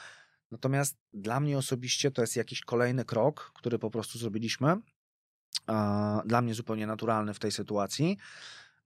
Natomiast 0.52 0.98
dla 1.14 1.40
mnie 1.40 1.58
osobiście 1.58 2.12
to 2.12 2.22
jest 2.22 2.36
jakiś 2.36 2.62
kolejny 2.62 3.06
krok, 3.06 3.52
który 3.56 3.80
po 3.80 3.90
prostu 3.90 4.20
zrobiliśmy 4.20 4.76
dla 6.26 6.42
mnie 6.42 6.54
zupełnie 6.54 6.88
naturalny 6.88 7.34
w 7.34 7.40
tej 7.40 7.52
sytuacji. 7.52 8.18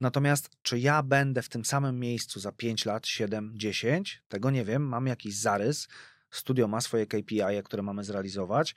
Natomiast 0.01 0.49
czy 0.61 0.79
ja 0.79 1.03
będę 1.03 1.41
w 1.41 1.49
tym 1.49 1.65
samym 1.65 1.99
miejscu 1.99 2.39
za 2.39 2.51
5 2.51 2.85
lat, 2.85 3.07
7, 3.07 3.51
10, 3.55 4.23
tego 4.27 4.51
nie 4.51 4.65
wiem. 4.65 4.83
Mam 4.83 5.07
jakiś 5.07 5.39
zarys. 5.39 5.87
Studio 6.31 6.67
ma 6.67 6.81
swoje 6.81 7.07
KPI, 7.07 7.63
które 7.63 7.83
mamy 7.83 8.03
zrealizować. 8.03 8.75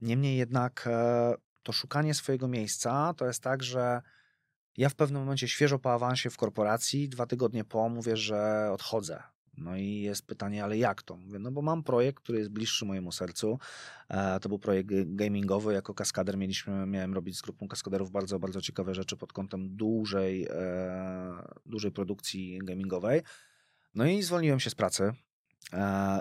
Niemniej 0.00 0.36
jednak 0.36 0.84
e, 0.86 1.34
to 1.62 1.72
szukanie 1.72 2.14
swojego 2.14 2.48
miejsca 2.48 3.14
to 3.16 3.26
jest 3.26 3.42
tak, 3.42 3.62
że 3.62 4.02
ja 4.76 4.88
w 4.88 4.94
pewnym 4.94 5.22
momencie 5.22 5.48
świeżo 5.48 5.78
po 5.78 5.92
awansie 5.92 6.30
w 6.30 6.36
korporacji, 6.36 7.08
dwa 7.08 7.26
tygodnie 7.26 7.64
po 7.64 7.88
mówię, 7.88 8.16
że 8.16 8.70
odchodzę. 8.72 9.22
No 9.60 9.76
i 9.76 10.00
jest 10.00 10.26
pytanie, 10.26 10.64
ale 10.64 10.78
jak 10.78 11.02
to? 11.02 11.16
Mówię, 11.16 11.38
no 11.38 11.50
bo 11.52 11.62
mam 11.62 11.82
projekt, 11.82 12.22
który 12.22 12.38
jest 12.38 12.50
bliższy 12.50 12.84
mojemu 12.84 13.12
sercu. 13.12 13.58
E, 14.08 14.40
to 14.40 14.48
był 14.48 14.58
projekt 14.58 14.90
gamingowy. 15.06 15.72
Jako 15.72 15.94
kaskader 15.94 16.38
mieliśmy, 16.38 16.86
miałem 16.86 17.14
robić 17.14 17.38
z 17.38 17.42
grupą 17.42 17.68
kaskaderów 17.68 18.10
bardzo, 18.10 18.38
bardzo 18.38 18.60
ciekawe 18.60 18.94
rzeczy 18.94 19.16
pod 19.16 19.32
kątem 19.32 19.76
dużej, 19.76 20.46
e, 20.50 21.42
dużej 21.66 21.92
produkcji 21.92 22.58
gamingowej. 22.62 23.22
No 23.94 24.06
i 24.06 24.22
zwolniłem 24.22 24.60
się 24.60 24.70
z 24.70 24.74
pracy. 24.74 25.12
E, 25.72 26.20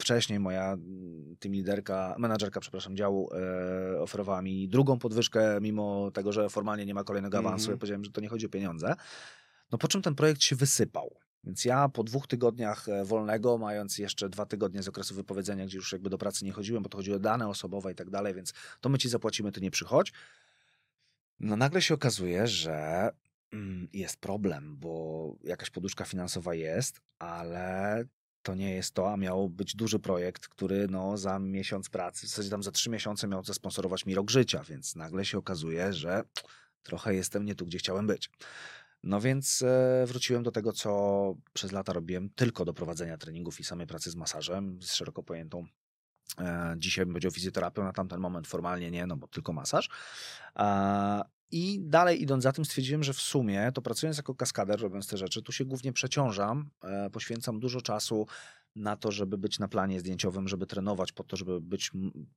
wcześniej 0.00 0.40
moja 0.40 0.72
mm, 0.72 1.36
team 1.40 1.54
liderka, 1.54 2.16
menadżerka, 2.18 2.60
przepraszam, 2.60 2.96
działu 2.96 3.30
oferowała 3.98 4.42
mi 4.42 4.68
drugą 4.68 4.98
podwyżkę, 4.98 5.58
mimo 5.60 6.10
tego, 6.10 6.32
że 6.32 6.48
formalnie 6.48 6.86
nie 6.86 6.94
ma 6.94 7.04
kolejnego 7.04 7.38
awansu. 7.38 7.64
Mm 7.64 7.68
-hmm. 7.68 7.76
Ja 7.76 7.80
powiedziałem, 7.80 8.04
że 8.04 8.10
to 8.10 8.20
nie 8.20 8.28
chodzi 8.28 8.46
o 8.46 8.48
pieniądze. 8.48 8.94
No 9.72 9.78
po 9.78 9.88
czym 9.88 10.02
ten 10.02 10.14
projekt 10.14 10.42
się 10.42 10.56
wysypał. 10.56 11.25
Więc 11.46 11.64
ja 11.64 11.88
po 11.88 12.04
dwóch 12.04 12.26
tygodniach 12.26 12.88
e, 12.88 13.04
wolnego, 13.04 13.58
mając 13.58 13.98
jeszcze 13.98 14.28
dwa 14.28 14.46
tygodnie 14.46 14.82
z 14.82 14.88
okresu 14.88 15.14
wypowiedzenia, 15.14 15.66
gdzie 15.66 15.76
już 15.76 15.92
jakby 15.92 16.10
do 16.10 16.18
pracy 16.18 16.44
nie 16.44 16.52
chodziłem, 16.52 16.82
bo 16.82 16.88
to 16.88 16.98
chodziło 16.98 17.16
o 17.16 17.20
dane 17.20 17.48
osobowe 17.48 17.92
i 17.92 17.94
tak 17.94 18.10
dalej, 18.10 18.34
więc 18.34 18.52
to 18.80 18.88
my 18.88 18.98
ci 18.98 19.08
zapłacimy, 19.08 19.52
ty 19.52 19.60
nie 19.60 19.70
przychodź. 19.70 20.12
No 21.40 21.56
nagle 21.56 21.82
się 21.82 21.94
okazuje, 21.94 22.46
że 22.46 23.10
mm, 23.52 23.88
jest 23.92 24.20
problem, 24.20 24.76
bo 24.76 25.34
jakaś 25.44 25.70
poduszka 25.70 26.04
finansowa 26.04 26.54
jest, 26.54 27.00
ale 27.18 28.04
to 28.42 28.54
nie 28.54 28.74
jest 28.74 28.94
to, 28.94 29.12
a 29.12 29.16
miał 29.16 29.48
być 29.48 29.76
duży 29.76 29.98
projekt, 29.98 30.48
który 30.48 30.88
no, 30.88 31.16
za 31.16 31.38
miesiąc 31.38 31.88
pracy, 31.88 32.26
w 32.26 32.30
zasadzie 32.30 32.50
tam 32.50 32.62
za 32.62 32.70
trzy 32.70 32.90
miesiące 32.90 33.28
miał 33.28 33.44
zasponsorować 33.44 34.06
mi 34.06 34.14
rok 34.14 34.30
życia, 34.30 34.64
więc 34.68 34.96
nagle 34.96 35.24
się 35.24 35.38
okazuje, 35.38 35.92
że 35.92 36.24
trochę 36.82 37.14
jestem 37.14 37.44
nie 37.44 37.54
tu, 37.54 37.66
gdzie 37.66 37.78
chciałem 37.78 38.06
być. 38.06 38.30
No 39.06 39.20
więc 39.20 39.62
e, 39.62 40.04
wróciłem 40.06 40.42
do 40.42 40.50
tego, 40.50 40.72
co 40.72 41.34
przez 41.52 41.72
lata 41.72 41.92
robiłem, 41.92 42.30
tylko 42.30 42.64
do 42.64 42.74
prowadzenia 42.74 43.18
treningów 43.18 43.60
i 43.60 43.64
samej 43.64 43.86
pracy 43.86 44.10
z 44.10 44.16
masażem, 44.16 44.82
z 44.82 44.92
szeroko 44.92 45.22
pojętą 45.22 45.64
e, 46.38 46.74
Dzisiaj 46.78 47.06
będzie 47.06 47.28
o 47.28 47.30
fizjoterapią, 47.30 47.84
na 47.84 47.92
tamten 47.92 48.20
moment 48.20 48.46
formalnie 48.46 48.90
nie, 48.90 49.06
no 49.06 49.16
bo 49.16 49.28
tylko 49.28 49.52
masaż. 49.52 49.90
I 51.50 51.80
dalej 51.80 52.22
idąc 52.22 52.42
za 52.42 52.52
tym 52.52 52.64
stwierdziłem, 52.64 53.02
że 53.02 53.12
w 53.12 53.20
sumie 53.20 53.72
to 53.74 53.82
pracując 53.82 54.16
jako 54.16 54.34
kaskader, 54.34 54.80
robiąc 54.80 55.06
te 55.06 55.16
rzeczy, 55.16 55.42
tu 55.42 55.52
się 55.52 55.64
głównie 55.64 55.92
przeciążam, 55.92 56.70
e, 56.82 57.10
poświęcam 57.10 57.60
dużo 57.60 57.80
czasu 57.80 58.26
na 58.76 58.96
to, 58.96 59.12
żeby 59.12 59.38
być 59.38 59.58
na 59.58 59.68
planie 59.68 60.00
zdjęciowym, 60.00 60.48
żeby 60.48 60.66
trenować 60.66 61.12
po 61.12 61.24
to, 61.24 61.36
żeby 61.36 61.60
być 61.60 61.90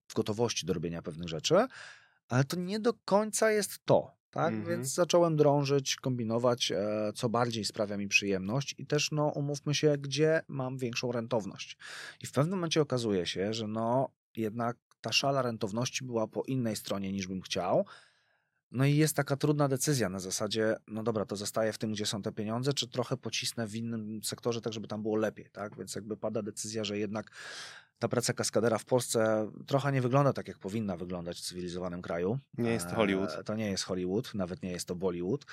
w 0.08 0.14
gotowości 0.14 0.66
do 0.66 0.74
robienia 0.74 1.02
pewnych 1.02 1.30
rzeczy, 1.30 1.56
ale 2.28 2.44
to 2.44 2.58
nie 2.58 2.80
do 2.80 2.94
końca 3.06 3.52
jest 3.52 3.80
to. 3.86 4.19
Tak, 4.32 4.54
mm 4.54 4.64
-hmm. 4.64 4.70
więc 4.70 4.94
zacząłem 4.94 5.36
drążyć, 5.36 5.96
kombinować, 5.96 6.72
e, 6.72 7.12
co 7.16 7.30
bardziej 7.30 7.66
sprawia 7.66 7.98
mi 7.98 8.08
przyjemność 8.08 8.76
i 8.78 8.86
też, 8.86 9.12
no, 9.12 9.28
umówmy 9.28 9.76
się, 9.76 9.98
gdzie 9.98 10.42
mam 10.48 10.78
większą 10.78 11.12
rentowność. 11.12 11.78
I 12.22 12.28
w 12.28 12.32
pewnym 12.32 12.56
momencie 12.56 12.82
okazuje 12.82 13.26
się, 13.26 13.54
że 13.54 13.68
no, 13.68 14.10
jednak 14.36 14.78
ta 15.02 15.12
szala 15.12 15.42
rentowności 15.42 16.06
była 16.06 16.28
po 16.28 16.44
innej 16.44 16.76
stronie 16.76 17.12
niż 17.12 17.28
bym 17.28 17.42
chciał. 17.42 17.86
No 18.72 18.86
i 18.86 18.96
jest 18.96 19.16
taka 19.16 19.36
trudna 19.36 19.68
decyzja 19.68 20.10
na 20.10 20.20
zasadzie, 20.20 20.76
no 20.88 21.04
dobra, 21.04 21.26
to 21.26 21.36
zostaję 21.36 21.74
w 21.74 21.78
tym, 21.78 21.92
gdzie 21.92 22.06
są 22.06 22.22
te 22.22 22.32
pieniądze, 22.32 22.74
czy 22.74 22.88
trochę 22.88 23.18
pocisnę 23.18 23.68
w 23.68 23.76
innym 23.76 24.24
sektorze, 24.24 24.62
tak 24.62 24.74
żeby 24.74 24.88
tam 24.88 25.02
było 25.02 25.16
lepiej, 25.16 25.50
tak? 25.52 25.78
Więc 25.78 25.96
jakby 25.96 26.18
pada 26.18 26.42
decyzja, 26.42 26.84
że 26.84 26.98
jednak 26.98 27.32
ta 28.00 28.08
praca 28.08 28.34
kaskadera 28.34 28.78
w 28.78 28.86
Polsce 28.86 29.52
trochę 29.68 29.92
nie 29.92 30.02
wygląda 30.02 30.34
tak, 30.34 30.48
jak 30.48 30.58
powinna 30.58 30.98
wyglądać 30.98 31.38
w 31.38 31.42
cywilizowanym 31.42 32.02
kraju. 32.02 32.40
Nie 32.58 32.72
jest 32.72 32.90
to 32.90 32.96
Hollywood. 32.96 33.30
E, 33.32 33.44
to 33.44 33.56
nie 33.56 33.70
jest 33.70 33.84
Hollywood, 33.84 34.34
nawet 34.34 34.64
nie 34.64 34.72
jest 34.72 34.88
to 34.88 34.96
Bollywood. 34.96 35.46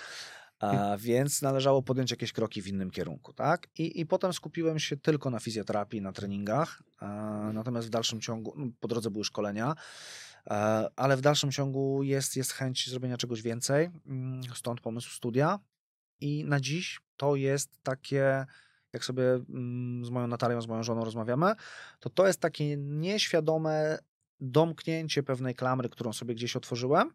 A, 0.60 0.96
więc 0.98 1.42
należało 1.42 1.82
podjąć 1.82 2.10
jakieś 2.10 2.32
kroki 2.32 2.62
w 2.62 2.68
innym 2.68 2.90
kierunku, 2.90 3.32
tak? 3.32 3.68
I, 3.78 4.00
I 4.00 4.06
potem 4.06 4.32
skupiłem 4.32 4.78
się 4.78 4.96
tylko 4.96 5.30
na 5.30 5.40
fizjoterapii, 5.40 6.02
na 6.02 6.12
treningach. 6.12 6.82
A, 6.98 7.06
natomiast 7.52 7.86
w 7.86 7.90
dalszym 7.90 8.20
ciągu, 8.20 8.54
no, 8.56 8.66
po 8.80 8.88
drodze 8.88 9.10
były 9.10 9.24
szkolenia, 9.24 9.74
a, 10.44 10.88
ale 10.96 11.16
w 11.16 11.20
dalszym 11.20 11.52
ciągu 11.52 12.02
jest, 12.02 12.36
jest 12.36 12.52
chęć 12.52 12.90
zrobienia 12.90 13.16
czegoś 13.16 13.42
więcej. 13.42 13.90
Mm, 14.06 14.42
stąd 14.54 14.80
pomysł 14.80 15.10
studia. 15.10 15.58
I 16.20 16.44
na 16.44 16.60
dziś 16.60 17.00
to 17.16 17.36
jest 17.36 17.82
takie 17.82 18.46
jak 18.92 19.04
sobie 19.04 19.24
mm, 19.32 20.04
z 20.04 20.10
moją 20.10 20.26
Natalią, 20.26 20.60
z 20.60 20.66
moją 20.66 20.82
żoną 20.82 21.04
rozmawiamy, 21.04 21.54
to 22.00 22.10
to 22.10 22.26
jest 22.26 22.40
takie 22.40 22.76
nieświadome 22.76 23.98
domknięcie 24.40 25.22
pewnej 25.22 25.54
klamry, 25.54 25.88
którą 25.88 26.12
sobie 26.12 26.34
gdzieś 26.34 26.56
otworzyłem. 26.56 27.10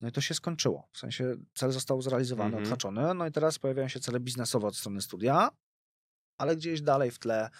No 0.00 0.08
i 0.08 0.12
to 0.12 0.20
się 0.20 0.34
skończyło. 0.34 0.88
W 0.92 0.98
sensie 0.98 1.36
cel 1.54 1.72
został 1.72 2.02
zrealizowany, 2.02 2.46
Mhm. 2.48 2.64
odhaczony. 2.64 3.14
No 3.14 3.26
i 3.26 3.32
teraz 3.32 3.58
pojawiają 3.58 3.88
się 3.88 4.00
cele 4.00 4.20
biznesowe 4.20 4.66
od 4.66 4.76
strony 4.76 5.02
studia, 5.02 5.48
ale 6.38 6.56
gdzieś 6.56 6.82
dalej 6.82 7.10
w 7.10 7.18
tle 7.18 7.50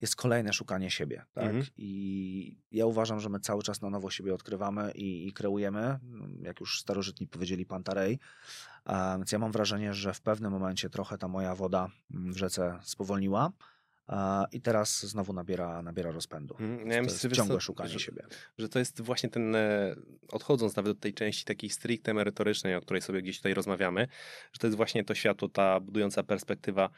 jest 0.00 0.16
kolejne 0.16 0.52
szukanie 0.52 0.90
siebie. 0.90 1.24
Tak? 1.34 1.44
Mhm. 1.44 1.64
I 1.76 2.58
ja 2.72 2.86
uważam, 2.86 3.20
że 3.20 3.28
my 3.28 3.40
cały 3.40 3.62
czas 3.62 3.80
na 3.82 3.90
nowo 3.90 4.10
siebie 4.10 4.34
odkrywamy 4.34 4.92
i, 4.94 5.28
i 5.28 5.32
kreujemy. 5.32 5.98
Jak 6.42 6.60
już 6.60 6.80
starożytni 6.80 7.26
powiedzieli 7.28 7.66
Pantarej. 7.66 8.18
A, 8.84 9.14
Więc 9.18 9.32
ja 9.32 9.38
mam 9.38 9.52
wrażenie, 9.52 9.94
że 9.94 10.14
w 10.14 10.20
pewnym 10.20 10.52
momencie 10.52 10.90
trochę 10.90 11.18
ta 11.18 11.28
moja 11.28 11.54
woda 11.54 11.88
mm, 12.14 12.32
w 12.32 12.36
rzece 12.36 12.78
spowolniła. 12.82 13.52
I 14.52 14.60
teraz 14.60 15.06
znowu 15.06 15.32
nabiera, 15.32 15.82
nabiera 15.82 16.10
rozpędu. 16.10 16.54
To 16.54 16.62
Ja 16.92 17.02
myślę, 17.02 17.30
ciągłe 17.30 17.60
szukanie 17.60 17.90
że- 17.90 18.00
siebie. 18.00 18.22
że 18.58 18.68
to 18.68 18.78
jest 18.78 19.00
właśnie 19.00 19.28
ten, 19.28 19.54
e, 19.56 19.96
odchodząc 20.28 20.76
nawet 20.76 20.92
od 20.92 21.00
tej 21.00 21.14
części 21.14 21.44
takiej 21.44 21.70
stricte 21.70 22.14
merytorycznej, 22.14 22.74
o 22.74 22.80
której 22.80 23.02
sobie 23.02 23.22
gdzieś 23.22 23.36
tutaj 23.36 23.54
rozmawiamy, 23.54 24.08
że 24.52 24.58
to 24.60 24.66
jest 24.66 24.76
właśnie 24.76 25.04
to 25.04 25.14
światło, 25.14 25.48
ta 25.48 25.80
budująca 25.80 26.22
perspektywa, 26.22 26.90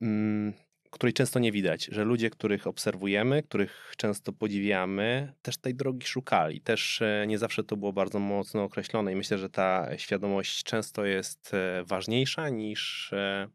mm, 0.00 0.52
której 0.98 1.12
często 1.12 1.38
nie 1.38 1.52
widać, 1.52 1.84
że 1.84 2.04
ludzie, 2.04 2.30
których 2.30 2.66
obserwujemy, 2.66 3.42
których 3.42 3.94
często 3.96 4.32
podziwiamy, 4.32 5.32
też 5.42 5.56
tej 5.56 5.74
drogi 5.74 6.06
szukali. 6.06 6.60
Też 6.60 7.02
e, 7.02 7.24
nie 7.28 7.38
zawsze 7.38 7.64
to 7.64 7.76
było 7.76 7.92
bardzo 7.92 8.18
mocno 8.18 8.62
określone 8.62 9.12
i 9.12 9.16
myślę, 9.16 9.38
że 9.38 9.50
ta 9.50 9.98
świadomość 9.98 10.62
często 10.62 11.04
jest 11.04 11.54
e, 11.54 11.84
ważniejsza 11.84 12.48
niż 12.48 13.12
e, 13.12 13.48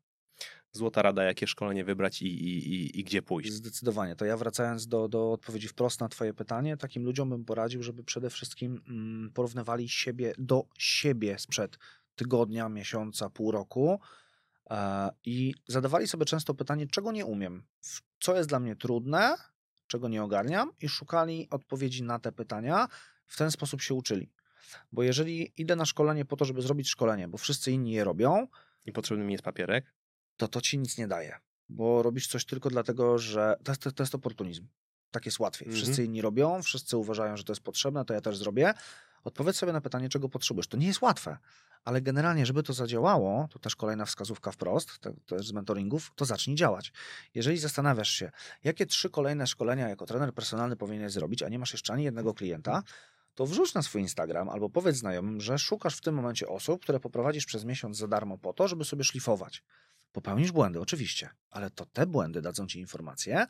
złota 0.72 1.02
rada, 1.02 1.24
jakie 1.24 1.48
szkolenie 1.48 1.84
wybrać 1.84 2.22
i, 2.22 2.26
i, 2.26 2.74
i, 2.74 3.00
i 3.00 3.04
gdzie 3.04 3.22
pójść. 3.22 3.52
Zdecydowanie. 3.52 4.16
To 4.16 4.26
ja 4.26 4.38
wracając 4.38 4.88
do, 4.88 5.08
do 5.08 5.32
odpowiedzi 5.32 5.68
wprost 5.68 6.00
na 6.00 6.10
Twoje 6.10 6.34
pytanie, 6.34 6.78
takim 6.78 7.04
ludziom 7.04 7.30
bym 7.30 7.46
poradził, 7.46 7.84
żeby 7.84 8.04
przede 8.04 8.30
wszystkim 8.30 8.82
mm, 8.88 9.32
porównywali 9.34 9.90
siebie 9.90 10.34
do 10.38 10.64
siebie 10.78 11.40
sprzed 11.40 11.78
tygodnia, 12.16 12.70
miesiąca, 12.70 13.30
pół 13.30 13.52
roku 13.52 14.00
i 15.26 15.54
zadawali 15.68 16.08
sobie 16.08 16.26
często 16.26 16.54
pytanie, 16.54 16.88
czego 16.88 17.12
nie 17.12 17.26
umiem, 17.26 17.64
co 18.20 18.36
jest 18.36 18.50
dla 18.50 18.60
mnie 18.60 18.76
trudne, 18.76 19.36
czego 19.88 20.08
nie 20.08 20.24
ogarniam, 20.24 20.72
i 20.82 20.90
szukali 20.90 21.48
odpowiedzi 21.50 22.04
na 22.04 22.20
te 22.20 22.32
pytania. 22.32 22.88
W 23.28 23.38
ten 23.38 23.52
sposób 23.52 23.82
się 23.82 23.94
uczyli. 23.94 24.32
Bo 24.92 25.04
jeżeli 25.04 25.54
idę 25.58 25.76
na 25.76 25.86
szkolenie 25.86 26.26
po 26.26 26.38
to, 26.38 26.46
żeby 26.46 26.62
zrobić 26.62 26.90
szkolenie, 26.90 27.28
bo 27.28 27.38
wszyscy 27.38 27.72
inni 27.72 27.92
je 27.92 28.04
robią, 28.04 28.48
I 28.86 28.92
potrzebny 28.92 29.24
mi 29.26 29.32
jest 29.32 29.44
papierek. 29.44 29.94
to 30.38 30.48
to 30.48 30.62
ci 30.62 30.78
nic 30.80 30.98
nie 30.98 31.08
daje. 31.08 31.40
Bo 31.70 32.04
robisz 32.04 32.28
coś 32.28 32.46
tylko 32.46 32.70
dlatego, 32.70 33.18
że 33.18 33.56
to 33.64 33.72
jest, 33.72 33.84
to 33.96 34.04
jest 34.04 34.16
oportunizm. 34.16 34.68
Tak 35.12 35.26
jest 35.26 35.40
łatwiej. 35.40 35.68
Mhm. 35.68 35.84
Wszyscy 35.84 36.06
inni 36.06 36.22
robią, 36.22 36.62
wszyscy 36.62 36.98
uważają, 36.98 37.38
że 37.38 37.44
to 37.44 37.52
jest 37.52 37.64
potrzebne, 37.64 38.06
to 38.06 38.14
ja 38.14 38.22
też 38.22 38.38
zrobię. 38.38 38.74
Odpowiedz 39.24 39.56
sobie 39.56 39.74
na 39.74 39.82
pytanie, 39.82 40.10
czego 40.10 40.30
potrzebujesz. 40.30 40.68
To 40.68 40.78
nie 40.78 40.88
jest 40.88 41.02
łatwe, 41.02 41.38
ale 41.86 42.02
generalnie, 42.02 42.46
żeby 42.46 42.64
to 42.64 42.74
zadziałało, 42.74 43.48
to 43.52 43.60
też 43.60 43.76
kolejna 43.76 44.06
wskazówka 44.06 44.52
wprost, 44.52 45.00
to 45.00 45.10
też 45.26 45.48
z 45.48 45.54
mentoringów, 45.54 46.12
to 46.16 46.26
zacznij 46.26 46.56
działać. 46.56 46.94
Jeżeli 47.36 47.58
zastanawiasz 47.58 48.10
się, 48.10 48.32
jakie 48.64 48.86
trzy 48.86 49.10
kolejne 49.10 49.48
szkolenia 49.48 49.90
jako 49.90 50.06
trener 50.06 50.34
personalny 50.34 50.76
powinieneś 50.76 51.12
zrobić, 51.12 51.44
a 51.44 51.50
nie 51.50 51.60
masz 51.60 51.74
jeszcze 51.74 51.94
ani 51.94 52.04
jednego 52.04 52.34
klienta, 52.34 52.84
to 53.36 53.46
wrzuć 53.46 53.74
na 53.74 53.82
swój 53.82 54.02
Instagram 54.02 54.50
albo 54.50 54.70
powiedz 54.70 54.96
znajomym, 54.96 55.42
że 55.42 55.60
szukasz 55.60 55.98
w 55.98 56.02
tym 56.02 56.16
momencie 56.16 56.48
osób, 56.48 56.84
które 56.84 57.00
poprowadzisz 57.00 57.46
przez 57.46 57.66
miesiąc 57.66 57.98
za 57.98 58.08
darmo 58.08 58.38
po 58.38 58.54
to, 58.54 58.68
żeby 58.68 58.86
sobie 58.86 59.04
szlifować. 59.04 59.64
Popełnisz 60.12 60.52
błędy, 60.52 60.82
oczywiście, 60.82 61.30
ale 61.50 61.70
to 61.70 61.86
te 61.86 62.06
błędy 62.06 62.42
dadzą 62.42 62.68
ci 62.68 62.80
informację, 62.80 63.46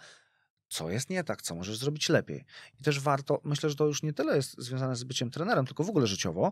co 0.67 0.89
jest 0.89 1.09
nie 1.09 1.23
tak, 1.23 1.41
co 1.41 1.55
możesz 1.55 1.77
zrobić 1.77 2.09
lepiej. 2.09 2.45
I 2.79 2.83
też 2.83 2.99
warto, 2.99 3.41
myślę, 3.43 3.69
że 3.69 3.75
to 3.75 3.85
już 3.85 4.03
nie 4.03 4.13
tyle 4.13 4.35
jest 4.35 4.61
związane 4.61 4.95
z 4.95 5.03
byciem 5.03 5.31
trenerem, 5.31 5.65
tylko 5.65 5.83
w 5.83 5.89
ogóle 5.89 6.07
życiowo. 6.07 6.51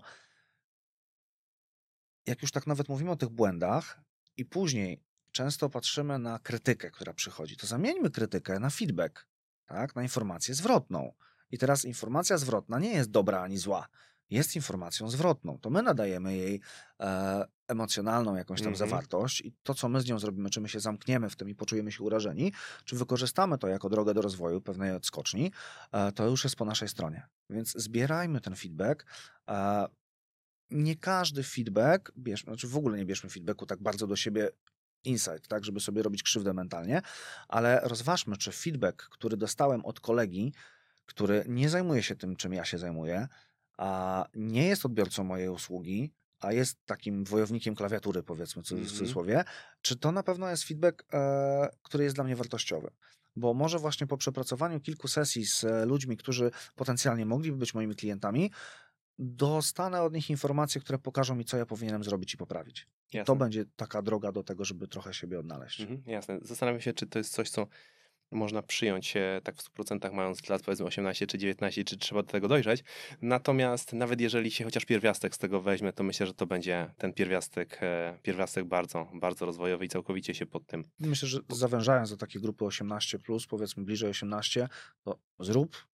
Jak 2.30 2.42
już 2.42 2.52
tak 2.52 2.68
nawet 2.68 2.90
mówimy 2.90 3.12
o 3.12 3.16
tych 3.16 3.30
błędach 3.30 4.02
i 4.38 4.46
później 4.46 5.04
często 5.32 5.70
patrzymy 5.70 6.20
na 6.20 6.40
krytykę, 6.40 6.92
która 6.92 7.14
przychodzi, 7.14 7.58
to 7.58 7.68
zamieńmy 7.68 8.10
krytykę 8.10 8.60
na 8.60 8.70
feedback, 8.70 9.28
tak? 9.66 9.96
na 9.96 10.04
informację 10.04 10.56
zwrotną. 10.56 11.14
I 11.52 11.58
teraz 11.58 11.86
informacja 11.86 12.38
zwrotna 12.38 12.80
nie 12.80 12.94
jest 12.94 13.12
dobra 13.12 13.42
ani 13.42 13.58
zła. 13.58 13.88
Jest 14.30 14.56
informacją 14.56 15.10
zwrotną. 15.10 15.60
To 15.62 15.70
my 15.70 15.82
nadajemy 15.84 16.38
jej 16.38 16.62
e, 17.00 17.46
emocjonalną 17.68 18.36
jakąś 18.36 18.60
tam 18.60 18.74
Mhm. 18.74 18.90
zawartość 18.90 19.42
i 19.42 19.54
to, 19.64 19.74
co 19.74 19.90
my 19.90 20.02
z 20.02 20.06
nią 20.06 20.20
zrobimy, 20.20 20.50
czy 20.50 20.62
my 20.62 20.70
się 20.70 20.80
zamkniemy 20.80 21.30
w 21.30 21.36
tym 21.36 21.50
i 21.50 21.56
poczujemy 21.56 21.92
się 21.92 22.04
urażeni, 22.04 22.54
czy 22.86 22.96
wykorzystamy 22.96 23.58
to 23.58 23.68
jako 23.68 23.90
drogę 23.90 24.14
do 24.14 24.22
rozwoju 24.22 24.62
pewnej 24.62 24.92
odskoczni, 24.92 25.52
e, 25.92 26.12
to 26.12 26.26
już 26.28 26.44
jest 26.44 26.56
po 26.56 26.66
naszej 26.66 26.88
stronie. 26.90 27.28
Więc 27.50 27.72
zbierajmy 27.72 28.42
ten 28.42 28.56
feedback. 28.56 29.06
E, 29.48 29.88
nie 30.72 30.96
każdy 30.96 31.44
feedback, 31.44 32.12
bierz, 32.18 32.44
znaczy 32.44 32.68
w 32.68 32.78
ogóle 32.78 32.98
nie 32.98 33.06
bierzmy 33.06 33.30
feedbacku 33.30 33.66
tak 33.66 33.82
bardzo 33.82 34.08
do 34.08 34.16
siebie 34.16 34.50
insight, 35.04 35.48
tak, 35.48 35.66
żeby 35.66 35.80
sobie 35.80 36.04
robić 36.04 36.24
krzywdę 36.24 36.54
mentalnie, 36.54 37.02
ale 37.48 37.80
rozważmy, 37.84 38.38
czy 38.38 38.52
feedback, 38.52 39.10
który 39.10 39.38
dostałem 39.38 39.86
od 39.86 40.00
kolegi, 40.00 40.54
który 41.06 41.44
nie 41.48 41.70
zajmuje 41.70 42.04
się 42.04 42.16
tym, 42.16 42.36
czym 42.36 42.54
ja 42.54 42.66
się 42.66 42.78
zajmuję, 42.78 43.28
a 43.78 44.26
nie 44.34 44.68
jest 44.68 44.86
odbiorcą 44.86 45.24
mojej 45.24 45.50
usługi, 45.50 46.14
a 46.40 46.54
jest 46.54 46.86
takim 46.86 47.24
wojownikiem 47.24 47.76
klawiatury, 47.76 48.24
powiedzmy 48.24 48.64
w 48.64 48.72
Mhm. 48.72 48.90
cudzysłowie, 48.90 49.44
czy 49.82 49.96
to 49.96 50.12
na 50.12 50.24
pewno 50.24 50.50
jest 50.50 50.64
feedback, 50.64 51.04
e, 51.14 51.70
który 51.82 52.04
jest 52.04 52.16
dla 52.16 52.24
mnie 52.24 52.36
wartościowy. 52.36 52.90
Bo 53.36 53.54
może 53.54 53.80
właśnie 53.80 54.08
po 54.08 54.18
przepracowaniu 54.18 54.80
kilku 54.80 55.08
sesji 55.08 55.46
z 55.46 55.64
e, 55.64 55.86
ludźmi, 55.86 56.18
którzy 56.18 56.52
potencjalnie 56.76 57.26
mogliby 57.26 57.58
być 57.58 57.74
moimi 57.74 57.96
klientami, 57.96 58.52
dostanę 59.20 60.02
od 60.02 60.14
nich 60.14 60.30
informacje, 60.30 60.82
które 60.82 61.00
pokażą 61.00 61.36
mi, 61.36 61.46
co 61.46 61.58
ja 61.58 61.66
powinienem 61.66 62.04
zrobić 62.04 62.34
i 62.34 62.38
poprawić. 62.38 62.88
Jasne. 63.14 63.26
to 63.26 63.36
będzie 63.36 63.66
taka 63.76 64.02
droga 64.02 64.32
do 64.32 64.44
tego, 64.44 64.66
żeby 64.66 64.88
trochę 64.88 65.14
siebie 65.14 65.40
odnaleźć. 65.40 65.82
Mhm, 65.82 66.02
jasne. 66.06 66.40
Zastanawiam 66.42 66.82
się, 66.82 66.94
czy 66.94 67.08
to 67.08 67.20
jest 67.20 67.34
coś, 67.34 67.50
co 67.50 67.68
można 68.32 68.62
przyjąć 68.62 69.18
e, 69.18 69.42
tak 69.44 69.56
w 69.56 69.74
100% 69.74 70.14
mając 70.14 70.50
lat 70.50 70.62
powiedzmy 70.62 70.86
18 70.86 71.28
czy 71.28 71.38
19, 71.38 71.84
czy 71.84 71.98
trzeba 71.98 72.24
do 72.24 72.32
tego 72.32 72.48
dojrzeć. 72.48 72.84
Natomiast 73.22 73.94
nawet 73.94 74.22
jeżeli 74.22 74.52
się 74.52 74.64
chociaż 74.64 74.86
pierwiastek 74.86 75.36
z 75.36 75.38
tego 75.38 75.62
weźmie, 75.62 75.94
to 75.94 76.04
myślę, 76.04 76.28
że 76.28 76.34
to 76.34 76.46
będzie 76.46 76.94
ten 76.98 77.14
pierwiastek, 77.14 77.78
e, 77.82 78.18
pierwiastek 78.24 78.66
bardzo, 78.66 79.08
bardzo 79.14 79.46
rozwojowy 79.46 79.86
i 79.86 79.90
całkowicie 79.90 80.36
się 80.36 80.46
pod 80.46 80.68
tym. 80.68 80.84
Myślę, 81.00 81.28
że 81.28 81.40
zawężając 81.50 82.10
do 82.10 82.18
takiej 82.18 82.42
grupy 82.42 82.66
18, 82.66 83.20
powiedzmy 83.50 83.84
bliżej 83.84 84.10
18, 84.10 84.68
to 85.04 85.20
zrób, 85.40 85.88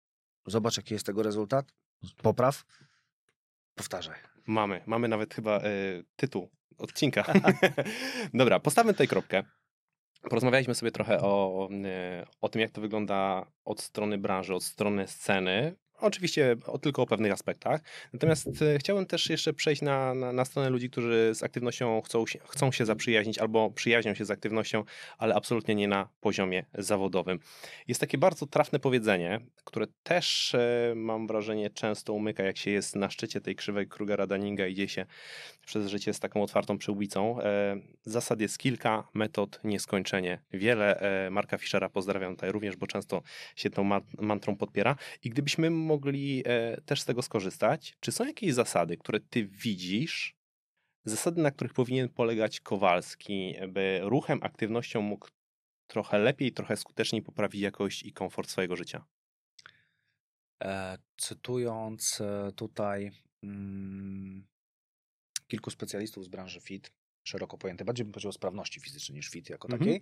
zobacz, 0.48 0.78
jaki 0.78 0.94
jest 0.94 1.06
tego 1.06 1.24
rezultat, 1.24 1.74
popraw, 2.22 2.66
powtarzaj. 3.76 4.20
Mamy, 4.48 4.82
mamy 4.86 5.08
nawet 5.08 5.34
chyba 5.34 5.58
e, 5.58 5.62
tytuł 6.16 6.50
odcinka. 6.78 7.24
Dobra, 8.34 8.60
postawmy 8.60 8.94
tutaj 8.94 9.08
kropkę. 9.08 9.44
Porozmawialiśmy 10.30 10.76
sobie 10.76 10.92
trochę 10.92 11.22
o, 11.22 11.70
e, 11.86 12.26
o 12.42 12.50
tym, 12.50 12.62
jak 12.62 12.72
to 12.72 12.82
wygląda 12.82 13.46
od 13.66 13.82
strony 13.82 14.18
branży, 14.18 14.56
od 14.56 14.64
strony 14.64 15.08
sceny. 15.08 15.76
Oczywiście 16.00 16.56
o, 16.66 16.78
tylko 16.78 17.02
o 17.02 17.06
pewnych 17.06 17.32
aspektach. 17.32 17.82
Natomiast 18.14 18.62
e, 18.62 18.78
chciałbym 18.80 19.06
też 19.06 19.30
jeszcze 19.30 19.54
przejść 19.54 19.82
na, 19.82 20.14
na, 20.14 20.34
na 20.34 20.46
stronę 20.46 20.70
ludzi, 20.70 20.90
którzy 20.90 21.32
z 21.34 21.44
aktywnością 21.44 22.02
chcą 22.02 22.28
się, 22.28 22.40
chcą 22.48 22.72
się 22.72 22.86
zaprzyjaźnić 22.86 23.38
albo 23.38 23.72
przyjaźnią 23.72 24.14
się 24.14 24.26
z 24.26 24.32
aktywnością, 24.32 24.84
ale 25.18 25.36
absolutnie 25.36 25.76
nie 25.76 25.88
na 25.88 26.10
poziomie 26.22 26.66
zawodowym. 26.74 27.40
Jest 27.88 28.02
takie 28.02 28.18
bardzo 28.18 28.48
trafne 28.48 28.80
powiedzenie, 28.80 29.40
które 29.64 29.88
też 30.04 30.56
e, 30.56 30.94
mam 30.96 31.28
wrażenie 31.28 31.70
często 31.70 32.14
umyka, 32.14 32.44
jak 32.44 32.58
się 32.58 32.72
jest 32.72 32.96
na 32.96 33.10
szczycie 33.10 33.42
tej 33.42 33.56
krzywej 33.56 33.88
Krugera-Dunninga, 33.88 34.70
idzie 34.70 34.88
się 34.88 35.06
przez 35.66 35.88
życie 35.88 36.14
z 36.14 36.20
taką 36.20 36.44
otwartą 36.44 36.78
przyłbicą. 36.78 37.42
E, 37.42 37.78
zasad 38.04 38.42
jest 38.42 38.58
kilka, 38.58 39.08
metod 39.14 39.60
nieskończenie 39.64 40.42
wiele. 40.54 41.02
Marka 41.32 41.58
Fischera 41.58 41.90
pozdrawiam 41.90 42.36
tutaj 42.36 42.52
również, 42.52 42.76
bo 42.76 42.88
często 42.88 43.22
się 43.56 43.70
tą 43.70 43.84
ma- 43.84 44.02
mantrą 44.20 44.56
podpiera. 44.56 44.96
I 45.24 45.30
gdybyśmy 45.30 45.70
mogli 45.86 46.44
e, 46.46 46.82
też 46.82 47.02
z 47.02 47.06
tego 47.06 47.22
skorzystać, 47.22 47.98
czy 48.00 48.12
są 48.12 48.26
jakieś 48.26 48.54
zasady, 48.54 48.98
które 48.98 49.20
ty 49.20 49.46
widzisz, 49.48 50.36
zasady, 51.06 51.42
na 51.42 51.52
których 51.52 51.74
powinien 51.74 52.10
polegać 52.10 52.60
Kowalski, 52.60 53.56
by 53.68 54.00
ruchem, 54.04 54.40
aktywnością 54.44 55.02
mógł 55.02 55.28
trochę 55.88 56.20
lepiej, 56.20 56.52
trochę 56.52 56.78
skuteczniej 56.78 57.22
poprawić 57.22 57.62
jakość 57.62 58.04
i 58.04 58.14
komfort 58.14 58.50
swojego 58.50 58.76
życia? 58.76 59.06
E, 60.64 60.98
cytując 61.18 62.22
e, 62.22 62.52
tutaj 62.56 63.12
mm, 63.44 64.48
kilku 65.48 65.70
specjalistów 65.72 66.26
z 66.26 66.28
branży 66.28 66.62
FIT, 66.62 66.92
szeroko 67.28 67.58
pojęte, 67.58 67.86
bardziej 67.86 68.06
bym 68.06 68.12
powiedział 68.12 68.30
o 68.30 68.34
sprawności 68.34 68.80
fizycznej 68.80 69.16
niż 69.16 69.30
FIT 69.30 69.50
jako 69.50 69.68
Mhm. 69.68 69.80
takiej, 69.80 70.02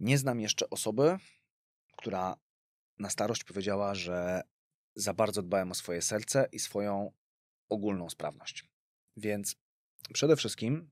nie 0.00 0.18
znam 0.18 0.40
jeszcze 0.40 0.70
osoby, 0.70 1.18
która 1.96 2.36
na 2.98 3.10
starość 3.10 3.44
powiedziała, 3.44 3.94
że 3.94 4.42
za 4.94 5.14
bardzo 5.14 5.42
dbałem 5.42 5.70
o 5.70 5.74
swoje 5.74 6.02
serce 6.02 6.48
i 6.52 6.58
swoją 6.58 7.12
ogólną 7.68 8.10
sprawność. 8.10 8.64
Więc 9.16 9.56
przede 10.12 10.36
wszystkim 10.36 10.90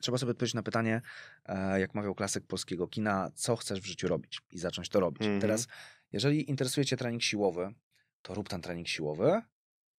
trzeba 0.00 0.18
sobie 0.18 0.32
odpowiedzieć 0.32 0.54
na 0.54 0.62
pytanie, 0.62 1.02
e, 1.44 1.80
jak 1.80 1.94
mawiał 1.94 2.14
klasyk 2.14 2.46
polskiego 2.46 2.88
kina, 2.88 3.30
co 3.34 3.56
chcesz 3.56 3.80
w 3.80 3.86
życiu 3.86 4.08
robić 4.08 4.40
i 4.50 4.58
zacząć 4.58 4.88
to 4.88 5.00
robić. 5.00 5.22
Mhm. 5.22 5.40
Teraz, 5.40 5.66
jeżeli 6.12 6.50
interesuje 6.50 6.86
Cię 6.86 6.96
trening 6.96 7.22
siłowy, 7.22 7.74
to 8.22 8.34
rób 8.34 8.48
ten 8.48 8.62
trening 8.62 8.88
siłowy, 8.88 9.42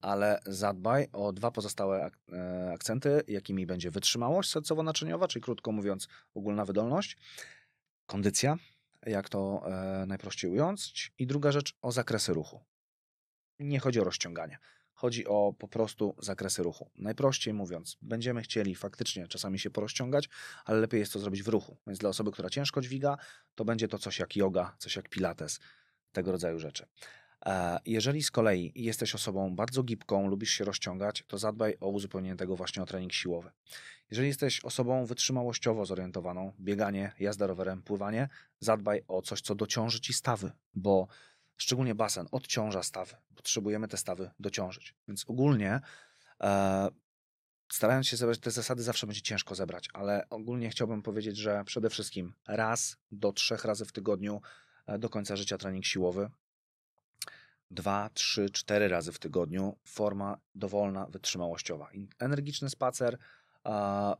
ale 0.02 0.40
zadbaj 0.46 1.08
o 1.14 1.34
dwa 1.34 1.52
pozostałe 1.52 2.04
ak 2.04 2.18
e, 2.34 2.72
akcenty, 2.74 3.22
jakimi 3.28 3.66
będzie 3.66 3.92
wytrzymałość 3.92 4.50
sercowo-naczyniowa, 4.50 5.28
czyli 5.28 5.44
krótko 5.44 5.72
mówiąc 5.72 6.08
ogólna 6.34 6.66
wydolność, 6.66 7.18
kondycja, 8.06 8.58
jak 9.06 9.30
to 9.30 9.64
e, 9.66 10.06
najprościej 10.06 10.52
ująć, 10.52 11.12
i 11.18 11.28
druga 11.28 11.52
rzecz 11.52 11.74
o 11.82 11.92
zakresy 11.92 12.34
ruchu. 12.34 12.64
Nie 13.60 13.80
chodzi 13.80 14.00
o 14.00 14.04
rozciąganie. 14.04 14.58
Chodzi 14.94 15.28
o 15.28 15.54
po 15.60 15.68
prostu 15.68 16.16
zakresy 16.20 16.64
ruchu. 16.64 16.90
Najprościej 16.96 17.54
mówiąc, 17.54 17.98
będziemy 18.02 18.42
chcieli 18.42 18.76
faktycznie 18.76 19.28
czasami 19.28 19.60
się 19.60 19.70
porozciągać, 19.70 20.30
ale 20.66 20.80
lepiej 20.80 21.00
jest 21.00 21.14
to 21.14 21.20
zrobić 21.20 21.44
w 21.44 21.48
ruchu. 21.48 21.78
Więc 21.88 22.00
dla 22.00 22.10
osoby, 22.10 22.32
która 22.32 22.50
ciężko 22.50 22.82
dźwiga, 22.82 23.18
to 23.56 23.66
będzie 23.66 23.88
to 23.88 23.98
coś 23.98 24.20
jak 24.20 24.36
yoga, 24.36 24.76
coś 24.80 24.96
jak 24.96 25.10
pilates, 25.10 25.60
tego 26.12 26.32
rodzaju 26.32 26.60
rzeczy. 26.60 26.86
E, 27.46 27.80
jeżeli 27.86 28.24
z 28.24 28.32
kolei 28.32 28.72
jesteś 28.76 29.16
osobą 29.16 29.56
bardzo 29.56 29.84
gibką, 29.84 30.28
lubisz 30.28 30.52
się 30.52 30.66
rozciągać, 30.66 31.24
to 31.28 31.38
zadbaj 31.38 31.78
o 31.80 31.88
uzupełnienie 31.88 32.36
tego 32.36 32.56
właśnie 32.56 32.84
o 32.84 32.86
trening 32.86 33.14
siłowy. 33.14 33.52
Jeżeli 34.12 34.28
jesteś 34.28 34.66
osobą 34.66 35.06
wytrzymałościowo 35.06 35.86
zorientowaną, 35.86 36.54
bieganie, 36.60 37.12
jazda 37.20 37.48
rowerem, 37.48 37.82
pływanie, 37.82 38.30
zadbaj 38.60 39.02
o 39.08 39.22
coś, 39.22 39.42
co 39.42 39.56
dociąży 39.56 40.00
ci 40.00 40.14
stawy, 40.14 40.52
bo 40.76 41.08
szczególnie 41.58 41.96
basen 41.96 42.28
odciąża 42.32 42.84
stawy. 42.84 43.16
Potrzebujemy 43.36 43.88
te 43.88 43.98
stawy 43.98 44.32
dociążyć. 44.40 44.96
Więc 45.08 45.26
ogólnie 45.28 45.82
e, 46.42 46.88
starając 47.72 48.08
się 48.08 48.18
zebrać 48.18 48.40
te 48.40 48.52
zasady, 48.52 48.84
zawsze 48.84 49.08
będzie 49.08 49.22
ciężko 49.22 49.56
zebrać, 49.56 49.90
ale 49.94 50.30
ogólnie 50.30 50.70
chciałbym 50.70 51.02
powiedzieć, 51.02 51.38
że 51.38 51.64
przede 51.66 51.90
wszystkim 51.90 52.34
raz 52.48 52.98
do 53.12 53.34
trzech 53.34 53.66
razy 53.66 53.86
w 53.86 53.92
tygodniu 53.92 54.42
e, 54.88 55.00
do 55.00 55.10
końca 55.10 55.36
życia 55.36 55.58
trening 55.58 55.86
siłowy. 55.86 56.30
Dwa, 57.72 58.10
trzy, 58.14 58.50
cztery 58.50 58.88
razy 58.88 59.12
w 59.12 59.20
tygodniu 59.20 59.78
forma 59.86 60.38
dowolna, 60.56 61.06
wytrzymałościowa. 61.06 61.90
Energiczny 62.20 62.70
spacer, 62.70 63.18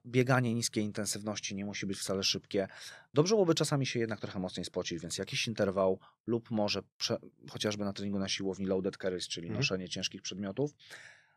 bieganie 0.06 0.54
niskiej 0.54 0.84
intensywności 0.84 1.56
nie 1.56 1.66
musi 1.66 1.86
być 1.86 1.98
wcale 1.98 2.24
szybkie. 2.24 2.68
Dobrze 3.14 3.36
byłoby 3.36 3.56
czasami 3.56 3.86
się 3.86 4.00
jednak 4.00 4.20
trochę 4.20 4.40
mocniej 4.40 4.66
spocić, 4.66 5.02
więc 5.02 5.18
jakiś 5.18 5.48
interwał 5.48 6.00
lub 6.28 6.52
może 6.52 6.82
prze, 6.98 7.18
chociażby 7.50 7.86
na 7.86 7.94
treningu 7.94 8.20
na 8.20 8.28
siłowni 8.28 8.66
loaded 8.66 8.98
carries, 8.98 9.28
czyli 9.28 9.48
mhm. 9.48 9.60
noszenie 9.60 9.90
ciężkich 9.90 10.22
przedmiotów. 10.22 10.72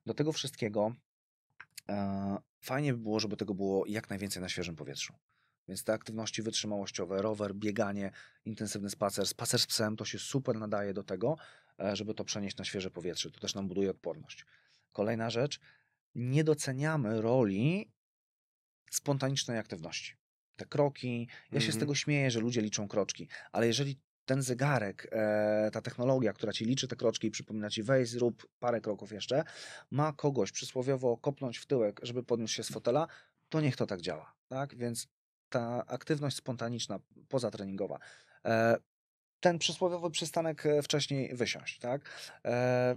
Do 0.07 0.15
tego 0.15 0.33
wszystkiego 0.33 0.95
e, 1.89 2.39
fajnie 2.61 2.93
by 2.93 2.99
było, 2.99 3.21
żeby 3.21 3.37
tego 3.37 3.55
było 3.55 3.87
jak 3.87 4.11
najwięcej 4.11 4.43
na 4.43 4.49
świeżym 4.49 4.77
powietrzu. 4.77 5.15
Więc 5.69 5.85
te 5.85 5.93
aktywności 5.93 6.43
wytrzymałościowe, 6.43 7.23
rower, 7.23 7.55
bieganie, 7.55 8.11
intensywny 8.45 8.91
spacer, 8.91 9.27
spacer 9.27 9.61
z 9.61 9.67
psem, 9.67 9.97
to 9.97 10.05
się 10.05 10.19
super 10.19 10.59
nadaje 10.59 10.95
do 10.95 11.03
tego, 11.03 11.37
e, 11.81 11.97
żeby 11.97 12.15
to 12.15 12.25
przenieść 12.25 12.57
na 12.57 12.65
świeże 12.65 12.91
powietrze. 12.91 13.31
To 13.31 13.41
też 13.41 13.55
nam 13.55 13.69
buduje 13.69 13.91
odporność. 13.91 14.47
Kolejna 14.93 15.31
rzecz, 15.31 15.61
nie 16.15 16.45
doceniamy 16.45 17.21
roli 17.21 17.91
spontanicznej 18.91 19.59
aktywności. 19.59 20.17
Te 20.57 20.67
kroki, 20.67 21.21
ja 21.21 21.27
się 21.27 21.51
mm 21.51 21.61
-hmm. 21.61 21.65
z 21.65 21.67
mhm. 21.67 21.81
tego 21.81 21.95
śmieję, 21.95 22.31
że 22.31 22.41
ludzie 22.41 22.61
liczą 22.61 22.89
kroczki, 22.89 23.29
ale 23.53 23.67
jeżeli 23.67 24.01
ten 24.25 24.43
zegarek, 24.43 25.09
e, 25.13 25.71
ta 25.73 25.81
technologia, 25.81 26.33
która 26.33 26.53
ci 26.53 26.65
liczy 26.65 26.89
te 26.89 26.97
kroczki 26.97 27.27
i 27.27 27.31
przypomina 27.31 27.71
ci 27.71 27.83
wejść, 27.83 28.13
zrób 28.13 28.49
parę 28.59 28.81
kroków 28.81 29.13
jeszcze, 29.13 29.45
ma 29.91 30.13
kogoś 30.13 30.53
przysłowiowo 30.53 31.17
kopnąć 31.17 31.59
w 31.59 31.67
tyłek, 31.67 32.01
żeby 32.03 32.23
podniósł 32.23 32.55
się 32.55 32.63
z 32.63 32.73
fotela, 32.73 33.07
to 33.49 33.61
niech 33.61 33.77
to 33.77 33.87
tak 33.87 34.01
działa. 34.01 34.35
Tak? 34.49 34.77
Więc 34.77 35.09
ta 35.49 35.87
aktywność 35.87 36.37
spontaniczna, 36.37 37.01
pozatreningowa, 37.29 37.99
e, 38.45 38.77
ten 39.41 39.59
przysłowiowy 39.59 40.11
przystanek 40.11 40.67
e, 40.67 40.83
wcześniej 40.83 41.35
wysiąść, 41.35 41.79
tak? 41.79 42.03
E, 42.45 42.97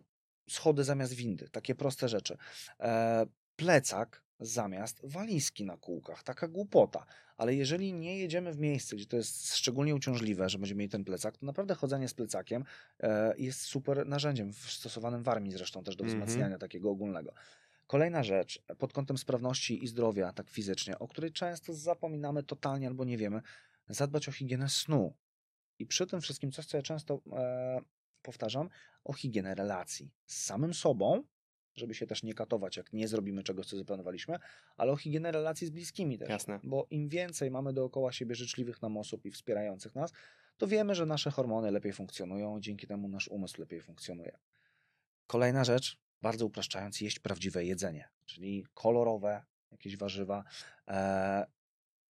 schody 0.49 0.83
zamiast 0.83 1.13
windy, 1.13 1.49
takie 1.49 1.75
proste 1.75 2.09
rzeczy. 2.09 2.37
E, 2.79 3.25
plecak 3.55 4.23
zamiast 4.39 5.01
walizki 5.03 5.65
na 5.65 5.77
kółkach. 5.77 6.23
Taka 6.23 6.47
głupota. 6.47 7.05
Ale 7.37 7.55
jeżeli 7.55 7.93
nie 7.93 8.17
jedziemy 8.17 8.53
w 8.53 8.59
miejsce, 8.59 8.95
gdzie 8.95 9.05
to 9.05 9.17
jest 9.17 9.55
szczególnie 9.55 9.95
uciążliwe, 9.95 10.49
że 10.49 10.57
będziemy 10.57 10.79
mieli 10.79 10.89
ten 10.89 11.03
plecak, 11.03 11.37
to 11.37 11.45
naprawdę 11.45 11.75
chodzenie 11.75 12.07
z 12.07 12.13
plecakiem 12.13 12.63
e, 12.99 13.33
jest 13.37 13.61
super 13.61 14.07
narzędziem, 14.07 14.53
stosowanym 14.53 15.23
w 15.23 15.29
armii 15.29 15.51
zresztą 15.51 15.83
też 15.83 15.95
do 15.95 16.03
mhm. 16.03 16.19
wzmacniania 16.19 16.45
mm 16.45 16.57
-hmm. 16.57 16.61
takiego 16.61 16.89
ogólnego. 16.89 17.33
Kolejna 17.87 18.23
rzecz, 18.23 18.61
pod 18.77 18.93
kątem 18.93 19.17
sprawności 19.17 19.83
i 19.83 19.87
zdrowia, 19.87 20.33
tak 20.33 20.49
fizycznie, 20.49 20.99
o 20.99 21.07
której 21.07 21.31
często 21.31 21.73
zapominamy 21.73 22.43
totalnie 22.43 22.87
albo 22.87 23.05
nie 23.05 23.17
wiemy, 23.17 23.41
zadbać 23.89 24.29
o 24.29 24.31
higienę 24.31 24.69
snu. 24.69 25.13
I 25.79 25.85
przy 25.85 26.07
tym 26.07 26.21
wszystkim 26.21 26.51
coś, 26.51 26.65
co 26.65 26.77
ja 26.77 26.83
często 26.83 27.21
e, 27.31 27.79
powtarzam, 28.21 28.69
o 29.03 29.13
higienę 29.13 29.55
relacji 29.55 30.11
z 30.25 30.45
samym 30.45 30.73
sobą, 30.73 31.23
żeby 31.75 31.93
się 31.93 32.07
też 32.07 32.23
nie 32.23 32.33
katować, 32.33 32.77
jak 32.77 32.93
nie 32.93 33.07
zrobimy 33.07 33.43
czegoś, 33.43 33.65
co 33.65 33.77
zaplanowaliśmy, 33.77 34.37
ale 34.77 34.91
o 34.91 34.97
higienę 34.97 35.31
relacji 35.31 35.67
z 35.67 35.69
bliskimi 35.69 36.17
też. 36.17 36.29
Jasne. 36.29 36.59
Bo 36.63 36.87
im 36.89 37.09
więcej 37.09 37.51
mamy 37.51 37.73
dookoła 37.73 38.11
siebie 38.11 38.35
życzliwych 38.35 38.81
nam 38.81 38.97
osób 38.97 39.25
i 39.25 39.31
wspierających 39.31 39.95
nas, 39.95 40.11
to 40.57 40.67
wiemy, 40.67 40.95
że 40.95 41.05
nasze 41.05 41.31
hormony 41.31 41.71
lepiej 41.71 41.93
funkcjonują, 41.93 42.59
dzięki 42.59 42.87
temu 42.87 43.07
nasz 43.07 43.27
umysł 43.27 43.61
lepiej 43.61 43.81
funkcjonuje. 43.81 44.37
Kolejna 45.27 45.63
rzecz, 45.63 45.97
bardzo 46.21 46.45
upraszczając, 46.45 47.01
jeść 47.01 47.19
prawdziwe 47.19 47.65
jedzenie, 47.65 48.09
czyli 48.25 48.65
kolorowe 48.73 49.43
jakieś 49.71 49.97
warzywa. 49.97 50.43
Eee, 50.87 51.45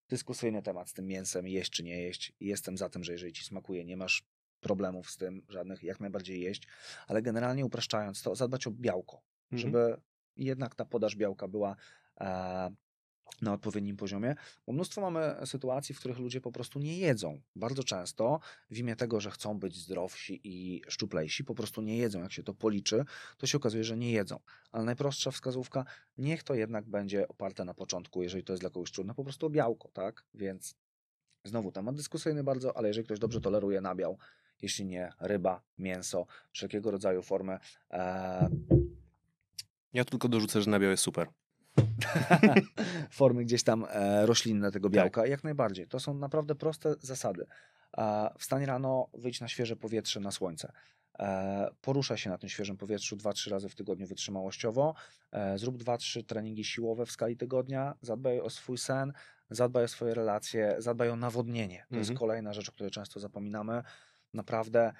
dyskusyjny 0.09 0.61
temat 0.61 0.89
z 0.89 0.93
tym 0.93 1.07
mięsem, 1.07 1.47
jeść 1.47 1.71
czy 1.71 1.83
nie 1.83 2.01
jeść. 2.01 2.33
Jestem 2.39 2.77
za 2.77 2.89
tym, 2.89 3.03
że 3.03 3.11
jeżeli 3.11 3.33
ci 3.33 3.43
smakuje, 3.43 3.85
nie 3.85 3.97
masz 3.97 4.23
problemów 4.59 5.11
z 5.11 5.17
tym, 5.17 5.45
żadnych, 5.49 5.83
jak 5.83 5.99
najbardziej 5.99 6.41
jeść, 6.41 6.67
ale 7.07 7.21
generalnie 7.21 7.65
upraszczając 7.65 8.21
to, 8.21 8.35
zadbać 8.35 8.67
o 8.67 8.71
białko, 8.71 9.21
mhm. 9.53 9.71
żeby 9.71 10.01
jednak 10.37 10.75
ta 10.75 10.85
podaż 10.85 11.15
białka 11.15 11.47
była 11.47 11.75
e, 12.21 12.71
na 13.41 13.53
odpowiednim 13.53 13.97
poziomie, 13.97 14.35
bo 14.67 14.73
mnóstwo 14.73 15.01
mamy 15.01 15.35
sytuacji, 15.45 15.95
w 15.95 15.99
których 15.99 16.19
ludzie 16.19 16.41
po 16.41 16.51
prostu 16.51 16.79
nie 16.79 16.97
jedzą. 16.97 17.41
Bardzo 17.55 17.83
często 17.83 18.39
w 18.71 18.77
imię 18.77 18.95
tego, 18.95 19.21
że 19.21 19.31
chcą 19.31 19.59
być 19.59 19.75
zdrowsi 19.75 20.41
i 20.43 20.81
szczuplejsi, 20.87 21.43
po 21.43 21.55
prostu 21.55 21.81
nie 21.81 21.97
jedzą. 21.97 22.21
Jak 22.21 22.31
się 22.31 22.43
to 22.43 22.53
policzy, 22.53 23.05
to 23.37 23.47
się 23.47 23.57
okazuje, 23.57 23.83
że 23.83 23.97
nie 23.97 24.11
jedzą. 24.11 24.39
Ale 24.71 24.83
najprostsza 24.83 25.31
wskazówka, 25.31 25.85
niech 26.17 26.43
to 26.43 26.53
jednak 26.53 26.85
będzie 26.85 27.27
oparte 27.27 27.65
na 27.65 27.73
początku, 27.73 28.23
jeżeli 28.23 28.43
to 28.43 28.53
jest 28.53 28.63
dla 28.63 28.69
kogoś 28.69 28.91
trudne, 28.91 29.13
po 29.13 29.23
prostu 29.23 29.45
o 29.45 29.49
białko, 29.49 29.89
tak? 29.93 30.25
Więc 30.33 30.75
znowu 31.43 31.71
temat 31.71 31.95
dyskusyjny 31.95 32.43
bardzo, 32.43 32.77
ale 32.77 32.87
jeżeli 32.87 33.05
ktoś 33.05 33.19
dobrze 33.19 33.41
toleruje 33.41 33.81
nabiał, 33.81 34.17
jeśli 34.61 34.85
nie 34.85 35.13
ryba, 35.19 35.61
mięso, 35.77 36.25
wszelkiego 36.51 36.91
rodzaju 36.91 37.21
formy. 37.21 37.57
E... 37.91 38.82
Ja 39.93 40.05
tylko 40.05 40.29
dorzucę, 40.29 40.61
że 40.61 40.69
nabiał 40.69 40.91
jest 40.91 41.03
super. 41.03 41.27
formy 43.11 43.43
gdzieś 43.43 43.63
tam 43.63 43.85
e, 43.89 44.25
roślinne 44.25 44.71
tego 44.71 44.89
tak. 44.89 44.95
białka, 44.95 45.21
tak. 45.21 45.29
jak 45.29 45.43
najbardziej. 45.43 45.87
To 45.87 45.99
są 45.99 46.13
naprawdę 46.13 46.55
proste 46.55 46.95
zasady. 46.99 47.45
E, 47.97 48.29
wstań 48.37 48.65
rano, 48.65 49.07
wyjdź 49.13 49.41
na 49.41 49.47
świeże 49.47 49.75
powietrze, 49.75 50.19
na 50.19 50.31
słońce. 50.31 50.71
E, 51.19 51.69
poruszaj 51.81 52.17
się 52.17 52.29
na 52.29 52.37
tym 52.37 52.49
świeżym 52.49 52.77
powietrzu 52.77 53.15
2-3 53.15 53.51
razy 53.51 53.69
w 53.69 53.75
tygodniu 53.75 54.07
wytrzymałościowo. 54.07 54.93
E, 55.31 55.57
zrób 55.57 55.77
2-3 55.77 56.25
treningi 56.25 56.63
siłowe 56.63 57.05
w 57.05 57.11
skali 57.11 57.37
tygodnia. 57.37 57.95
Zadbaj 58.01 58.39
o 58.39 58.49
swój 58.49 58.77
sen, 58.77 59.13
zadbaj 59.49 59.83
o 59.83 59.87
swoje 59.87 60.13
relacje, 60.13 60.75
zadbaj 60.77 61.09
o 61.09 61.15
nawodnienie. 61.15 61.77
To 61.77 61.95
mhm. 61.95 61.99
jest 61.99 62.13
kolejna 62.13 62.53
rzecz, 62.53 62.69
o 62.69 62.71
której 62.71 62.91
często 62.91 63.19
zapominamy. 63.19 63.83
Naprawdę 64.33 64.93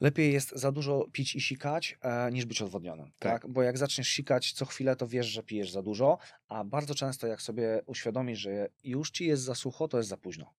lepiej 0.00 0.32
jest 0.32 0.50
za 0.50 0.72
dużo 0.72 1.06
pić 1.12 1.34
i 1.34 1.40
sikać, 1.40 1.98
e, 2.00 2.32
niż 2.32 2.44
być 2.44 2.62
odwodnionym. 2.62 3.10
Tak. 3.18 3.42
tak. 3.42 3.52
Bo 3.52 3.62
jak 3.62 3.78
zaczniesz 3.78 4.08
sikać 4.08 4.52
co 4.52 4.64
chwilę, 4.64 4.96
to 4.96 5.06
wiesz, 5.06 5.26
że 5.26 5.42
pijesz 5.42 5.70
za 5.70 5.82
dużo, 5.82 6.18
a 6.48 6.64
bardzo 6.64 6.94
często 6.94 7.26
jak 7.26 7.42
sobie 7.42 7.82
uświadomisz, 7.86 8.38
że 8.38 8.68
już 8.84 9.10
ci 9.10 9.26
jest 9.26 9.42
za 9.42 9.54
sucho, 9.54 9.88
to 9.88 9.96
jest 9.96 10.08
za 10.08 10.16
późno. 10.16 10.54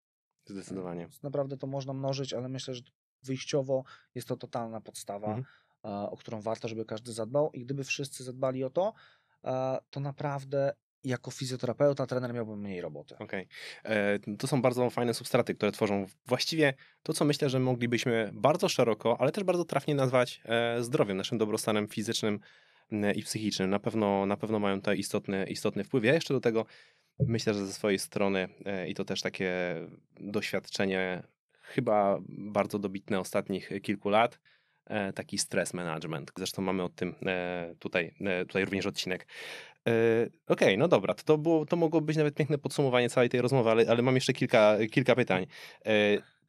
Zdecydowanie. 0.45 1.01
Więc 1.01 1.23
naprawdę 1.23 1.57
to 1.57 1.67
można 1.67 1.93
mnożyć, 1.93 2.33
ale 2.33 2.49
myślę, 2.49 2.75
że 2.75 2.81
wyjściowo 3.23 3.83
jest 4.15 4.27
to 4.27 4.37
totalna 4.37 4.81
podstawa, 4.81 5.27
mhm. 5.27 5.45
e, 5.85 6.09
o 6.09 6.17
którą 6.17 6.41
warto, 6.41 6.67
żeby 6.67 6.85
każdy 6.85 7.13
zadbał. 7.13 7.51
I 7.51 7.65
gdyby 7.65 7.83
wszyscy 7.83 8.23
zadbali 8.23 8.63
o 8.63 8.69
to, 8.69 8.93
e, 9.43 9.77
to 9.89 9.99
naprawdę 9.99 10.73
jako 11.05 11.31
fizjoterapeuta, 11.31 12.05
trener 12.05 12.33
miałbym 12.33 12.59
mniej 12.59 12.81
roboty. 12.81 13.15
Okej. 13.19 13.47
Okay. 13.83 14.37
To 14.37 14.47
są 14.47 14.61
bardzo 14.61 14.89
fajne 14.89 15.13
substraty, 15.13 15.55
które 15.55 15.71
tworzą 15.71 16.05
właściwie 16.25 16.73
to, 17.03 17.13
co 17.13 17.25
myślę, 17.25 17.49
że 17.49 17.59
moglibyśmy 17.59 18.29
bardzo 18.33 18.69
szeroko, 18.69 19.17
ale 19.19 19.31
też 19.31 19.43
bardzo 19.43 19.65
trafnie 19.65 19.95
nazwać 19.95 20.41
e, 20.45 20.83
zdrowiem, 20.83 21.17
naszym 21.17 21.37
dobrostanem 21.37 21.87
fizycznym 21.87 22.39
i 23.15 23.23
psychicznym. 23.23 23.69
Na 23.69 23.79
pewno, 23.79 24.25
na 24.25 24.37
pewno 24.37 24.59
mają 24.59 24.75
tutaj 24.75 24.99
istotny, 24.99 25.45
istotny 25.49 25.83
wpływ. 25.83 26.03
Ja 26.03 26.13
jeszcze 26.13 26.33
do 26.33 26.39
tego 26.39 26.65
myślę, 27.19 27.53
że 27.53 27.65
ze 27.65 27.73
swojej 27.73 27.99
strony 27.99 28.47
e, 28.65 28.89
i 28.89 28.93
to 28.93 29.05
też 29.05 29.21
takie 29.21 29.75
doświadczenie 30.19 31.23
chyba 31.61 32.19
bardzo 32.29 32.79
dobitne 32.79 33.19
ostatnich 33.19 33.69
kilku 33.81 34.09
lat, 34.09 34.35
e, 34.35 34.54
taki 35.15 35.37
stress 35.37 35.73
management. 35.73 36.31
Zresztą 36.37 36.61
mamy 36.61 36.83
o 36.83 36.89
tym 36.89 37.15
tutaj, 37.79 38.13
tutaj 38.47 38.65
również 38.65 38.85
odcinek. 38.85 39.27
Okej, 39.81 40.67
okay, 40.67 40.77
no 40.77 40.87
dobra, 40.87 41.13
to, 41.13 41.23
to, 41.23 41.37
było, 41.37 41.65
to 41.65 41.75
mogło 41.75 42.01
być 42.01 42.17
nawet 42.17 42.35
piękne 42.35 42.57
podsumowanie 42.57 43.09
całej 43.09 43.29
tej 43.29 43.41
rozmowy, 43.41 43.69
ale, 43.69 43.85
ale 43.89 44.01
mam 44.01 44.15
jeszcze 44.15 44.33
kilka, 44.33 44.77
kilka 44.91 45.15
pytań. 45.15 45.47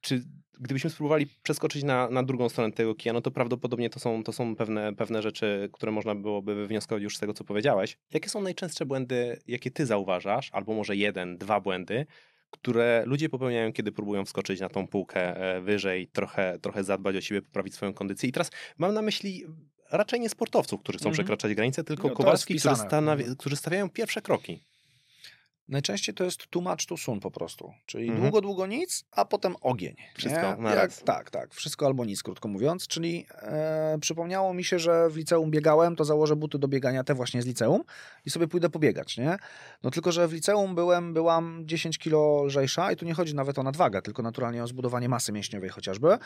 czy 0.01 0.23
gdybyśmy 0.61 0.91
spróbowali 0.91 1.27
przeskoczyć 1.43 1.83
na, 1.83 2.11
na 2.11 2.23
drugą 2.23 2.49
stronę 2.49 2.73
tego 2.73 2.95
kija, 2.95 3.13
no 3.13 3.21
to 3.21 3.31
prawdopodobnie 3.31 3.91
to 3.91 4.01
są, 4.01 4.25
to 4.25 4.33
są 4.33 4.57
pewne, 4.57 4.95
pewne 4.95 5.23
rzeczy, 5.23 5.69
które 5.73 5.93
można 5.93 6.15
byłoby 6.15 6.55
wywnioskować 6.55 7.03
już 7.03 7.17
z 7.17 7.21
tego, 7.21 7.35
co 7.35 7.45
powiedziałeś. 7.45 7.99
Jakie 8.13 8.29
są 8.29 8.43
najczęstsze 8.43 8.87
błędy, 8.87 9.39
jakie 9.47 9.71
ty 9.71 9.87
zauważasz, 9.87 10.51
albo 10.53 10.75
może 10.75 10.97
jeden, 10.97 11.39
dwa 11.39 11.61
błędy, 11.61 12.07
które 12.51 13.03
ludzie 13.07 13.29
popełniają, 13.29 13.73
kiedy 13.73 13.93
próbują 13.93 14.25
wskoczyć 14.25 14.61
na 14.61 14.69
tą 14.69 14.87
półkę 14.87 15.37
e, 15.57 15.61
wyżej, 15.61 16.09
trochę, 16.09 16.59
trochę 16.59 16.85
zadbać 16.85 17.17
o 17.17 17.21
siebie, 17.21 17.43
poprawić 17.43 17.75
swoją 17.75 17.95
kondycję. 17.95 18.29
I 18.29 18.33
teraz 18.33 18.51
mam 18.79 18.95
na 18.95 19.03
myśli 19.03 19.45
raczej 19.91 20.21
nie 20.21 20.29
sportowców, 20.29 20.81
którzy 20.81 20.99
chcą 20.99 21.09
Mhm. 21.09 21.15
przekraczać 21.15 21.55
granice, 21.55 21.85
tylko 21.85 22.03
No, 22.09 22.15
jest 22.55 22.65
którzy, 22.65 23.13
Mhm. 23.21 23.37
którzy 23.37 23.57
stawiają 23.57 23.91
pierwsze 23.91 24.23
kroki. 24.23 24.65
Najczęściej 25.69 26.15
to 26.15 26.25
jest 26.25 26.47
too 26.51 26.63
much 26.63 26.87
too 26.87 26.97
soon 26.97 27.21
po 27.21 27.31
prostu. 27.31 27.73
Czyli 27.87 28.05
Mhm. 28.05 28.23
długo, 28.23 28.41
długo 28.41 28.67
nic, 28.67 29.05
a 29.11 29.25
potem 29.25 29.57
ogień. 29.61 29.97
Wszystko 30.15 30.57
nie? 30.57 30.63
na 30.63 30.75
raz. 30.75 31.03
Tak, 31.05 31.31
tak. 31.31 31.55
Wszystko 31.55 31.87
albo 31.87 32.05
nic, 32.05 32.23
krótko 32.23 32.49
mówiąc. 32.49 32.87
Czyli 32.87 33.27
e, 33.43 33.99
przypomniało 34.01 34.55
mi 34.55 34.65
się, 34.65 34.79
że 34.79 35.11
w 35.11 35.17
liceum 35.17 35.51
biegałem, 35.51 35.97
to 35.97 36.05
założę 36.05 36.37
buty 36.37 36.59
do 36.59 36.69
biegania 36.69 37.05
te 37.05 37.15
właśnie 37.15 37.43
z 37.43 37.47
liceum 37.47 37.83
i 38.25 38.31
sobie 38.31 38.49
pójdę 38.49 38.71
pobiegać, 38.71 39.17
nie? 39.19 39.37
No 39.83 39.91
tylko, 39.91 40.13
że 40.13 40.29
w 40.29 40.33
liceum 40.33 40.75
byłem, 40.75 41.15
byłam 41.15 41.63
10 41.65 41.99
kilo 41.99 42.45
lżejsza 42.45 42.93
i 42.93 42.97
tu 42.97 43.05
nie 43.05 43.15
chodzi 43.15 43.35
nawet 43.35 43.59
o 43.59 43.63
nadwagę, 43.63 44.03
tylko 44.03 44.23
naturalnie 44.23 44.63
o 44.63 44.67
zbudowanie 44.67 45.09
masy 45.09 45.33
mięśniowej 45.33 45.71
chociażby. 45.71 46.19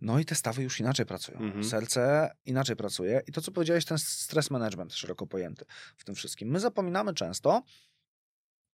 No 0.00 0.18
i 0.18 0.24
te 0.24 0.34
stawy 0.34 0.62
już 0.62 0.80
inaczej 0.80 1.06
pracują. 1.06 1.38
Mhm. 1.38 1.64
Serce 1.64 2.30
inaczej 2.46 2.76
pracuje. 2.76 3.20
I 3.26 3.32
to, 3.32 3.40
co 3.40 3.52
powiedziałeś, 3.52 3.84
ten 3.84 3.98
stres 3.98 4.50
management 4.50 4.94
szeroko 4.94 5.26
pojęty 5.26 5.64
w 5.96 6.04
tym 6.04 6.14
wszystkim. 6.14 6.48
My 6.48 6.60
zapominamy 6.60 7.14
często, 7.14 7.62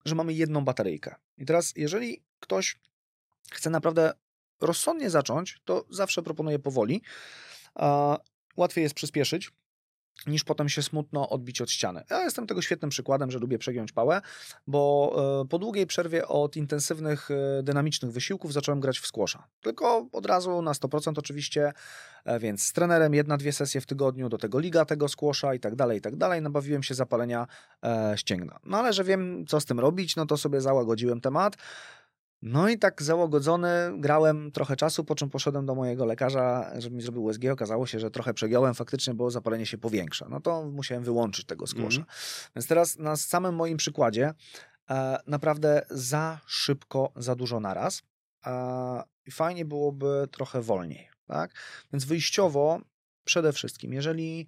że 0.09 0.15
mamy 0.15 0.33
jedną 0.33 0.65
bateryjkę. 0.65 1.15
I 1.39 1.47
teraz, 1.47 1.73
jeżeli 1.77 2.23
ktoś 2.41 2.79
chce 3.51 3.71
naprawdę 3.71 4.13
rozsądnie 4.61 5.11
zacząć, 5.11 5.61
to 5.65 5.85
zawsze 5.91 6.23
proponuję 6.23 6.59
powoli. 6.59 7.03
Łatwiej 8.57 8.83
jest 8.83 8.95
przyspieszyć, 8.95 9.51
niż 10.27 10.45
potem 10.45 10.69
się 10.69 10.83
smutno 10.83 11.29
odbić 11.29 11.61
od 11.61 11.71
ściany. 11.71 12.05
Ja 12.11 12.25
jestem 12.25 12.47
tego 12.47 12.63
świetnym 12.63 12.91
przykładem, 12.91 13.31
że 13.31 13.39
lubię 13.39 13.59
przegiąć 13.59 13.93
pałę, 13.93 14.21
bo 14.67 15.15
e, 15.43 15.49
po 15.49 15.59
długiej 15.59 15.87
przerwie 15.87 16.29
od 16.29 16.57
intensywnych, 16.57 17.29
e, 17.31 17.63
dynamicznych 17.63 18.13
wysiłków 18.13 18.53
zacząłem 18.53 18.81
grać 18.81 18.99
w 18.99 19.07
squasha. 19.07 19.47
Tylko 19.63 20.09
od 20.13 20.27
razu 20.27 20.63
na 20.63 20.73
100% 20.73 21.19
oczywiście, 21.19 21.73
e, 22.25 22.39
więc 22.39 22.63
z 22.63 22.73
trenerem 22.73 23.15
jedna, 23.15 23.37
dwie 23.37 23.53
sesje 23.53 23.81
w 23.81 23.87
tygodniu, 23.87 24.29
do 24.29 24.39
tego 24.39 24.59
liga 24.59 24.85
tego 24.85 25.09
squasha 25.09 25.55
i 25.55 25.61
tak 25.61 25.77
dalej, 25.77 25.99
i 25.99 26.01
tak 26.01 26.17
dalej. 26.17 26.43
Nabawiłem 26.43 26.83
się 26.83 26.95
zapalenia 26.95 27.47
ścięgna. 28.17 28.59
No 28.65 28.79
ale 28.79 28.93
że 28.93 29.05
wiem, 29.05 29.45
co 29.49 29.61
z 29.61 29.65
tym 29.65 29.81
robić, 29.81 30.17
no 30.17 30.27
to 30.27 30.37
sobie 30.37 30.61
załagodziłem 30.61 31.21
temat. 31.21 31.57
No 32.43 32.69
i 32.69 32.79
tak 32.79 33.03
załagodzony 33.03 33.69
grałem 33.97 34.53
trochę 34.53 34.77
czasu, 34.77 35.05
po 35.05 35.15
czym 35.15 35.31
poszedłem 35.31 35.67
do 35.67 35.75
mojego 35.75 36.05
lekarza, 36.05 36.71
żeby 36.79 36.97
mi 36.97 37.03
zrobił 37.03 37.25
USG. 37.25 37.45
Okazało 37.53 37.87
się, 37.87 38.01
że 38.01 38.11
trochę 38.11 38.35
przegiąłem 38.35 38.75
faktycznie, 38.75 39.15
bo 39.15 39.31
zapalenie 39.31 39.67
się 39.67 39.79
powiększa. 39.79 40.27
No 40.31 40.41
to 40.41 40.63
musiałem 40.63 41.05
wyłączyć 41.05 41.47
tego 41.47 41.67
squasha. 41.67 42.05
Więc 42.57 42.67
teraz 42.67 42.99
na 42.99 43.17
samym 43.17 43.55
moim 43.55 43.77
przykładzie 43.77 44.35
e, 44.91 45.19
naprawdę 45.27 45.83
za 45.91 46.41
szybko, 46.47 47.13
za 47.17 47.35
dużo 47.35 47.61
naraz. 47.61 48.03
E, 48.47 49.03
I 49.27 49.31
fajnie 49.31 49.65
byłoby 49.65 50.29
trochę 50.31 50.63
wolniej. 50.63 51.09
Tak? 51.27 51.55
Więc 51.93 52.05
wyjściowo 52.05 52.81
przede 53.25 53.53
wszystkim, 53.53 53.93
jeżeli 53.93 54.47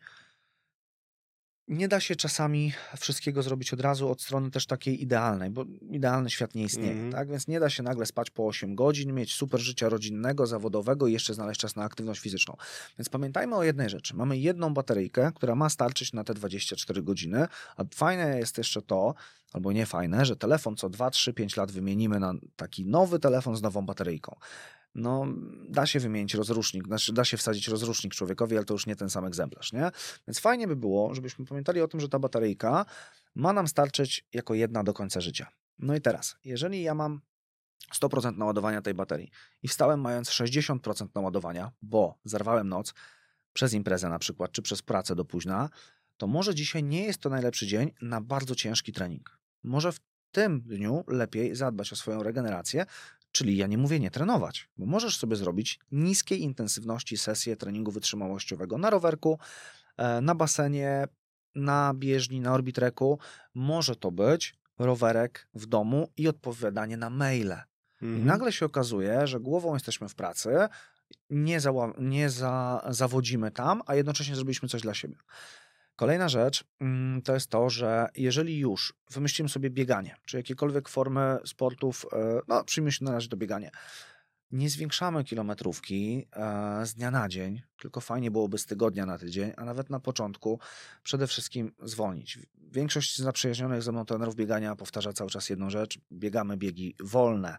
nie 1.71 1.89
da 1.89 2.01
się 2.01 2.17
czasami 2.17 2.73
wszystkiego 2.99 3.43
zrobić 3.43 3.73
od 3.73 3.81
razu 3.81 4.11
od 4.11 4.23
strony 4.23 4.51
też 4.51 4.67
takiej 4.67 5.03
idealnej, 5.03 5.51
bo 5.51 5.65
idealny 5.91 6.31
świat 6.31 6.55
nie 6.55 6.65
istnieje, 6.65 6.91
Mhm. 6.93 7.13
tak? 7.13 7.29
Więc 7.29 7.49
nie 7.49 7.61
da 7.61 7.71
się 7.71 7.83
nagle 7.83 8.07
spać 8.07 8.31
po 8.31 8.47
8 8.47 8.75
godzin, 8.75 9.13
mieć 9.13 9.35
super 9.35 9.61
życia 9.61 9.89
rodzinnego, 9.89 10.47
zawodowego 10.47 11.07
i 11.07 11.13
jeszcze 11.13 11.35
znaleźć 11.35 11.61
czas 11.61 11.77
na 11.77 11.85
aktywność 11.85 12.21
fizyczną. 12.21 12.57
Więc 12.99 13.09
pamiętajmy 13.09 13.57
o 13.57 13.65
jednej 13.65 13.91
rzeczy. 13.91 14.17
Mamy 14.17 14.39
jedną 14.39 14.75
bateryjkę, 14.75 15.33
która 15.35 15.55
ma 15.55 15.69
starczyć 15.71 16.13
na 16.13 16.25
te 16.25 16.35
24 16.35 17.03
godziny, 17.03 17.47
a 17.77 17.85
fajne 17.95 18.39
jest 18.39 18.59
jeszcze 18.59 18.83
to, 18.83 19.15
albo 19.53 19.73
nie 19.73 19.87
fajne, 19.87 20.27
że 20.27 20.37
telefon 20.37 20.77
co 20.77 20.89
2, 20.89 21.11
3, 21.11 21.33
5 21.33 21.57
lat 21.57 21.73
wymienimy 21.73 22.21
na 22.21 22.35
taki 22.57 22.85
nowy 22.87 23.19
telefon 23.19 23.57
z 23.57 23.63
nową 23.63 23.87
bateryjką. 23.87 24.37
No, 24.95 25.27
da 25.69 25.87
się 25.87 26.01
wymienić 26.01 26.35
rozrusznik, 26.35 26.87
znaczy 26.87 27.13
da 27.13 27.25
się 27.25 27.37
wsadzić 27.37 27.69
rozrusznik 27.69 28.15
człowiekowi, 28.15 28.57
ale 28.57 28.65
to 28.65 28.75
już 28.75 28.87
nie 28.87 28.97
ten 28.97 29.11
sam 29.11 29.25
egzemplarz, 29.25 29.73
nie? 29.73 29.91
Więc 30.29 30.41
fajnie 30.41 30.69
by 30.69 30.77
było, 30.77 31.15
żebyśmy 31.15 31.45
pamiętali 31.45 31.81
o 31.81 31.89
tym, 31.89 32.01
że 32.01 32.09
ta 32.09 32.19
bateryjka 32.19 32.87
ma 33.35 33.53
nam 33.53 33.69
starczyć 33.69 34.27
jako 34.33 34.55
jedna 34.55 34.85
do 34.85 34.93
końca 34.93 35.21
życia. 35.21 35.47
No 35.79 35.95
i 35.95 36.01
teraz, 36.01 36.37
jeżeli 36.45 36.83
ja 36.83 36.95
mam 36.95 37.21
100% 37.95 38.37
naładowania 38.37 38.83
tej 38.83 38.95
baterii 38.95 39.31
i 39.63 39.69
wstałem 39.69 40.01
mając 40.01 40.29
60% 40.29 41.09
naładowania, 41.15 41.73
bo 41.83 42.19
zerwałem 42.25 42.69
noc 42.69 42.95
przez 43.53 43.73
imprezę 43.73 44.09
na 44.09 44.19
przykład, 44.19 44.53
czy 44.53 44.63
przez 44.63 44.83
pracę 44.83 45.15
do 45.15 45.25
późna, 45.25 45.69
to 46.17 46.27
może 46.27 46.55
dzisiaj 46.55 46.83
nie 46.83 47.05
jest 47.05 47.21
to 47.21 47.31
najlepszy 47.31 47.67
dzień 47.67 47.93
na 48.03 48.21
bardzo 48.21 48.55
ciężki 48.55 48.93
trening. 48.93 49.39
Może 49.63 49.93
w 49.93 50.01
tym 50.33 50.61
dniu 50.61 51.05
lepiej 51.09 51.57
zadbać 51.57 51.93
o 51.93 51.97
swoją 51.97 52.23
regenerację, 52.23 52.87
czyli 53.33 53.57
ja 53.57 53.67
nie 53.67 53.79
mówię 53.79 54.01
nie 54.01 54.11
trenować, 54.11 54.69
bo 54.77 54.87
możesz 54.87 55.19
sobie 55.19 55.37
zrobić 55.37 55.79
niskiej 55.93 56.41
intensywności 56.43 57.17
sesję 57.19 57.57
treningu 57.57 57.91
wytrzymałościowego 57.91 58.79
na 58.79 58.91
rowerku, 58.91 59.39
e, 59.97 60.21
na 60.21 60.35
basenie, 60.35 61.05
na 61.55 61.93
bieżni, 61.95 62.41
na 62.41 62.53
orbitreku. 62.55 63.19
Może 63.55 63.97
to 63.97 64.11
być 64.11 64.55
rowerek 64.79 65.49
w 65.55 65.67
domu 65.67 66.09
i 66.17 66.29
odpowiadanie 66.29 66.97
na 66.97 67.11
maile. 67.11 67.55
I 68.03 68.05
Mhm. 68.05 68.25
nagle 68.27 68.53
się 68.53 68.67
okazuje, 68.67 69.27
że 69.27 69.41
głową 69.41 69.75
jesteśmy 69.75 70.09
w 70.09 70.15
pracy, 70.15 70.49
nie, 71.31 71.61
zała- 71.61 71.93
nie 71.99 72.31
za- 72.31 72.87
zawodzimy 72.91 73.51
tam, 73.51 73.83
a 73.87 73.95
jednocześnie 73.95 74.35
zrobiliśmy 74.35 74.69
coś 74.69 74.83
dla 74.83 74.95
siebie. 74.95 75.17
Kolejna 76.01 76.29
rzecz 76.29 76.65
mm, 76.81 77.23
to 77.23 77.35
jest 77.35 77.51
to, 77.51 77.71
że 77.71 78.09
jeżeli 78.17 78.59
już 78.59 78.95
wymyślimy 79.11 79.49
sobie 79.49 79.71
bieganie, 79.71 80.17
czy 80.25 80.37
jakiekolwiek 80.37 80.89
formy 80.89 81.39
sportów, 81.45 82.07
e, 82.13 82.41
no 82.49 82.65
przyjmijmy 82.65 82.93
się 82.93 83.05
na 83.05 83.13
razie 83.13 83.29
do 83.29 83.37
biegania, 83.37 83.71
nie 84.51 84.71
zwiększamy 84.71 85.25
kilometrówki 85.25 86.27
e, 86.33 86.87
z 86.87 86.95
dnia 86.95 87.11
na 87.11 87.29
dzień, 87.29 87.63
tylko 87.79 88.01
fajnie 88.01 88.31
byłoby 88.31 88.59
z 88.59 88.67
tygodnia 88.67 89.07
na 89.07 89.19
tydzień, 89.19 89.53
a 89.57 89.65
nawet 89.65 89.91
na 89.91 90.01
początku 90.01 90.61
przede 91.03 91.27
wszystkim 91.27 91.73
zwolnić. 91.83 92.39
Większość 92.55 93.19
zaprzyjaźnionych 93.19 93.83
ze 93.83 93.93
mną 93.93 94.05
trenerów 94.05 94.37
biegania 94.37 94.77
powtarza 94.77 95.13
cały 95.13 95.31
czas 95.31 95.51
jedną 95.51 95.71
rzecz: 95.71 95.99
biegamy 96.13 96.57
biegi 96.57 96.95
wolne. 97.01 97.57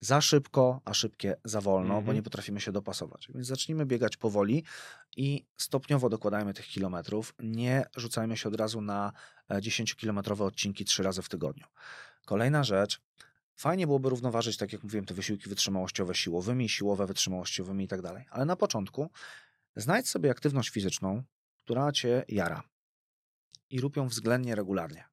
Za 0.00 0.20
szybko, 0.20 0.80
a 0.84 0.94
szybkie 0.94 1.36
za 1.44 1.60
wolno, 1.60 1.94
bo 1.94 1.98
Mhm. 1.98 2.16
nie 2.16 2.22
potrafimy 2.22 2.60
się 2.60 2.72
dopasować. 2.72 3.28
Więc 3.34 3.46
zacznijmy 3.46 3.86
biegać 3.86 4.16
powoli 4.16 4.64
i 5.16 5.46
stopniowo 5.56 6.08
dokładajmy 6.08 6.54
tych 6.54 6.66
kilometrów. 6.66 7.34
Nie 7.38 7.84
rzucajmy 7.96 8.36
się 8.36 8.48
od 8.48 8.54
razu 8.54 8.80
na 8.80 9.12
e, 9.48 9.60
10-kilometrowe 9.60 10.42
odcinki 10.44 10.84
trzy 10.84 11.02
razy 11.02 11.22
w 11.22 11.28
tygodniu. 11.28 11.66
Kolejna 12.24 12.64
rzecz. 12.64 13.00
Fajnie 13.56 13.86
byłoby 13.86 14.08
równoważyć, 14.10 14.56
tak 14.56 14.72
jak 14.72 14.82
mówiłem, 14.82 15.04
te 15.06 15.14
wysiłki 15.14 15.48
wytrzymałościowe 15.48 16.14
siłowymi, 16.14 16.68
siłowe 16.68 17.06
wytrzymałościowymi 17.06 17.84
i 17.84 17.88
tak 17.88 18.02
dalej. 18.02 18.24
Ale 18.30 18.44
na 18.44 18.56
początku 18.56 19.10
znajdź 19.76 20.08
sobie 20.08 20.30
aktywność 20.30 20.68
fizyczną, 20.68 21.22
która 21.56 21.92
cię 21.92 22.24
jara 22.28 22.62
i 23.70 23.80
rób 23.80 23.96
ją 23.96 24.08
względnie 24.08 24.54
regularnie. 24.54 25.04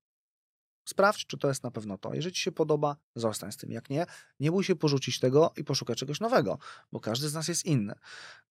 Sprawdź, 0.86 1.26
czy 1.26 1.38
to 1.38 1.48
jest 1.48 1.64
na 1.64 1.72
pewno 1.72 1.98
to. 1.98 2.14
Jeżeli 2.14 2.36
ci 2.36 2.42
się 2.42 2.52
podoba, 2.52 2.96
zostań 3.16 3.52
z 3.52 3.58
tym. 3.58 3.72
Jak 3.72 3.90
nie, 3.90 4.06
nie 4.40 4.52
bój 4.52 4.64
się 4.64 4.76
porzucić 4.76 5.20
tego 5.20 5.54
i 5.58 5.64
poszukaj 5.64 5.96
czegoś 5.96 6.20
nowego, 6.20 6.58
bo 6.92 7.00
każdy 7.00 7.30
z 7.30 7.34
nas 7.34 7.48
jest 7.48 7.66
inny. 7.66 7.96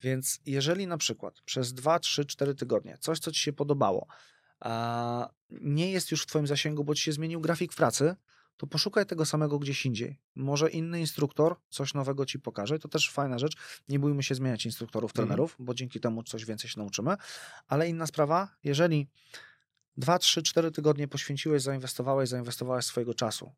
Więc 0.00 0.40
jeżeli 0.46 0.86
na 0.86 0.98
przykład 0.98 1.40
przez 1.40 1.72
2, 1.74 1.98
3, 1.98 2.24
4 2.24 2.54
tygodnie 2.54 2.98
coś, 3.00 3.18
co 3.18 3.32
ci 3.32 3.40
się 3.40 3.52
podobało, 3.52 4.06
nie 5.50 5.92
jest 5.92 6.10
już 6.10 6.22
w 6.22 6.26
twoim 6.26 6.46
zasięgu, 6.46 6.84
bo 6.84 6.94
ci 6.94 7.02
się 7.02 7.12
zmienił 7.12 7.40
grafik 7.40 7.74
pracy, 7.74 8.16
to 8.56 8.66
poszukaj 8.66 9.06
tego 9.06 9.26
samego 9.26 9.58
gdzieś 9.58 9.86
indziej. 9.86 10.18
Może 10.34 10.70
inny 10.70 11.00
instruktor 11.00 11.56
coś 11.68 11.94
nowego 11.94 12.26
ci 12.26 12.38
pokaże. 12.38 12.78
To 12.78 12.88
też 12.88 13.10
fajna 13.10 13.38
rzecz. 13.38 13.56
Nie 13.88 13.98
bójmy 13.98 14.22
się 14.22 14.34
zmieniać 14.34 14.66
instruktorów, 14.66 15.10
Mhm. 15.10 15.26
trenerów, 15.28 15.56
bo 15.58 15.74
dzięki 15.74 16.00
temu 16.00 16.22
coś 16.22 16.44
więcej 16.44 16.70
się 16.70 16.80
nauczymy. 16.80 17.16
Ale 17.68 17.88
inna 17.88 18.06
sprawa, 18.06 18.48
jeżeli 18.64 19.08
2, 19.96 20.18
3, 20.18 20.42
4 20.42 20.70
tygodnie 20.70 21.08
poświęciłeś, 21.08 21.62
zainwestowałeś, 21.62 22.28
zainwestowałeś 22.28 22.84
swojego 22.84 23.14
czasu 23.14 23.52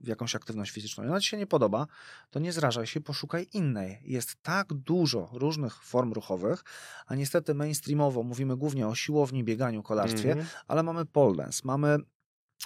w 0.00 0.06
jakąś 0.06 0.34
aktywność 0.34 0.70
fizyczną 0.70 1.04
i 1.04 1.06
ona 1.08 1.20
ci 1.20 1.28
się 1.28 1.36
nie 1.36 1.46
podoba, 1.46 1.86
to 2.30 2.40
nie 2.40 2.52
zrażaj 2.52 2.86
się, 2.86 3.00
poszukaj 3.00 3.46
innej. 3.52 3.98
Jest 4.04 4.36
tak 4.42 4.72
dużo 4.72 5.28
różnych 5.32 5.82
form 5.82 6.12
ruchowych, 6.12 6.64
a 7.06 7.14
niestety 7.14 7.54
mainstreamowo 7.54 8.22
mówimy 8.22 8.56
głównie 8.56 8.86
o 8.88 8.94
siłowni, 8.94 9.44
bieganiu, 9.44 9.82
kolarstwie, 9.82 10.30
Mhm. 10.30 10.48
ale 10.68 10.82
mamy 10.82 11.06
pole 11.06 11.36
dance, 11.36 11.60
mamy 11.64 11.98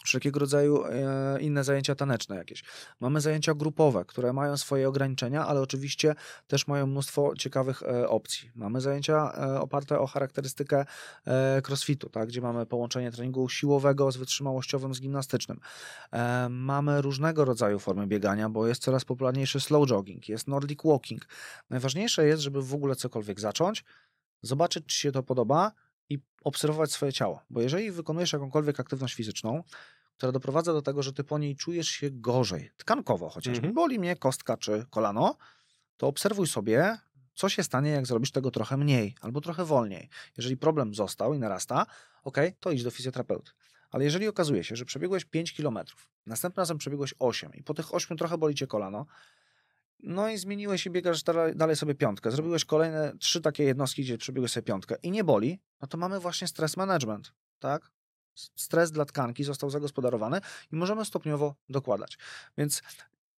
wszelkiego 0.04 0.40
rodzaju 0.40 0.84
e, 0.84 1.40
inne 1.40 1.64
zajęcia 1.64 1.94
taneczne 1.94 2.36
jakieś. 2.36 2.64
Mamy 3.00 3.20
zajęcia 3.20 3.54
grupowe, 3.54 4.04
które 4.04 4.32
mają 4.32 4.56
swoje 4.56 4.88
ograniczenia, 4.88 5.46
ale 5.46 5.60
oczywiście 5.60 6.14
też 6.46 6.66
mają 6.66 6.86
mnóstwo 6.86 7.32
ciekawych 7.38 7.82
e, 7.82 8.08
opcji. 8.08 8.50
Mamy 8.54 8.80
zajęcia 8.80 9.32
e, 9.32 9.60
oparte 9.60 9.98
o 9.98 10.06
charakterystykę 10.06 10.84
crossfitu, 11.68 12.08
tak, 12.08 12.28
gdzie 12.28 12.40
mamy 12.40 12.66
połączenie 12.66 13.10
treningu 13.10 13.48
siłowego 13.48 14.12
z 14.12 14.16
wytrzymałościowym, 14.16 14.94
z 14.94 15.00
gimnastycznym. 15.00 15.60
Mamy 16.50 17.02
różnego 17.02 17.44
rodzaju 17.44 17.78
formy 17.78 18.06
biegania, 18.06 18.48
bo 18.48 18.66
jest 18.66 18.82
coraz 18.82 19.04
popularniejszy 19.04 19.60
slow 19.60 19.88
jogging, 19.88 20.28
jest 20.28 20.48
nordic 20.48 20.80
walking. 20.84 21.28
Najważniejsze 21.70 22.26
jest, 22.26 22.42
żeby 22.42 22.62
w 22.62 22.74
ogóle 22.74 22.96
cokolwiek 22.96 23.40
zacząć, 23.40 23.84
zobaczyć, 24.42 24.86
czy 24.86 24.98
się 24.98 25.12
to 25.12 25.22
podoba 25.22 25.72
i 26.08 26.18
obserwować 26.44 26.92
swoje 26.92 27.12
ciało. 27.12 27.40
Bo 27.50 27.60
jeżeli 27.60 27.90
wykonujesz 27.90 28.32
jakąkolwiek 28.32 28.80
aktywność 28.80 29.14
fizyczną, 29.14 29.62
która 30.16 30.32
doprowadza 30.32 30.72
do 30.72 30.82
tego, 30.82 31.02
że 31.02 31.12
ty 31.12 31.24
po 31.24 31.38
niej 31.38 31.56
czujesz 31.56 31.88
się 31.88 32.10
gorzej, 32.10 32.70
tkankowo 32.76 33.28
chociażby, 33.28 33.56
Mhm. 33.56 33.74
boli 33.74 33.98
mnie 33.98 34.16
kostka 34.16 34.56
czy 34.56 34.86
kolano, 34.90 35.36
to 35.96 36.06
obserwuj 36.06 36.46
sobie, 36.46 36.98
co 37.34 37.48
się 37.48 37.62
stanie, 37.62 37.90
jak 37.90 38.06
zrobisz 38.06 38.30
tego 38.30 38.50
trochę 38.50 38.76
mniej 38.76 39.14
albo 39.20 39.40
trochę 39.40 39.64
wolniej. 39.64 40.08
Jeżeli 40.36 40.56
problem 40.56 40.94
został 40.94 41.34
i 41.34 41.38
narasta, 41.38 41.86
ok, 42.24 42.38
to 42.60 42.70
idź 42.70 42.82
do 42.82 42.90
fizjoterapeuty. 42.90 43.50
Ale 43.90 44.04
jeżeli 44.04 44.28
okazuje 44.28 44.64
się, 44.64 44.76
że 44.76 44.84
przebiegłeś 44.84 45.24
5 45.24 45.52
km, 45.52 45.78
następnym 46.26 46.60
razem 46.62 46.78
przebiegłeś 46.78 47.14
8 47.18 47.52
i 47.54 47.62
po 47.62 47.74
tych 47.74 47.94
8 47.94 48.16
trochę 48.16 48.38
boli 48.38 48.54
cię 48.54 48.66
kolano, 48.66 49.06
no 50.00 50.28
i 50.28 50.38
zmieniłeś 50.38 50.86
i 50.86 50.90
biegasz 50.90 51.22
dalej, 51.22 51.56
dalej 51.56 51.76
sobie 51.76 51.94
piątkę. 51.94 52.30
Zrobiłeś 52.30 52.64
kolejne 52.64 53.12
trzy 53.18 53.40
takie 53.40 53.64
jednostki, 53.64 54.02
gdzie 54.02 54.18
przebiegłeś 54.18 54.50
sobie 54.52 54.64
piątkę 54.64 54.96
i 55.02 55.10
nie 55.10 55.24
boli, 55.24 55.60
no 55.82 55.88
to 55.88 55.98
mamy 55.98 56.20
właśnie 56.20 56.48
stres 56.48 56.76
management, 56.76 57.32
tak? 57.58 57.90
Stres 58.34 58.90
dla 58.90 59.04
tkanki 59.04 59.44
został 59.44 59.70
zagospodarowany 59.70 60.40
i 60.72 60.76
możemy 60.76 61.04
stopniowo 61.04 61.54
dokładać. 61.68 62.18
Więc 62.58 62.82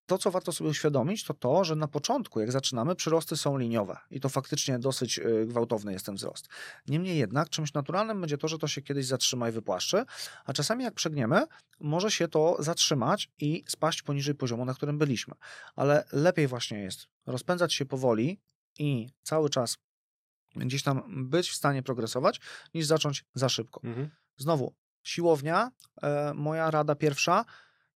to, 0.06 0.18
co 0.18 0.30
warto 0.30 0.52
sobie 0.52 0.70
uświadomić, 0.70 1.24
to 1.24 1.34
to, 1.34 1.64
że 1.64 1.76
na 1.76 1.88
początku, 1.88 2.40
jak 2.40 2.52
zaczynamy, 2.52 2.94
przyrosty 2.94 3.36
są 3.36 3.58
liniowe 3.58 3.98
i 4.10 4.20
to 4.20 4.28
faktycznie 4.28 4.78
dosyć 4.78 5.18
y, 5.18 5.46
gwałtowny 5.46 5.92
jest 5.92 6.06
ten 6.06 6.14
wzrost. 6.14 6.48
Niemniej 6.88 7.18
jednak 7.18 7.48
czymś 7.48 7.72
naturalnym 7.72 8.20
będzie 8.20 8.38
to, 8.38 8.48
że 8.48 8.58
to 8.58 8.68
się 8.68 8.82
kiedyś 8.82 9.06
zatrzyma 9.06 9.48
i 9.48 9.52
wypłaszczy, 9.52 10.04
a 10.44 10.52
czasami 10.52 10.84
jak 10.84 10.94
przegniemy, 10.94 11.46
może 11.80 12.10
się 12.10 12.28
to 12.28 12.56
zatrzymać 12.58 13.30
i 13.38 13.64
spaść 13.68 14.02
poniżej 14.02 14.34
poziomu, 14.34 14.64
na 14.64 14.74
którym 14.74 14.98
byliśmy. 14.98 15.34
Ale 15.76 16.04
lepiej 16.12 16.46
właśnie 16.46 16.78
jest 16.78 17.06
rozpędzać 17.26 17.74
się 17.74 17.84
powoli 17.84 18.40
i 18.78 19.08
cały 19.22 19.50
czas 19.50 19.78
gdzieś 20.56 20.82
tam 20.82 21.28
być 21.28 21.50
w 21.50 21.54
stanie 21.54 21.82
progresować, 21.82 22.40
niż 22.74 22.86
zacząć 22.86 23.24
za 23.34 23.48
szybko. 23.48 23.80
Mhm. 23.84 24.10
Znowu, 24.36 24.74
siłownia, 25.08 25.70
e, 26.02 26.34
moja 26.34 26.70
rada 26.70 26.94
pierwsza, 26.94 27.44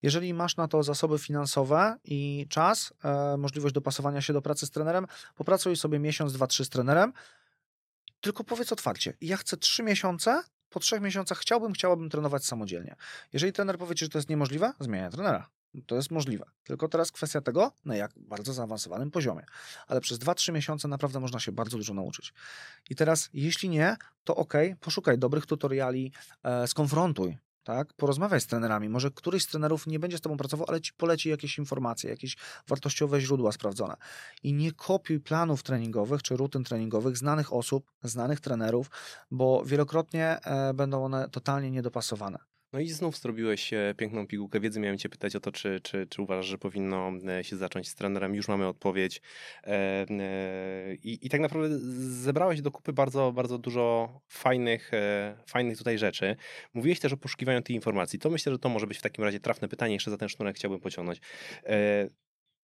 jeżeli 0.03 0.35
masz 0.35 0.57
na 0.57 0.69
to 0.69 0.83
zasoby 0.83 1.19
finansowe 1.19 1.97
i 2.05 2.47
czas, 2.49 2.93
e, 3.05 3.37
możliwość 3.37 3.75
dopasowania 3.75 4.21
się 4.21 4.33
do 4.33 4.43
pracy 4.43 4.67
z 4.67 4.71
trenerem, 4.71 5.07
popracuj 5.35 5.77
sobie 5.77 5.99
miesiąc, 5.99 6.33
dwa, 6.33 6.47
trzy 6.47 6.65
z 6.65 6.69
trenerem, 6.69 7.13
tylko 8.21 8.45
powiedz 8.45 8.73
otwarcie, 8.73 9.17
ja 9.21 9.37
chcę 9.37 9.57
trzy 9.57 9.83
miesiące, 9.83 10.43
po 10.71 10.81
trzech 10.81 11.01
miesiącach 11.01 11.39
chciałbym, 11.39 11.73
chciałabym 11.73 12.11
trenować 12.11 12.45
samodzielnie. 12.45 12.97
Jeżeli 13.33 13.53
trener 13.53 13.79
powie 13.79 13.95
ci, 13.95 14.05
że 14.05 14.09
to 14.09 14.19
jest 14.19 14.29
niemożliwe, 14.29 14.73
zmienia 14.81 15.11
trenera. 15.11 15.51
To 15.87 15.97
jest 15.97 16.11
możliwe. 16.11 16.45
Tylko 16.65 16.89
teraz 16.89 17.13
kwestia 17.13 17.41
tego, 17.41 17.73
na 17.85 17.97
jak 17.97 18.13
bardzo 18.17 18.53
zaawansowanym 18.53 19.11
poziomie. 19.11 19.45
Ale 19.87 20.01
przez 20.01 20.19
2-3 20.19 20.53
miesiące 20.53 20.89
naprawdę 20.89 21.21
można 21.21 21.41
się 21.41 21.53
bardzo 21.53 21.77
dużo 21.77 21.95
nauczyć. 21.95 22.33
I 22.91 22.95
teraz, 22.95 23.31
jeśli 23.33 23.69
nie, 23.69 23.97
to 24.25 24.37
ok, 24.37 24.55
poszukaj 24.81 25.19
dobrych 25.19 25.47
tutoriali, 25.47 26.13
e, 26.43 26.67
skonfrontuj, 26.67 27.39
tak? 27.65 27.93
Porozmawiaj 27.93 28.41
z 28.41 28.47
trenerami. 28.47 28.89
Może 28.89 29.11
któryś 29.11 29.43
z 29.43 29.47
trenerów 29.47 29.87
nie 29.87 29.99
będzie 29.99 30.19
z 30.19 30.21
tobą 30.21 30.37
pracował, 30.37 30.67
ale 30.69 30.81
ci 30.81 30.93
poleci 30.93 31.29
jakieś 31.29 31.59
informacje, 31.59 32.11
jakieś 32.11 32.37
wartościowe 32.69 33.21
źródła 33.21 33.53
sprawdzone. 33.53 33.97
I 34.43 34.53
nie 34.53 34.73
kopiuj 34.73 35.21
planów 35.21 35.63
treningowych 35.63 36.23
czy 36.23 36.37
rutyn 36.37 36.65
treningowych 36.65 37.17
znanych 37.17 37.53
osób, 37.53 37.93
znanych 38.03 38.41
trenerów, 38.41 38.91
bo 39.31 39.65
wielokrotnie 39.65 40.39
e, 40.45 40.75
będą 40.75 41.05
one 41.05 41.29
totalnie 41.29 41.71
niedopasowane. 41.71 42.50
No 42.73 42.81
i 42.81 42.89
znów 42.89 43.19
zrobiłeś 43.19 43.73
e, 43.73 43.95
piękną 43.97 44.27
pigułkę 44.27 44.61
wiedzy. 44.61 44.81
Miałem 44.81 44.99
cię 44.99 45.09
pytać 45.09 45.37
o 45.37 45.41
to, 45.41 45.53
czy, 45.53 45.81
czy, 45.81 46.07
czy 46.07 46.23
uważasz, 46.23 46.47
że 46.47 46.59
powinno 46.59 47.13
e, 47.29 47.45
się 47.45 47.57
zacząć 47.57 47.89
z 47.89 47.95
trenerem. 47.95 48.35
Już 48.35 48.49
mamy 48.49 48.67
odpowiedź. 48.67 49.23
E, 49.65 50.07
I, 51.03 51.19
I 51.23 51.29
tak 51.29 51.41
naprawdę 51.41 51.79
zebrałeś 52.01 52.63
do 52.63 52.71
kupy 52.71 52.93
bardzo, 52.93 53.33
bardzo 53.33 53.59
dużo 53.59 54.21
fajnych, 54.29 54.91
fajnych 55.47 55.79
tutaj 55.79 55.99
rzeczy. 55.99 56.37
Mówiłeś 56.75 57.01
też 57.01 57.13
o 57.13 57.17
poszukiwaniu 57.17 57.63
tej 57.63 57.77
informacji. 57.77 58.19
To 58.19 58.31
myślę, 58.31 58.53
że 58.53 58.59
to 58.59 58.69
może 58.69 58.87
być 58.87 58.99
w 58.99 59.03
takim 59.03 59.25
razie 59.25 59.41
trafne 59.41 59.69
pytanie. 59.69 59.95
Jeszcze 59.95 60.11
za 60.11 60.17
ten 60.17 60.29
sznurek 60.29 60.57
chciałbym 60.57 60.81
pociągnąć. 60.81 61.21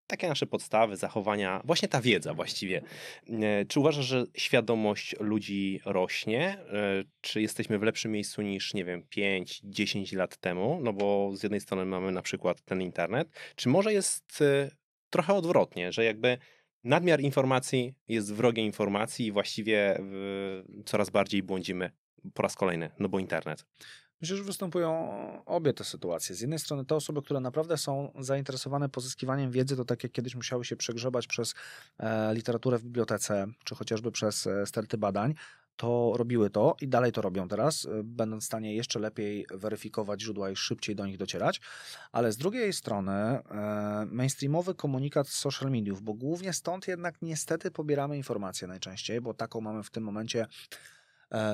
Takie 0.07 0.27
nasze 0.27 0.45
podstawy, 0.45 0.95
zachowania, 0.97 1.61
właśnie 1.65 1.87
ta 1.87 2.01
wiedza 2.01 2.33
właściwie. 2.33 2.81
E, 3.29 3.65
Czy 3.65 3.79
uważasz, 3.79 4.05
że 4.05 4.25
świadomość 4.37 5.15
ludzi 5.19 5.79
rośnie? 5.85 6.49
E, 6.49 7.03
Czy 7.21 7.41
jesteśmy 7.41 7.79
w 7.79 7.83
lepszym 7.83 8.11
miejscu 8.11 8.41
niż, 8.41 8.73
nie 8.73 8.85
wiem, 8.85 9.03
5-10 9.03 10.15
lat 10.15 10.37
temu? 10.37 10.79
No 10.83 10.93
bo 10.93 11.31
z 11.35 11.43
jednej 11.43 11.61
strony 11.61 11.85
mamy 11.85 12.11
na 12.11 12.21
przykład 12.21 12.61
ten 12.61 12.81
internet. 12.81 13.29
Czy 13.55 13.69
może 13.69 13.93
jest 13.93 14.41
e, 14.41 14.69
trochę 15.09 15.33
odwrotnie, 15.33 15.91
że 15.91 16.03
jakby 16.05 16.37
nadmiar 16.83 17.21
informacji 17.21 17.93
jest 18.07 18.33
wrogiem 18.33 18.65
informacji 18.65 19.25
i 19.25 19.31
właściwie 19.31 20.01
coraz 20.85 21.09
bardziej 21.09 21.43
błądzimy 21.43 21.91
po 22.33 22.43
raz 22.43 22.55
kolejny, 22.55 22.89
no 22.99 23.09
bo 23.09 23.19
internet. 23.19 23.65
Myślę, 24.21 24.37
że 24.37 24.43
występują 24.43 25.11
obie 25.45 25.73
te 25.73 25.83
sytuacje. 25.83 26.35
Z 26.35 26.41
jednej 26.41 26.59
strony 26.59 26.85
te 26.85 26.95
osoby, 26.95 27.21
które 27.21 27.39
naprawdę 27.39 27.77
są 27.77 28.11
zainteresowane 28.19 28.89
pozyskiwaniem 28.89 29.51
wiedzy, 29.51 29.75
to 29.75 29.85
tak 29.85 30.03
jak 30.03 30.11
kiedyś 30.11 30.35
musiały 30.35 30.65
się 30.65 30.75
przegrzebać 30.75 31.27
przez 31.27 31.55
e, 31.99 32.33
literaturę 32.33 32.77
w 32.77 32.83
bibliotece, 32.83 33.47
czy 33.63 33.75
chociażby 33.75 34.11
przez 34.11 34.47
e, 34.47 34.65
sterty 34.65 34.97
badań, 34.97 35.33
to 35.77 36.13
robiły 36.15 36.49
to 36.49 36.75
i 36.81 36.87
dalej 36.87 37.11
to 37.11 37.21
robią 37.21 37.47
teraz, 37.47 37.85
e, 37.85 38.03
będąc 38.03 38.43
w 38.43 38.47
stanie 38.47 38.75
jeszcze 38.75 38.99
lepiej 38.99 39.45
weryfikować 39.51 40.21
źródła 40.21 40.49
i 40.49 40.55
szybciej 40.55 40.95
do 40.95 41.05
nich 41.05 41.17
docierać. 41.17 41.61
Ale 42.11 42.31
z 42.31 42.37
drugiej 42.37 42.73
strony 42.73 43.11
e, 43.11 43.41
mainstreamowy 44.11 44.75
komunikat 44.75 45.27
z 45.27 45.33
social 45.33 45.71
mediów, 45.71 46.01
bo 46.01 46.13
głównie 46.13 46.53
stąd 46.53 46.87
jednak 46.87 47.15
niestety 47.21 47.71
pobieramy 47.71 48.17
informacje 48.17 48.67
najczęściej, 48.67 49.21
bo 49.21 49.33
taką 49.33 49.61
mamy 49.61 49.83
w 49.83 49.89
tym 49.89 50.03
momencie 50.03 50.47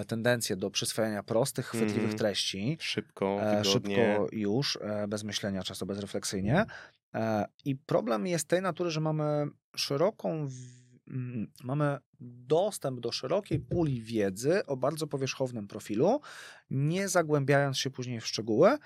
tendencję 0.08 0.56
do 0.56 0.70
przyswajania 0.72 1.24
prostych, 1.24 1.66
chwytliwych 1.66 1.95
Mhm. 2.04 2.18
treści. 2.18 2.78
Szybko, 2.80 3.38
E, 3.41 3.66
szybko 3.66 4.28
już, 4.32 4.78
e, 4.82 5.08
bez 5.08 5.24
myślenia, 5.24 5.64
często 5.64 5.86
bezrefleksyjnie. 5.86 6.66
E, 7.14 7.45
I 7.66 7.76
problem 7.76 8.28
jest 8.28 8.48
tej 8.48 8.62
natury, 8.62 8.91
że 8.91 9.02
mamy 9.02 9.45
szeroką, 9.76 10.48
w- 10.48 11.10
mm, 11.12 11.52
mamy 11.64 11.98
dostęp 12.20 13.00
do 13.00 13.12
szerokiej 13.12 13.60
puli 13.60 14.02
wiedzy 14.02 14.66
o 14.66 14.78
bardzo 14.78 15.08
powierzchownym 15.08 15.68
profilu, 15.68 16.22
nie 16.70 17.10
zagłębiając 17.10 17.78
się 17.78 17.90
później 17.90 18.20
w 18.22 18.28
szczegóły. 18.28 18.78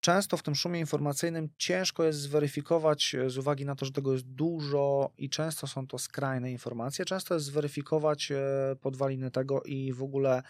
Często 0.00 0.36
w 0.36 0.42
tym 0.42 0.54
szumie 0.54 0.80
informacyjnym 0.80 1.48
ciężko 1.56 2.04
jest 2.04 2.18
zweryfikować, 2.18 3.14
e, 3.14 3.30
z 3.30 3.38
uwagi 3.38 3.64
na 3.64 3.74
to, 3.74 3.86
że 3.86 3.92
tego 3.92 4.12
jest 4.12 4.26
dużo 4.26 5.10
i 5.18 5.30
często 5.30 5.66
są 5.66 5.86
to 5.86 5.98
skrajne 5.98 6.52
informacje, 6.52 7.04
często 7.04 7.34
jest 7.34 7.46
zweryfikować 7.46 8.32
e, 8.32 8.76
podwaliny 8.80 9.30
tego 9.30 9.62
i 9.62 9.92
w 9.92 10.02
ogóle 10.02 10.42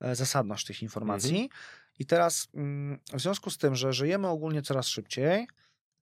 e, 0.00 0.14
zasadność 0.14 0.66
tych 0.66 0.82
informacji. 0.82 1.50
I 1.98 2.06
teraz 2.06 2.48
mm, 2.54 2.98
w 3.12 3.20
związku 3.20 3.50
z 3.50 3.58
tym, 3.58 3.74
że 3.74 3.92
żyjemy 3.92 4.28
ogólnie 4.28 4.62
coraz 4.62 4.86
szybciej, 4.86 5.46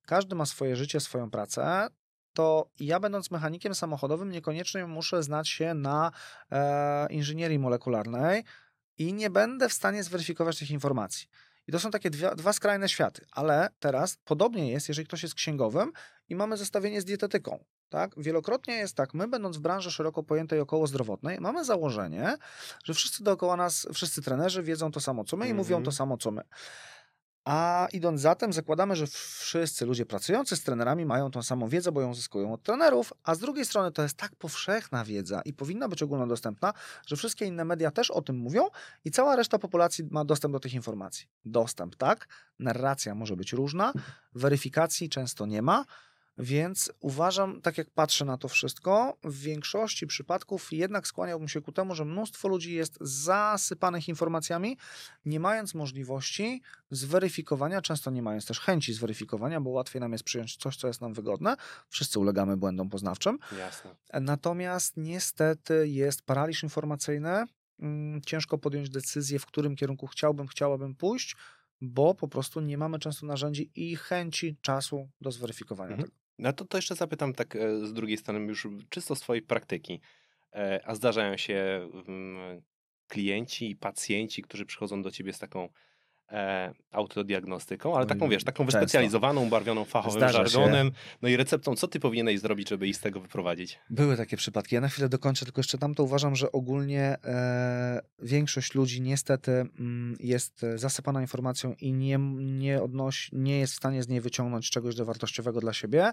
każdy 0.07 0.35
ma 0.35 0.47
swoje 0.47 0.77
życie, 0.77 1.01
swoją 1.01 1.31
pracę, 1.31 1.89
to 2.33 2.71
ja 2.81 3.01
będąc 3.01 3.31
mechanikiem 3.31 3.75
samochodowym 3.75 4.31
niekoniecznie 4.31 4.87
muszę 4.87 5.23
znać 5.23 5.49
się 5.49 5.75
na 5.75 6.11
e, 6.51 7.07
inżynierii 7.13 7.59
molekularnej 7.59 8.45
i 8.99 9.13
nie 9.13 9.31
będę 9.31 9.69
w 9.69 9.73
stanie 9.73 10.03
zweryfikować 10.03 10.59
tych 10.59 10.71
informacji. 10.71 11.29
I 11.69 11.73
to 11.73 11.79
są 11.81 11.91
takie 11.91 12.11
dwie, 12.11 12.31
dwa 12.37 12.53
skrajne 12.53 12.89
światy, 12.89 13.27
ale 13.33 13.69
teraz 13.79 14.17
podobnie 14.25 14.71
jest, 14.71 14.89
jeżeli 14.89 15.07
ktoś 15.07 15.23
jest 15.23 15.35
księgowym 15.35 15.93
i 16.29 16.37
mamy 16.37 16.57
zestawienie 16.57 17.01
z 17.01 17.05
dietetyką. 17.05 17.65
Tak? 17.89 18.11
Wielokrotnie 18.17 18.75
jest 18.75 18.95
tak, 18.97 19.15
my 19.15 19.29
będąc 19.29 19.57
w 19.57 19.61
branży 19.61 19.91
szeroko 19.91 20.23
pojętej 20.23 20.61
około 20.61 20.87
zdrowotnej, 20.87 21.41
mamy 21.41 21.65
założenie, 21.65 22.37
że 22.85 22.95
wszyscy 22.95 23.25
dookoła 23.25 23.57
nas, 23.57 23.87
wszyscy 23.95 24.23
trenerzy 24.23 24.63
wiedzą 24.63 24.93
to 24.93 25.01
samo 25.01 25.25
co 25.25 25.37
my 25.37 25.49
i 25.49 25.55
mówią 25.55 25.77
Mhm. 25.77 25.85
to 25.85 25.93
samo 25.93 26.17
co 26.17 26.31
my. 26.31 26.43
A 27.45 27.89
idąc 27.93 28.21
za 28.21 28.35
tym, 28.35 28.53
zakładamy, 28.53 28.97
że 28.97 29.07
wszyscy 29.07 29.87
ludzie 29.87 30.07
pracujący 30.07 30.57
z 30.57 30.63
trenerami 30.63 31.07
mają 31.07 31.31
tą 31.31 31.43
samą 31.43 31.69
wiedzę, 31.69 31.93
bo 31.93 32.01
ją 32.01 32.15
zyskują 32.15 32.53
od 32.53 32.63
trenerów, 32.63 33.13
a 33.25 33.35
z 33.35 33.39
drugiej 33.39 33.65
strony 33.65 33.93
to 33.93 34.03
jest 34.03 34.17
tak 34.17 34.37
powszechna 34.37 35.05
wiedza 35.05 35.43
i 35.45 35.53
powinna 35.53 35.89
być 35.89 36.03
ogólnodostępna, 36.03 36.73
że 37.07 37.17
wszystkie 37.17 37.47
inne 37.47 37.65
media 37.65 37.91
też 37.91 38.11
o 38.11 38.23
tym 38.23 38.37
mówią 38.37 38.69
i 39.05 39.11
cała 39.11 39.37
reszta 39.37 39.59
populacji 39.59 40.05
ma 40.11 40.25
dostęp 40.25 40.53
do 40.53 40.61
tych 40.61 40.75
informacji. 40.75 41.27
Dostęp, 41.45 41.97
tak, 41.97 42.29
narracja 42.59 43.15
może 43.15 43.37
być 43.37 43.53
różna, 43.53 43.93
weryfikacji 44.35 45.09
często 45.09 45.47
nie 45.47 45.63
ma, 45.63 45.85
Więc 46.43 46.93
uważam, 47.01 47.61
tak 47.61 47.79
jak 47.79 47.91
patrzę 47.91 48.25
na 48.25 48.39
to 48.39 48.49
wszystko, 48.49 49.17
w 49.25 49.41
większości 49.41 50.07
przypadków 50.07 50.73
jednak 50.73 51.07
skłaniałbym 51.07 51.49
się 51.49 51.61
ku 51.61 51.73
temu, 51.73 51.95
że 51.95 52.05
mnóstwo 52.05 52.49
ludzi 52.49 52.75
jest 52.75 52.99
zasypanych 53.01 54.09
informacjami, 54.09 54.77
nie 55.25 55.41
mając 55.41 55.75
możliwości 55.75 56.63
zweryfikowania, 56.91 57.83
często 57.83 58.11
nie 58.11 58.23
mając 58.23 58.47
też 58.47 58.61
chęci 58.61 58.93
zweryfikowania, 58.95 59.61
bo 59.61 59.71
łatwiej 59.71 60.01
nam 60.01 60.13
jest 60.13 60.25
przyjąć 60.25 60.57
coś, 60.57 60.77
co 60.77 60.87
jest 60.87 61.01
nam 61.01 61.15
wygodne. 61.15 61.57
Wszyscy 61.89 62.19
ulegamy 62.19 62.57
błędom 62.57 62.89
poznawczym. 62.89 63.39
Jasne. 63.59 63.97
Natomiast 64.21 64.97
niestety 64.97 65.89
jest 65.89 66.23
paraliż 66.23 66.63
informacyjny. 66.63 67.45
Mm, 67.81 68.21
Ciężko 68.21 68.59
podjąć 68.59 68.91
decyzję, 68.91 69.39
w 69.39 69.47
którym 69.47 69.77
kierunku 69.77 70.07
chciałbym, 70.07 70.47
chciałabym 70.47 70.95
pójść, 70.95 71.37
bo 71.81 72.15
po 72.15 72.29
prostu 72.29 72.61
nie 72.61 72.79
mamy 72.79 72.99
często 72.99 73.27
narzędzi 73.27 73.71
i 73.75 73.97
chęci, 73.97 74.57
czasu 74.61 75.09
do 75.21 75.33
zweryfikowania 75.33 75.91
Mhm. 75.91 76.09
tego. 76.09 76.20
No 76.41 76.53
to, 76.53 76.65
to 76.65 76.79
jeszcze 76.79 76.95
zapytam 76.95 77.33
tak 77.33 77.57
e, 77.57 77.87
z 77.87 77.93
drugiej 77.93 78.17
strony, 78.17 78.41
już 78.41 78.69
czysto 78.89 79.15
z 79.15 79.21
Twojej 79.21 79.43
praktyki. 79.43 80.01
E, 80.53 80.81
A 80.85 80.95
zdarzają 80.95 81.37
się 81.37 81.89
mm, 82.09 82.63
klienci 83.07 83.71
i 83.71 83.77
pacjenci, 83.77 84.43
którzy 84.43 84.67
przychodzą 84.67 85.03
do 85.03 85.11
Ciebie 85.11 85.33
z 85.33 85.39
taką 85.39 85.69
e, 86.33 86.73
autodiagnostyką, 86.93 87.97
ale 87.97 88.07
taką, 88.07 88.29
wiesz, 88.29 88.45
taką 88.45 88.65
wyspecjalizowaną, 88.65 89.49
barwioną 89.49 89.85
fachowym 89.85 90.21
Zdarza 90.21 90.45
się. 90.45 90.49
żargonem, 90.49 90.93
no 91.23 91.29
i 91.29 91.37
receptą, 91.37 91.77
co 91.77 91.89
Ty 91.89 92.01
powinieneś 92.01 92.41
zrobić, 92.41 92.69
żeby 92.69 92.89
ich 92.89 92.97
z 92.97 93.01
tego 93.01 93.21
wyprowadzić? 93.21 93.79
Były 93.91 94.17
takie 94.17 94.37
przypadki. 94.37 94.75
Ja 94.75 94.81
na 94.81 94.89
chwilę 94.89 95.09
dokończę 95.09 95.45
tylko 95.45 95.61
jeszcze 95.61 95.79
tamto. 95.79 96.03
Uważam, 96.03 96.37
że 96.37 96.53
ogólnie 96.53 97.17
e, 97.25 98.01
większość 98.19 98.75
ludzi 98.75 99.01
niestety 99.01 99.53
mm, 99.53 100.17
jest 100.21 100.65
e, 100.65 100.79
zasypana 100.79 101.21
informacją 101.21 101.75
i 101.81 101.93
nie, 101.93 102.19
nie, 102.39 102.83
odnosi, 102.83 103.37
nie 103.37 103.59
jest 103.59 103.73
w 103.73 103.77
stanie 103.77 104.03
z 104.03 104.09
niej 104.09 104.21
wyciągnąć 104.21 104.71
czegoś 104.71 104.95
do 104.95 105.05
wartościowego 105.05 105.61
dla 105.61 105.73
siebie, 105.73 106.11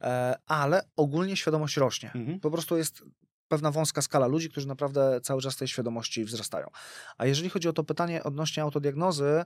e, 0.00 0.34
ale 0.46 0.82
ogólnie 0.96 1.36
świadomość 1.36 1.76
rośnie. 1.76 2.10
Mhm. 2.14 2.40
Po 2.40 2.50
prostu 2.50 2.76
jest 2.76 3.04
pewna 3.48 3.70
wąska 3.70 4.02
skala 4.02 4.26
ludzi, 4.26 4.50
którzy 4.50 4.68
naprawdę 4.68 5.20
cały 5.20 5.42
czas 5.42 5.56
tej 5.56 5.68
świadomości 5.68 6.24
wzrastają. 6.24 6.70
A 7.18 7.26
jeżeli 7.26 7.50
chodzi 7.50 7.68
o 7.68 7.72
to 7.72 7.84
pytanie 7.84 8.24
odnośnie 8.24 8.62
autodiagnozy, 8.62 9.44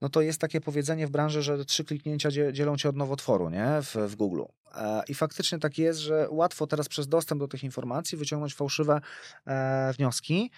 no 0.00 0.08
to 0.08 0.20
jest 0.20 0.40
takie 0.40 0.60
powiedzenie 0.60 1.06
w 1.06 1.10
branży, 1.10 1.42
że 1.42 1.64
trzy 1.64 1.84
kliknięcia 1.84 2.30
dzie- 2.30 2.52
dzielą 2.52 2.76
cię 2.76 2.88
od 2.88 2.96
nowotworu, 2.96 3.50
nie? 3.50 3.66
W, 3.82 3.94
w 3.94 4.16
Google. 4.16 4.42
E, 4.74 5.02
I 5.08 5.14
faktycznie 5.14 5.58
tak 5.58 5.78
jest, 5.78 6.00
że 6.00 6.26
łatwo 6.30 6.66
teraz 6.66 6.88
przez 6.88 7.08
dostęp 7.08 7.40
do 7.40 7.48
tych 7.48 7.64
informacji 7.64 8.18
wyciągnąć 8.18 8.54
fałszywe 8.54 9.00
e, 9.46 9.92
wnioski. 9.92 10.50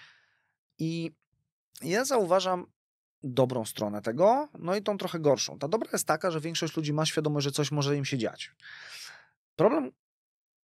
I 0.79 1.11
ja 1.81 2.05
zauważam 2.05 2.65
dobrą 3.23 3.65
stronę 3.65 4.01
tego, 4.01 4.49
no 4.59 4.75
i 4.75 4.81
tą 4.81 4.97
trochę 4.97 5.19
gorszą. 5.19 5.59
Ta 5.59 5.67
dobra 5.67 5.89
jest 5.93 6.07
taka, 6.07 6.31
że 6.31 6.39
większość 6.39 6.77
ludzi 6.77 6.93
ma 6.93 7.05
świadomość, 7.05 7.43
że 7.43 7.51
coś 7.51 7.71
może 7.71 7.97
im 7.97 8.05
się 8.05 8.17
dziać. 8.17 8.51
Problem 9.55 9.91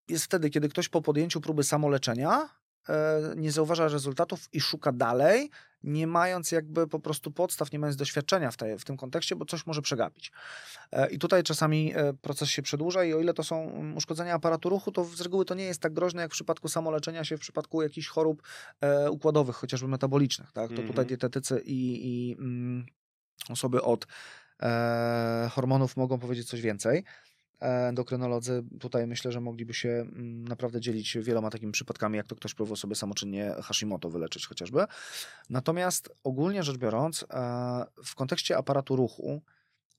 jest 0.07 0.25
wtedy, 0.25 0.49
kiedy 0.49 0.69
ktoś 0.69 0.89
po 0.89 1.01
podjęciu 1.01 1.41
próby 1.41 1.63
samoleczenia 1.63 2.49
e, 2.89 3.21
nie 3.35 3.51
zauważa 3.51 3.87
rezultatów 3.87 4.49
i 4.53 4.61
szuka 4.61 4.91
dalej, 4.91 5.49
nie 5.83 6.07
mając 6.07 6.51
jakby 6.51 6.87
po 6.87 6.99
prostu 6.99 7.31
podstaw, 7.31 7.71
nie 7.71 7.79
mając 7.79 7.95
doświadczenia 7.95 8.51
w, 8.51 8.57
tej, 8.57 8.79
w 8.79 8.85
tym 8.85 8.97
kontekście, 8.97 9.35
bo 9.35 9.45
coś 9.45 9.65
może 9.65 9.81
przegapić. 9.81 10.31
E, 10.91 11.09
I 11.09 11.19
tutaj 11.19 11.43
czasami 11.43 11.93
e, 11.95 12.13
proces 12.13 12.49
się 12.49 12.61
przedłuża 12.61 13.03
i 13.03 13.13
o 13.13 13.19
ile 13.19 13.33
to 13.33 13.43
są 13.43 13.69
mm, 13.69 13.97
uszkodzenia 13.97 14.33
aparatu 14.33 14.69
ruchu, 14.69 14.91
to 14.91 15.05
z 15.05 15.21
reguły 15.21 15.45
to 15.45 15.55
nie 15.55 15.63
jest 15.63 15.81
tak 15.81 15.93
groźne 15.93 16.21
jak 16.21 16.31
w 16.31 16.33
przypadku 16.33 16.67
samoleczenia 16.67 17.23
się, 17.23 17.37
w 17.37 17.39
przypadku 17.39 17.81
jakichś 17.81 18.07
chorób 18.07 18.43
układowych, 19.11 19.55
chociażby 19.55 19.87
metabolicznych. 19.87 20.51
Tak? 20.51 20.69
To 20.69 20.75
tutaj 20.75 20.87
Mhm. 20.87 21.07
dietetycy 21.07 21.61
i, 21.65 22.07
i 22.07 22.33
mm, 22.39 22.85
osoby 23.49 23.81
od 23.81 24.07
e, 24.61 25.49
hormonów 25.51 25.97
mogą 25.97 26.19
powiedzieć 26.19 26.49
coś 26.49 26.61
więcej. 26.61 27.03
E, 27.61 27.65
Endokrynolodzy 27.87 28.63
tutaj 28.79 29.07
myślę, 29.07 29.31
że 29.31 29.41
mogliby 29.41 29.73
się 29.73 29.89
mm, 29.89 30.47
naprawdę 30.47 30.81
dzielić 30.81 31.17
wieloma 31.21 31.49
takimi 31.49 31.71
przypadkami, 31.71 32.17
jak 32.17 32.27
to 32.27 32.35
ktoś 32.35 32.53
próbował 32.53 32.75
sobie 32.75 32.95
samoczynnie 32.95 33.55
Hashimoto 33.63 34.09
wyleczyć 34.09 34.47
chociażby. 34.47 34.85
Natomiast 35.49 36.09
ogólnie 36.23 36.63
rzecz 36.63 36.77
biorąc, 36.77 37.23
e, 37.23 37.85
w 38.05 38.15
kontekście 38.15 38.57
aparatu 38.57 38.95
ruchu, 38.95 39.41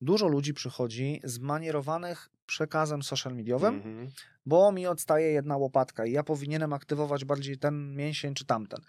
dużo 0.00 0.28
ludzi 0.28 0.54
przychodzi 0.54 1.20
zmanierowanych 1.24 2.28
przekazem 2.46 3.02
social 3.02 3.34
mediowym, 3.34 3.74
Mhm. 3.74 4.10
bo 4.46 4.72
mi 4.72 4.86
odstaje 4.86 5.32
jedna 5.32 5.56
łopatka 5.56 6.06
i 6.06 6.12
ja 6.12 6.22
powinienem 6.22 6.72
aktywować 6.72 7.24
bardziej 7.24 7.58
ten 7.58 7.94
mięsień 7.96 8.34
czy 8.34 8.44
tamten. 8.44 8.80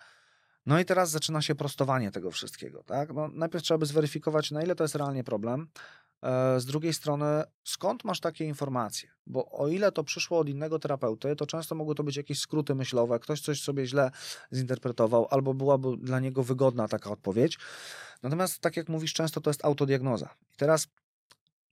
No 0.66 0.80
i 0.80 0.86
teraz 0.86 1.12
zaczyna 1.12 1.42
się 1.42 1.56
prostowanie 1.56 2.12
tego 2.12 2.32
wszystkiego. 2.32 2.84
Tak? 2.84 3.14
No, 3.14 3.28
najpierw 3.34 3.64
trzeba 3.64 3.78
by 3.78 3.86
zweryfikować, 3.86 4.52
na 4.52 4.64
ile 4.64 4.76
to 4.76 4.84
jest 4.84 4.96
realnie 4.96 5.24
problem. 5.24 5.68
E, 6.22 6.60
Z 6.60 6.66
drugiej 6.66 6.94
strony, 6.94 7.44
skąd 7.64 8.04
masz 8.04 8.20
takie 8.20 8.46
informacje? 8.46 9.10
Bo 9.28 9.52
o 9.52 9.68
ile 9.68 9.92
to 9.92 10.04
przyszło 10.04 10.40
od 10.40 10.50
innego 10.50 10.80
terapeuty, 10.80 11.36
to 11.36 11.46
często 11.46 11.76
mogły 11.76 11.96
to 11.96 12.04
być 12.04 12.18
jakieś 12.18 12.40
skróty 12.40 12.76
myślowe, 12.76 13.20
ktoś 13.20 13.42
coś 13.42 13.62
sobie 13.62 13.86
źle 13.86 14.12
zinterpretował, 14.54 15.28
albo 15.30 15.54
byłaby 15.54 15.98
dla 15.98 16.20
niego 16.20 16.44
wygodna 16.44 16.88
taka 16.88 17.10
odpowiedź. 17.12 17.58
Natomiast, 18.24 18.60
tak 18.60 18.78
jak 18.78 18.90
mówisz, 18.90 19.14
często 19.14 19.42
to 19.42 19.50
jest 19.50 19.66
autodiagnoza. 19.66 20.30
I 20.54 20.58
teraz 20.58 20.88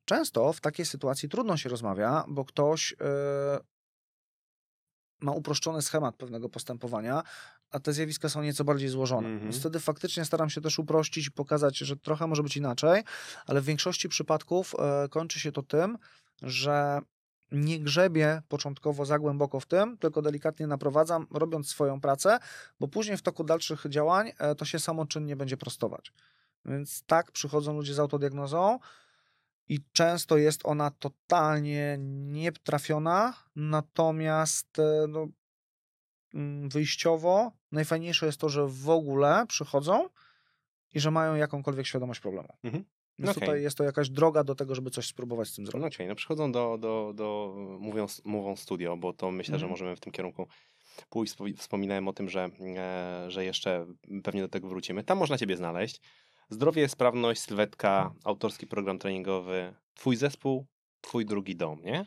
często 0.06 0.54
w 0.54 0.62
takiej 0.62 0.86
sytuacji 0.86 1.30
trudno 1.30 1.58
się 1.58 1.70
rozmawia, 1.70 2.26
bo 2.28 2.46
ktoś 2.46 2.96
e, 3.02 3.60
ma 5.22 5.32
uproszczony 5.32 5.82
schemat 5.82 6.16
pewnego 6.16 6.50
postępowania, 6.50 7.24
a 7.72 7.80
te 7.80 7.94
zjawiska 7.94 8.30
są 8.30 8.42
nieco 8.42 8.64
bardziej 8.64 8.90
złożone. 8.90 9.28
Mhm. 9.28 9.44
Więc 9.44 9.60
wtedy 9.60 9.80
faktycznie 9.80 10.26
staram 10.26 10.50
się 10.50 10.62
też 10.62 10.80
uprościć 10.80 11.28
i 11.28 11.32
pokazać, 11.32 11.78
że 11.78 11.98
trochę 11.98 12.28
może 12.28 12.44
być 12.44 12.58
inaczej, 12.58 13.04
ale 13.46 13.62
w 13.62 13.66
większości 13.66 14.10
przypadków 14.10 14.76
e, 14.80 15.10
kończy 15.10 15.40
się 15.40 15.52
to 15.52 15.64
tym, 15.64 15.98
że 16.42 17.02
nie 17.52 17.80
grzebię 17.80 18.42
początkowo 18.48 19.06
za 19.06 19.20
głęboko 19.20 19.60
w 19.60 19.66
tym, 19.66 19.98
tylko 19.98 20.22
delikatnie 20.22 20.68
naprowadzam, 20.68 21.28
robiąc 21.32 21.70
swoją 21.70 22.02
pracę, 22.02 22.40
bo 22.80 22.88
później 22.88 23.18
w 23.18 23.22
toku 23.22 23.44
dalszych 23.44 23.86
działań 23.90 24.32
e, 24.40 24.56
to 24.56 24.66
się 24.66 24.80
samoczynnie 24.80 25.36
będzie 25.36 25.58
prostować. 25.58 26.14
Więc 26.66 27.04
tak 27.04 27.32
przychodzą 27.32 27.74
ludzie 27.74 27.94
z 27.94 28.00
autodiagnozą 28.00 28.80
i 29.70 29.80
często 29.94 30.38
jest 30.38 30.62
ona 30.66 30.92
totalnie 30.92 31.98
nietrafiona, 32.00 33.34
natomiast 33.56 34.80
e, 34.80 35.06
no, 35.10 35.28
mm, 36.34 36.70
wyjściowo 36.70 37.52
najfajniejsze 37.72 38.26
jest 38.26 38.40
to, 38.40 38.50
że 38.50 38.68
w 38.68 38.90
ogóle 38.90 39.46
przychodzą 39.48 40.10
i 40.94 41.00
że 41.00 41.12
mają 41.12 41.36
jakąkolwiek 41.36 41.88
świadomość 41.88 42.20
problemu. 42.20 42.50
Mhm. 42.64 42.84
Więc 43.20 43.32
Okej. 43.32 43.42
tutaj 43.48 43.62
jest 43.64 43.78
to 43.78 43.84
jakaś 43.84 44.10
droga 44.10 44.44
do 44.44 44.56
tego, 44.56 44.76
żeby 44.76 44.90
coś 44.92 45.08
spróbować 45.08 45.48
z 45.48 45.56
tym 45.56 45.66
No 45.66 45.72
zrobić. 45.72 45.96
okej, 45.96 46.08
no 46.08 46.16
przychodzą 46.16 46.52
do, 46.52 46.78
do, 46.78 47.12
do 47.16 47.56
mówią, 47.80 48.06
mówią 48.26 48.56
studio, 48.56 48.98
bo 48.98 49.14
to 49.14 49.32
myślę, 49.32 49.52
że 49.60 49.66
Mhm. 49.66 49.70
możemy 49.70 49.96
w 49.96 50.00
tym 50.00 50.14
kierunku 50.14 50.48
pójść. 51.10 51.34
Wspo- 51.34 51.58
Wspominałem 51.58 52.08
o 52.08 52.14
tym, 52.14 52.30
że, 52.30 52.50
e, 52.78 53.26
że 53.32 53.46
jeszcze 53.46 53.86
pewnie 54.24 54.42
do 54.42 54.48
tego 54.50 54.68
wrócimy. 54.68 55.04
Tam 55.04 55.18
można 55.18 55.38
Ciebie 55.38 55.58
znaleźć. 55.58 56.02
Zdrowie, 56.50 56.90
sprawność, 56.90 57.42
sylwetka, 57.42 58.14
autorski 58.24 58.68
program 58.68 59.00
treningowy, 59.00 59.74
Twój 59.94 60.16
zespół, 60.16 60.66
Twój 61.02 61.26
drugi 61.26 61.56
dom, 61.56 61.82
nie? 61.82 62.06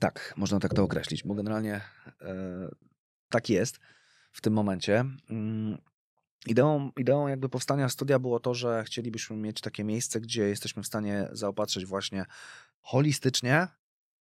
Tak, 0.00 0.34
można 0.36 0.60
tak 0.60 0.74
to 0.74 0.82
określić, 0.82 1.24
bo 1.24 1.34
generalnie 1.34 1.80
e, 2.20 2.68
tak 3.28 3.50
jest 3.50 3.78
w 4.32 4.40
tym 4.40 4.52
momencie. 4.52 5.04
Mm, 5.30 5.78
Ideą, 6.46 6.90
ideą 6.98 7.28
jakby 7.28 7.48
powstania 7.48 7.88
studia 7.88 8.18
było 8.18 8.40
to, 8.40 8.54
że 8.54 8.84
chcielibyśmy 8.84 9.36
mieć 9.36 9.60
takie 9.60 9.84
miejsce, 9.84 10.20
gdzie 10.20 10.48
jesteśmy 10.48 10.82
w 10.82 10.86
stanie 10.86 11.28
zaopatrzyć 11.32 11.86
właśnie 11.86 12.24
holistycznie, 12.80 13.68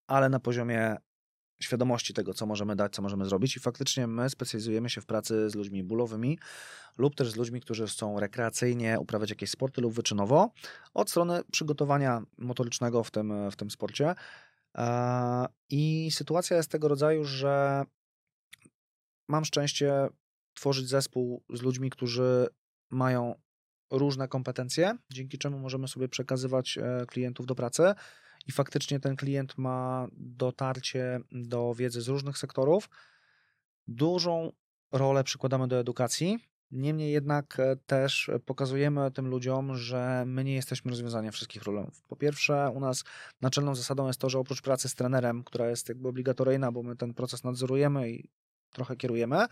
ale 0.08 0.30
na 0.30 0.40
poziomie 0.40 0.96
świadomości 1.60 2.14
tego, 2.14 2.34
co 2.34 2.46
możemy 2.46 2.76
dać, 2.76 2.94
co 2.94 3.02
możemy 3.02 3.26
zrobić. 3.26 3.58
I 3.58 3.60
faktycznie 3.60 4.08
my 4.08 4.30
specjalizujemy 4.30 4.90
się 4.90 5.02
w 5.02 5.06
pracy 5.06 5.50
z 5.50 5.56
ludźmi 5.56 5.84
bólowymi 5.84 6.40
lub 6.98 7.16
też 7.16 7.32
z 7.32 7.36
ludźmi, 7.36 7.62
którzy 7.62 7.88
chcą 7.88 8.20
rekreacyjnie 8.20 9.00
uprawiać 9.00 9.30
jakieś 9.30 9.50
sporty 9.50 9.82
lub 9.82 9.94
wyczynowo, 9.94 10.52
od 10.94 11.10
strony 11.10 11.42
przygotowania 11.52 12.22
motorycznego 12.38 13.04
w 13.04 13.12
tym, 13.12 13.52
w 13.52 13.56
tym 13.56 13.72
sporcie. 13.72 14.16
E, 14.78 15.46
I 15.70 16.10
sytuacja 16.12 16.58
jest 16.58 16.72
tego 16.72 16.88
rodzaju, 16.88 17.24
że 17.24 17.84
mam 19.28 19.46
szczęście 19.46 20.08
tworzyć 20.54 20.90
zespół 20.90 21.44
z 21.54 21.62
ludźmi, 21.62 21.90
którzy 21.90 22.48
mają 22.90 23.36
różne 23.92 24.28
kompetencje, 24.28 24.98
dzięki 25.12 25.38
czemu 25.38 25.60
możemy 25.60 25.88
sobie 25.88 26.08
przekazywać 26.08 26.78
e, 26.78 27.06
klientów 27.06 27.46
do 27.46 27.56
pracy. 27.56 27.94
I 28.48 28.52
faktycznie 28.52 29.00
ten 29.00 29.16
klient 29.16 29.58
ma 29.58 30.08
dotarcie 30.18 31.20
do 31.32 31.74
wiedzy 31.76 32.02
z 32.02 32.08
różnych 32.08 32.38
sektorów. 32.38 32.90
Dużą 33.88 34.52
rolę 34.92 35.24
przykładamy 35.24 35.68
do 35.68 35.80
edukacji. 35.80 36.40
Niemniej 36.72 37.12
jednak 37.12 37.60
e, 37.60 37.76
też 37.76 38.32
pokazujemy 38.46 39.12
tym 39.12 39.28
ludziom, 39.28 39.76
że 39.76 40.24
my 40.28 40.44
nie 40.44 40.56
jesteśmy 40.56 40.92
rozwiązaniem 40.92 41.32
wszystkich 41.32 41.62
problemów. 41.62 42.02
Po 42.08 42.16
pierwsze, 42.16 42.72
u 42.76 42.80
nas 42.80 43.04
naczelną 43.42 43.76
zasadą 43.76 44.08
jest 44.08 44.20
to, 44.20 44.30
że 44.30 44.40
oprócz 44.40 44.62
pracy 44.62 44.90
z 44.90 44.96
trenerem, 44.96 45.44
która 45.44 45.70
jest 45.70 45.90
jakby 45.90 46.08
obligatoryjna, 46.08 46.72
bo 46.72 46.84
my 46.84 46.96
ten 46.96 47.14
proces 47.14 47.44
nadzorujemy 47.44 48.12
i 48.12 48.30
trochę 48.72 48.96
kierujemy, 48.96 49.46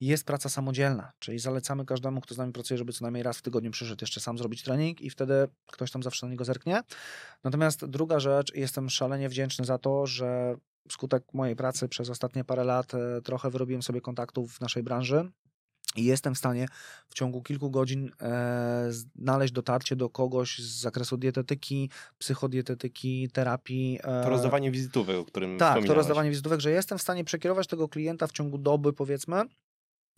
jest 0.00 0.24
praca 0.24 0.48
samodzielna, 0.48 1.12
czyli 1.18 1.38
zalecamy 1.38 1.84
każdemu, 1.84 2.20
kto 2.20 2.34
z 2.34 2.38
nami 2.38 2.52
pracuje, 2.52 2.78
żeby 2.78 2.92
co 2.92 3.04
najmniej 3.04 3.22
raz 3.22 3.38
w 3.38 3.42
tygodniu 3.42 3.70
przyszedł 3.70 4.02
jeszcze 4.02 4.20
sam 4.20 4.38
zrobić 4.38 4.62
trening 4.62 5.00
i 5.00 5.10
wtedy 5.10 5.48
ktoś 5.66 5.90
tam 5.90 6.02
zawsze 6.02 6.26
na 6.26 6.30
niego 6.30 6.44
zerknie. 6.44 6.80
Natomiast 7.44 7.86
druga 7.86 8.20
rzecz, 8.20 8.54
jestem 8.54 8.90
szalenie 8.90 9.28
wdzięczny 9.28 9.64
za 9.64 9.78
to, 9.78 10.06
że 10.06 10.56
wskutek 10.88 11.24
mojej 11.34 11.56
pracy 11.56 11.88
przez 11.88 12.10
ostatnie 12.10 12.44
parę 12.44 12.64
lat 12.64 12.94
e, 12.94 13.20
trochę 13.22 13.50
wyrobiłem 13.50 13.82
sobie 13.82 14.00
kontaktów 14.00 14.52
w 14.52 14.60
naszej 14.60 14.82
branży. 14.82 15.30
I 15.96 16.04
jestem 16.04 16.34
w 16.34 16.38
stanie 16.38 16.66
w 17.08 17.14
ciągu 17.14 17.42
kilku 17.42 17.70
godzin 17.70 18.10
e, 18.20 18.86
znaleźć 18.90 19.52
dotarcie 19.52 19.96
do 19.96 20.10
kogoś 20.10 20.58
z 20.58 20.80
zakresu 20.80 21.16
dietetyki, 21.16 21.90
psychodietetyki, 22.18 23.28
terapii. 23.32 23.98
E, 24.02 24.22
To 24.24 24.30
rozdawanie 24.30 24.70
wizytówek, 24.70 25.16
o 25.16 25.24
którym 25.24 25.58
tak, 25.58 25.86
to 25.86 25.94
rozdawanie 25.94 26.30
wizytówek, 26.30 26.60
że 26.60 26.70
jestem 26.70 26.98
w 26.98 27.02
stanie 27.02 27.24
przekierować 27.24 27.66
tego 27.66 27.88
klienta 27.88 28.26
w 28.26 28.32
ciągu 28.32 28.58
doby, 28.58 28.92
powiedzmy, 28.92 29.42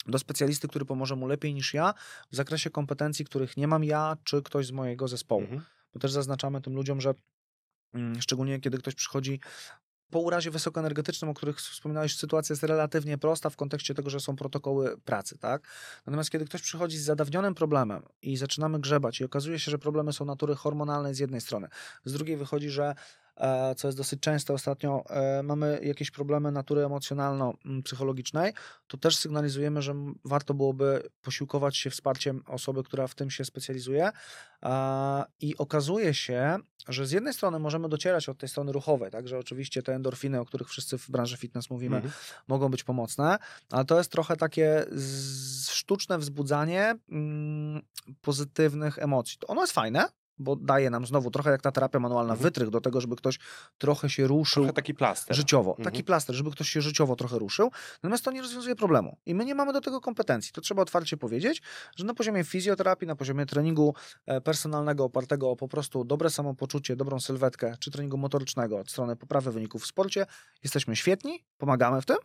do 0.07 0.19
specjalisty, 0.19 0.69
który 0.69 0.85
pomoże 0.85 1.17
mu 1.17 1.27
lepiej 1.27 1.55
niż 1.55 1.75
ja 1.75 1.95
w 2.31 2.37
zakresie 2.37 2.71
kompetencji, 2.71 3.25
których 3.25 3.57
nie 3.57 3.69
mam 3.69 3.85
ja, 3.85 4.17
czy 4.25 4.43
ktoś 4.43 4.67
z 4.67 4.73
mojego 4.73 5.09
zespołu. 5.09 5.43
Mhm. 5.43 5.63
Bo 5.95 6.01
też 6.01 6.13
zaznaczamy 6.13 6.61
tym 6.61 6.75
ludziom, 6.75 7.01
że 7.01 7.15
mm, 7.95 8.23
szczególnie 8.23 8.61
kiedy 8.61 8.79
ktoś 8.79 8.95
przychodzi 8.95 9.41
po 10.13 10.21
urazie 10.21 10.51
wysokoenergetycznym, 10.51 11.31
o 11.31 11.35
których 11.35 11.57
wspominałeś, 11.57 12.17
sytuacja 12.17 12.53
jest 12.53 12.63
relatywnie 12.63 13.19
prosta 13.19 13.51
w 13.51 13.57
kontekście 13.57 13.95
tego, 13.95 14.11
że 14.11 14.21
są 14.21 14.37
protokoły 14.37 14.99
pracy, 15.05 15.39
tak? 15.39 15.69
Natomiast 16.07 16.31
kiedy 16.31 16.45
ktoś 16.45 16.63
przychodzi 16.63 16.99
z 16.99 17.05
zadawnionym 17.05 17.55
problemem 17.55 18.03
i 18.23 18.37
zaczynamy 18.37 18.81
grzebać 18.81 19.21
i 19.21 19.25
okazuje 19.25 19.59
się, 19.59 19.71
że 19.71 19.79
problemy 19.79 20.13
są 20.13 20.25
natury 20.25 20.55
hormonalnej 20.55 21.15
z 21.15 21.19
jednej 21.19 21.41
strony, 21.41 21.69
z 22.05 22.13
drugiej 22.13 22.37
wychodzi, 22.37 22.71
że 22.71 22.95
co 23.77 23.89
jest 23.89 23.99
dosyć 23.99 24.21
częste 24.21 24.55
ostatnio, 24.55 25.05
e, 25.11 25.43
mamy 25.43 25.81
jakieś 25.83 26.11
problemy 26.11 26.53
natury 26.53 26.85
emocjonalno-psychologicznej, 26.85 28.53
to 28.87 28.97
też 28.97 29.17
sygnalizujemy, 29.17 29.83
że 29.83 29.95
warto 30.25 30.55
byłoby 30.55 31.03
posiłkować 31.23 31.77
się 31.77 31.91
wsparciem 31.91 32.43
osoby, 32.47 32.83
która 32.83 33.07
w 33.07 33.15
tym 33.15 33.31
się 33.31 33.45
specjalizuje. 33.45 34.11
I 35.41 35.57
okazuje 35.57 36.15
się, 36.15 36.59
że 36.89 37.07
z 37.07 37.11
jednej 37.11 37.35
strony 37.35 37.59
możemy 37.59 37.89
docierać 37.89 38.29
od 38.29 38.39
tej 38.39 38.49
strony 38.49 38.73
ruchowej, 38.73 39.11
tak, 39.11 39.29
że 39.29 39.39
oczywiście 39.39 39.83
te 39.83 39.95
endorfiny, 39.95 40.41
o 40.41 40.45
których 40.45 40.69
wszyscy 40.69 40.99
w 40.99 41.11
branży 41.11 41.37
fitness 41.37 41.71
mówimy, 41.71 41.97
Mhm. 41.97 42.15
mogą 42.49 42.69
być 42.69 42.85
pomocne, 42.85 43.39
ale 43.71 43.85
to 43.85 43.99
jest 43.99 44.13
trochę 44.13 44.37
takie 44.37 44.87
sztuczne 45.71 46.19
wzbudzanie 46.19 46.95
mm, 47.11 47.83
pozytywnych 48.21 48.99
emocji. 48.99 49.39
To 49.39 49.47
ono 49.47 49.61
jest 49.61 49.73
fajne, 49.73 50.09
bo 50.43 50.57
daje 50.57 50.91
nam 50.91 51.07
znowu 51.07 51.31
trochę 51.31 51.51
jak 51.51 51.63
ta 51.63 51.73
terapia 51.73 51.99
manualna 51.99 52.33
Mhm. 52.33 52.43
wytrych 52.43 52.71
do 52.71 52.81
tego, 52.81 53.01
żeby 53.01 53.17
ktoś 53.17 53.39
trochę 53.79 54.11
się 54.11 54.27
ruszył 54.27 54.63
Trochę 54.63 54.73
taki 54.73 54.95
plaster. 54.95 55.37
życiowo. 55.37 55.71
Mhm. 55.71 55.85
Taki 55.85 56.05
plaster, 56.05 56.37
żeby 56.37 56.51
ktoś 56.51 56.69
się 56.69 56.81
życiowo 56.83 57.17
trochę 57.17 57.39
ruszył. 57.39 57.71
Natomiast 58.03 58.25
to 58.25 58.31
nie 58.31 58.43
rozwiązuje 58.43 58.77
problemu. 58.77 59.17
I 59.27 59.35
my 59.35 59.45
nie 59.45 59.55
mamy 59.55 59.73
do 59.73 59.81
tego 59.81 60.01
kompetencji. 60.01 60.53
To 60.53 60.61
trzeba 60.61 60.83
otwarcie 60.83 61.17
powiedzieć, 61.17 61.63
że 61.97 62.05
na 62.05 62.15
poziomie 62.15 62.45
fizjoterapii, 62.45 63.09
na 63.09 63.17
poziomie 63.17 63.47
treningu 63.47 63.95
e, 64.27 64.41
personalnego 64.41 65.05
opartego 65.05 65.51
o 65.51 65.57
po 65.57 65.69
prostu 65.69 66.05
dobre 66.05 66.31
samopoczucie, 66.31 66.97
dobrą 66.97 67.21
sylwetkę, 67.21 67.75
czy 67.81 67.91
treningu 67.91 68.17
motorycznego 68.17 68.79
od 68.79 68.91
strony 68.91 69.17
poprawy 69.17 69.53
wyników 69.53 69.83
w 69.83 69.87
sporcie, 69.87 70.27
jesteśmy 70.63 70.97
świetni, 70.97 71.45
pomagamy 71.59 72.03
w 72.03 72.07
tym, 72.07 72.17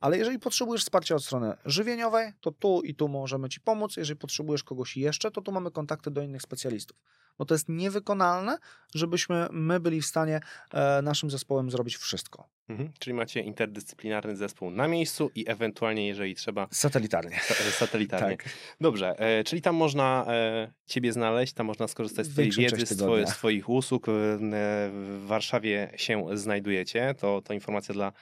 ale 0.00 0.18
jeżeli 0.18 0.38
potrzebujesz 0.38 0.82
wsparcia 0.82 1.14
od 1.14 1.24
strony 1.24 1.54
żywieniowej, 1.64 2.32
to 2.40 2.50
tu 2.52 2.80
i 2.82 2.94
tu 2.94 3.08
możemy 3.08 3.48
Ci 3.48 3.60
pomóc. 3.60 3.96
Jeżeli 3.96 4.18
potrzebujesz 4.18 4.64
kogoś 4.64 4.96
jeszcze, 4.96 5.30
to 5.30 5.40
tu 5.42 5.52
mamy 5.52 5.70
kontakty 5.70 6.10
do 6.10 6.22
innych 6.22 6.42
specjalistów. 6.42 6.96
Bo 7.38 7.44
to 7.44 7.54
jest 7.54 7.63
niewykonalne, 7.68 8.58
żebyśmy 8.94 9.46
my 9.50 9.80
byli 9.80 10.00
w 10.00 10.06
stanie 10.06 10.40
e, 10.72 11.02
naszym 11.02 11.30
zespołem 11.30 11.70
zrobić 11.70 11.96
wszystko. 11.96 12.48
Mhm. 12.68 12.92
Czyli 12.98 13.14
macie 13.14 13.40
interdyscyplinarny 13.40 14.36
zespół 14.36 14.70
na 14.70 14.88
miejscu 14.88 15.30
i 15.34 15.44
ewentualnie, 15.48 16.06
jeżeli 16.06 16.34
trzeba, 16.34 16.66
Satelitarnie. 16.70 17.36
sa- 17.36 17.68
e, 17.68 17.70
satelitarnie. 17.70 18.36
Tak. 18.36 18.44
Dobrze, 18.80 19.18
e, 19.18 19.44
czyli 19.44 19.62
tam 19.62 19.74
można 19.74 20.24
e, 20.28 20.72
ciebie 20.86 21.12
znaleźć, 21.12 21.52
tam 21.52 21.66
można 21.66 21.88
skorzystać 21.88 22.26
z 22.26 22.30
twojej 22.30 22.50
wiedzy, 22.50 22.86
z, 22.86 22.98
z 23.28 23.30
twoich 23.30 23.68
usług. 23.68 24.08
E, 24.08 24.12
w 24.12 25.22
Warszawie 25.26 25.90
się 25.96 26.26
znajdujecie. 26.32 27.14
To, 27.18 27.42
to 27.42 27.54
informacja 27.54 27.94
dla, 27.94 28.12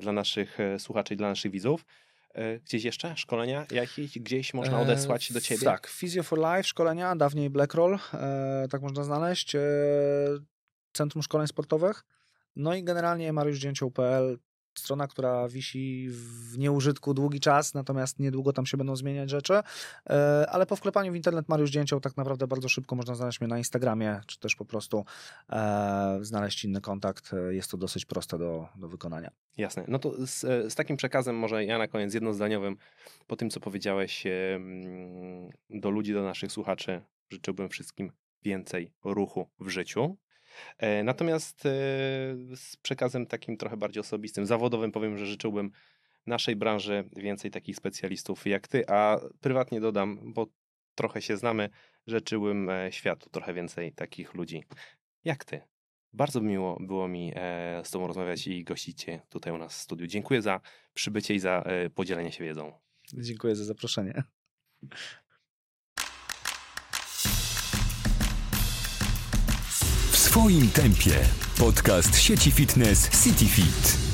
dla 0.00 0.12
naszych 0.12 0.58
słuchaczy 0.78 1.14
i 1.14 1.16
dla 1.16 1.28
naszych 1.28 1.52
widzów. 1.52 1.84
E, 2.36 2.58
Gdzieś 2.58 2.84
jeszcze? 2.84 3.16
Szkolenia 3.16 3.66
jakieś? 3.70 4.18
Gdzieś 4.18 4.54
można 4.54 4.78
E, 4.78 4.82
odesłać 4.82 5.32
do 5.32 5.40
ciebie? 5.40 5.64
Tak, 5.64 5.88
Physio 5.88 6.22
for 6.22 6.38
Life, 6.38 6.64
szkolenia, 6.64 7.16
dawniej 7.16 7.50
Blackroll, 7.50 7.98
e, 8.14 8.66
tak 8.70 8.82
można 8.82 9.04
znaleźć, 9.04 9.56
Centrum 10.92 11.22
Szkoleń 11.22 11.46
Sportowych, 11.46 12.04
no 12.56 12.74
i 12.74 12.84
generalnie 12.84 13.32
mariuszdzięcioł.pl, 13.32 14.38
strona, 14.78 15.06
która 15.06 15.48
wisi 15.48 16.08
w 16.10 16.58
nieużytku 16.58 17.14
długi 17.14 17.40
czas, 17.40 17.74
natomiast 17.74 18.18
niedługo 18.18 18.52
tam 18.52 18.66
się 18.66 18.76
będą 18.76 18.96
zmieniać 18.96 19.30
rzeczy, 19.30 19.54
e, 19.54 20.46
ale 20.50 20.66
po 20.66 20.76
wklepaniu 20.76 21.12
w 21.12 21.16
internet 21.16 21.48
Mariusz 21.48 21.70
Dzięcioł 21.70 22.00
tak 22.00 22.16
naprawdę 22.16 22.46
bardzo 22.46 22.68
szybko 22.68 22.96
można 22.96 23.14
znaleźć 23.14 23.40
mnie 23.40 23.48
na 23.48 23.58
Instagramie, 23.58 24.20
czy 24.26 24.38
też 24.38 24.56
po 24.56 24.64
prostu 24.64 25.04
e, 25.50 26.18
znaleźć 26.22 26.64
inny 26.64 26.80
kontakt, 26.80 27.30
jest 27.50 27.70
to 27.70 27.76
dosyć 27.76 28.04
proste 28.04 28.38
do, 28.38 28.68
do 28.76 28.88
wykonania. 28.88 29.30
Jasne. 29.56 29.84
No 29.88 29.98
to 29.98 30.26
z, 30.26 30.40
z 30.72 30.74
takim 30.74 30.96
przekazem 30.96 31.36
może 31.36 31.64
ja 31.64 31.78
na 31.78 31.88
koniec 31.88 32.14
jednozdaniowym, 32.14 32.76
po 33.26 33.36
tym 33.36 33.50
co 33.50 33.60
powiedziałeś 33.60 34.24
do 35.70 35.90
ludzi, 35.90 36.12
do 36.12 36.22
naszych 36.22 36.52
słuchaczy, 36.52 37.00
życzyłbym 37.28 37.68
wszystkim 37.68 38.12
więcej 38.42 38.92
ruchu 39.04 39.48
w 39.60 39.68
życiu. 39.68 40.16
E, 40.78 41.04
Natomiast 41.04 41.66
e, 41.66 41.70
z 42.56 42.76
przekazem 42.82 43.26
takim 43.26 43.56
trochę 43.56 43.76
bardziej 43.76 44.00
osobistym, 44.00 44.46
zawodowym 44.46 44.92
powiem, 44.92 45.18
że 45.18 45.26
życzyłbym 45.26 45.70
naszej 46.26 46.56
branży 46.56 47.08
więcej 47.16 47.50
takich 47.50 47.76
specjalistów 47.76 48.46
jak 48.46 48.68
ty, 48.68 48.88
a 48.88 49.20
prywatnie 49.40 49.80
dodam, 49.80 50.32
bo 50.32 50.46
trochę 50.94 51.22
się 51.22 51.36
znamy, 51.36 51.70
życzyłbym 52.06 52.70
e, 52.70 52.92
światu 52.92 53.30
trochę 53.30 53.54
więcej 53.54 53.92
takich 53.92 54.34
ludzi 54.34 54.64
jak 55.24 55.44
ty. 55.44 55.60
Bardzo 56.12 56.40
miło 56.40 56.78
było 56.80 57.08
mi 57.08 57.32
z 57.84 57.90
Tobą 57.90 58.06
rozmawiać 58.06 58.46
i 58.46 58.64
gościć 58.64 59.02
Cię 59.02 59.20
tutaj 59.28 59.52
u 59.52 59.58
nas 59.58 59.78
w 59.78 59.80
studiu. 59.80 60.06
Dziękuję 60.06 60.42
za 60.42 60.60
przybycie 60.94 61.34
i 61.34 61.38
za 61.38 61.64
podzielenie 61.94 62.32
się 62.32 62.44
wiedzą. 62.44 62.72
Dziękuję 63.14 63.56
za 63.56 63.64
zaproszenie. 63.64 64.22
W 70.36 70.38
swoim 70.38 70.70
tempie. 70.70 71.18
Podcast 71.58 72.14
sieci 72.14 72.50
fitness 72.50 73.08
CityFit. 73.22 74.05